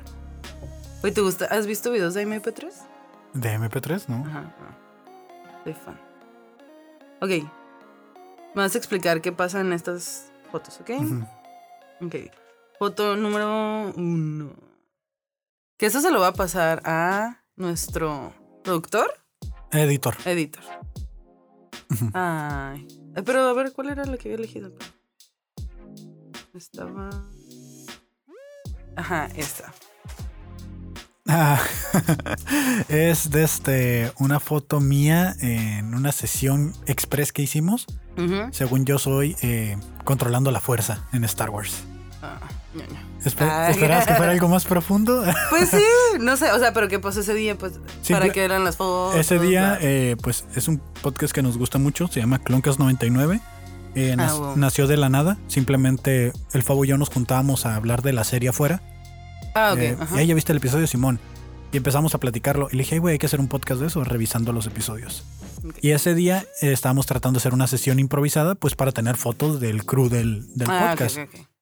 Oye, 1.03 1.13
¿te 1.13 1.21
gusta? 1.23 1.47
¿Has 1.47 1.67
visto 1.67 1.91
videos 1.91 2.15
de 2.15 2.27
MP3? 2.27 2.71
De 3.33 3.59
MP3, 3.59 4.05
¿no? 4.09 4.25
Ajá. 4.29 4.43
no. 4.43 5.65
Soy 5.65 5.75
fan. 5.75 5.99
Ok. 7.21 7.51
Me 8.55 8.63
vas 8.63 8.75
a 8.75 8.79
explicar 8.79 9.21
qué 9.21 9.33
pasa 9.33 9.61
en 9.61 9.73
estas 9.73 10.33
fotos, 10.51 10.81
¿ok? 10.81 10.91
Ok. 12.05 12.15
Foto 12.79 13.17
número 13.17 13.93
uno. 13.97 14.53
Que 15.77 15.87
eso 15.87 16.01
se 16.01 16.11
lo 16.11 16.21
va 16.21 16.29
a 16.29 16.33
pasar 16.33 16.83
a 16.85 17.43
nuestro 17.57 18.35
productor, 18.65 19.15
Editor. 19.71 20.17
editor. 20.25 20.65
Ujú. 21.91 22.11
Ay. 22.15 22.87
Pero 23.25 23.41
a 23.49 23.53
ver, 23.53 23.73
¿cuál 23.73 23.91
era 23.91 24.05
la 24.05 24.17
que 24.17 24.29
había 24.29 24.39
elegido? 24.39 24.73
Estaba. 26.55 27.11
Ajá, 28.97 29.29
esta. 29.37 29.73
Ah, 31.29 31.61
es 32.89 33.31
de 33.31 33.45
este, 33.45 34.13
una 34.19 34.41
foto 34.41 34.81
mía 34.81 35.35
en 35.41 35.95
una 35.95 36.13
sesión 36.13 36.73
express 36.87 37.33
que 37.33 37.43
hicimos. 37.43 37.87
Según 38.53 38.85
yo 38.85 38.99
soy 38.99 39.35
eh, 39.41 39.79
controlando 40.05 40.51
la 40.51 40.61
fuerza 40.61 41.07
en 41.15 41.25
Star 41.25 41.49
Wars. 41.49 41.85
Ah, 42.21 42.39
ñoño. 42.75 43.01
Espe- 43.25 43.49
Ay. 43.51 43.71
¿Esperabas 43.73 44.07
que 44.07 44.15
fuera 44.15 44.33
algo 44.33 44.47
más 44.49 44.67
profundo? 44.67 45.25
Pues 45.51 45.71
sí, 45.71 45.83
no 46.21 46.37
sé, 46.37 46.53
o 46.53 46.59
sea, 46.59 46.75
pero 46.75 46.89
¿qué 46.89 46.99
pasó 46.99 47.21
ese 47.21 47.33
día? 47.33 47.57
Pues, 47.57 47.75
¿para 48.11 48.29
qué 48.29 48.45
eran 48.45 48.63
las 48.63 48.77
fotos? 48.77 49.17
Ese 49.19 49.39
día, 49.39 49.79
eh, 49.81 50.17
pues 50.23 50.45
es 50.55 50.69
un 50.69 50.83
podcast 51.01 51.33
que 51.33 51.43
nos 51.43 51.57
gusta 51.57 51.79
mucho, 51.79 52.09
se 52.09 52.21
llama 52.21 52.41
Cloncast99. 52.43 53.41
Eh, 53.95 54.17
Ah, 54.19 54.35
wow. 54.35 54.57
Nació 54.57 54.87
de 54.87 54.99
la 54.99 55.09
nada, 55.09 55.39
simplemente 55.49 56.33
el 56.53 56.63
Fabo 56.63 56.85
y 56.85 56.89
yo 56.89 56.99
nos 56.99 57.09
juntábamos 57.09 57.65
a 57.65 57.75
hablar 57.75 58.03
de 58.03 58.13
la 58.13 58.25
serie 58.25 58.51
afuera. 58.51 58.83
Ah, 59.55 59.73
ok. 59.73 59.79
Eh, 59.79 59.97
y 60.15 60.19
ahí 60.19 60.27
ya 60.27 60.35
viste 60.35 60.53
el 60.53 60.59
episodio, 60.59 60.87
Simón. 60.87 61.19
Y 61.73 61.77
empezamos 61.77 62.15
a 62.15 62.19
platicarlo. 62.19 62.69
Y 62.73 62.77
le 62.77 62.83
dije, 62.83 62.97
"Ay, 62.97 62.99
güey, 62.99 63.13
hay 63.13 63.19
que 63.19 63.27
hacer 63.27 63.39
un 63.41 63.49
podcast 63.49 63.81
de 63.81 63.87
eso, 63.87 64.03
revisando 64.03 64.53
los 64.53 64.67
episodios. 64.67 65.25
Y 65.81 65.91
ese 65.91 66.15
día 66.15 66.45
eh, 66.63 66.73
estábamos 66.73 67.07
tratando 67.07 67.37
de 67.39 67.43
hacer 67.43 67.55
una 67.55 67.67
sesión 67.67 67.99
improvisada, 68.01 68.55
pues 68.55 68.75
para 68.75 68.93
tener 68.93 69.17
fotos 69.17 69.61
del 69.61 69.85
crew 69.85 70.09
del, 70.09 70.47
del 70.57 70.69
Ah, 70.71 70.91
podcast. 70.97 71.19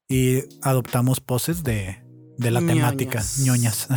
Y 0.09 0.43
adoptamos 0.63 1.21
poses 1.21 1.63
de, 1.65 1.99
de 2.39 2.51
la 2.51 2.61
temática, 2.61 3.23
Ñoñas. 3.41 3.89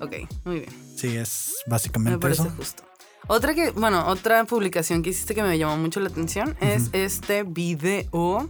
Ok, 0.00 0.14
muy 0.44 0.60
bien. 0.60 0.70
Sí, 0.94 1.08
es 1.16 1.54
Me 1.66 1.70
básicamente 1.72 2.18
parece 2.18 2.42
eso. 2.42 2.52
justo. 2.56 2.82
Otra 3.28 3.54
que, 3.54 3.70
bueno, 3.70 4.06
otra 4.06 4.44
publicación 4.44 5.02
que 5.02 5.10
hiciste 5.10 5.34
que 5.34 5.42
me 5.42 5.58
llamó 5.58 5.76
mucho 5.78 5.98
la 6.00 6.08
atención 6.10 6.56
es 6.60 6.90
este 6.92 7.42
video 7.42 8.48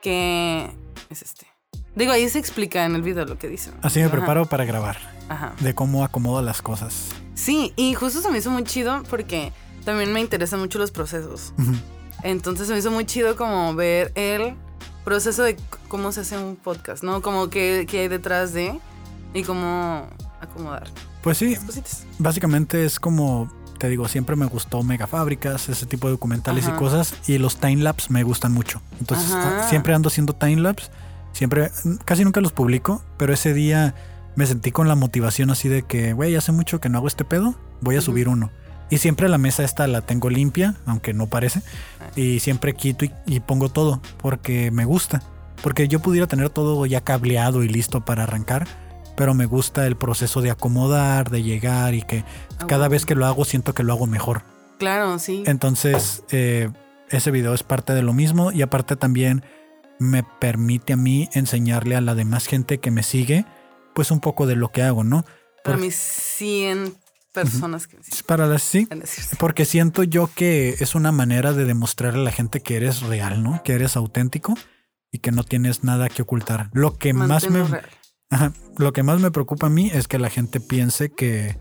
que 0.00 0.70
es 1.10 1.22
este. 1.22 1.46
Digo, 1.94 2.12
ahí 2.12 2.28
se 2.28 2.38
explica 2.38 2.84
en 2.84 2.94
el 2.94 3.02
video 3.02 3.24
lo 3.26 3.38
que 3.38 3.48
dicen. 3.48 3.74
Así 3.82 3.98
me 3.98 4.06
Ajá, 4.06 4.14
preparo 4.16 4.46
para 4.46 4.64
grabar, 4.64 4.96
Ajá. 5.28 5.52
de 5.60 5.74
cómo 5.74 6.04
acomodo 6.04 6.40
las 6.42 6.62
cosas. 6.62 7.08
Sí, 7.34 7.72
y 7.76 7.94
justo 7.94 8.20
se 8.22 8.30
me 8.30 8.38
hizo 8.38 8.50
muy 8.50 8.64
chido 8.64 9.02
porque 9.10 9.52
también 9.84 10.12
me 10.12 10.20
interesan 10.20 10.60
mucho 10.60 10.78
los 10.78 10.90
procesos. 10.90 11.52
Ujú. 11.58 11.72
Entonces 12.22 12.66
se 12.68 12.72
me 12.72 12.78
hizo 12.78 12.90
muy 12.90 13.04
chido 13.04 13.36
como 13.36 13.74
ver 13.74 14.12
el 14.14 14.54
proceso 15.04 15.42
de 15.42 15.56
cómo 15.88 16.12
se 16.12 16.20
hace 16.20 16.38
un 16.38 16.56
podcast, 16.56 17.02
¿no? 17.02 17.20
Como 17.20 17.50
que, 17.50 17.86
que 17.88 18.00
hay 18.00 18.08
detrás 18.08 18.52
de 18.52 18.78
y 19.34 19.42
cómo 19.42 20.08
acomodar 20.40 20.88
Pues 21.22 21.38
sí, 21.38 21.56
básicamente 22.18 22.84
es 22.84 23.00
como, 23.00 23.50
te 23.78 23.88
digo, 23.88 24.06
siempre 24.08 24.36
me 24.36 24.46
gustó 24.46 24.82
Megafábricas, 24.82 25.68
ese 25.68 25.86
tipo 25.86 26.06
de 26.06 26.12
documentales 26.12 26.66
Ajá. 26.66 26.76
y 26.76 26.78
cosas, 26.78 27.14
y 27.26 27.38
los 27.38 27.56
timelapse 27.56 28.12
me 28.12 28.22
gustan 28.22 28.52
mucho. 28.52 28.80
Entonces, 29.00 29.30
Ajá. 29.32 29.62
ah, 29.64 29.68
siempre 29.68 29.94
ando 29.94 30.08
haciendo 30.08 30.32
timelapse, 30.34 30.90
siempre, 31.32 31.70
casi 32.04 32.24
nunca 32.24 32.40
los 32.40 32.52
publico, 32.52 33.02
pero 33.16 33.32
ese 33.32 33.54
día 33.54 33.94
me 34.36 34.46
sentí 34.46 34.72
con 34.72 34.88
la 34.88 34.94
motivación 34.94 35.50
así 35.50 35.68
de 35.68 35.82
que, 35.82 36.12
güey, 36.12 36.34
hace 36.36 36.52
mucho 36.52 36.80
que 36.80 36.88
no 36.88 36.98
hago 36.98 37.08
este 37.08 37.24
pedo, 37.24 37.54
voy 37.80 37.96
a 37.96 38.00
subir 38.00 38.28
uno. 38.28 38.50
Y 38.90 38.98
siempre 38.98 39.28
la 39.28 39.38
mesa 39.38 39.64
esta 39.64 39.86
la 39.86 40.02
tengo 40.02 40.28
limpia, 40.28 40.74
aunque 40.84 41.14
no 41.14 41.26
parece, 41.26 41.62
y 42.14 42.40
siempre 42.40 42.74
quito 42.74 43.04
y, 43.04 43.12
y 43.26 43.40
pongo 43.40 43.70
todo, 43.70 44.02
porque 44.18 44.70
me 44.70 44.84
gusta. 44.84 45.22
Porque 45.62 45.88
yo 45.88 46.00
pudiera 46.00 46.26
tener 46.26 46.50
todo 46.50 46.84
ya 46.86 47.00
cableado 47.00 47.62
y 47.62 47.68
listo 47.68 48.04
para 48.04 48.24
arrancar, 48.24 48.66
pero 49.16 49.34
me 49.34 49.46
gusta 49.46 49.86
el 49.86 49.96
proceso 49.96 50.42
de 50.42 50.50
acomodar, 50.50 51.30
de 51.30 51.42
llegar 51.42 51.94
y 51.94 52.02
que 52.02 52.24
Ah, 52.62 52.66
cada 52.66 52.88
vez 52.88 53.06
que 53.06 53.14
lo 53.14 53.26
hago 53.26 53.44
siento 53.44 53.74
que 53.74 53.82
lo 53.82 53.92
hago 53.92 54.06
mejor. 54.06 54.42
Claro, 54.78 55.18
sí. 55.18 55.44
Entonces, 55.46 56.24
eh, 56.30 56.70
ese 57.10 57.30
video 57.30 57.54
es 57.54 57.62
parte 57.62 57.94
de 57.94 58.02
lo 58.02 58.12
mismo 58.12 58.52
y 58.52 58.62
aparte 58.62 58.96
también 58.96 59.44
me 60.02 60.22
permite 60.22 60.92
a 60.92 60.96
mí 60.96 61.28
enseñarle 61.32 61.96
a 61.96 62.00
la 62.00 62.14
demás 62.14 62.46
gente 62.46 62.78
que 62.78 62.90
me 62.90 63.02
sigue, 63.02 63.46
pues 63.94 64.10
un 64.10 64.20
poco 64.20 64.46
de 64.46 64.56
lo 64.56 64.70
que 64.70 64.82
hago, 64.82 65.04
¿no? 65.04 65.24
Para 65.64 65.78
mis 65.78 65.94
100 65.94 66.96
personas 67.32 67.86
que 67.86 67.96
sí, 68.02 68.22
Para 68.26 68.46
las 68.46 68.62
sí, 68.62 68.86
porque 69.38 69.64
siento 69.64 70.02
yo 70.02 70.28
que 70.34 70.76
es 70.80 70.94
una 70.94 71.12
manera 71.12 71.52
de 71.52 71.64
demostrarle 71.64 72.20
a 72.20 72.24
la 72.24 72.32
gente 72.32 72.60
que 72.60 72.76
eres 72.76 73.00
real, 73.02 73.42
¿no? 73.42 73.62
Que 73.62 73.72
eres 73.72 73.96
auténtico 73.96 74.54
y 75.10 75.18
que 75.18 75.32
no 75.32 75.44
tienes 75.44 75.84
nada 75.84 76.08
que 76.08 76.22
ocultar. 76.22 76.70
Lo 76.72 76.98
que 76.98 77.12
más 77.12 77.44
me 77.44 77.60
Manténlo 77.60 77.68
real. 77.68 77.90
Ajá. 78.30 78.52
Lo 78.78 78.92
que 78.92 79.02
más 79.02 79.20
me 79.20 79.30
preocupa 79.30 79.66
a 79.66 79.70
mí 79.70 79.90
es 79.92 80.08
que 80.08 80.18
la 80.18 80.30
gente 80.30 80.58
piense 80.58 81.12
que, 81.12 81.58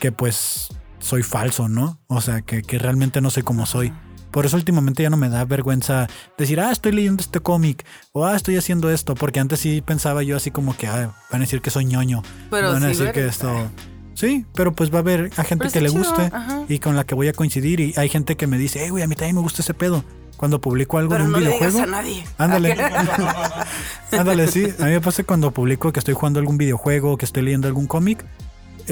que 0.00 0.12
pues 0.12 0.68
soy 0.98 1.22
falso, 1.22 1.68
¿no? 1.68 2.00
O 2.06 2.20
sea, 2.20 2.42
que, 2.42 2.62
que 2.62 2.78
realmente 2.78 3.20
no 3.20 3.30
soy 3.30 3.42
como 3.42 3.66
soy. 3.66 3.92
Por 4.30 4.46
eso 4.46 4.56
últimamente 4.56 5.02
ya 5.02 5.10
no 5.10 5.16
me 5.16 5.28
da 5.28 5.44
vergüenza 5.44 6.08
decir, 6.38 6.60
ah, 6.60 6.70
estoy 6.70 6.92
leyendo 6.92 7.22
este 7.22 7.40
cómic 7.40 7.84
o 8.12 8.24
ah, 8.26 8.36
estoy 8.36 8.56
haciendo 8.56 8.90
esto, 8.90 9.14
porque 9.14 9.40
antes 9.40 9.60
sí 9.60 9.82
pensaba 9.82 10.22
yo 10.22 10.36
así 10.36 10.50
como 10.50 10.76
que, 10.76 10.86
ah, 10.86 11.14
van 11.30 11.40
a 11.40 11.44
decir 11.44 11.60
que 11.60 11.70
soy 11.70 11.84
ñoño, 11.84 12.22
Pero 12.50 12.72
van 12.72 12.84
a 12.84 12.88
decir 12.88 13.12
que 13.12 13.26
esto... 13.26 13.70
Sí, 14.14 14.44
pero 14.54 14.72
pues 14.72 14.92
va 14.92 14.96
a 14.96 15.00
haber 15.00 15.30
a 15.36 15.44
gente 15.44 15.64
Pero 15.64 15.72
que 15.72 15.80
le 15.80 15.88
chido, 15.88 16.02
guste 16.02 16.30
ajá. 16.34 16.64
y 16.68 16.78
con 16.78 16.94
la 16.94 17.04
que 17.04 17.14
voy 17.14 17.28
a 17.28 17.32
coincidir 17.32 17.80
y 17.80 17.94
hay 17.96 18.10
gente 18.10 18.36
que 18.36 18.46
me 18.46 18.58
dice, 18.58 18.80
hey, 18.82 18.90
güey, 18.90 19.02
a 19.02 19.06
mí 19.06 19.14
también 19.14 19.36
me 19.36 19.40
gusta 19.40 19.62
ese 19.62 19.72
pedo. 19.72 20.04
Cuando 20.36 20.60
publico 20.60 20.98
algo 20.98 21.10
Pero 21.10 21.24
de 21.24 21.28
un 21.28 21.32
no 21.32 21.40
le 21.40 21.52
digas 21.52 21.74
videojuego... 21.74 21.96
a 21.96 22.02
nadie. 22.02 22.24
Ándale. 22.38 22.72
Ándale, 24.12 24.48
sí. 24.48 24.66
A 24.78 24.84
mí 24.84 24.90
me 24.90 25.00
pasa 25.00 25.22
cuando 25.24 25.50
publico 25.52 25.92
que 25.92 26.00
estoy 26.00 26.14
jugando 26.14 26.38
algún 26.40 26.58
videojuego, 26.58 27.16
que 27.16 27.24
estoy 27.24 27.42
leyendo 27.42 27.68
algún 27.68 27.86
cómic. 27.86 28.24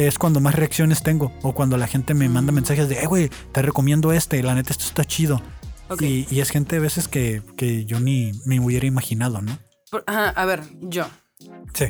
Es 0.06 0.18
cuando 0.18 0.40
más 0.40 0.54
reacciones 0.54 1.02
tengo. 1.02 1.32
O 1.42 1.52
cuando 1.54 1.76
la 1.76 1.86
gente 1.88 2.14
me 2.14 2.28
manda 2.28 2.52
Mm. 2.52 2.54
mensajes 2.56 2.88
de, 2.88 3.02
eh, 3.02 3.06
güey, 3.06 3.30
te 3.52 3.62
recomiendo 3.62 4.12
este. 4.12 4.42
La 4.42 4.54
neta, 4.54 4.70
esto 4.72 4.84
está 4.84 5.04
chido. 5.04 5.42
Y, 6.00 6.26
y 6.30 6.40
es 6.40 6.50
gente 6.50 6.76
a 6.76 6.80
veces 6.80 7.08
que, 7.08 7.42
que 7.56 7.84
yo 7.86 7.98
ni 7.98 8.32
me 8.44 8.60
hubiera 8.60 8.86
imaginado, 8.86 9.40
¿no? 9.40 9.58
Por- 9.90 10.04
Ajá, 10.06 10.28
a 10.30 10.44
ver, 10.44 10.62
yo. 10.82 11.06
Sí. 11.74 11.86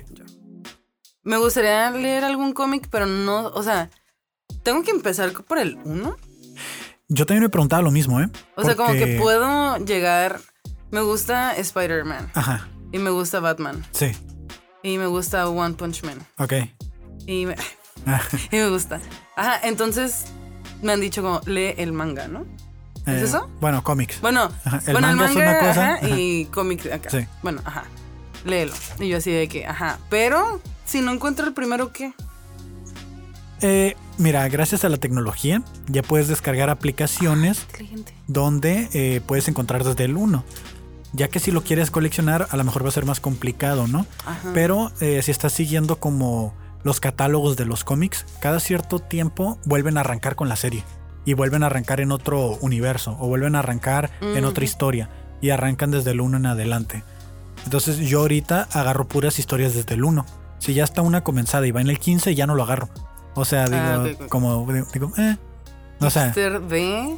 Me 1.23 1.37
gustaría 1.37 1.91
leer 1.91 2.25
algún 2.25 2.53
cómic, 2.53 2.89
pero 2.91 3.07
no, 3.07 3.49
o 3.49 3.63
sea, 3.63 3.91
tengo 4.63 4.83
que 4.83 4.93
empezar 4.93 5.33
por 5.45 5.59
el 5.59 5.77
uno. 5.85 6.17
Yo 7.09 7.27
también 7.27 7.43
me 7.43 7.49
preguntaba 7.49 7.83
lo 7.83 7.91
mismo, 7.91 8.21
¿eh? 8.21 8.29
O 8.57 8.63
sea, 8.63 8.77
como 8.77 8.93
que 8.93 9.19
puedo 9.21 9.77
llegar. 9.85 10.41
Me 10.91 11.01
gusta 11.03 11.55
Spider-Man. 11.57 12.31
Ajá. 12.35 12.69
Y 12.93 12.99
me 12.99 13.11
gusta 13.11 13.41
Batman. 13.41 13.85
Sí. 13.93 14.13
Y 14.83 14.97
me 14.97 15.07
gusta 15.07 15.49
One 15.49 15.75
Punch 15.75 16.05
Man. 16.05 16.19
Ok. 16.39 16.53
Y 17.27 17.47
me, 17.47 17.57
y 18.51 18.57
me 18.57 18.69
gusta. 18.71 19.01
Ajá, 19.37 19.61
entonces 19.63 20.27
me 20.83 20.93
han 20.93 21.01
dicho 21.01 21.23
como, 21.23 21.41
lee 21.47 21.75
el 21.77 21.93
manga, 21.93 22.29
¿no? 22.29 22.47
¿Es 23.07 23.23
eh, 23.23 23.25
eso? 23.25 23.49
Bueno, 23.61 23.83
cómics. 23.83 24.21
Bueno, 24.21 24.51
Ajá, 24.65 24.83
el 24.87 24.93
bueno, 24.93 25.09
manga 25.09 25.25
el 25.25 25.31
es 25.31 25.37
manga 25.37 25.51
una 25.51 25.69
cosa, 25.69 25.95
ajá, 25.95 26.09
y 26.09 26.45
cómic 26.47 26.87
acá. 26.93 27.11
Sí. 27.11 27.27
Bueno, 27.43 27.61
ajá. 27.65 27.85
Léelo. 28.45 28.75
Y 28.99 29.09
yo 29.09 29.19
así 29.19 29.31
de 29.31 29.49
que, 29.49 29.67
ajá. 29.67 29.99
Pero 30.11 30.61
si 30.85 31.01
no 31.01 31.13
encuentro 31.13 31.47
el 31.47 31.55
primero, 31.55 31.93
¿qué? 31.93 32.13
Eh, 33.61 33.97
mira, 34.19 34.49
gracias 34.49 34.85
a 34.85 34.89
la 34.89 34.99
tecnología 34.99 35.63
ya 35.89 36.03
puedes 36.03 36.29
descargar 36.29 36.71
aplicaciones 36.71 37.63
Inteligente. 37.63 38.15
donde 38.29 38.89
eh, 38.93 39.21
puedes 39.27 39.49
encontrar 39.49 39.85
desde 39.85 40.05
el 40.05 40.17
1. 40.17 40.45
Ya 41.15 41.29
que 41.29 41.41
si 41.41 41.51
lo 41.51 41.63
quieres 41.65 41.91
coleccionar, 41.91 42.47
a 42.51 42.57
lo 42.57 42.65
mejor 42.65 42.85
va 42.85 42.89
a 42.89 42.93
ser 42.93 43.07
más 43.07 43.19
complicado, 43.19 43.89
¿no? 43.89 44.07
Ajá. 44.27 44.51
Pero 44.55 44.93
eh, 45.01 45.21
si 45.23 45.31
estás 45.31 45.53
siguiendo 45.53 45.97
como 45.97 46.55
los 46.85 47.01
catálogos 47.01 47.57
de 47.57 47.65
los 47.65 47.85
cómics, 47.85 48.25
cada 48.41 48.61
cierto 48.61 48.99
tiempo 48.99 49.59
vuelven 49.65 49.97
a 49.99 50.01
arrancar 50.01 50.37
con 50.37 50.49
la 50.49 50.57
serie. 50.57 50.85
Y 51.25 51.35
vuelven 51.35 51.63
a 51.63 51.67
arrancar 51.67 52.01
en 52.01 52.11
otro 52.13 52.57
universo. 52.63 53.17
O 53.21 53.29
vuelven 53.29 53.55
a 53.55 53.59
arrancar 53.59 54.11
en 54.21 54.45
otra 54.45 54.65
historia. 54.65 55.11
y 55.41 55.51
arrancan 55.51 55.91
desde 55.93 56.11
el 56.11 56.21
1 56.21 56.37
en 56.39 56.47
adelante. 56.47 57.05
Entonces 57.65 57.99
yo 57.99 58.21
ahorita 58.21 58.67
agarro 58.73 59.07
puras 59.07 59.39
historias 59.39 59.73
desde 59.75 59.95
el 59.95 60.03
1. 60.05 60.27
Si 60.59 60.75
ya 60.75 60.83
está 60.83 61.01
una 61.03 61.23
comenzada 61.23 61.65
y 61.67 61.71
va 61.71 61.81
en 61.81 61.89
el 61.91 62.01
15, 62.01 62.35
ya 62.35 62.47
no 62.49 62.57
lo 62.57 62.65
agarro. 62.65 62.89
O 63.35 63.45
sea, 63.45 63.67
digo, 63.67 63.81
Ah, 63.81 64.05
ok. 64.25 64.29
como, 64.29 64.67
digo, 64.93 65.13
eh. 65.17 65.37
O 66.01 66.11
sea, 66.11 66.31
de 66.31 67.17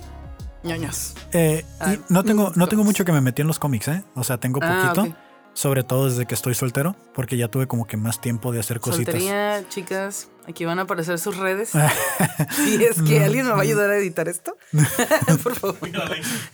ñoños. 0.62 1.14
eh, 1.32 1.64
Ah, 1.80 1.94
no 2.10 2.22
tengo, 2.24 2.52
no 2.56 2.66
tengo 2.68 2.84
mucho 2.84 3.04
que 3.06 3.12
me 3.12 3.20
metí 3.22 3.40
en 3.40 3.48
los 3.48 3.58
cómics, 3.58 3.88
¿eh? 3.88 4.02
O 4.14 4.22
sea, 4.24 4.36
tengo 4.38 4.60
Ah, 4.62 4.92
poquito. 4.94 5.16
Sobre 5.52 5.82
todo 5.82 6.08
desde 6.08 6.26
que 6.26 6.34
estoy 6.34 6.54
soltero, 6.54 6.96
porque 7.14 7.36
ya 7.36 7.48
tuve 7.48 7.66
como 7.66 7.86
que 7.86 7.96
más 7.96 8.20
tiempo 8.20 8.52
de 8.52 8.60
hacer 8.60 8.78
cositas. 8.80 9.12
Soltería, 9.14 9.68
chicas, 9.68 10.28
aquí 10.46 10.64
van 10.64 10.78
a 10.78 10.82
aparecer 10.82 11.18
sus 11.18 11.36
redes. 11.36 11.72
Si 12.64 12.82
es 12.84 13.02
que 13.02 13.22
alguien 13.24 13.46
me 13.46 13.52
va 13.52 13.58
a 13.58 13.62
ayudar 13.62 13.90
a 13.90 13.96
editar 13.98 14.28
esto, 14.28 14.56
por 15.42 15.54
favor. 15.56 15.78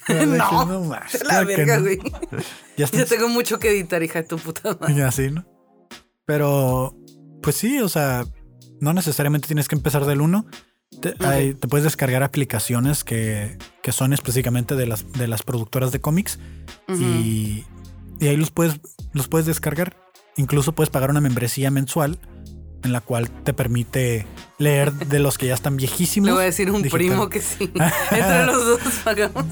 no, 0.09 0.65
No 0.67 0.81
más, 0.85 1.13
la 1.15 1.21
claro 1.21 1.47
verga, 1.47 1.77
no. 1.77 1.83
güey. 1.83 1.99
Ya 2.77 2.87
Ya 2.91 3.05
tengo 3.07 3.29
mucho 3.29 3.59
que 3.59 3.71
editar, 3.71 4.03
hija 4.03 4.23
de 4.23 4.29
tu 4.29 4.39
puta 4.39 4.77
madre. 4.81 4.95
Y 4.95 5.01
así, 5.03 5.31
¿no? 5.31 5.45
Pero, 6.25 6.97
pues 7.43 7.57
sí, 7.57 7.79
o 7.81 7.89
sea, 7.89 8.25
no 8.81 8.93
necesariamente 8.93 9.47
tienes 9.47 9.69
que 9.69 9.77
empezar 9.77 10.05
del 10.07 10.21
1. 10.21 10.47
Te, 11.01 11.15
hay- 11.25 11.55
te 11.55 11.69
puedes 11.69 11.85
descargar 11.85 12.23
aplicaciones 12.23 13.05
que, 13.05 13.59
que 13.83 13.93
son 13.93 14.13
específicamente 14.13 14.75
de 14.75 14.87
las, 14.87 15.13
de 15.13 15.29
las 15.29 15.43
productoras 15.43 15.93
de 15.93 16.01
cómics 16.01 16.39
y, 16.89 17.65
y 18.21 18.29
ahí 18.29 18.37
los 18.37 18.51
puedes, 18.51 18.81
los 19.13 19.29
puedes 19.29 19.47
descargar. 19.47 19.97
Incluso 20.37 20.73
puedes 20.73 20.91
pagar 20.91 21.11
una 21.11 21.21
membresía 21.21 21.71
mensual 21.71 22.19
en 22.83 22.93
la 22.93 23.01
cual 23.01 23.31
te 23.31 23.53
permite 23.53 24.27
leer 24.59 24.93
de 24.93 25.19
los 25.19 25.39
que 25.39 25.47
ya 25.47 25.55
están 25.55 25.77
viejísimos. 25.77 26.29
Le 26.29 26.33
voy 26.35 26.43
a 26.43 26.47
decir 26.47 26.71
un 26.71 26.83
digital. 26.83 26.99
primo 26.99 27.29
que 27.29 27.41
sí. 27.41 27.71
Entre 28.11 28.47
los 28.47 28.65
dos 28.65 28.81
pagamos. 29.05 29.45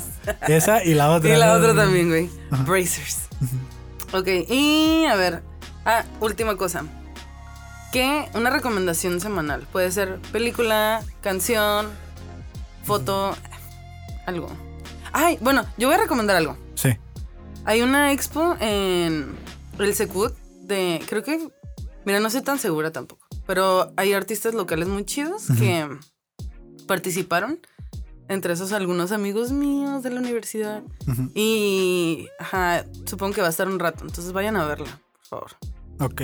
Esa 0.46 0.84
y 0.84 0.94
la 0.94 1.10
otra. 1.10 1.30
Y 1.34 1.38
la 1.38 1.54
otra 1.54 1.74
también, 1.74 2.08
güey. 2.08 2.30
Bracers. 2.66 3.28
Ok, 4.12 4.28
y 4.48 5.04
a 5.06 5.16
ver. 5.16 5.42
Ah, 5.84 6.04
última 6.20 6.56
cosa. 6.56 6.84
Que 7.92 8.28
una 8.34 8.50
recomendación 8.50 9.20
semanal. 9.20 9.66
Puede 9.72 9.90
ser 9.90 10.18
película, 10.32 11.02
canción, 11.20 11.88
foto, 12.84 13.36
algo. 14.26 14.48
Ay, 15.12 15.38
bueno, 15.40 15.64
yo 15.76 15.88
voy 15.88 15.96
a 15.96 16.00
recomendar 16.00 16.36
algo. 16.36 16.56
Sí. 16.74 16.96
Hay 17.66 17.82
una 17.82 18.12
expo 18.12 18.56
en 18.60 19.34
el 19.78 19.94
Secut 19.94 20.34
de. 20.62 21.02
Creo 21.08 21.22
que. 21.22 21.48
Mira, 22.04 22.20
no 22.20 22.28
soy 22.30 22.42
tan 22.42 22.58
segura 22.58 22.90
tampoco. 22.92 23.26
Pero 23.46 23.92
hay 23.96 24.12
artistas 24.12 24.54
locales 24.54 24.88
muy 24.88 25.04
chidos 25.04 25.46
que 25.58 25.88
participaron. 26.86 27.58
Entre 28.26 28.54
esos 28.54 28.72
algunos 28.72 29.12
amigos 29.12 29.52
míos 29.52 30.02
de 30.02 30.08
la 30.10 30.20
universidad. 30.20 30.82
Y 31.34 32.26
ajá, 32.38 32.86
supongo 33.04 33.34
que 33.34 33.40
va 33.42 33.48
a 33.48 33.50
estar 33.50 33.68
un 33.68 33.78
rato. 33.78 34.04
Entonces 34.06 34.32
vayan 34.32 34.56
a 34.56 34.64
verla, 34.66 35.00
por 35.12 35.26
favor. 35.26 35.50
Ok. 36.00 36.22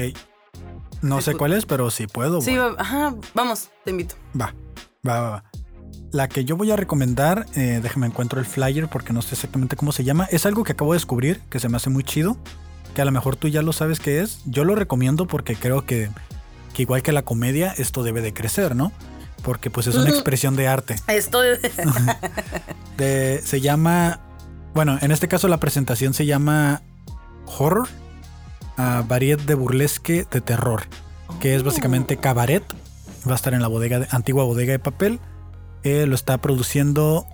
No 1.02 1.20
sé 1.20 1.34
cuál 1.34 1.52
es, 1.52 1.66
pero 1.66 1.90
si 1.90 2.06
puedo. 2.06 2.40
Sí, 2.40 2.56
va- 2.56 2.74
ajá, 2.78 3.14
vamos, 3.34 3.68
te 3.84 3.90
invito. 3.90 4.14
Va, 4.38 4.54
va, 5.06 5.20
va, 5.20 5.30
va. 5.30 5.49
La 6.12 6.28
que 6.28 6.44
yo 6.44 6.56
voy 6.56 6.70
a 6.72 6.76
recomendar, 6.76 7.46
eh, 7.54 7.80
déjame 7.82 8.06
encuentro 8.06 8.40
el 8.40 8.46
flyer 8.46 8.88
porque 8.88 9.12
no 9.12 9.22
sé 9.22 9.34
exactamente 9.36 9.76
cómo 9.76 9.92
se 9.92 10.02
llama. 10.04 10.26
Es 10.30 10.44
algo 10.44 10.64
que 10.64 10.72
acabo 10.72 10.92
de 10.92 10.96
descubrir, 10.96 11.40
que 11.50 11.60
se 11.60 11.68
me 11.68 11.76
hace 11.76 11.88
muy 11.90 12.02
chido, 12.02 12.36
que 12.94 13.02
a 13.02 13.04
lo 13.04 13.12
mejor 13.12 13.36
tú 13.36 13.46
ya 13.48 13.62
lo 13.62 13.72
sabes 13.72 14.00
qué 14.00 14.20
es. 14.20 14.40
Yo 14.44 14.64
lo 14.64 14.74
recomiendo 14.74 15.26
porque 15.26 15.54
creo 15.54 15.86
que, 15.86 16.10
que 16.74 16.82
igual 16.82 17.02
que 17.02 17.12
la 17.12 17.22
comedia, 17.22 17.72
esto 17.78 18.02
debe 18.02 18.22
de 18.22 18.34
crecer, 18.34 18.74
¿no? 18.74 18.90
Porque 19.42 19.70
pues 19.70 19.86
es 19.86 19.94
una 19.94 20.10
expresión 20.10 20.56
de 20.56 20.66
arte. 20.68 20.96
Esto 21.06 21.40
De- 22.96 23.40
se 23.44 23.60
llama, 23.60 24.20
bueno, 24.74 24.98
en 25.00 25.12
este 25.12 25.28
caso 25.28 25.46
la 25.48 25.60
presentación 25.60 26.12
se 26.12 26.26
llama 26.26 26.82
Horror, 27.46 27.88
a 28.76 29.02
variet 29.06 29.40
de 29.42 29.54
burlesque 29.54 30.26
de 30.30 30.40
terror, 30.40 30.82
que 31.40 31.54
es 31.54 31.62
básicamente 31.62 32.16
cabaret. 32.16 32.64
Va 33.28 33.32
a 33.32 33.36
estar 33.36 33.54
en 33.54 33.62
la 33.62 33.68
bodega 33.68 34.00
de, 34.00 34.08
antigua 34.10 34.44
bodega 34.44 34.72
de 34.72 34.78
papel. 34.78 35.20
Eh, 35.82 36.06
lo 36.06 36.14
está 36.14 36.38
produciendo 36.38 37.26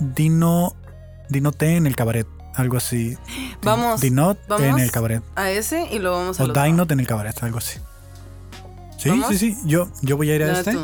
Dino, 0.00 0.74
Dino 1.28 1.52
T 1.52 1.76
en 1.76 1.86
el 1.86 1.94
cabaret, 1.96 2.26
algo 2.54 2.76
así. 2.76 3.16
Vamos, 3.62 4.00
Dinot 4.00 4.38
en 4.42 4.48
vamos 4.48 4.80
el 4.80 4.90
cabaret. 4.90 5.22
a 5.36 5.50
ese 5.50 5.88
y 5.92 5.98
luego 5.98 6.16
vamos 6.18 6.40
a 6.40 6.44
O 6.44 6.48
Dinot 6.48 6.90
en 6.90 7.00
el 7.00 7.06
cabaret, 7.06 7.40
algo 7.42 7.58
así. 7.58 7.78
Sí, 8.98 9.08
¿Vamos? 9.08 9.28
sí, 9.28 9.38
sí. 9.38 9.56
Yo, 9.64 9.88
yo 10.02 10.16
voy 10.16 10.30
a 10.30 10.34
ir 10.36 10.42
a 10.42 10.52
este. 10.58 10.76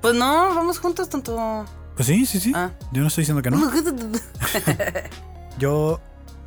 Pues 0.00 0.14
no, 0.14 0.54
vamos 0.54 0.78
juntos, 0.78 1.08
tanto. 1.08 1.64
Pues 1.96 2.06
sí, 2.06 2.24
sí, 2.26 2.38
sí. 2.38 2.52
Ah. 2.54 2.70
Yo 2.92 3.02
no 3.02 3.08
estoy 3.08 3.22
diciendo 3.22 3.42
que 3.42 3.50
no. 3.50 3.58
Yo 5.58 6.00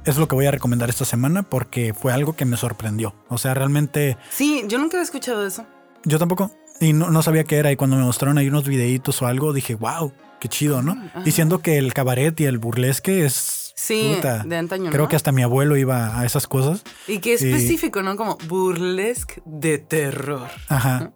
es 0.06 0.18
lo 0.18 0.28
que 0.28 0.36
voy 0.36 0.46
a 0.46 0.52
recomendar 0.52 0.90
esta 0.90 1.06
semana 1.06 1.44
porque 1.44 1.94
fue 1.94 2.14
algo 2.14 2.34
que 2.34 2.46
me 2.46 2.58
sorprendió. 2.58 3.14
O 3.28 3.38
sea, 3.38 3.54
realmente 3.54 4.18
Sí, 4.32 4.64
yo 4.68 4.78
nunca 4.80 4.98
había 4.98 5.04
escuchado 5.04 5.46
eso. 5.46 5.66
yo 6.06 6.18
tampoco 6.18 6.52
y 6.82 6.92
no, 6.94 7.10
no 7.12 7.22
sabía 7.24 7.46
qué 7.46 7.56
era 7.58 7.72
y 7.72 7.78
cuando 7.78 7.96
me 7.96 8.04
mostraron 8.04 8.38
ahí 8.38 8.50
unos 8.50 8.68
videitos 8.68 9.22
o 9.22 9.28
algo 9.28 9.54
dije, 9.54 9.76
wow, 9.76 10.12
qué 10.42 10.50
chido, 10.50 10.82
¿no? 10.82 10.92
Ajá. 10.94 11.22
Diciendo 11.24 11.60
que 11.60 11.78
el 11.78 11.94
cabaret 11.94 12.38
y 12.42 12.46
el 12.46 12.58
burlesque 12.58 13.24
es 13.26 13.72
Sí, 13.76 14.14
puta. 14.16 14.44
de 14.44 14.58
antaño. 14.58 14.92
Creo 14.92 15.04
¿no? 15.04 15.08
que 15.10 15.16
hasta 15.16 15.32
mi 15.32 15.42
abuelo 15.44 15.78
iba 15.78 16.20
a 16.20 16.26
esas 16.26 16.46
cosas. 16.48 16.84
Y 17.08 17.20
que 17.20 17.32
y- 17.32 17.34
específico, 17.34 18.04
¿no? 18.04 18.16
Como 18.18 18.38
burlesque 18.48 19.42
de 19.46 19.78
terror. 19.78 20.50
Ajá. 20.68 21.14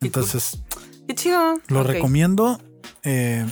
Entonces 0.00 0.62
Qué 1.06 1.14
chido. 1.14 1.54
lo 1.68 1.82
recomiendo. 1.82 2.60
Eh, 3.02 3.44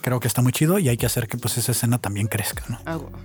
creo 0.00 0.18
que 0.20 0.28
está 0.28 0.42
muy 0.42 0.52
chido 0.52 0.78
y 0.78 0.88
hay 0.88 0.96
que 0.96 1.06
hacer 1.06 1.28
que 1.28 1.36
pues 1.38 1.58
esa 1.58 1.72
escena 1.72 1.98
también 1.98 2.26
crezca, 2.26 2.64
¿no? 2.68 2.78
Ah, 2.86 2.96
bueno. 2.96 3.18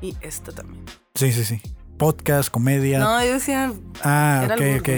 Y 0.00 0.16
esta 0.20 0.52
también. 0.52 0.84
Sí, 1.14 1.32
sí, 1.32 1.44
sí. 1.44 1.60
Podcast, 1.98 2.50
comedia. 2.50 3.00
No, 3.00 3.22
yo 3.24 3.32
decía. 3.34 3.72
ah, 4.02 4.44
ok, 4.50 4.60
ok. 4.80 4.88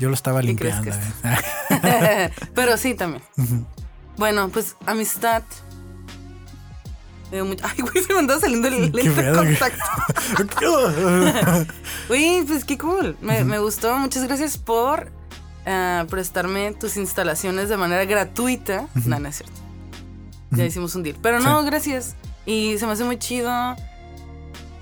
Yo 0.00 0.08
lo 0.08 0.14
estaba 0.14 0.40
¿Qué 0.40 0.48
limpiando. 0.48 0.90
¿eh? 0.90 2.30
Pero 2.54 2.76
sí, 2.76 2.94
también. 2.94 3.22
Bueno, 4.16 4.48
pues 4.48 4.76
amistad. 4.86 5.42
Ay, 7.32 7.80
güey, 7.80 8.04
se 8.04 8.12
me 8.12 8.18
andaba 8.18 8.40
saliendo 8.40 8.68
el 8.68 8.92
lente 8.92 9.08
de 9.10 9.32
contacto. 9.32 9.84
Güey, 12.08 12.42
pues 12.42 12.64
qué 12.64 12.76
cool. 12.76 13.16
Me, 13.22 13.42
me 13.44 13.58
gustó. 13.58 13.96
Muchas 13.96 14.24
gracias 14.24 14.58
por 14.58 15.10
ah, 15.64 16.04
prestarme 16.10 16.72
tus 16.72 16.96
instalaciones 16.98 17.68
de 17.70 17.76
manera 17.78 18.04
gratuita. 18.04 18.88
No, 19.06 19.18
no 19.18 19.28
es 19.28 19.36
cierto. 19.36 19.60
Ya 20.50 20.66
hicimos 20.66 20.94
un 20.94 21.04
deal. 21.04 21.16
Pero 21.22 21.40
no, 21.40 21.60
Sí. 21.62 21.66
gracias. 21.66 22.16
Y 22.44 22.76
se 22.78 22.84
me 22.86 22.92
hace 22.92 23.04
muy 23.04 23.16
chido 23.18 23.50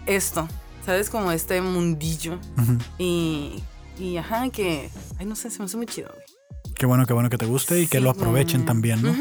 esto. 0.06 0.48
¿Sabes? 0.90 1.08
Como 1.08 1.30
este 1.30 1.60
mundillo. 1.60 2.40
Ujú. 2.58 2.76
Y, 2.98 3.62
y 3.96 4.16
ajá, 4.16 4.50
que. 4.50 4.90
Ay, 5.20 5.26
no 5.26 5.36
sé, 5.36 5.48
se 5.48 5.60
me 5.60 5.66
hace 5.66 5.76
muy 5.76 5.86
chido, 5.86 6.08
güey. 6.12 6.74
Qué 6.74 6.84
bueno, 6.84 7.06
qué 7.06 7.12
bueno 7.12 7.30
que 7.30 7.38
te 7.38 7.46
guste 7.46 7.80
y 7.80 7.86
que 7.86 7.98
Sí, 7.98 8.02
lo 8.02 8.10
aprovechen 8.10 8.64
también, 8.64 9.00
¿no? 9.00 9.14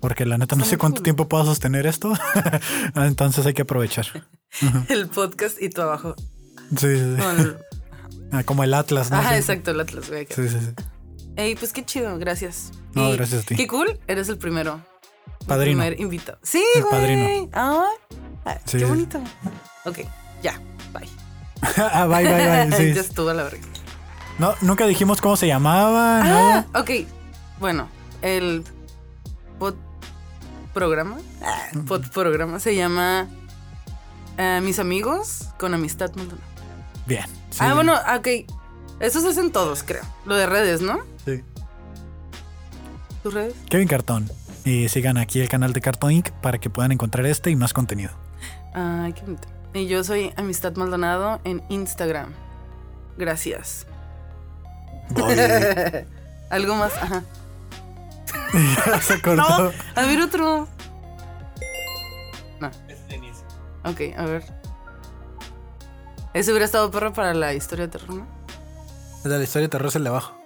Porque 0.00 0.24
la 0.24 0.38
neta 0.38 0.56
no 0.56 0.62
Está 0.62 0.70
sé 0.70 0.78
cuánto 0.78 1.00
cool. 1.00 1.02
tiempo 1.04 1.28
puedo 1.28 1.44
sostener 1.44 1.86
esto. 1.86 2.14
Entonces 2.94 3.44
hay 3.44 3.52
que 3.52 3.60
aprovechar. 3.62 4.06
El 4.88 5.08
podcast 5.10 5.60
y 5.60 5.68
tu 5.68 5.82
abajo. 5.82 6.14
Sí, 6.70 6.76
sí, 6.78 6.96
sí. 6.96 7.22
El- 7.38 7.58
Ah, 8.32 8.42
Como 8.44 8.64
el 8.64 8.72
Atlas, 8.72 9.10
¿no? 9.10 9.18
Ajá, 9.18 9.30
Sí. 9.32 9.40
exacto, 9.40 9.72
el 9.72 9.80
Atlas, 9.80 10.08
güey. 10.08 10.26
Sí, 10.34 10.48
sí, 10.48 10.56
sí. 10.58 10.84
Ey, 11.36 11.54
pues 11.54 11.74
qué 11.74 11.84
chido, 11.84 12.16
gracias. 12.18 12.70
No, 12.94 13.10
Y 13.10 13.16
gracias 13.16 13.42
a 13.42 13.46
ti. 13.46 13.56
Qué 13.56 13.66
cool, 13.66 14.00
eres 14.06 14.30
el 14.30 14.38
primero. 14.38 14.80
El 15.40 15.46
Padrino. 15.46 15.82
primer 15.82 16.00
invitado. 16.00 16.38
Sí, 16.42 16.64
El 16.76 16.82
güey. 16.84 16.92
padrino. 16.92 17.50
Ah, 17.52 17.88
ah, 18.46 18.54
Sí, 18.64 18.78
qué 18.78 18.84
sí. 18.84 18.84
bonito. 18.84 19.20
Ok, 19.84 19.98
ya. 20.42 20.58
ah, 21.92 22.06
bye, 22.06 22.24
bye, 22.24 22.66
bye. 22.68 22.72
sí. 22.76 22.94
ya 22.94 23.00
estuvo 23.00 23.32
la 23.32 23.44
verga. 23.44 23.60
No, 24.38 24.54
nunca 24.62 24.86
dijimos 24.86 25.20
cómo 25.20 25.36
se 25.36 25.46
llamaba, 25.46 26.20
Ah, 26.22 26.64
¿no? 26.72 26.80
ok. 26.80 26.90
Bueno, 27.58 27.88
el 28.22 28.64
pod 29.58 29.74
programa, 30.72 31.18
ah, 31.44 31.68
pod 31.86 32.06
programa 32.10 32.58
se 32.60 32.74
llama 32.74 33.28
eh, 34.38 34.60
Mis 34.62 34.78
amigos 34.78 35.48
con 35.58 35.74
amistad 35.74 36.10
Maldonado. 36.14 36.48
Bien. 37.06 37.24
sí. 37.50 37.58
Ah, 37.60 37.74
bueno, 37.74 37.94
ok. 38.16 38.28
Eso 39.00 39.20
se 39.20 39.28
hacen 39.28 39.50
todos, 39.52 39.82
creo. 39.82 40.02
Lo 40.24 40.36
de 40.36 40.46
redes, 40.46 40.80
¿no? 40.80 41.00
Sí. 41.24 41.42
¿Tus 43.22 43.34
redes? 43.34 43.54
Kevin 43.68 43.88
Cartón. 43.88 44.30
Y 44.64 44.88
sigan 44.88 45.16
aquí 45.18 45.40
el 45.40 45.48
canal 45.48 45.72
de 45.72 45.80
Cartón 45.80 46.12
Inc. 46.12 46.30
para 46.42 46.58
que 46.58 46.68
puedan 46.70 46.92
encontrar 46.92 47.26
este 47.26 47.50
y 47.50 47.56
más 47.56 47.72
contenido. 47.72 48.10
Ay, 48.74 49.12
qué 49.14 49.22
bonito. 49.22 49.48
Y 49.72 49.86
yo 49.86 50.02
soy 50.02 50.32
Amistad 50.36 50.74
Maldonado 50.74 51.40
en 51.44 51.62
Instagram. 51.68 52.32
Gracias. 53.16 53.86
Algo 56.50 56.74
más, 56.74 56.92
ajá. 56.96 57.22
se 59.02 59.20
cortó. 59.22 59.36
No, 59.36 59.72
a 59.94 60.02
ver 60.02 60.20
otro. 60.22 60.68
Es 62.88 63.08
de 63.08 63.16
inicio. 63.16 63.44
Ok, 63.84 64.00
a 64.16 64.24
ver. 64.24 64.44
Ese 66.34 66.50
hubiera 66.50 66.66
estado 66.66 66.90
perro 66.90 67.12
para 67.12 67.34
la 67.34 67.54
historia 67.54 67.86
de 67.86 67.98
terror, 67.98 68.14
¿no? 68.14 68.26
El 69.24 69.30
de 69.30 69.38
la 69.38 69.44
historia 69.44 69.66
de 69.66 69.70
terror 69.70 69.88
es 69.88 69.96
el 69.96 70.04
de 70.04 70.10
abajo. 70.10 70.36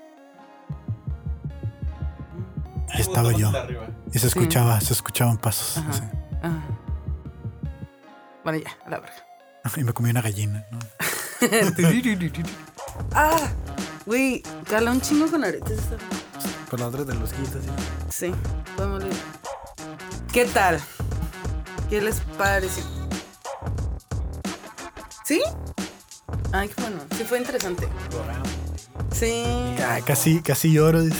Estaba 2.94 3.32
yo. 3.32 3.50
el. 3.50 3.94
Y 4.12 4.18
se 4.18 4.28
escuchaba, 4.28 4.80
se 4.80 4.92
escuchaban 4.92 5.36
pasos. 5.38 5.78
Ajá. 5.78 5.90
así. 5.90 6.02
Bueno, 8.44 8.58
ya, 8.58 8.76
a 8.86 8.90
la 8.90 9.00
verga. 9.00 9.16
Y 9.76 9.84
me 9.84 9.92
comí 9.92 10.10
una 10.10 10.20
gallina, 10.22 10.64
¿no? 10.70 10.78
ah, 13.14 13.48
güey, 14.06 14.42
cala 14.68 14.90
un 14.92 15.00
chingo 15.00 15.26
con 15.30 15.42
aretes. 15.44 15.78
esta- 15.78 15.96
Por 16.70 16.80
la 16.80 16.88
otra 16.88 17.04
de 17.04 17.14
los 17.14 17.32
quitas, 17.32 17.62
sí. 17.64 17.70
Sí, 18.28 18.34
podemos 18.76 19.02
leer. 19.02 19.16
¿Qué 20.32 20.44
tal? 20.46 20.80
¿Qué 21.88 22.00
les 22.02 22.20
pareció? 22.36 22.84
¿Sí? 25.24 25.40
Ay, 26.52 26.68
qué 26.68 26.80
bueno. 26.82 26.98
Sí, 27.16 27.24
fue 27.24 27.38
interesante. 27.38 27.88
Sí. 29.12 29.44
Ah, 29.80 30.00
casi, 30.04 30.40
casi 30.42 30.72
lloro. 30.72 31.02
dice. 31.02 31.16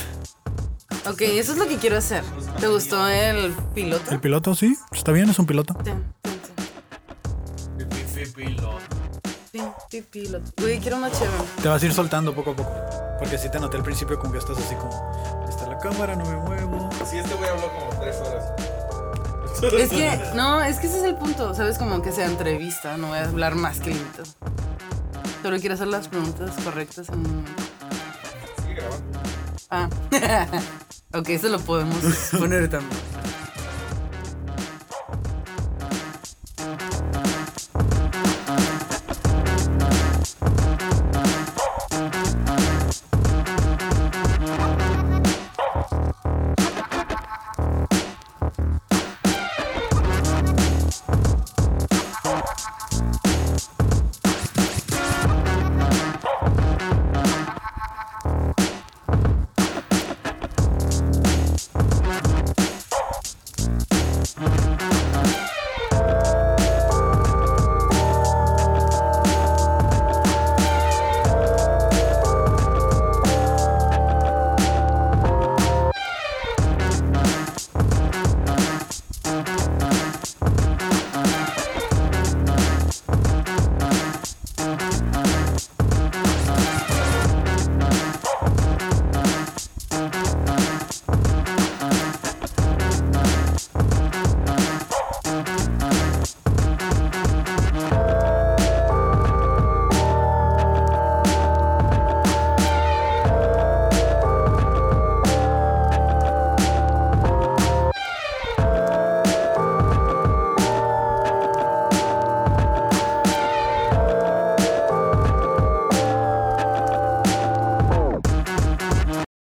Ok, 1.07 1.21
eso 1.23 1.53
es 1.53 1.59
lo 1.59 1.67
que 1.69 1.77
quiero 1.77 1.97
hacer. 1.99 2.23
¿Te 2.61 2.69
gustó 2.69 3.09
el 3.09 3.53
piloto? 3.75 4.11
El 4.11 4.21
piloto, 4.21 4.55
sí, 4.55 4.77
está 4.93 5.13
bien, 5.13 5.29
es 5.31 5.39
un 5.39 5.47
piloto. 5.47 5.75
Sí. 5.85 5.91
Sí, 9.95 10.01
sí, 10.01 10.07
piloto. 10.11 10.51
Güey, 10.61 10.81
quiero 10.81 10.97
una 10.97 11.09
chévere. 11.09 11.45
Te 11.63 11.69
vas 11.69 11.81
a 11.81 11.87
ir 11.87 11.93
soltando 11.93 12.35
poco 12.35 12.51
a 12.51 12.57
poco. 12.57 12.75
Porque 13.17 13.39
sí 13.39 13.49
te 13.49 13.61
noté 13.61 13.77
al 13.77 13.85
principio 13.85 14.19
como 14.19 14.33
que 14.33 14.39
estás 14.39 14.59
así 14.59 14.75
como. 14.75 15.47
Está 15.49 15.69
la 15.69 15.79
cámara, 15.79 16.17
no 16.17 16.25
me 16.25 16.37
muevo. 16.37 16.91
Sí, 17.09 17.19
este 17.19 17.33
güey 17.35 17.49
habló 17.49 17.73
como 17.73 18.01
tres 18.01 18.17
horas. 18.17 18.45
Es 19.63 19.91
que, 19.91 20.21
no, 20.35 20.61
es 20.63 20.81
que 20.81 20.89
ese 20.89 20.99
es 20.99 21.05
el 21.05 21.15
punto, 21.15 21.55
¿sabes? 21.55 21.79
Como 21.79 22.03
que 22.03 22.11
sea 22.11 22.27
entrevista, 22.27 22.97
no 22.97 23.07
voy 23.07 23.19
a 23.19 23.25
hablar 23.25 23.55
más 23.55 23.79
que 23.79 23.91
limitado. 23.91 24.25
Solo 25.43 25.61
quiero 25.61 25.77
hacer 25.77 25.87
las 25.87 26.09
preguntas 26.09 26.51
correctas 26.65 27.09
en 27.11 27.15
un 27.15 27.23
momento. 27.23 27.63
Sigue 28.63 28.75
grabando. 28.75 29.21
Ah, 29.71 29.89
ok, 31.19 31.29
eso 31.29 31.49
lo 31.51 31.61
podemos 31.61 31.97
poner 32.37 32.69
también. 32.69 33.14